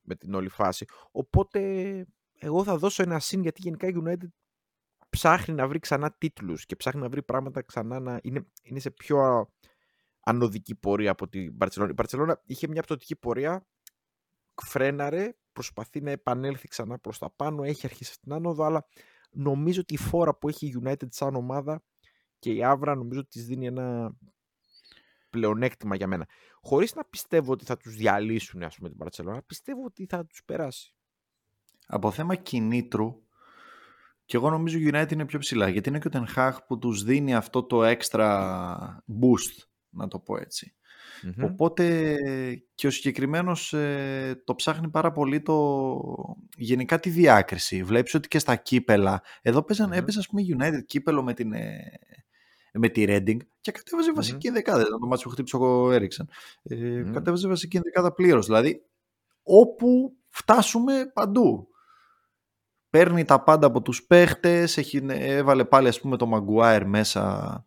με 0.00 0.14
την 0.14 0.34
όλη 0.34 0.48
φάση. 0.48 0.84
Οπότε 1.10 1.60
εγώ 2.38 2.64
θα 2.64 2.76
δώσω 2.78 3.02
ένα 3.02 3.18
συν 3.18 3.42
γιατί 3.42 3.60
γενικά 3.62 3.86
η 3.88 3.92
United 4.04 4.28
ψάχνει 5.08 5.54
να 5.54 5.68
βρει 5.68 5.78
ξανά 5.78 6.12
τίτλους 6.18 6.66
και 6.66 6.76
ψάχνει 6.76 7.00
να 7.00 7.08
βρει 7.08 7.22
πράγματα 7.22 7.62
ξανά 7.62 8.00
να 8.00 8.20
είναι, 8.22 8.46
είναι 8.62 8.78
σε 8.78 8.90
πιο 8.90 9.18
α- 9.18 9.48
ανωδική 10.20 10.74
πορεία 10.74 11.10
από 11.10 11.28
την 11.28 11.56
Barcelona. 11.60 11.88
Η 11.90 11.94
Barcelona 11.96 12.32
είχε 12.44 12.68
μια 12.68 12.82
πτωτική 12.82 13.16
πορεία, 13.16 13.66
φρέναρε, 14.62 15.34
προσπαθεί 15.52 16.00
να 16.00 16.10
επανέλθει 16.10 16.68
ξανά 16.68 16.98
προς 16.98 17.18
τα 17.18 17.30
πάνω, 17.30 17.62
έχει 17.62 17.86
αρχίσει 17.86 18.10
αυτήν 18.10 18.22
την 18.22 18.32
άνοδο, 18.32 18.64
αλλά 18.64 18.86
νομίζω 19.30 19.80
ότι 19.80 19.94
η 19.94 19.96
φόρα 19.96 20.34
που 20.34 20.48
έχει 20.48 20.66
η 20.66 20.82
United 20.84 21.08
σαν 21.08 21.34
ομάδα 21.34 21.82
και 22.38 22.52
η 22.52 22.64
Άβρα 22.64 22.94
νομίζω 22.94 23.20
ότι 23.20 23.28
της 23.28 23.46
δίνει 23.46 23.66
ένα 23.66 24.16
πλεονέκτημα 25.30 25.96
για 25.96 26.06
μένα. 26.06 26.28
Χωρίς 26.60 26.94
να 26.94 27.04
πιστεύω 27.04 27.52
ότι 27.52 27.64
θα 27.64 27.76
τους 27.76 27.94
διαλύσουν 27.94 28.62
ας 28.62 28.76
πούμε 28.76 28.88
την 28.88 28.98
Barcelona, 29.04 29.38
πιστεύω 29.46 29.84
ότι 29.84 30.06
θα 30.08 30.26
τους 30.26 30.44
περάσει. 30.44 30.94
Από 31.86 32.10
θέμα 32.10 32.34
κινήτρου, 32.34 33.22
και 34.24 34.36
εγώ 34.36 34.50
νομίζω 34.50 34.78
η 34.78 34.90
United 34.92 35.12
είναι 35.12 35.26
πιο 35.26 35.38
ψηλά, 35.38 35.68
γιατί 35.68 35.88
είναι 35.88 35.98
και 35.98 36.08
ο 36.08 36.10
Ten 36.12 36.34
Hag 36.36 36.58
που 36.66 36.78
τους 36.78 37.02
δίνει 37.02 37.34
αυτό 37.34 37.64
το 37.64 37.84
έξτρα 37.84 39.04
boost, 39.08 39.66
να 39.88 40.08
το 40.08 40.18
πω 40.18 40.36
έτσι. 40.36 40.74
Μμμ. 41.22 41.44
Οπότε 41.44 42.16
και 42.74 42.86
ο 42.86 42.90
συγκεκριμένος 42.90 43.72
ε, 43.72 44.42
το 44.44 44.54
ψάχνει 44.54 44.88
πάρα 44.88 45.12
πολύ 45.12 45.42
το, 45.42 46.00
γενικά 46.56 47.00
τη 47.00 47.10
διάκριση. 47.10 47.82
Βλέπεις 47.82 48.14
ότι 48.14 48.28
και 48.28 48.38
στα 48.38 48.56
κύπελα, 48.56 49.22
εδώ 49.42 49.62
παίζαν, 49.62 49.88
Μμμ. 49.88 49.96
έπαιζε 49.96 50.18
ας 50.18 50.26
πούμε 50.26 50.42
η 50.42 50.56
United 50.58 50.84
κύπελο 50.86 51.22
με 51.22 51.34
την, 51.34 51.52
ε, 51.52 51.80
με 52.72 52.88
τη 52.88 53.04
Reading 53.08 53.36
και 53.60 53.70
κατέβαζε 53.72 54.10
mm-hmm. 54.10 54.16
βασική 54.16 54.50
δεκάδα. 54.50 54.80
Ήταν 54.80 55.00
το 55.00 55.06
μάτσο 55.06 55.24
που 55.24 55.30
χτύπησε 55.30 55.56
ο 55.56 55.90
Έριξαν. 55.90 56.28
Ε, 56.62 56.76
mm-hmm. 56.76 57.12
Κατέβαζε 57.12 57.48
βασική 57.48 57.78
δεκάδα 57.78 58.12
πλήρως. 58.12 58.46
Δηλαδή, 58.46 58.82
όπου 59.42 60.16
φτάσουμε 60.28 61.10
παντού. 61.14 61.68
Παίρνει 62.90 63.24
τα 63.24 63.42
πάντα 63.42 63.66
από 63.66 63.82
τους 63.82 64.06
παίχτες, 64.06 64.76
έχει, 64.76 65.06
έβαλε 65.08 65.64
πάλι 65.64 65.88
ας 65.88 66.00
πούμε 66.00 66.16
το 66.16 66.30
Maguire 66.34 66.82
μέσα, 66.86 67.66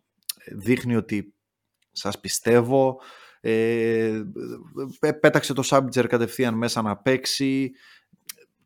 δείχνει 0.52 0.96
ότι 0.96 1.34
σας 1.92 2.20
πιστεύω, 2.20 3.00
ε, 3.40 4.22
πέταξε 5.20 5.52
το 5.52 5.62
Σάμπιτζερ 5.62 6.06
κατευθείαν 6.06 6.54
μέσα 6.54 6.82
να 6.82 6.96
παίξει, 6.96 7.72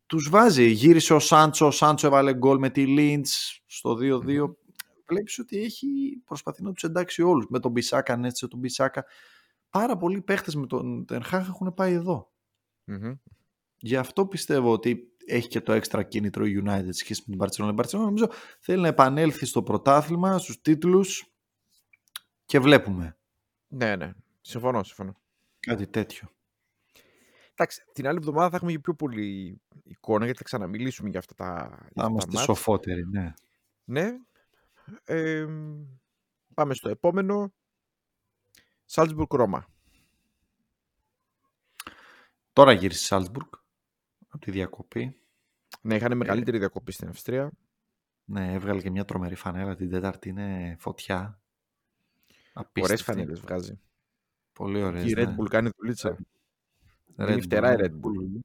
τους 0.06 0.28
βάζει, 0.28 0.70
γύρισε 0.70 1.14
ο 1.14 1.18
Σάντσο, 1.18 1.66
ο 1.66 1.70
Σάντσο 1.70 2.06
έβαλε 2.06 2.34
γκολ 2.34 2.58
με 2.58 2.70
τη 2.70 2.86
Λίντς 2.86 3.62
στο 3.66 3.98
2-2, 4.00 4.54
βλέπεις 5.06 5.38
ότι 5.38 5.58
έχει 5.58 5.86
προσπαθεί 6.24 6.62
να 6.62 6.72
τους 6.72 6.82
εντάξει 6.82 7.22
όλους, 7.22 7.46
με 7.48 7.60
τον 7.60 7.70
Μπισάκα, 7.70 8.20
έτσι, 8.24 8.48
τον 8.48 8.58
Μπισάκα, 8.58 9.04
πάρα 9.70 9.96
πολλοί 9.96 10.20
παίχτες 10.20 10.54
με 10.54 10.66
τον 10.66 11.04
Τενχάχ 11.06 11.48
έχουν 11.48 11.74
πάει 11.74 12.02
Γι' 13.78 13.96
αυτό 13.96 14.26
πιστεύω 14.26 14.72
ότι 14.72 15.12
έχει 15.26 15.48
και 15.48 15.60
το 15.60 15.72
έξτρα 15.72 16.02
κίνητρο 16.02 16.44
United 16.44 16.88
σχέση 16.90 17.22
με 17.26 17.36
την 17.36 17.46
Barcelona. 17.46 17.72
Η 17.72 17.74
Barcelona 17.76 18.00
νομίζω 18.00 18.30
θέλει 18.60 18.80
να 18.80 18.88
επανέλθει 18.88 19.46
στο 19.46 19.62
πρωτάθλημα, 19.62 20.38
στους 20.38 20.60
τίτλους 20.60 21.34
και 22.44 22.58
βλέπουμε. 22.58 23.18
Ναι, 23.68 23.96
ναι. 23.96 24.12
Συμφωνώ, 24.42 24.82
συμφωνώ. 24.82 25.14
Κάτι 25.60 25.86
τέτοιο. 25.86 26.28
Εντάξει, 27.50 27.84
την 27.92 28.06
άλλη 28.06 28.18
εβδομάδα 28.18 28.50
θα 28.50 28.56
έχουμε 28.56 28.78
πιο 28.78 28.94
πολύ 28.94 29.60
εικόνα 29.82 30.24
γιατί 30.24 30.38
θα 30.38 30.44
ξαναμιλήσουμε 30.44 31.08
για 31.08 31.18
αυτά 31.18 31.34
τα. 31.34 31.78
Θα 31.94 32.06
είμαστε 32.08 32.36
σοφότεροι, 32.36 33.08
ναι. 33.08 33.32
Ναι. 33.84 34.10
Ε, 35.04 35.46
πάμε 36.54 36.74
στο 36.74 36.88
επόμενο. 36.88 37.52
Salzburg 38.90 39.28
Ρώμα. 39.30 39.66
Τώρα 42.52 42.72
γύρισε 42.72 43.14
η 43.14 43.18
Salzburg 43.20 43.48
από 44.28 44.44
τη 44.44 44.50
διακοπή. 44.50 45.16
Ναι, 45.80 45.94
είχαν 45.94 46.16
μεγαλύτερη 46.16 46.58
διακοπή 46.58 46.92
στην 46.92 47.08
Αυστρία. 47.08 47.52
Ναι, 48.24 48.52
έβγαλε 48.52 48.80
και 48.80 48.90
μια 48.90 49.04
τρομερή 49.04 49.34
φανέλα 49.34 49.76
την 49.76 49.90
Τέταρτη. 49.90 50.28
Είναι 50.28 50.76
φωτιά. 50.78 51.40
Ωραίες 52.80 53.02
φανέλες 53.02 53.40
βγάζει. 53.40 53.80
Πολύ 54.62 54.82
ωραίες. 54.82 55.04
Η 55.04 55.14
Red 55.16 55.26
ναι. 55.26 55.34
Bull 55.38 55.48
κάνει 55.48 55.70
δουλίτσα. 55.76 56.16
Είναι 57.18 57.40
φτερά 57.40 57.72
η 57.72 57.76
Red 57.78 57.90
Bull. 57.90 58.40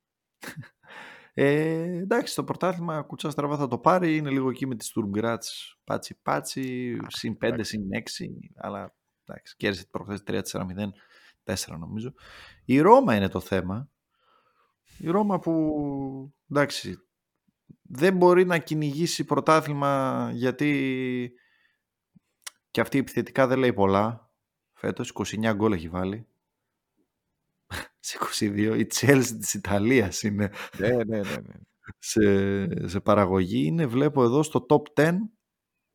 Ε, 1.34 1.98
εντάξει, 1.98 2.36
το 2.36 2.44
πρωτάθλημα 2.44 3.02
κουτσάς 3.02 3.32
στραβά 3.32 3.58
θα 3.58 3.68
το 3.68 3.78
πάρει. 3.78 4.18
Είναι 4.18 4.30
λίγο 4.30 4.50
εκεί 4.50 4.68
με 4.68 4.76
τη 4.76 4.92
Sturm 4.94 5.36
πάτσι 5.84 6.20
πάτσι, 6.22 6.98
συν 7.08 7.38
5, 7.42 7.60
συν 7.62 7.82
6. 7.92 8.26
Αλλά 8.56 8.96
εντάξει, 9.26 9.56
κέρδισε 9.58 9.88
προχθές 9.92 10.24
3-4-0, 10.28 10.64
4 11.44 11.78
νομίζω. 11.80 12.14
Η 12.66 12.80
Ρώμα 12.80 13.16
είναι 13.16 13.30
το 13.30 13.40
θέμα. 13.40 13.90
Η 14.98 15.10
Ρώμα 15.10 15.40
που 15.40 16.34
εντάξει 16.50 16.98
δεν 17.82 18.18
μπορεί 18.18 18.46
να 18.46 18.58
κυνηγήσει 18.58 19.26
πρωτάθλημα 19.26 20.30
γιατί 20.34 21.32
και 22.72 22.82
αυτή 22.82 22.98
επιθετικά 22.98 23.48
δεν 23.48 23.60
λέει 23.60 23.74
πολλά. 23.74 24.27
Φέτος 24.80 25.14
29 25.14 25.54
γκολ 25.56 25.72
έχει 25.72 25.90
βάλει. 25.90 26.28
Σε 28.00 28.18
22. 28.40 28.76
Η 28.78 28.88
Chelsea 28.94 29.38
της 29.40 29.54
Ιταλίας 29.54 30.24
είναι. 30.24 30.52
Ναι, 30.78 30.88
ναι, 30.88 31.04
ναι. 31.04 31.20
ναι. 31.20 31.54
σε, 31.98 32.88
σε 32.88 33.00
παραγωγή 33.00 33.66
είναι. 33.66 33.86
Βλέπω 33.86 34.24
εδώ 34.24 34.44
στο 34.44 34.66
top 34.70 35.02
10 35.02 35.14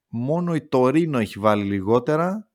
μόνο 0.08 0.54
η 0.54 0.62
Τωρίνο 0.68 1.18
έχει 1.18 1.38
βάλει 1.38 1.64
λιγότερα 1.64 2.48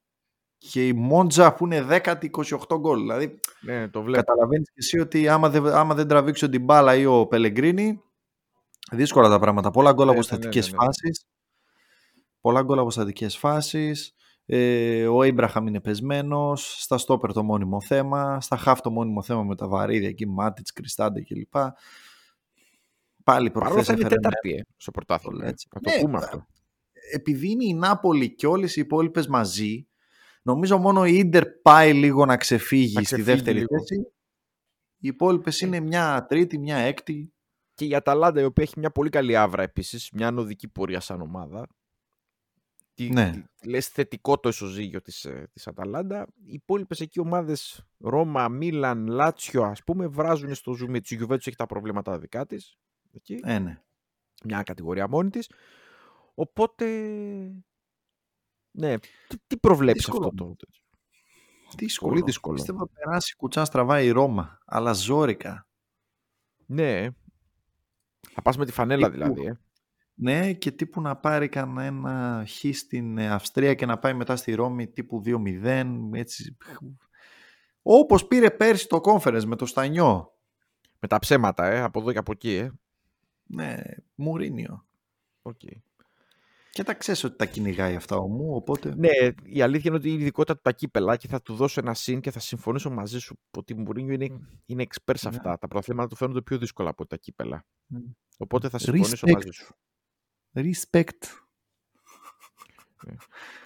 και 0.57 0.87
η 0.87 0.93
Μόντζα 0.93 1.53
που 1.53 1.65
είναι 1.65 1.87
10η 1.89 2.29
28 2.69 2.79
γκολ. 2.79 2.99
Δηλαδή, 2.99 3.39
ναι, 3.61 3.87
το 3.87 4.01
βλέπω. 4.01 4.23
καταλαβαίνεις 4.25 4.67
και 4.67 4.75
εσύ 4.77 4.99
ότι 4.99 5.27
άμα 5.27 5.49
δεν, 5.49 5.67
άμα 5.67 5.95
δεν 5.95 6.07
τραβήξει 6.07 6.45
ο 6.45 6.49
Ντιμπάλα 6.49 6.95
ή 6.95 7.05
ο 7.05 7.27
Πελεγκρίνη, 7.27 8.01
δύσκολα 8.91 9.29
τα 9.29 9.39
πράγματα. 9.39 9.71
Πολλά 9.71 9.93
γκολ 9.93 10.09
από 10.09 10.21
στατικές 10.21 10.69
φάσεις. 10.69 11.25
Πολλά 12.41 12.61
γκολ 12.61 12.79
από 12.79 12.91
στατικές 12.91 13.37
φάσεις. 13.37 14.15
Ε, 14.49 15.07
ο 15.07 15.23
Έμπραχαμ 15.23 15.67
είναι 15.67 15.81
πεσμένος. 15.81 16.81
Στα 16.81 16.97
στόπερ 16.97 17.33
το 17.33 17.43
μόνιμο 17.43 17.81
θέμα. 17.81 18.41
Στα 18.41 18.57
χάφ 18.57 18.81
το 18.81 18.91
μόνιμο 18.91 19.21
θέμα 19.21 19.43
με 19.43 19.55
τα 19.55 19.67
βαρύδια 19.67 20.09
εκεί, 20.09 20.27
Μάτιτς, 20.27 20.71
Κριστάντε 20.71 21.21
κλπ. 21.21 21.55
Πάλι 23.23 23.51
προχθές 23.51 23.81
έφερε. 23.81 23.99
Είναι 23.99 24.09
τέταρτη 24.09 24.53
ε, 24.53 24.61
στο 24.77 24.91
πρωτάθλημα. 24.91 25.47
Έτσι. 25.47 25.67
Να 25.73 25.81
το 25.81 25.89
ναι, 25.89 26.01
πούμε 26.01 26.17
αυτό. 26.17 26.45
Επειδή 27.13 27.51
είναι 27.51 27.65
η 27.65 27.73
Νάπολη 27.73 28.35
και 28.35 28.47
όλες 28.47 28.75
οι 28.75 28.81
υπόλοιπες 28.81 29.27
μαζί, 29.27 29.87
Νομίζω 30.47 30.77
μόνο 30.77 31.05
η 31.05 31.17
Ίντερ 31.17 31.45
πάει 31.45 31.93
λίγο 31.93 32.25
να 32.25 32.37
ξεφύγει, 32.37 33.05
στη 33.05 33.21
δεύτερη 33.21 33.59
θέση. 33.59 34.11
Οι 34.97 35.07
υπόλοιπες 35.07 35.61
είναι 35.61 35.79
μια 35.79 36.25
τρίτη, 36.29 36.57
μια 36.57 36.77
έκτη. 36.77 37.33
Και 37.73 37.85
η 37.85 37.95
Αταλάντα, 37.95 38.41
η 38.41 38.43
οποία 38.43 38.63
έχει 38.63 38.79
μια 38.79 38.91
πολύ 38.91 39.09
καλή 39.09 39.37
άβρα 39.37 39.63
επίσης, 39.63 40.11
μια 40.11 40.27
ανωδική 40.27 40.67
πορεία 40.67 40.99
σαν 40.99 41.21
ομάδα. 41.21 41.67
Τι, 42.97 43.09
ναι. 43.09 43.31
λες 43.65 43.87
θετικό 43.87 44.39
το 44.39 44.49
ισοζύγιο 44.49 45.01
της, 45.01 45.25
ε, 45.25 45.49
της 45.53 45.67
Αταλάντα. 45.67 46.27
Οι 46.43 46.53
υπόλοιπες 46.53 46.99
εκεί 46.99 47.19
ομάδες 47.19 47.85
Ρώμα, 47.97 48.47
Μίλαν, 48.47 49.07
Λάτσιο 49.07 49.63
ας 49.63 49.83
πούμε 49.83 50.07
βράζουν 50.07 50.55
στο 50.55 50.73
ζουμί 50.73 51.01
της. 51.01 51.11
Η 51.11 51.15
Γιουβέντους 51.15 51.47
έχει 51.47 51.55
τα 51.55 51.65
προβλήματα 51.65 52.19
δικά 52.19 52.45
της. 52.45 52.77
Εκεί. 53.11 53.39
Ε, 53.43 53.59
ναι. 53.59 53.81
Μια 54.43 54.63
κατηγορία 54.63 55.07
μόνη 55.07 55.29
της. 55.29 55.51
Οπότε 56.33 56.85
ναι, 58.71 58.97
τι, 58.99 59.37
τι 59.47 59.57
προβλέψει 59.57 60.09
αυτό 60.11 60.31
το. 60.33 60.55
Δύσκολο. 61.77 62.11
Πολύ 62.11 62.23
δύσκολο. 62.25 62.55
Πιστεύω 62.55 62.79
να 62.79 62.87
περάσει 62.87 63.35
κουτσά 63.35 63.65
στραβά 63.65 64.01
η 64.01 64.09
Ρώμα, 64.09 64.59
αλλά 64.65 64.93
ζόρικα. 64.93 65.67
Ναι. 66.65 67.09
Θα 68.31 68.41
πας 68.41 68.57
με 68.57 68.65
τη 68.65 68.71
φανέλα 68.71 69.09
δηλαδή. 69.09 69.45
Ε. 69.45 69.59
Ναι, 70.19 70.53
και 70.53 70.71
τύπου 70.71 71.01
να 71.01 71.15
πάρει 71.15 71.49
κανένα 71.49 72.43
χ 72.47 72.75
στην 72.75 73.19
Αυστρία 73.19 73.73
και 73.73 73.85
να 73.85 73.99
πάει 73.99 74.13
μετά 74.13 74.35
στη 74.35 74.53
Ρώμη 74.53 74.87
τύπου 74.87 75.21
2-0. 75.25 75.85
Έτσι. 76.13 76.57
Όπως 77.81 78.27
πήρε 78.27 78.51
πέρσι 78.51 78.87
το 78.87 79.01
conference 79.03 79.43
με 79.45 79.55
το 79.55 79.65
Στανιό. 79.65 80.31
Με 80.99 81.07
τα 81.07 81.19
ψέματα, 81.19 81.65
ε, 81.65 81.81
από 81.81 81.99
εδώ 81.99 82.11
και 82.11 82.17
από 82.17 82.31
εκεί. 82.31 82.53
Ε. 82.53 82.71
Ναι, 83.43 83.77
Μουρίνιο. 84.15 84.85
Okay. 85.41 85.77
Και 86.69 86.83
τα 86.83 86.93
ξέρεις 86.93 87.23
ότι 87.23 87.35
τα 87.35 87.45
κυνηγάει 87.45 87.95
αυτά 87.95 88.27
μου, 88.27 88.55
οπότε. 88.55 88.95
Ναι, 88.95 89.09
η 89.43 89.61
αλήθεια 89.61 89.83
είναι 89.85 89.95
ότι 89.95 90.09
η 90.09 90.13
ειδικότητα 90.13 90.55
του 90.55 90.61
τα 90.63 90.71
κύπελα 90.71 91.15
και 91.15 91.27
θα 91.27 91.41
του 91.41 91.55
δώσω 91.55 91.79
ένα 91.79 91.93
συν 91.93 92.21
και 92.21 92.31
θα 92.31 92.39
συμφωνήσω 92.39 92.89
μαζί 92.89 93.19
σου 93.19 93.39
ότι 93.57 93.73
η 93.73 93.75
Μουρίνιο 93.75 94.13
είναι, 94.13 94.39
είναι 94.65 94.83
expert 94.83 95.13
σε 95.17 95.29
ναι. 95.29 95.35
αυτά. 95.35 95.57
Τα 95.57 95.67
πρωταθλήματα 95.67 96.07
του 96.07 96.15
φαίνονται 96.15 96.41
πιο 96.41 96.57
δύσκολα 96.57 96.89
από 96.89 97.05
τα 97.05 97.17
κύπελα. 97.17 97.65
Ναι. 97.87 97.99
Οπότε 98.37 98.69
θα 98.69 98.77
συμφωνήσω 98.77 99.27
Respect. 99.27 99.33
μαζί 99.33 99.49
σου. 99.51 99.75
Respect. 100.61 101.23
Ναι. 103.05 103.15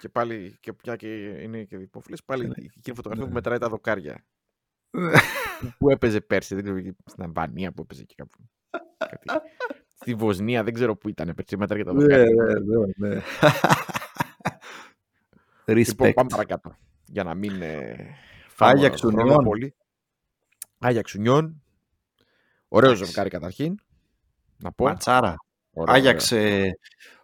και 0.00 0.08
πάλι, 0.08 0.56
και 0.60 0.72
πια 0.72 0.96
και 0.96 1.06
είναι 1.42 1.64
και 1.64 1.76
υπόφυλε, 1.76 2.16
πάλι 2.24 2.46
ναι. 2.46 2.54
εκείνη 2.76 2.96
φωτογραφία 2.96 3.26
που 3.26 3.32
μετράει 3.32 3.58
τα 3.58 3.68
δοκάρια. 3.68 4.24
που 5.78 5.90
έπαιζε 5.90 6.20
πέρσι, 6.20 6.54
δεν 6.54 6.64
ξέρω, 6.64 6.80
στην 7.06 7.22
Αλβανία 7.22 7.72
που 7.72 7.82
έπαιζε 7.82 8.04
και 8.04 8.14
κάπου. 8.16 8.38
Στη 9.94 10.14
Βοσνία, 10.14 10.62
δεν 10.64 10.74
ξέρω 10.74 10.96
πού 10.96 11.08
ήταν. 11.08 11.34
Πέρσι 11.34 11.56
μέτρα 11.56 11.76
για 11.76 11.84
τα 11.84 11.92
ναι, 11.92 12.16
ναι, 12.16 12.24
ναι, 12.96 13.08
ναι. 13.08 13.22
Λοιπόν, 15.74 16.12
πάμε 16.12 16.28
παρακάτω. 16.28 16.76
Για 17.06 17.24
να 17.24 17.34
μην 17.34 17.62
ε, 17.62 18.16
Άγιαξ 18.58 19.04
Ουνιόν. 19.04 19.44
Πολύ. 19.44 19.74
Άγιαξ 20.78 21.14
Ουνιόν. 21.14 21.62
Ωραίο 22.68 22.94
ζευγάρι 22.94 23.30
καταρχήν. 23.30 23.78
Να 24.56 24.72
πω. 24.72 24.84
Ματσάρα. 24.84 25.36
Άγιαξ, 25.74 26.32
ε, 26.32 26.78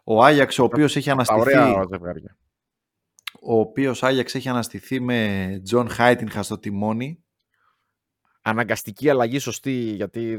ο 0.05 0.25
Άγιαξ 0.25 0.59
ο 0.59 0.65
οποίος 0.65 0.97
έχει 0.97 1.11
αναστηθεί. 1.11 1.41
Ωραία 1.41 1.85
ζευγάρια. 1.91 2.37
Ο 3.41 3.59
οποίος 3.59 4.03
Άγιαξ 4.03 4.35
έχει 4.35 4.49
αναστηθεί 4.49 5.01
με 5.01 5.61
Τζον 5.65 5.89
Χάιτινχα 5.89 6.43
στο 6.43 6.59
τιμόνι. 6.59 7.25
Αναγκαστική 8.43 9.11
αλλαγή 9.11 9.39
σωστή 9.39 9.73
γιατί 9.73 10.39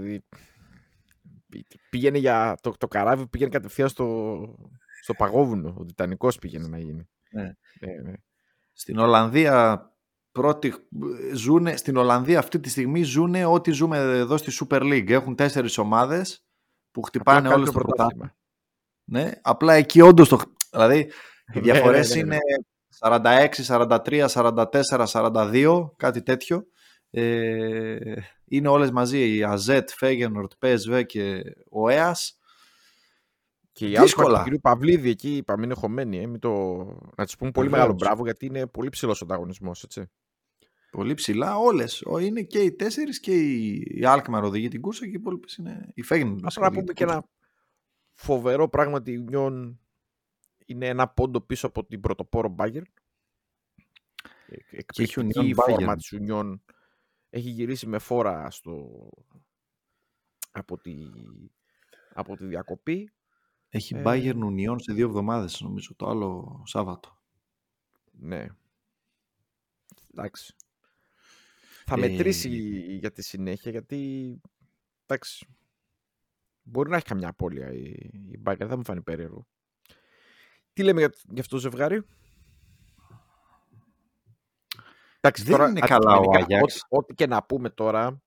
πήγαινε 1.90 2.18
για 2.18 2.58
το, 2.62 2.74
το 2.78 2.88
καράβι 2.88 3.28
πήγαινε 3.28 3.50
κατευθείαν 3.50 3.90
στο, 3.90 4.40
στο 5.02 5.14
παγόβουνο. 5.14 5.76
Ο 5.78 5.86
Τιτανικός 5.86 6.38
πήγαινε 6.38 6.68
να 6.68 6.80
γίνει. 6.80 7.10
Ναι. 7.32 7.44
Ναι, 7.80 8.02
ναι. 8.04 8.14
Στην 8.74 8.98
Ολλανδία 8.98 9.84
πρώτη, 10.32 10.74
ζουνε, 11.34 11.76
στην 11.76 11.98
Ολλανδία 11.98 12.40
αυτή 12.40 12.60
τη 12.60 12.70
στιγμή 12.70 13.04
ζουνε 13.04 13.46
ό,τι 13.46 13.72
ζούμε 13.72 13.98
εδώ 13.98 14.38
στη 14.38 14.52
Super 14.60 14.82
League. 14.82 15.10
Έχουν 15.10 15.36
τέσσερις 15.36 15.78
ομάδες 15.78 16.44
που 17.00 17.06
χτυπάνε 17.06 17.50
όλο 17.50 17.66
το 17.66 17.72
πρωτάθλημα. 17.72 18.36
Ναι, 19.04 19.32
απλά 19.42 19.74
εκεί 19.74 20.02
όντως 20.02 20.30
το... 20.30 20.40
Δηλαδή, 20.72 21.12
οι 21.54 21.60
διαφορές 21.60 22.16
είναι 22.16 22.38
46, 23.00 23.48
43, 23.68 24.28
44, 24.28 25.06
42, 25.06 25.90
κάτι 25.96 26.22
τέτοιο. 26.22 26.68
Ε, 27.10 27.98
είναι 28.46 28.68
όλες 28.68 28.92
μαζί 28.92 29.36
η 29.36 29.44
ΑΖΕΤ, 29.44 29.90
Φέγενορτ, 29.90 30.52
PSV 30.62 31.04
και 31.06 31.42
ο 31.70 31.90
ΕΑΣ 31.90 32.38
Και 33.72 33.86
οι 33.90 33.96
άλλοι 33.96 34.06
Δύσκολα. 34.06 34.44
του 34.44 34.58
κ. 34.58 34.62
Παυλίδη 34.62 35.10
εκεί, 35.10 35.36
είπαμε, 35.36 35.66
είναι 35.66 35.74
χωμένοι. 35.74 36.18
Ε, 36.18 36.28
μην 36.28 36.40
το... 36.40 36.50
Να 37.18 37.26
τους 37.26 37.36
πούμε 37.36 37.52
πολύ 37.52 37.68
Βεβαίως. 37.68 37.88
μεγάλο 37.88 37.94
μπράβο 37.94 38.24
γιατί 38.24 38.46
είναι 38.46 38.68
πολύ 38.68 38.90
ψηλός 38.90 39.22
ο 39.22 39.26
ανταγωνισμός. 39.26 39.84
Πολύ 40.92 41.14
ψηλά 41.14 41.58
όλες. 41.58 42.02
Ο- 42.06 42.18
Είναι 42.20 42.42
και 42.44 42.60
οι 42.60 42.72
τέσσερις 42.72 43.20
και 43.20 43.32
η, 43.40 43.72
η 43.74 44.02
Alkmaar 44.04 44.42
οδηγεί 44.44 44.68
την 44.68 44.82
κούρσα 44.82 45.04
και 45.04 45.10
οι 45.10 45.14
υπόλοιπες 45.14 45.56
είναι 45.56 45.92
η 45.94 46.02
Φέγγιν. 46.02 46.40
Απλά 46.46 46.70
να 46.70 46.72
πούμε 46.72 46.94
και 46.94 47.04
ένα 47.04 47.30
φοβερό 48.14 48.70
πράγμα 48.70 48.96
ότι 48.98 49.12
η 49.12 49.26
Union 49.32 49.76
είναι 50.66 50.88
ένα 50.88 51.08
πόντο 51.10 51.42
πίσω 51.42 51.68
από 51.68 51.86
την 51.86 52.00
πρωτοπόρο 52.00 52.56
Bayern. 52.58 52.82
Και 54.48 54.56
έχει 54.56 54.76
Εκπληκτική 54.76 55.40
Union 55.40 55.54
φόρμα 55.56 55.94
Bayern. 55.94 55.98
της 55.98 56.14
Union. 56.22 56.60
Έχει 57.30 57.50
γυρίσει 57.50 57.88
με 57.88 58.00
φόρα 58.00 58.52
στο... 58.52 58.90
από, 60.52 60.78
τη... 60.78 60.96
από 62.14 62.36
τη 62.38 62.46
διακοπή. 62.46 63.12
Έχει 63.70 63.96
Ε, 63.96 64.02
Bayern 64.06 64.40
Union 64.44 64.76
σε 64.78 64.94
δύο 64.94 65.08
εβδομάδες 65.08 65.62
νομίζω 65.62 65.96
το 65.96 66.08
άλλο 66.10 66.62
Σάββατο. 66.66 67.18
Ναι. 68.12 68.48
Εντάξει. 70.12 70.56
Θα 71.92 71.96
Ε, 71.96 72.10
μετρήσει 72.10 72.50
για 73.00 73.12
τη 73.12 73.22
συνέχεια 73.24 73.72
γιατί 73.72 74.42
εντάξει, 75.06 75.48
μπορεί 76.62 76.90
να 76.90 76.96
έχει 76.96 77.06
καμιά 77.06 77.28
απώλεια 77.28 77.74
η, 77.74 77.84
η 78.32 78.42
Bayern, 78.46 78.58
δεν 78.58 78.68
θα 78.68 78.78
μου 78.78 78.86
φανεί 78.86 79.02
περίεργο. 79.02 79.48
Τι 80.74 80.84
λέμε 80.84 81.00
για, 81.00 81.14
για 81.30 81.42
αυτό 81.42 81.56
το 81.56 81.62
ζευγάρι; 81.62 82.04
Εντάξει, 85.20 85.44
Δεν 85.44 85.70
είναι 85.70 85.80
καλά 85.80 86.12
ο 86.12 86.14
αντικειμενικά, 86.14 86.56
Άγιαξ. 86.56 86.76
Ό,τι, 86.76 86.98
ό,τι 86.98 87.14
και 87.14 87.28
να 87.28 87.44
πούμε 87.44 87.70
τώρα, 87.70 88.22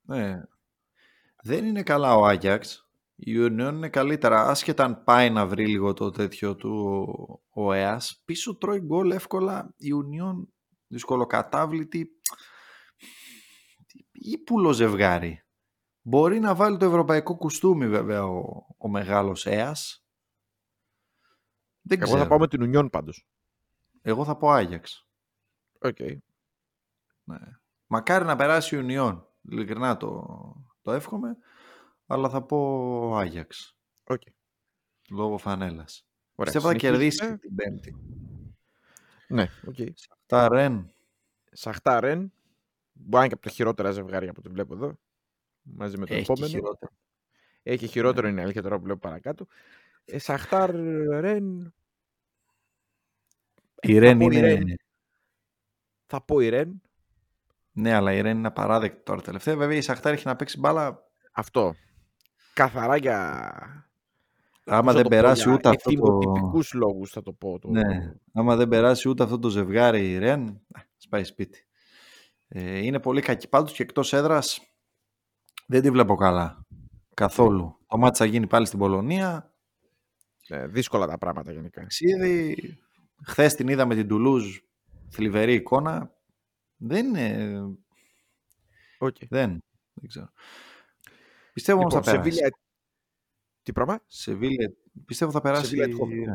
Ναι. 0.00 0.42
Δεν 1.42 1.64
είναι 1.64 1.82
καλά 1.82 2.14
ο 2.16 2.26
Άγιαξ. 2.26 2.88
Η 3.14 3.32
Union 3.36 3.72
είναι 3.72 3.88
καλύτερα. 3.88 4.42
Άσχετα 4.42 4.84
αν 4.84 5.04
πάει 5.04 5.30
να 5.30 5.46
βρει 5.46 5.66
λίγο 5.66 5.92
το 5.92 6.10
τέτοιο 6.10 6.56
του 6.56 6.70
ο 7.50 7.72
ΕΑΣ. 7.72 8.22
Πίσω 8.24 8.56
τρώει 8.56 8.80
γκολ 8.80 9.10
εύκολα. 9.10 9.74
Η 9.76 9.88
Union 9.94 10.46
δυσκολοκατάβλητη. 10.86 12.10
Ήπουλο 14.20 14.72
ζευγάρι. 14.72 15.42
Μπορεί 16.02 16.40
να 16.40 16.54
βάλει 16.54 16.76
το 16.76 16.84
ευρωπαϊκό 16.84 17.36
κουστούμι 17.36 17.88
βέβαια 17.88 18.24
ο, 18.26 18.66
ο 18.78 18.88
μεγάλος 18.88 19.46
ΕΑΣ. 19.46 20.04
Δεν 21.80 21.98
εγώ 21.98 22.06
ξέρω. 22.06 22.22
θα 22.22 22.28
πάω 22.28 22.38
με 22.38 22.48
την 22.48 22.76
Union 22.76 22.90
πάντως. 22.90 23.26
Εγώ 24.02 24.24
θα 24.24 24.36
πω 24.36 24.50
Άγιαξ. 24.50 25.06
Οκ. 25.78 25.98
Ναι. 27.24 27.38
Μακάρι 27.86 28.24
να 28.24 28.36
περάσει 28.36 28.76
η 28.76 28.80
Union. 28.82 29.22
Ειλικρινά 29.42 29.96
το, 29.96 30.26
το 30.82 30.92
εύχομαι. 30.92 31.36
Αλλά 32.06 32.28
θα 32.28 32.42
πω 32.42 33.16
Άγιαξ. 33.16 33.76
Οκ. 34.04 34.22
Λόγω 35.10 35.38
φανέλας. 35.38 36.06
Ωραία, 36.34 36.52
Πιστεύω 36.52 36.72
θα 36.72 36.78
συνεχίζουμε. 36.78 36.98
κερδίσει 36.98 37.38
την 37.38 37.54
Πέμπτη. 37.54 37.96
Ναι, 39.28 39.48
οκ. 39.66 39.76
Τα 40.26 40.48
Ρεν. 40.48 40.92
Σαχτάρ 41.52 42.00
Ρεν. 42.00 42.32
Μπορεί 43.00 43.10
να 43.10 43.18
είναι 43.18 43.28
και 43.28 43.34
από 43.34 43.42
τα 43.42 43.50
χειρότερα 43.50 43.90
ζευγάρια 43.90 44.30
από 44.30 44.40
ό,τι 44.44 44.52
βλέπω 44.52 44.74
εδώ. 44.74 44.98
Μαζί 45.62 45.98
με 45.98 46.06
το 46.06 46.14
Έχει 46.14 46.24
και 46.24 46.32
επόμενο. 46.32 46.52
χειρότερο. 46.52 46.92
Έχει 47.62 47.86
χειρότερο 47.86 48.28
είναι 48.28 48.40
η 48.40 48.44
αλήθεια 48.44 48.62
τώρα 48.62 48.76
που 48.76 48.82
βλέπω 48.82 48.98
παρακάτω. 48.98 49.46
Ε, 50.04 50.18
Σαχτάρ 50.18 50.70
Ρεν. 51.20 51.74
Η 53.80 53.98
Ρεν 53.98 54.18
πω 54.18 54.24
η 54.24 54.28
είναι... 54.32 54.40
Ρεν. 54.40 54.64
Θα 56.06 56.22
πω 56.24 56.40
η 56.40 56.48
Ρεν. 56.48 56.82
Ναι, 57.72 57.94
αλλά 57.94 58.12
η 58.12 58.20
Ρεν 58.20 58.36
είναι 58.36 58.46
απαράδεκτη 58.46 59.02
τώρα 59.02 59.20
τελευταία. 59.20 59.56
Βέβαια 59.56 59.76
η 59.76 59.80
Σαχτάρ 59.80 60.12
έχει 60.12 60.26
να 60.26 60.36
παίξει 60.36 60.58
μπάλα. 60.58 61.10
Αυτό. 61.32 61.74
Καθαρά 62.54 62.96
για. 62.96 63.16
Άμα 64.64 64.82
πώς 64.82 64.92
θα 64.92 64.92
δεν 64.92 65.02
το 65.02 65.08
πω, 65.08 65.16
περάσει 65.16 65.42
για 65.42 65.52
ούτε 65.52 65.68
αυτό 65.68 65.90
το... 65.90 65.90
εθιμοτυπικούς 65.90 66.72
λόγους 66.72 67.10
θα 67.10 67.22
το 67.22 67.32
πω. 67.32 67.58
Το... 67.58 67.68
Ναι. 67.68 68.14
Άμα 68.32 68.56
δεν 68.56 68.68
περάσει 68.68 69.08
ούτε 69.08 69.22
αυτό 69.22 69.38
το 69.38 69.48
ζευγάρι 69.48 70.10
η 70.10 70.18
Ρεν, 70.18 70.42
α, 70.48 70.80
σπάει 70.96 71.24
σπίτι. 71.24 71.67
Ε, 72.48 72.78
είναι 72.78 73.00
πολύ 73.00 73.20
κακή 73.20 73.48
πάντως 73.48 73.72
και 73.72 73.82
εκτός 73.82 74.12
έδρας 74.12 74.60
δεν 75.66 75.82
τη 75.82 75.90
βλέπω 75.90 76.14
καλά. 76.14 76.66
Καθόλου. 77.14 77.78
Το 77.86 77.98
ματς 77.98 78.18
θα 78.18 78.24
γίνει 78.24 78.46
πάλι 78.46 78.66
στην 78.66 78.78
Πολωνία. 78.78 79.54
Ναι, 80.48 80.66
δύσκολα 80.66 81.06
τα 81.06 81.18
πράγματα 81.18 81.52
γενικά. 81.52 81.80
Ταξίδι. 81.80 82.56
Χθες 83.24 83.54
την 83.54 83.68
είδαμε 83.68 83.94
την 83.94 84.08
Τουλούζ. 84.08 84.58
Θλιβερή 85.10 85.54
εικόνα. 85.54 86.14
Δεν 86.76 87.06
είναι... 87.06 87.58
Οκ. 88.98 89.16
Δεν. 89.28 89.58
Δεν 89.94 90.08
ξέρω. 90.08 90.30
Πιστεύω 91.52 91.78
όμως 91.78 91.92
Λοιπόν, 91.94 92.04
θα 92.04 92.10
περάσει. 92.10 92.30
Σεβίλια... 92.32 92.58
Τι 93.62 93.72
πράγμα; 93.72 94.00
Σεβίλε, 94.06 94.68
πιστεύω 95.04 95.30
θα 95.30 95.40
περάσει. 95.40 95.64
Σεβίλια 95.64 95.84
Αϊντχόβεν. 95.84 96.18
Ναι. 96.18 96.34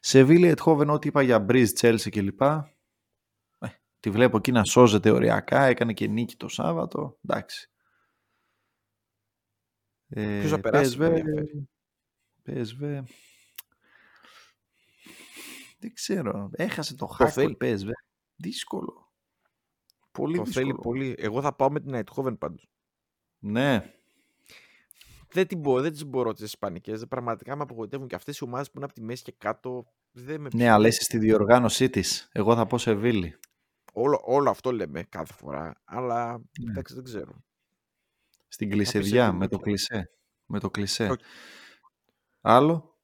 Σεβίλια 0.00 0.50
Αϊντχόβεν, 0.50 0.90
ό,τι 0.90 1.08
είπα 1.08 1.22
για 1.22 1.38
Μπριζ, 1.38 1.70
Τσέλσι 1.70 2.10
κλπ. 2.10 2.40
Ε, 3.96 4.00
τη 4.00 4.10
βλέπω 4.10 4.36
εκεί 4.36 4.52
να 4.52 4.64
σώζεται 4.64 5.10
οριακά. 5.10 5.64
Έκανε 5.64 5.92
και 5.92 6.06
νίκη 6.06 6.36
το 6.36 6.48
Σάββατο. 6.48 7.18
Εντάξει. 7.24 7.70
Ε, 10.08 10.38
Ποιος 10.38 10.50
θα 10.50 10.60
περάσει, 10.60 10.98
με 10.98 11.06
PSV, 11.08 11.12
ενδιαφέρει. 11.12 11.68
PSV. 12.46 13.02
Δεν 15.78 15.92
ξέρω. 15.92 16.50
Έχασε 16.52 16.94
το 16.96 17.06
Το 17.06 17.12
Χάκο 17.12 17.30
θέλει. 17.30 17.50
η 17.52 17.56
PSV. 17.60 17.88
Δύσκολο. 18.36 19.12
Πολύ 20.10 20.36
Το 20.36 20.42
δύσκολο. 20.42 20.66
θέλει 20.66 20.78
πολύ. 20.82 21.14
Εγώ 21.18 21.40
θα 21.42 21.54
πάω 21.54 21.70
με 21.70 21.80
την 21.80 21.94
Αιτχόβεν 21.94 22.38
πάντως. 22.38 22.68
Ναι. 23.38 23.90
Δεν, 25.32 25.46
την 25.46 25.58
μπορώ, 25.58 25.82
δεν 25.82 25.92
τις 25.92 26.04
μπορώ 26.04 26.32
τις 26.32 26.44
Ισπανικές. 26.44 27.06
Πραγματικά 27.08 27.56
με 27.56 27.62
απογοητεύουν 27.62 28.08
και 28.08 28.14
αυτές 28.14 28.38
οι 28.38 28.44
ομάδες 28.44 28.66
που 28.66 28.72
είναι 28.76 28.84
από 28.84 28.94
τη 28.94 29.02
μέση 29.02 29.22
και 29.22 29.32
κάτω. 29.38 29.92
Δεν 30.10 30.40
με 30.40 30.48
Ναι, 30.54 30.68
αλλά 30.68 30.86
είσαι 30.88 31.02
στη 31.02 31.18
διοργάνωσή 31.18 31.90
της. 31.90 32.28
Εγώ 32.32 32.54
θα 32.54 32.66
πω 32.66 32.78
Σεβίλη. 32.78 33.38
Όλο, 33.98 34.20
όλο 34.24 34.50
αυτό 34.50 34.72
λέμε 34.72 35.02
κάθε 35.02 35.32
φορά. 35.32 35.80
Αλλά 35.84 36.32
Ναι. 36.60 36.70
εντάξει, 36.70 36.94
δεν 36.94 37.04
ξέρω. 37.04 37.44
Στην 38.48 38.68
πεις 38.68 38.76
κλισεδιά, 38.76 39.24
Σεβίλη, 39.24 39.38
με 39.38 39.48
το 39.48 39.56
πια. 39.58 39.64
κλισέ. 39.66 40.10
Με 40.46 40.60
το 40.60 40.70
κλισέ. 40.70 41.10
Οκ. 41.10 41.20
Άλλο; 42.40 42.98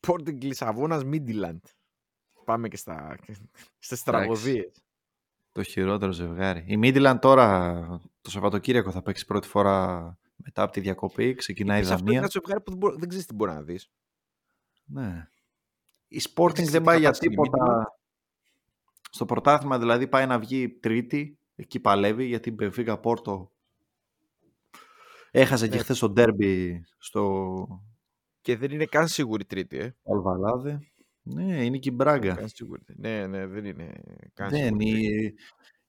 Sporting 0.00 0.42
Λισαβόνας 0.42 1.02
Μίτιλαντ. 1.04 1.58
Πάμε 2.44 2.68
και 2.68 2.76
στα, 2.76 3.16
στις 3.78 4.02
τραγωδίες. 4.02 4.82
Το 5.52 5.62
χειρότερο 5.62 6.12
ζευγάρι. 6.12 6.64
Η 6.66 6.76
Μίτιλαν 6.76 7.18
τώρα 7.18 7.86
το 8.20 8.30
Σαββατοκύριακο 8.30 8.90
θα 8.90 9.02
παίξει 9.02 9.24
πρώτη 9.26 9.48
φορά 9.48 10.18
μετά 10.36 10.62
από 10.62 10.72
τη 10.72 10.80
διακοπή. 10.80 11.34
Ξεκινάει 11.34 11.80
η 11.80 11.84
Σε 11.84 11.92
αυτό 11.92 12.04
είναι 12.04 12.04
Δανία. 12.12 12.18
ένα 12.20 12.28
ζευγάρι 12.32 12.60
που 12.62 12.70
δεν, 12.70 12.78
μπορεί, 12.78 12.96
δεν 12.98 13.08
ξέρεις 13.08 13.26
τι 13.26 13.34
μπορεί 13.34 13.52
να 13.52 13.62
δεις. 13.62 13.90
Ναι. 14.84 15.28
Η 16.08 16.20
Sporting 16.28 16.52
ξέρεις 16.52 16.70
δεν 16.70 16.80
τι 16.80 16.86
πάει 16.86 16.94
θα 16.94 17.00
για 17.00 17.08
πας 17.08 17.16
στην 17.16 17.30
τίποτα. 17.30 17.98
Στο 19.14 19.24
πρωτάθλημα 19.24 19.78
δηλαδή 19.78 20.08
πάει 20.08 20.26
να 20.26 20.38
βγει 20.38 20.68
τρίτη. 20.68 21.38
Εκεί 21.56 21.80
παλεύει 21.80 22.24
γιατί 22.24 22.48
η 22.48 22.52
Μπεφίκα 22.56 22.98
Πόρτο 22.98 23.52
έχασε 25.30 25.68
και 25.68 25.74
Ναι. 25.76 25.80
χθες 25.82 25.98
το 25.98 26.10
ντέρμπι 26.10 26.82
στο 26.98 27.66
Και 28.40 28.56
δεν 28.56 28.70
είναι 28.70 28.84
καν 28.84 29.08
σίγουρη 29.08 29.44
τρίτη, 29.44 29.78
ε. 29.78 29.94
Αλβαλάδε. 30.04 30.78
Ναι, 31.22 31.64
είναι 31.64 31.78
και 31.78 31.88
η 31.88 31.92
Δεν 31.92 31.94
Μπράγκα. 31.94 32.26
είναι 32.30 32.34
καν 32.40 32.48
σίγουρη. 32.48 32.82
Ναι, 32.96 33.26
ναι, 33.26 33.46
δεν 33.46 33.64
είναι 33.64 33.92
καν 34.34 34.48
Δεν, 34.50 34.64
σίγουρη 34.64 34.84
τρίτη. 34.90 35.34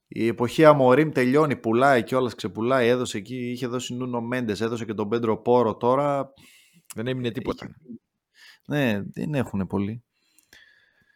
η, 0.08 0.24
η 0.24 0.28
εποχή 0.28 0.66
Αμορίμ 0.66 1.12
τελειώνει, 1.12 1.56
πουλάει 1.56 2.04
κιόλας, 2.04 2.36
ξεπουλάει. 2.36 2.88
Έδωσε 2.88 3.18
εκεί, 3.18 3.52
είχε 3.52 3.68
δώσει 3.68 3.94
Νούνο 3.96 4.22
Μέντες, 4.22 4.62
έδωσε 4.62 4.86
και 4.86 4.94
τον 4.94 5.10
Πέντρο 5.10 5.38
Πόρο 5.38 5.76
τώρα. 5.76 6.34
Δεν 6.96 7.08
έμεινε 7.08 7.32
τίποτα. 7.32 7.66
Έχει- 7.66 8.02
Ναι, 8.68 9.02
δεν 9.04 9.34
έχουν 9.34 9.68
πολύ. 9.68 10.04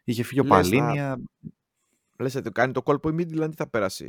Είχε 0.04 0.24
φύγει 0.24 0.40
ο 0.40 0.44
Λες 0.44 0.52
να- 0.52 0.58
Παλίνια. 0.80 1.18
Λες 2.20 2.36
ότι 2.36 2.52
κάνει 2.52 2.74
το 2.74 2.82
κόλπο 2.84 3.10
η 3.10 3.16
Midland, 3.18 3.48
τι 3.50 3.56
θα 3.56 3.70
περάσει 3.70 4.06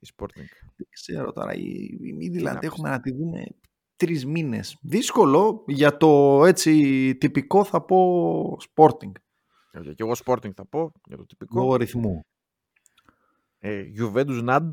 η 0.00 0.08
Sporting; 0.16 0.46
Δεν 0.76 0.86
ξέρω 0.90 1.32
τώρα. 1.32 1.54
Η, 1.54 1.62
η 2.00 2.16
Midland 2.20 2.42
να 2.42 2.58
πεις. 2.58 2.68
έχουμε 2.68 2.88
να 2.88 3.00
τη 3.00 3.12
δούμε 3.12 3.44
τρεις 3.96 4.26
μήνες. 4.26 4.78
Δύσκολο 4.80 5.64
για 5.66 5.96
το 5.96 6.44
έτσι 6.44 7.16
τυπικό 7.16 7.64
θα 7.64 7.82
πω 7.84 8.56
Sporting. 8.74 9.12
Ε, 9.70 9.80
Και 9.80 10.02
εγώ 10.02 10.12
Sporting 10.24 10.52
θα 10.54 10.64
πω 10.66 10.92
για 11.04 11.16
το 11.16 11.26
τυπικό. 11.26 11.58
Λόγω 11.60 11.76
ρυθμού. 11.76 12.24
Ε, 13.58 13.84
Juventus 13.98 14.48
Nad. 14.48 14.68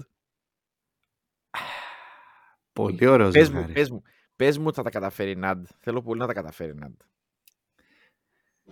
Πολύ 2.73 3.07
ωραίο 3.07 3.30
Πες 3.30 3.49
μου, 3.49 3.55
ζευγάρι. 3.55 3.73
πες 3.73 3.89
μου, 3.89 4.01
πες 4.35 4.57
μου 4.57 4.64
ότι 4.68 4.76
θα 4.76 4.84
τα 4.84 4.89
καταφέρει 4.89 5.31
η 5.31 5.39
Nad. 5.43 5.61
Θέλω 5.80 6.01
πολύ 6.01 6.19
να 6.19 6.27
τα 6.27 6.34
καταφέρει 6.34 6.72
η 6.72 6.80
Nad. 6.84 6.95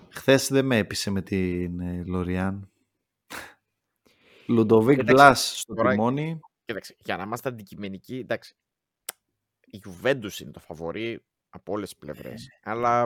Χθες 0.09 0.47
δεν 0.51 0.65
με 0.65 0.77
έπεισε 0.77 1.11
με 1.11 1.21
την 1.21 1.79
ε, 1.79 2.03
Λοριάν. 2.05 2.69
Λουντοβίκ 4.47 4.99
Εντάξει, 4.99 5.13
Μπλά 5.13 5.33
στο 5.35 5.73
τώρα- 5.73 5.89
τιμόνι. 5.91 6.39
Κοίταξε, 6.65 6.95
για 6.99 7.17
να 7.17 7.23
είμαστε 7.23 7.49
αντικειμενικοί, 7.49 8.17
εντάξει, 8.17 8.55
η 9.65 9.81
Juventus 9.85 10.39
είναι 10.39 10.51
το 10.51 10.59
φαβορή 10.59 11.25
από 11.49 11.71
όλες 11.73 11.89
τις 11.89 11.97
πλευρές. 11.97 12.47
Αλλά 12.63 13.01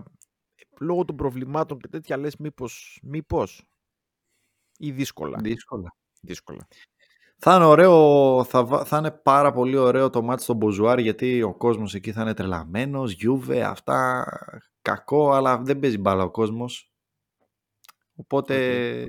ε, 0.55 0.63
λόγω 0.79 1.05
των 1.05 1.15
προβλημάτων 1.15 1.79
και 1.79 1.87
τέτοια 1.87 2.17
λες 2.17 2.35
μήπως, 2.37 2.99
μήπως 3.03 3.63
ή 4.77 4.91
δύσκολα. 4.91 5.39
Δύσκολα. 5.41 5.95
δύσκολα. 6.21 6.67
Θα 7.41 7.55
είναι, 7.55 7.65
ωραίο, 7.65 8.43
θα, 8.43 8.85
θα 8.85 8.97
είναι 8.97 9.11
πάρα 9.11 9.51
πολύ 9.51 9.77
ωραίο 9.77 10.09
το 10.09 10.21
ματς 10.21 10.41
στον 10.43 10.55
Μποζουάρ 10.55 10.99
γιατί 10.99 11.41
ο 11.41 11.55
κόσμος 11.55 11.93
εκεί 11.93 12.11
θα 12.11 12.21
είναι 12.21 12.33
τρελαμένος, 12.33 13.11
Γιούβε, 13.11 13.63
αυτά, 13.63 14.25
κακό, 14.81 15.31
αλλά 15.31 15.57
δεν 15.57 15.79
παίζει 15.79 15.97
μπάλα 15.97 16.23
ο 16.23 16.31
κόσμος. 16.31 16.91
Οπότε 18.15 19.05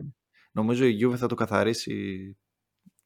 νομίζω 0.51 0.85
η 0.85 0.91
Γιούβε 0.91 1.17
θα 1.17 1.27
το 1.27 1.35
καθαρίσει 1.35 2.37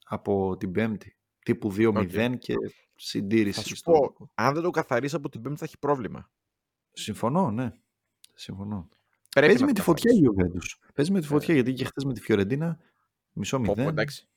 από 0.04 0.56
την 0.56 0.72
Πέμπτη. 0.72 1.16
Τύπου 1.38 1.74
2-0 1.76 2.34
και 2.38 2.54
συντήρηση. 2.94 3.60
Θα 3.60 3.66
σου 3.66 3.82
πω, 3.82 4.30
αν 4.34 4.54
δεν 4.54 4.62
το 4.62 4.70
καθαρίσει 4.70 5.16
από 5.16 5.28
την 5.28 5.40
Πέμπτη 5.40 5.58
θα 5.58 5.64
έχει 5.64 5.78
πρόβλημα. 5.78 6.30
Συμφωνώ, 6.92 7.50
ναι. 7.50 7.70
Συμφωνώ. 8.34 8.88
Πρέπει 9.30 9.46
Παίζει 9.46 9.64
με 9.64 9.72
τη 9.72 9.80
φωτιά 9.80 10.12
η 10.12 10.16
Γιουβέντους. 10.16 10.78
Παίζει 10.94 11.12
με 11.12 11.20
τη 11.20 11.26
φωτιά 11.26 11.54
ε. 11.54 11.56
γιατί 11.56 11.72
και 11.72 11.84
χθες 11.84 12.04
με 12.04 12.12
τη 12.12 12.20
Φιωρεντίνα 12.20 12.78
μισό 13.32 13.58
μηδέν. 13.58 13.88
Εντάξει. 13.88 14.28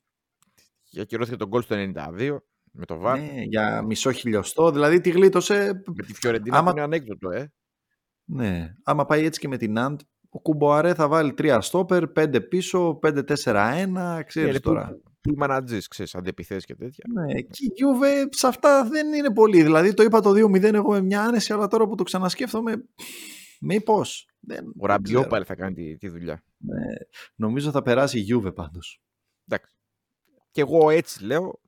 Για 0.90 1.04
κυρώθηκε 1.04 1.36
τον 1.36 1.48
γκολ 1.48 1.62
στο 1.62 1.76
92 1.78 2.38
με 2.72 2.84
το 2.84 2.96
ΒΑΡ. 2.96 3.18
Ναι, 3.18 3.42
για 3.42 3.82
μισό 3.82 4.12
χιλιοστό. 4.12 4.70
Δηλαδή 4.70 5.00
τη 5.00 5.10
γλίτωσε. 5.10 5.82
Με 5.86 6.02
τη 6.02 6.14
Φιωρεντίνα 6.14 6.58
Άμα... 6.58 6.70
είναι 6.70 6.80
ανέκδοτο, 6.80 7.30
ε. 7.30 7.52
Ναι. 8.24 8.74
Άμα 8.82 9.04
πάει 9.04 9.24
έτσι 9.24 9.40
και 9.40 9.48
με 9.48 9.56
την 9.56 9.78
Αντ, 9.78 10.00
ο 10.28 10.40
Κουμποαρέ 10.40 10.94
θα 10.94 11.08
βάλει 11.08 11.34
τρία 11.34 11.60
στόπερ, 11.60 12.08
πέντε 12.08 12.40
πίσω, 12.40 12.98
5-4-1. 13.02 14.20
Ξέρεις 14.26 14.52
ναι, 14.52 14.60
τώρα. 14.60 15.00
Τι 15.20 15.36
μανατζή, 15.36 15.78
ξέρεις, 15.88 16.14
αντεπιθέσει 16.14 16.66
και 16.66 16.74
τέτοια. 16.74 17.04
Ναι, 17.14 17.40
και 17.40 17.64
η 17.64 17.72
Γιούβε 17.74 18.28
σε 18.30 18.46
αυτά 18.46 18.84
δεν 18.84 19.12
είναι 19.12 19.32
πολύ. 19.32 19.62
Δηλαδή 19.62 19.94
το 19.94 20.02
είπα 20.02 20.20
το 20.20 20.30
2-0 20.30 20.62
εγώ 20.62 20.90
με 20.90 21.00
μια 21.00 21.22
άνεση, 21.22 21.52
αλλά 21.52 21.66
τώρα 21.66 21.86
που 21.86 21.94
το 21.94 22.02
ξανασκέφτομαι. 22.02 22.84
Μήπως. 23.60 24.28
Ο 24.78 24.86
Ραμπιό 24.86 25.26
πάλι 25.26 25.44
θα 25.44 25.54
κάνει 25.54 25.74
τη, 25.74 25.96
τη 25.96 26.08
δουλειά. 26.08 26.44
Ναι, 26.56 26.84
νομίζω 27.34 27.70
θα 27.70 27.82
περάσει 27.82 28.18
η 28.18 28.20
Γιούβε 28.20 28.52
πάντως. 28.52 29.02
Εντάξει. 29.48 29.76
Και 30.50 30.60
εγώ 30.60 30.90
έτσι 30.90 31.24
λέω. 31.24 31.60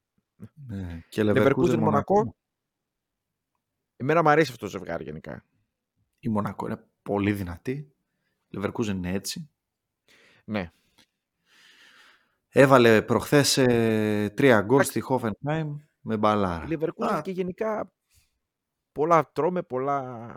Ναι. 0.66 1.02
Και 1.08 1.22
Leverkusen 1.24 1.78
Μονακό. 1.78 2.36
Εμένα 3.96 4.22
μου 4.22 4.28
αρέσει 4.28 4.50
αυτό 4.52 4.64
το 4.64 4.70
ζευγάρι 4.70 5.04
γενικά. 5.04 5.44
Η 6.18 6.28
Μονακό 6.28 6.66
είναι 6.66 6.88
πολύ 7.02 7.32
δυνατή. 7.32 7.94
Leverkusen 8.54 8.86
είναι 8.86 9.12
έτσι. 9.12 9.50
Ναι. 10.44 10.72
Έβαλε 12.48 13.02
προχθές 13.02 13.58
ε, 13.58 14.32
τρία 14.36 14.60
γκολ 14.60 14.82
στη 14.82 15.02
Hoffenheim 15.08 15.66
με 16.00 16.16
μπαλάρα. 16.16 16.66
Η 16.68 16.76
Leverkusen 16.78 17.20
και 17.22 17.30
γενικά 17.30 17.92
πολλά 18.92 19.30
τρώμε, 19.32 19.62
πολλά 19.62 20.28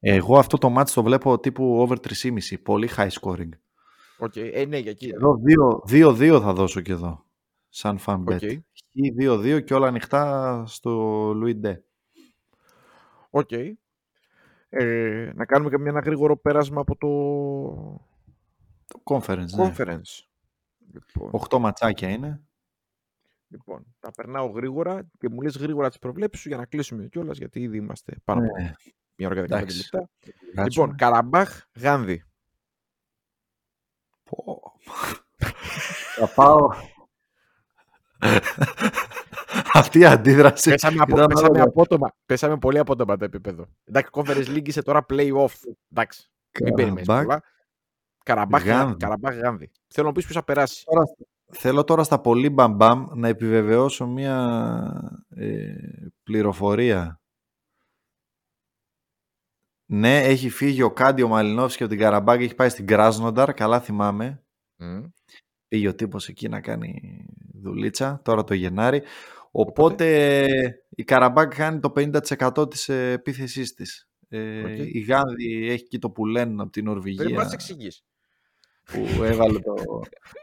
εγώ 0.00 0.38
αυτό 0.38 0.58
το 0.58 0.74
ματς 0.78 0.88
το 0.94 1.02
βλέπω 1.02 1.38
τύπου 1.38 1.80
over 1.80 1.96
3,5. 2.22 2.62
Πολύ 2.62 2.88
high 2.96 3.10
scoring. 3.20 3.48
Okay. 4.18 4.50
Ε, 4.52 4.64
ναι, 4.64 4.78
για 4.78 4.90
εκεί. 4.90 5.08
Εδώ 5.14 5.40
2-2 5.88 6.40
θα 6.42 6.52
δώσω 6.52 6.80
και 6.80 6.92
εδώ. 6.92 7.24
Σαν 7.68 7.98
fun 8.06 8.24
bet. 8.24 8.38
Okay. 8.38 8.58
2-2 9.20 9.64
και 9.64 9.74
όλα 9.74 9.86
ανοιχτά 9.86 10.64
στο 10.66 11.30
Louis 11.30 11.60
II. 11.64 11.76
OK. 13.30 13.50
Ε, 14.68 15.30
να 15.34 15.44
κάνουμε 15.44 15.70
και 15.70 15.88
ένα 15.88 16.00
γρήγορο 16.00 16.36
πέρασμα 16.36 16.80
από 16.80 16.96
το... 16.96 17.08
Το 18.86 19.00
conference. 19.04 19.50
Ναι. 19.56 19.72
conference. 19.76 20.26
Λοιπόν. 20.92 21.30
8 21.50 21.58
ματσάκια 21.58 22.08
είναι. 22.08 22.42
Λοιπόν, 23.48 23.94
τα 24.00 24.10
περνάω 24.10 24.46
γρήγορα 24.46 25.08
και 25.18 25.28
μου 25.28 25.40
λες 25.40 25.56
γρήγορα 25.56 25.88
τις 25.88 25.98
προβλέψεις 25.98 26.40
σου 26.40 26.48
για 26.48 26.56
να 26.56 26.66
κλείσουμε 26.66 27.06
κιόλας 27.06 27.38
γιατί 27.38 27.60
ήδη 27.60 27.76
είμαστε 27.76 28.16
πάνω 28.24 28.40
ναι. 28.40 28.72
Μια 29.16 29.28
ώρα 29.28 29.46
και 29.46 29.54
15 29.54 29.66
λεπτά. 29.76 30.10
Λοιπόν, 30.64 30.96
Καραμπάχ, 30.96 31.62
Γάνδη. 31.74 32.24
Θα 36.16 36.28
πάω. 36.34 36.68
Αυτή 39.72 39.98
η 39.98 40.04
αντίδραση. 40.04 40.70
Πέσαμε, 40.70 40.96
απο, 41.00 41.26
πέσαμε, 41.26 41.60
απότομα, 41.60 42.14
πέσαμε 42.26 42.58
πολύ 42.58 42.78
απότομα 42.78 43.16
το 43.16 43.24
επίπεδο. 43.24 43.66
Εντάξει, 43.84 44.10
Conference 44.14 44.46
League 44.56 44.68
είσαι 44.68 44.82
τώρα 44.82 45.06
play-off. 45.08 45.54
Εντάξει, 45.92 46.30
μην 46.64 46.74
περιμένεις 46.74 47.06
πολλά. 47.06 47.42
Καραμπάχ, 48.24 48.64
Καραμπάχ, 48.96 49.36
Γάνδη. 49.36 49.70
Θέλω 49.88 50.06
να 50.06 50.12
πεις 50.12 50.24
ποιος 50.24 50.36
θα 50.36 50.44
περάσει. 50.44 50.84
Τώρα, 50.84 51.02
θέλω 51.50 51.84
τώρα 51.84 52.02
στα 52.02 52.20
πολύ 52.20 52.50
μπαμπαμ 52.50 53.06
να 53.14 53.28
επιβεβαιώσω 53.28 54.06
μια 54.06 54.48
ε, 55.28 55.74
πληροφορία 56.22 57.20
ναι, 59.90 60.22
έχει 60.22 60.48
φύγει 60.48 60.82
ο 60.82 60.92
Κάντι 60.92 61.22
ο 61.22 61.28
και 61.68 61.82
από 61.82 61.88
την 61.88 61.98
Καραμπάγκη, 61.98 62.44
έχει 62.44 62.54
πάει 62.54 62.68
στην 62.68 62.86
Κράσνονταρ, 62.86 63.54
καλά 63.54 63.80
θυμάμαι. 63.80 64.42
Mm. 64.82 65.10
Πήγε 65.68 65.88
ο 65.88 65.94
τύπος 65.94 66.28
εκεί 66.28 66.48
να 66.48 66.60
κάνει 66.60 67.24
δουλίτσα, 67.54 68.20
τώρα 68.24 68.44
το 68.44 68.54
Γενάρη. 68.54 69.02
Οπότε, 69.50 70.56
η 70.88 71.04
Καραμπάγκ 71.04 71.50
χάνει 71.52 71.80
το 71.80 71.92
50% 71.96 72.70
της 72.70 72.88
επίθεσής 72.88 73.74
της. 73.74 74.08
Ε, 74.28 74.86
Η 74.86 74.98
Γάνδη 74.98 75.68
έχει 75.68 75.86
και 75.86 75.98
το 75.98 76.10
που 76.10 76.26
λένε 76.26 76.62
από 76.62 76.70
την 76.70 76.84
Νορβηγία. 76.84 77.24
Πρέπει 77.24 77.36
να 77.36 77.50
εξηγείς. 77.52 78.04
Που 78.84 79.22
έβαλε, 79.22 79.58
το, 79.58 79.74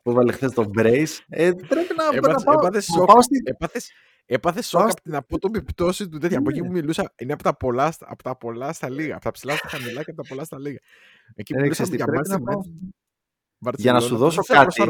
που 0.04 0.12
έβαλε 0.12 0.32
χθες 0.32 0.52
το 0.52 0.72
Brace. 0.78 1.18
Ε, 1.28 1.52
πρέπει 1.68 1.94
να, 1.96 2.18
έπαθες, 2.18 2.44
να 2.44 2.52
πάω, 2.52 2.60
έπαθες, 2.60 2.88
να 2.88 3.06
πάω 3.06 3.22
στη... 3.22 3.42
έπαθες, 3.44 3.92
Έπαθες 4.28 4.68
σοκ 4.68 4.82
από 4.82 5.02
την 5.02 5.16
απότομη 5.16 5.64
πτώση 5.64 6.10
του 6.10 6.18
τέτοια. 6.18 6.38
Από 6.38 6.50
εκεί 6.50 6.60
που 6.60 6.66
ναι. 6.66 6.72
μιλούσα 6.72 7.14
είναι 7.18 7.34
από 7.34 7.44
τα 7.44 7.58
πολλά, 7.58 7.94
από 8.00 8.24
τα 8.24 8.38
πολλά 8.38 8.74
στα 8.74 8.90
λίγα. 8.90 9.16
Από 9.16 9.24
τα 9.24 9.32
ψηλά 9.32 9.56
στα 9.56 9.68
χαμηλά 9.68 10.04
και 10.04 10.12
από 10.12 10.22
τα 10.22 10.28
πολλά 10.28 10.44
στα 10.44 10.60
λίγα. 10.60 10.80
Εκεί 11.36 11.54
που 11.54 11.62
μιλούσαμε 11.62 11.96
για 11.96 12.06
μάτια 12.08 12.40
Για 13.78 13.94
να 13.94 14.00
σου 14.00 14.18
δώσω 14.18 14.42
κάτι. 14.44 14.84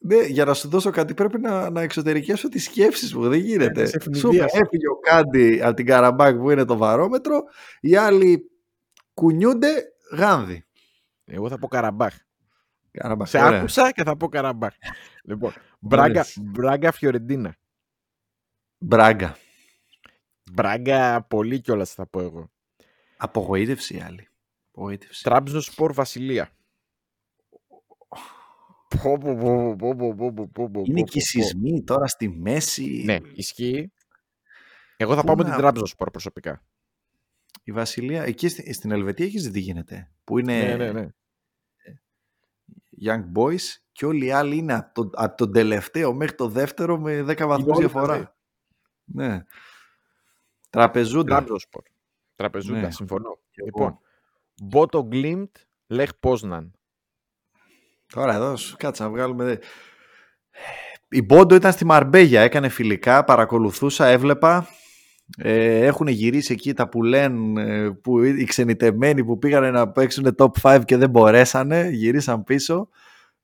Ναι, 0.00 0.22
για 0.22 0.44
να 0.44 0.54
σου 0.54 0.68
δώσω 0.68 0.90
κάτι 0.90 1.14
πρέπει 1.14 1.40
να, 1.40 1.70
να 1.70 1.80
εξωτερικεύσω 1.80 2.48
τις 2.48 2.64
σκέψεις 2.64 3.14
μου. 3.14 3.28
Δεν 3.28 3.38
γίνεται. 3.38 3.86
Σου 4.14 4.28
έφυγε 4.32 4.88
ο 4.88 4.98
Κάντι 5.00 5.62
από 5.62 5.74
την 5.74 5.86
Καραμπάκ 5.86 6.36
που 6.36 6.50
είναι 6.50 6.64
το 6.64 6.76
βαρόμετρο. 6.76 7.42
Οι 7.80 7.96
άλλοι 7.96 8.50
κουνιούνται 9.14 9.84
γάνδι. 10.12 10.66
Εγώ 11.24 11.48
θα 11.48 11.58
πω 11.58 11.68
Καραμπάχ. 11.68 12.16
Καραμπάχ. 12.90 13.28
Σε 13.28 13.38
άκουσα 13.38 13.90
και 13.90 14.02
θα 14.02 14.16
πω 14.16 14.28
Καραμπάχ. 14.28 14.74
λοιπόν, 15.24 15.52
Μπράγκα, 15.78 16.26
Μπράγκα 16.40 16.92
Φιωρεντίνα. 16.92 17.56
Μπράγκα. 18.78 19.36
Μπράγκα 20.52 21.22
πολύ 21.22 21.60
κιόλας 21.60 21.94
θα 21.94 22.06
πω 22.06 22.20
εγώ. 22.20 22.50
Απογοήτευση 23.16 24.02
άλλη. 24.06 24.28
Απογοήτευση. 24.70 25.60
Σπορ 25.60 25.92
Βασιλεία. 25.92 26.50
Είναι 30.84 31.02
και 31.02 31.18
οι 31.18 31.20
σεισμοί 31.20 31.84
τώρα 31.84 32.06
στη 32.06 32.28
μέση. 32.28 33.02
Ναι, 33.04 33.16
ισχύει. 33.32 33.92
Εγώ 34.96 35.14
θα 35.14 35.24
πάω 35.24 35.36
με 35.36 35.44
την 35.44 35.52
Τράμπζο 35.52 35.86
Σπορ 35.86 36.10
προσωπικά. 36.10 36.62
Η 37.62 37.72
Βασιλεία, 37.72 38.22
εκεί 38.22 38.48
στην 38.48 38.90
Ελβετία 38.90 39.26
έχεις 39.26 39.42
δει 39.42 39.50
τι 39.50 39.60
γίνεται. 39.60 40.10
Που 40.24 40.38
είναι 40.38 40.62
ναι, 40.62 40.76
ναι, 40.76 40.92
ναι. 40.92 41.08
Young 43.04 43.24
Boys 43.36 43.64
και 43.92 44.06
όλοι 44.06 44.26
οι 44.26 44.30
άλλοι 44.30 44.56
είναι 44.56 44.74
από, 44.74 45.08
το, 45.10 45.34
τον 45.36 45.52
τελευταίο 45.52 46.14
μέχρι 46.14 46.34
το 46.36 46.48
δεύτερο 46.48 46.98
με 46.98 47.20
10 47.20 47.46
βαθμούς 47.46 47.78
διαφορά. 47.78 48.36
Ναι. 49.04 49.44
Τραπεζούντα. 50.70 51.34
Τραμπζοσπορ. 51.34 51.82
Τραπεζούντα, 52.34 52.80
ναι. 52.80 52.90
συμφωνώ. 52.90 53.38
Λοιπόν, 53.64 53.98
Μπότο 54.62 55.04
Γκλίμπτ, 55.04 55.56
Λεχ 55.86 56.10
Πόσναν. 56.20 56.77
Τώρα 58.12 58.34
εδώ, 58.34 58.54
κάτσε 58.76 59.02
να 59.02 59.10
βγάλουμε... 59.10 59.58
Η 61.10 61.22
Μπόντο 61.22 61.54
ήταν 61.54 61.72
στη 61.72 61.84
Μαρμπέγια, 61.84 62.40
έκανε 62.40 62.68
φιλικά, 62.68 63.24
παρακολουθούσα, 63.24 64.06
έβλεπα. 64.06 64.68
Ε, 65.38 65.86
έχουν 65.86 66.06
γυρίσει 66.06 66.52
εκεί 66.52 66.72
τα 66.72 66.88
που 66.88 67.02
λένε, 67.02 67.92
που, 67.92 68.22
οι 68.22 68.44
ξενιτεμένοι 68.44 69.24
που 69.24 69.38
πήγαν 69.38 69.72
να 69.72 69.90
παίξουν 69.90 70.34
top 70.38 70.50
5 70.62 70.82
και 70.84 70.96
δεν 70.96 71.10
μπορέσανε, 71.10 71.88
γυρίσαν 71.88 72.44
πίσω. 72.44 72.88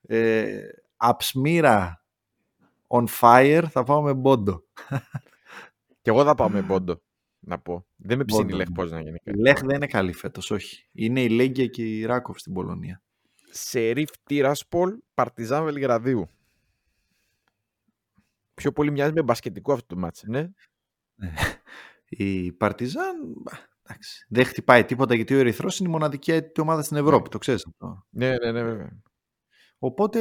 Ε, 0.01 0.45
αψμύρα 0.97 2.03
on 2.87 3.05
fire, 3.21 3.63
θα 3.69 3.83
πάω 3.83 4.01
με 4.01 4.13
Μπόντο. 4.13 4.63
Και 6.01 6.09
εγώ 6.09 6.23
θα 6.23 6.35
πάω 6.35 6.49
με 6.49 6.61
Μπόντο. 6.61 7.01
Να 7.39 7.59
πω. 7.59 7.85
Δεν 7.95 8.17
με 8.17 8.23
ψήνει 8.23 8.53
η 8.53 8.55
Λέχ 8.55 8.71
πώς 8.71 8.91
να 8.91 9.01
γίνει. 9.01 9.17
Η 9.23 9.31
Λέχ 9.31 9.59
δεν 9.59 9.75
είναι 9.75 9.87
καλή 9.87 10.13
φέτος, 10.13 10.51
όχι. 10.51 10.87
Είναι 10.91 11.21
η 11.21 11.29
Λέγκια 11.29 11.65
και 11.65 11.83
η 11.83 12.05
Ράκοφ 12.05 12.39
στην 12.39 12.53
Πολωνία. 12.53 13.01
Σερίφ 13.57 14.09
Τύρασπολ, 14.23 14.99
Παρτιζάν 15.13 15.63
Βελιγραδίου. 15.63 16.27
Πιο 18.53 18.71
πολύ 18.71 18.91
μοιάζει 18.91 19.13
με 19.13 19.23
μπασκετικό 19.23 19.73
αυτό 19.73 19.85
το 19.85 19.95
μάτς, 20.01 20.23
ναι. 20.23 20.41
ναι. 21.15 21.33
η 22.05 22.51
Παρτιζάν 22.51 23.15
εντάξει, 23.83 24.25
δεν 24.29 24.45
χτυπάει 24.45 24.85
τίποτα 24.85 25.15
γιατί 25.15 25.35
ο 25.35 25.37
Ερυθρός 25.37 25.79
είναι 25.79 25.89
η 25.89 25.91
μοναδική 25.91 26.51
ομάδα 26.57 26.83
στην 26.83 26.97
Ευρώπη. 26.97 27.23
Ναι. 27.23 27.29
Το 27.29 27.37
ξέρεις 27.37 27.65
αυτό. 27.65 28.05
Ναι, 28.09 28.37
ναι, 28.37 28.51
ναι, 28.51 28.63
βέβαια. 28.63 29.01
Οπότε. 29.77 30.19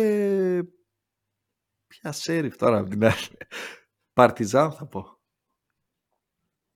Ποια 1.87 2.13
σερίφ 2.13 2.57
τώρα 2.57 2.79
από 2.79 2.91
την 2.91 3.05
άλλη. 3.05 3.37
Παρτιζάν 4.13 4.73
θα 4.73 4.87
πω. 4.87 5.19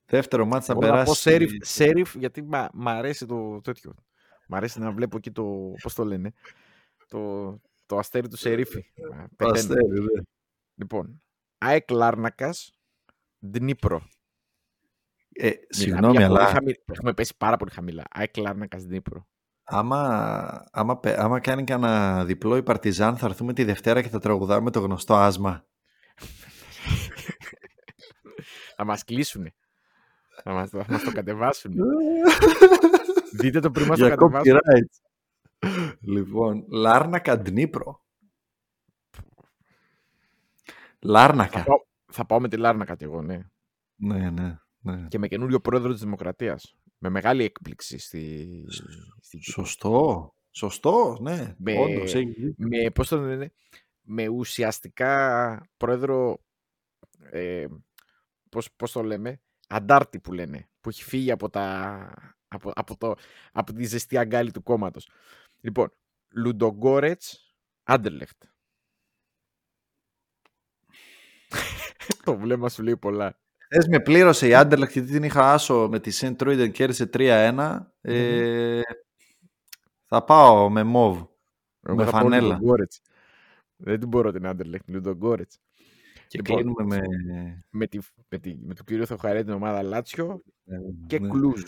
Δεύτερο 0.04 0.46
μάτς 0.46 0.66
θα 0.66 0.76
περάσει. 0.76 1.04
πω 1.04 1.14
σέριφ, 1.14 1.50
σέριφ 1.60 2.14
γιατί 2.14 2.42
μ' 2.72 2.88
αρέσει 2.88 3.26
το 3.26 3.60
τέτοιο. 3.60 3.94
Μ' 4.48 4.54
αρέσει 4.54 4.80
να 4.80 4.90
βλέπω 4.92 5.16
εκεί 5.16 5.30
το, 5.30 5.72
πώς 5.82 5.94
το 5.94 6.04
λένε, 6.04 6.32
το, 7.08 7.50
το 7.86 7.98
αστέρι 7.98 8.28
του 8.28 8.36
Σερίφη. 8.36 8.84
Το 9.36 9.48
αστέρι, 9.48 9.86
ναι. 9.88 10.22
Λοιπόν, 10.74 11.22
ΑΕΚ 11.58 11.90
Λάρνακας, 11.90 12.72
Δνύπρο. 13.38 14.08
Ε, 15.32 15.50
συγγνώμη, 15.68 16.06
Μιλάμε 16.06 16.18
για 16.18 16.28
πολύ 16.28 16.40
αλλά 16.40 16.48
χαμη- 16.54 16.80
Έχουμε 16.92 17.14
πέσει 17.14 17.34
πάρα 17.38 17.56
πολύ 17.56 17.70
χαμηλά. 17.70 18.04
ΑΕΚ 18.10 18.36
Λάρνακας, 18.36 18.82
Δνύπρο. 18.84 19.26
άμα, 19.64 20.64
άμα, 20.70 20.98
πε- 20.98 21.18
άμα 21.18 21.40
κάνει 21.40 21.64
κανένα 21.64 22.24
διπλό 22.24 22.56
η 22.56 22.62
Παρτιζάν 22.62 23.16
θα 23.16 23.26
έρθουμε 23.26 23.52
τη 23.52 23.64
Δευτέρα 23.64 24.02
και 24.02 24.08
θα 24.08 24.18
τραγουδάμε 24.18 24.70
το 24.70 24.80
γνωστό 24.80 25.14
άσμα. 25.14 25.66
Θα 28.76 28.84
μας 28.84 29.04
κλείσουνε. 29.04 29.54
Θα 30.42 30.52
μας, 30.52 30.70
θα 30.70 30.84
μας 30.88 31.02
το 31.02 31.12
κατεβάσουν. 31.12 31.72
Δείτε 33.40 33.60
το 33.60 33.70
πριν 33.70 33.86
μας 33.86 33.98
το 33.98 34.06
Για 34.06 34.14
κατεβάσουν. 34.16 34.52
copyright. 34.56 35.98
λοιπόν, 36.00 36.64
Λάρνακα 36.68 37.38
Ντνίπρο. 37.38 38.02
Θα 39.10 39.22
Λάρνακα. 41.00 41.62
πάω, 41.64 41.78
θα 42.12 42.26
πάω 42.26 42.40
με 42.40 42.48
τη 42.48 42.56
Λάρνακα 42.56 42.96
κι 42.96 43.04
εγώ, 43.04 43.22
ναι. 43.22 43.40
Ναι, 43.96 44.30
ναι, 44.30 44.58
ναι. 44.80 45.06
Και 45.08 45.18
με 45.18 45.28
καινούριο 45.28 45.60
πρόεδρο 45.60 45.92
της 45.92 46.00
Δημοκρατίας. 46.00 46.76
Με 46.98 47.08
μεγάλη 47.08 47.44
έκπληξη 47.44 47.98
στη, 47.98 48.64
στην 49.20 49.40
Κύπρο. 49.40 49.64
Σωστό. 49.64 50.32
Σωστό, 50.50 51.18
ναι. 51.20 51.54
Με- 51.58 51.78
Όντως, 51.78 52.14
έχει 52.14 52.26
δίκιο. 52.32 52.54
με, 52.68 52.90
πώς 52.90 53.08
το 53.08 53.20
λένε, 53.20 53.52
με 54.00 54.28
ουσιαστικά 54.28 55.68
πρόεδρο, 55.76 56.38
ε, 57.30 57.66
πώς, 58.48 58.72
πώς 58.76 58.92
το 58.92 59.02
λέμε, 59.02 59.40
αντάρτη 59.68 60.20
που 60.20 60.32
λένε, 60.32 60.68
που 60.80 60.88
έχει 60.88 61.02
φύγει 61.04 61.30
από, 61.30 61.50
τα, 61.50 62.10
από, 62.48 62.72
από, 62.74 62.96
το, 62.96 63.14
από 63.52 63.72
τη 63.72 63.84
ζεστή 63.84 64.18
αγκάλη 64.18 64.50
του 64.50 64.62
κόμματος. 64.62 65.08
Λοιπόν, 65.60 65.92
Λουντογκόρετς, 66.28 67.54
Άντερλεχτ. 67.82 68.42
το 72.24 72.36
βλέμμα 72.36 72.68
σου 72.68 72.82
λέει 72.82 72.96
πολλά. 72.96 73.38
Χθες 73.58 73.88
με 73.88 74.00
πλήρωσε 74.00 74.48
η 74.48 74.54
Άντερλεχτ 74.54 74.92
γιατί 74.92 75.10
την 75.10 75.22
είχα 75.22 75.52
άσο 75.52 75.88
με 75.90 76.00
τη 76.00 76.10
Σεντ 76.10 76.36
Τρούιντεν 76.36 76.72
κέρδισε 76.72 77.10
3-1. 77.12 77.78
Ε, 78.00 78.80
θα 80.04 80.24
πάω 80.24 80.70
με 80.70 80.82
μοβ. 80.82 81.22
Εγώ 81.82 81.96
Με 81.96 82.04
θα 82.04 82.10
πω 82.10 82.16
φανέλα. 82.16 82.46
Λουντογκόρετς. 82.46 83.00
Δεν 83.76 83.98
την 83.98 84.08
μπορώ 84.08 84.32
την 84.32 84.46
Άντερλεχτ, 84.46 84.88
Λουντογκόρετς. 84.88 85.58
Και 86.26 86.38
Λοιπόν, 86.38 86.56
κλείνουμε 86.56 86.84
με... 86.84 87.06
Με, 87.70 87.86
τη, 87.86 87.98
με, 88.28 88.38
τη, 88.38 88.56
με 88.60 88.74
τον 88.74 88.84
κύριο 88.84 89.06
Θεοχαρέ 89.06 89.44
την 89.44 89.52
ομάδα 89.52 89.82
Λάτσιο 89.82 90.42
και 91.06 91.18
ναι. 91.18 91.28
Κλούζ. 91.28 91.62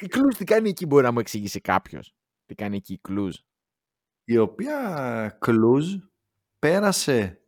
Η 0.00 0.06
Κλούζ 0.08 0.36
τι 0.36 0.44
κάνει 0.44 0.68
εκεί, 0.68 0.86
μπορεί 0.86 1.02
να 1.04 1.12
μου 1.12 1.18
εξηγήσει 1.18 1.60
κάποιος. 1.60 2.14
Τι 2.46 2.54
κάνει 2.54 2.76
εκεί 2.76 2.92
η 2.92 2.98
Κλούζ. 3.02 3.36
η 4.24 4.36
οποία 4.38 5.36
Κλούζ 5.40 5.94
πέρασε 6.58 7.40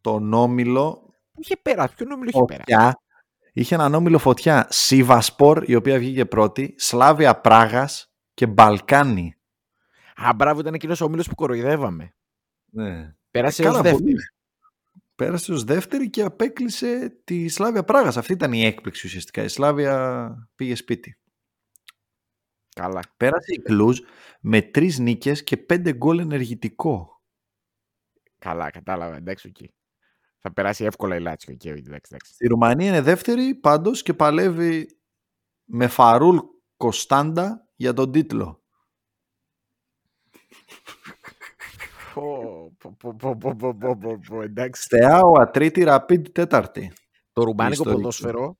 τον 0.00 0.32
όμιλο 0.32 1.14
Πού 1.32 1.40
είχε 1.42 1.56
πέρασει, 1.56 1.94
ποιον 1.94 2.10
όμιλο 2.12 2.28
είχε 2.28 2.44
πέρασει. 2.44 2.72
φωτιά. 2.72 2.98
Είχε 3.52 3.74
έναν 3.74 3.94
όμιλο 3.94 4.18
φωτιά. 4.18 4.66
Σίβασπορ, 4.70 5.64
η 5.66 5.74
οποία 5.74 5.98
βγήκε 5.98 6.24
πρώτη. 6.26 6.74
Σλάβια 6.78 7.40
Πράγας 7.40 8.12
και 8.34 8.46
Μπαλκάνι. 8.46 9.34
Α, 10.14 10.34
μπράβο, 10.34 10.60
ήταν 10.60 10.74
εκείνος 10.74 11.00
ο 11.00 11.04
όμιλος 11.04 11.28
που 11.28 11.34
κοροϊδεύαμε. 11.34 12.14
Ναι. 12.70 13.14
Πέρασε 13.30 13.62
Καλά, 13.62 13.80
ως 13.80 13.90
πολύ. 13.90 14.14
Δεύτερη. 15.16 15.30
Πέρασε 15.30 15.52
ως 15.52 15.64
δεύτερη 15.64 16.10
και 16.10 16.22
απέκλεισε 16.22 17.20
τη 17.24 17.48
Σλάβια 17.48 17.84
Πράγας. 17.84 18.16
Αυτή 18.16 18.32
ήταν 18.32 18.52
η 18.52 18.64
έκπληξη 18.64 19.06
ουσιαστικά. 19.06 19.42
Η 19.42 19.48
Σλάβια 19.48 20.48
πήγε 20.54 20.74
σπίτι. 20.74 21.18
Καλά. 22.74 23.02
Πέρασε 23.16 23.52
η 23.54 23.62
Κλούζ 23.62 23.98
με 24.40 24.62
τρεις 24.62 24.98
νίκες 24.98 25.44
και 25.44 25.56
πέντε 25.56 25.92
γκολ 25.92 26.18
ενεργητικό. 26.18 27.22
Καλά, 28.38 28.70
κατάλαβα. 28.70 29.16
Εντάξει, 29.16 29.48
εκεί. 29.48 29.74
Θα 30.38 30.52
περάσει 30.52 30.84
εύκολα 30.84 31.16
η 31.16 31.20
Λάτσιο 31.20 31.52
εκεί. 31.52 31.68
Εντάξει, 31.68 32.10
εντάξει. 32.10 32.32
Στη 32.32 32.46
Ρουμανία 32.46 32.88
είναι 32.88 33.00
δεύτερη 33.00 33.54
πάντως 33.54 34.02
και 34.02 34.14
παλεύει 34.14 34.98
με 35.64 35.88
Φαρούλ 35.88 36.38
Κωνστάντα 36.76 37.68
για 37.76 37.92
τον 37.92 38.12
τίτλο. 38.12 38.62
Εντάξει. 44.42 44.88
εντάξει. 44.90 45.20
ο 45.24 45.50
τρίτη, 45.50 45.82
ραπίδ, 45.82 46.26
τέταρτη. 46.32 46.92
Το 47.32 47.42
ρουμάνικο 47.42 47.82
ποδόσφαιρο 47.82 48.58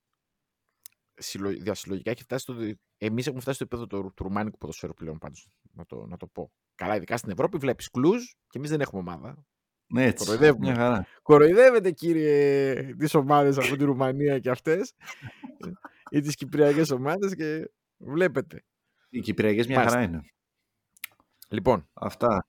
διασυλλογικά 1.63 2.11
έχει 2.11 2.23
φτάσει 2.23 2.43
στο. 2.43 2.55
Εμείς 2.99 3.27
έχουμε 3.27 3.41
φτάσει 3.41 3.57
στο 3.57 3.65
επίπεδο 3.65 3.87
του, 4.11 4.25
ρουμάνικου 4.25 4.59
ποδοσφαίρου 4.59 4.95
πλέον, 4.95 5.19
πάντως. 5.19 5.49
Να 5.73 5.85
το, 5.85 6.07
να 6.07 6.17
το 6.17 6.27
πω. 6.27 6.53
Καλά, 6.75 6.97
ειδικά 6.97 7.17
στην 7.17 7.31
Ευρώπη 7.31 7.59
βλέπεις 7.59 7.91
κλουζ 7.91 8.23
και 8.25 8.59
εμείς 8.59 8.71
δεν 8.71 8.81
έχουμε 8.81 9.01
ομάδα. 9.01 9.45
Ναι, 9.87 10.05
έτσι. 10.05 10.25
Κοροϊδεύουμε. 10.25 10.71
Μια. 10.71 11.07
Κοροϊδεύετε, 11.23 11.91
κύριε, 11.91 12.95
τις 12.95 13.15
ομάδες 13.15 13.59
από 13.59 13.77
τη 13.77 13.85
Ρουμανία 13.85 14.39
και 14.39 14.51
αυτές 14.51 14.95
ή 16.11 16.21
τις 16.21 16.35
κυπριακές 16.35 16.91
ομάδες 16.91 17.35
και 17.35 17.71
βλέπετε. 17.97 18.65
Οι 19.09 19.21
κυπριακές 19.21 19.67
μια 19.67 19.83
χαρά 19.83 20.03
είναι. 20.03 20.21
Λοιπόν. 21.49 21.89
Αυτά 21.93 22.47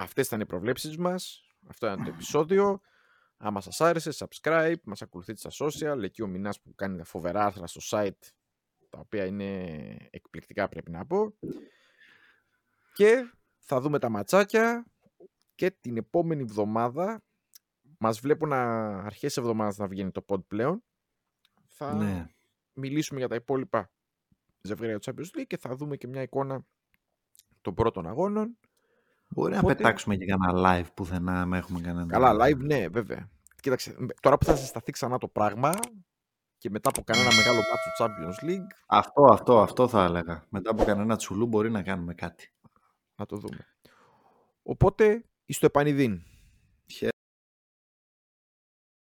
αυτές 0.00 0.26
ήταν 0.26 0.40
οι 0.40 0.46
προβλέψεις 0.46 0.96
μας. 0.96 1.44
Αυτό 1.68 1.86
ήταν 1.86 2.04
το 2.04 2.10
επεισόδιο. 2.10 2.80
Άμα 3.36 3.60
σας 3.60 3.80
άρεσε, 3.80 4.10
subscribe, 4.14 4.80
μας 4.84 5.02
ακολουθείτε 5.02 5.50
στα 5.50 5.66
social. 5.66 6.02
Εκεί 6.02 6.22
ο 6.22 6.26
Μινάς 6.26 6.60
που 6.60 6.74
κάνει 6.74 6.96
τα 6.98 7.04
φοβερά 7.04 7.44
άρθρα 7.44 7.66
στο 7.66 7.80
site, 7.84 8.30
τα 8.88 8.98
οποία 8.98 9.24
είναι 9.26 9.66
εκπληκτικά 10.10 10.68
πρέπει 10.68 10.90
να 10.90 11.06
πω. 11.06 11.34
Και 12.94 13.30
θα 13.58 13.80
δούμε 13.80 13.98
τα 13.98 14.08
ματσάκια 14.08 14.86
και 15.54 15.70
την 15.70 15.96
επόμενη 15.96 16.42
εβδομάδα, 16.42 17.22
μας 17.98 18.20
βλέπω 18.20 18.46
να 18.46 18.88
αρχές 18.98 19.36
εβδομάδας 19.36 19.76
να 19.76 19.86
βγαίνει 19.86 20.10
το 20.10 20.24
pod 20.28 20.44
πλέον, 20.46 20.84
θα 21.66 21.94
Ναι. 21.94 22.26
μιλήσουμε 22.72 23.18
για 23.18 23.28
τα 23.28 23.34
υπόλοιπα 23.34 23.90
ζευγάρια 24.62 24.98
του 24.98 25.10
Champions 25.14 25.38
League 25.38 25.46
και 25.46 25.56
θα 25.56 25.76
δούμε 25.76 25.96
και 25.96 26.06
μια 26.06 26.22
εικόνα 26.22 26.66
των 27.60 27.74
πρώτων 27.74 28.06
αγώνων. 28.06 28.58
Μπορεί 29.30 29.52
Οπότε- 29.56 29.68
να 29.68 29.74
πετάξουμε 29.76 30.16
και 30.16 30.24
κανένα 30.26 30.52
live 30.82 30.88
πουθενά, 30.94 31.40
άμα 31.40 31.56
έχουμε 31.56 31.80
κανένα. 31.80 32.06
Καλά, 32.06 32.46
live, 32.46 32.58
ναι, 32.58 32.88
βέβαια. 32.88 33.28
Κοίταξε, 33.62 33.96
τώρα 34.20 34.38
που 34.38 34.44
θα 34.44 34.56
συσταθεί 34.56 34.92
ξανά 34.92 35.18
το 35.18 35.28
πράγμα 35.28 35.72
και 36.58 36.70
μετά 36.70 36.88
από 36.88 37.02
κανένα 37.04 37.28
μεγάλο 37.34 37.56
μάτσο 37.56 37.90
του 37.96 38.02
Champions 38.04 38.48
League, 38.50 38.66
Αυτό, 38.86 39.22
αυτό, 39.32 39.60
αυτό 39.60 39.88
θα 39.88 40.04
έλεγα. 40.04 40.44
Μετά 40.48 40.70
από 40.70 40.84
κανένα 40.84 41.16
τσουλού 41.16 41.46
μπορεί 41.46 41.70
να 41.70 41.82
κάνουμε 41.82 42.14
κάτι. 42.14 42.52
να 43.14 43.26
το 43.26 43.36
δούμε. 43.36 43.66
Οπότε, 44.62 45.24
εις 45.44 45.58
το 45.58 45.66
επανειδήν. 45.66 46.22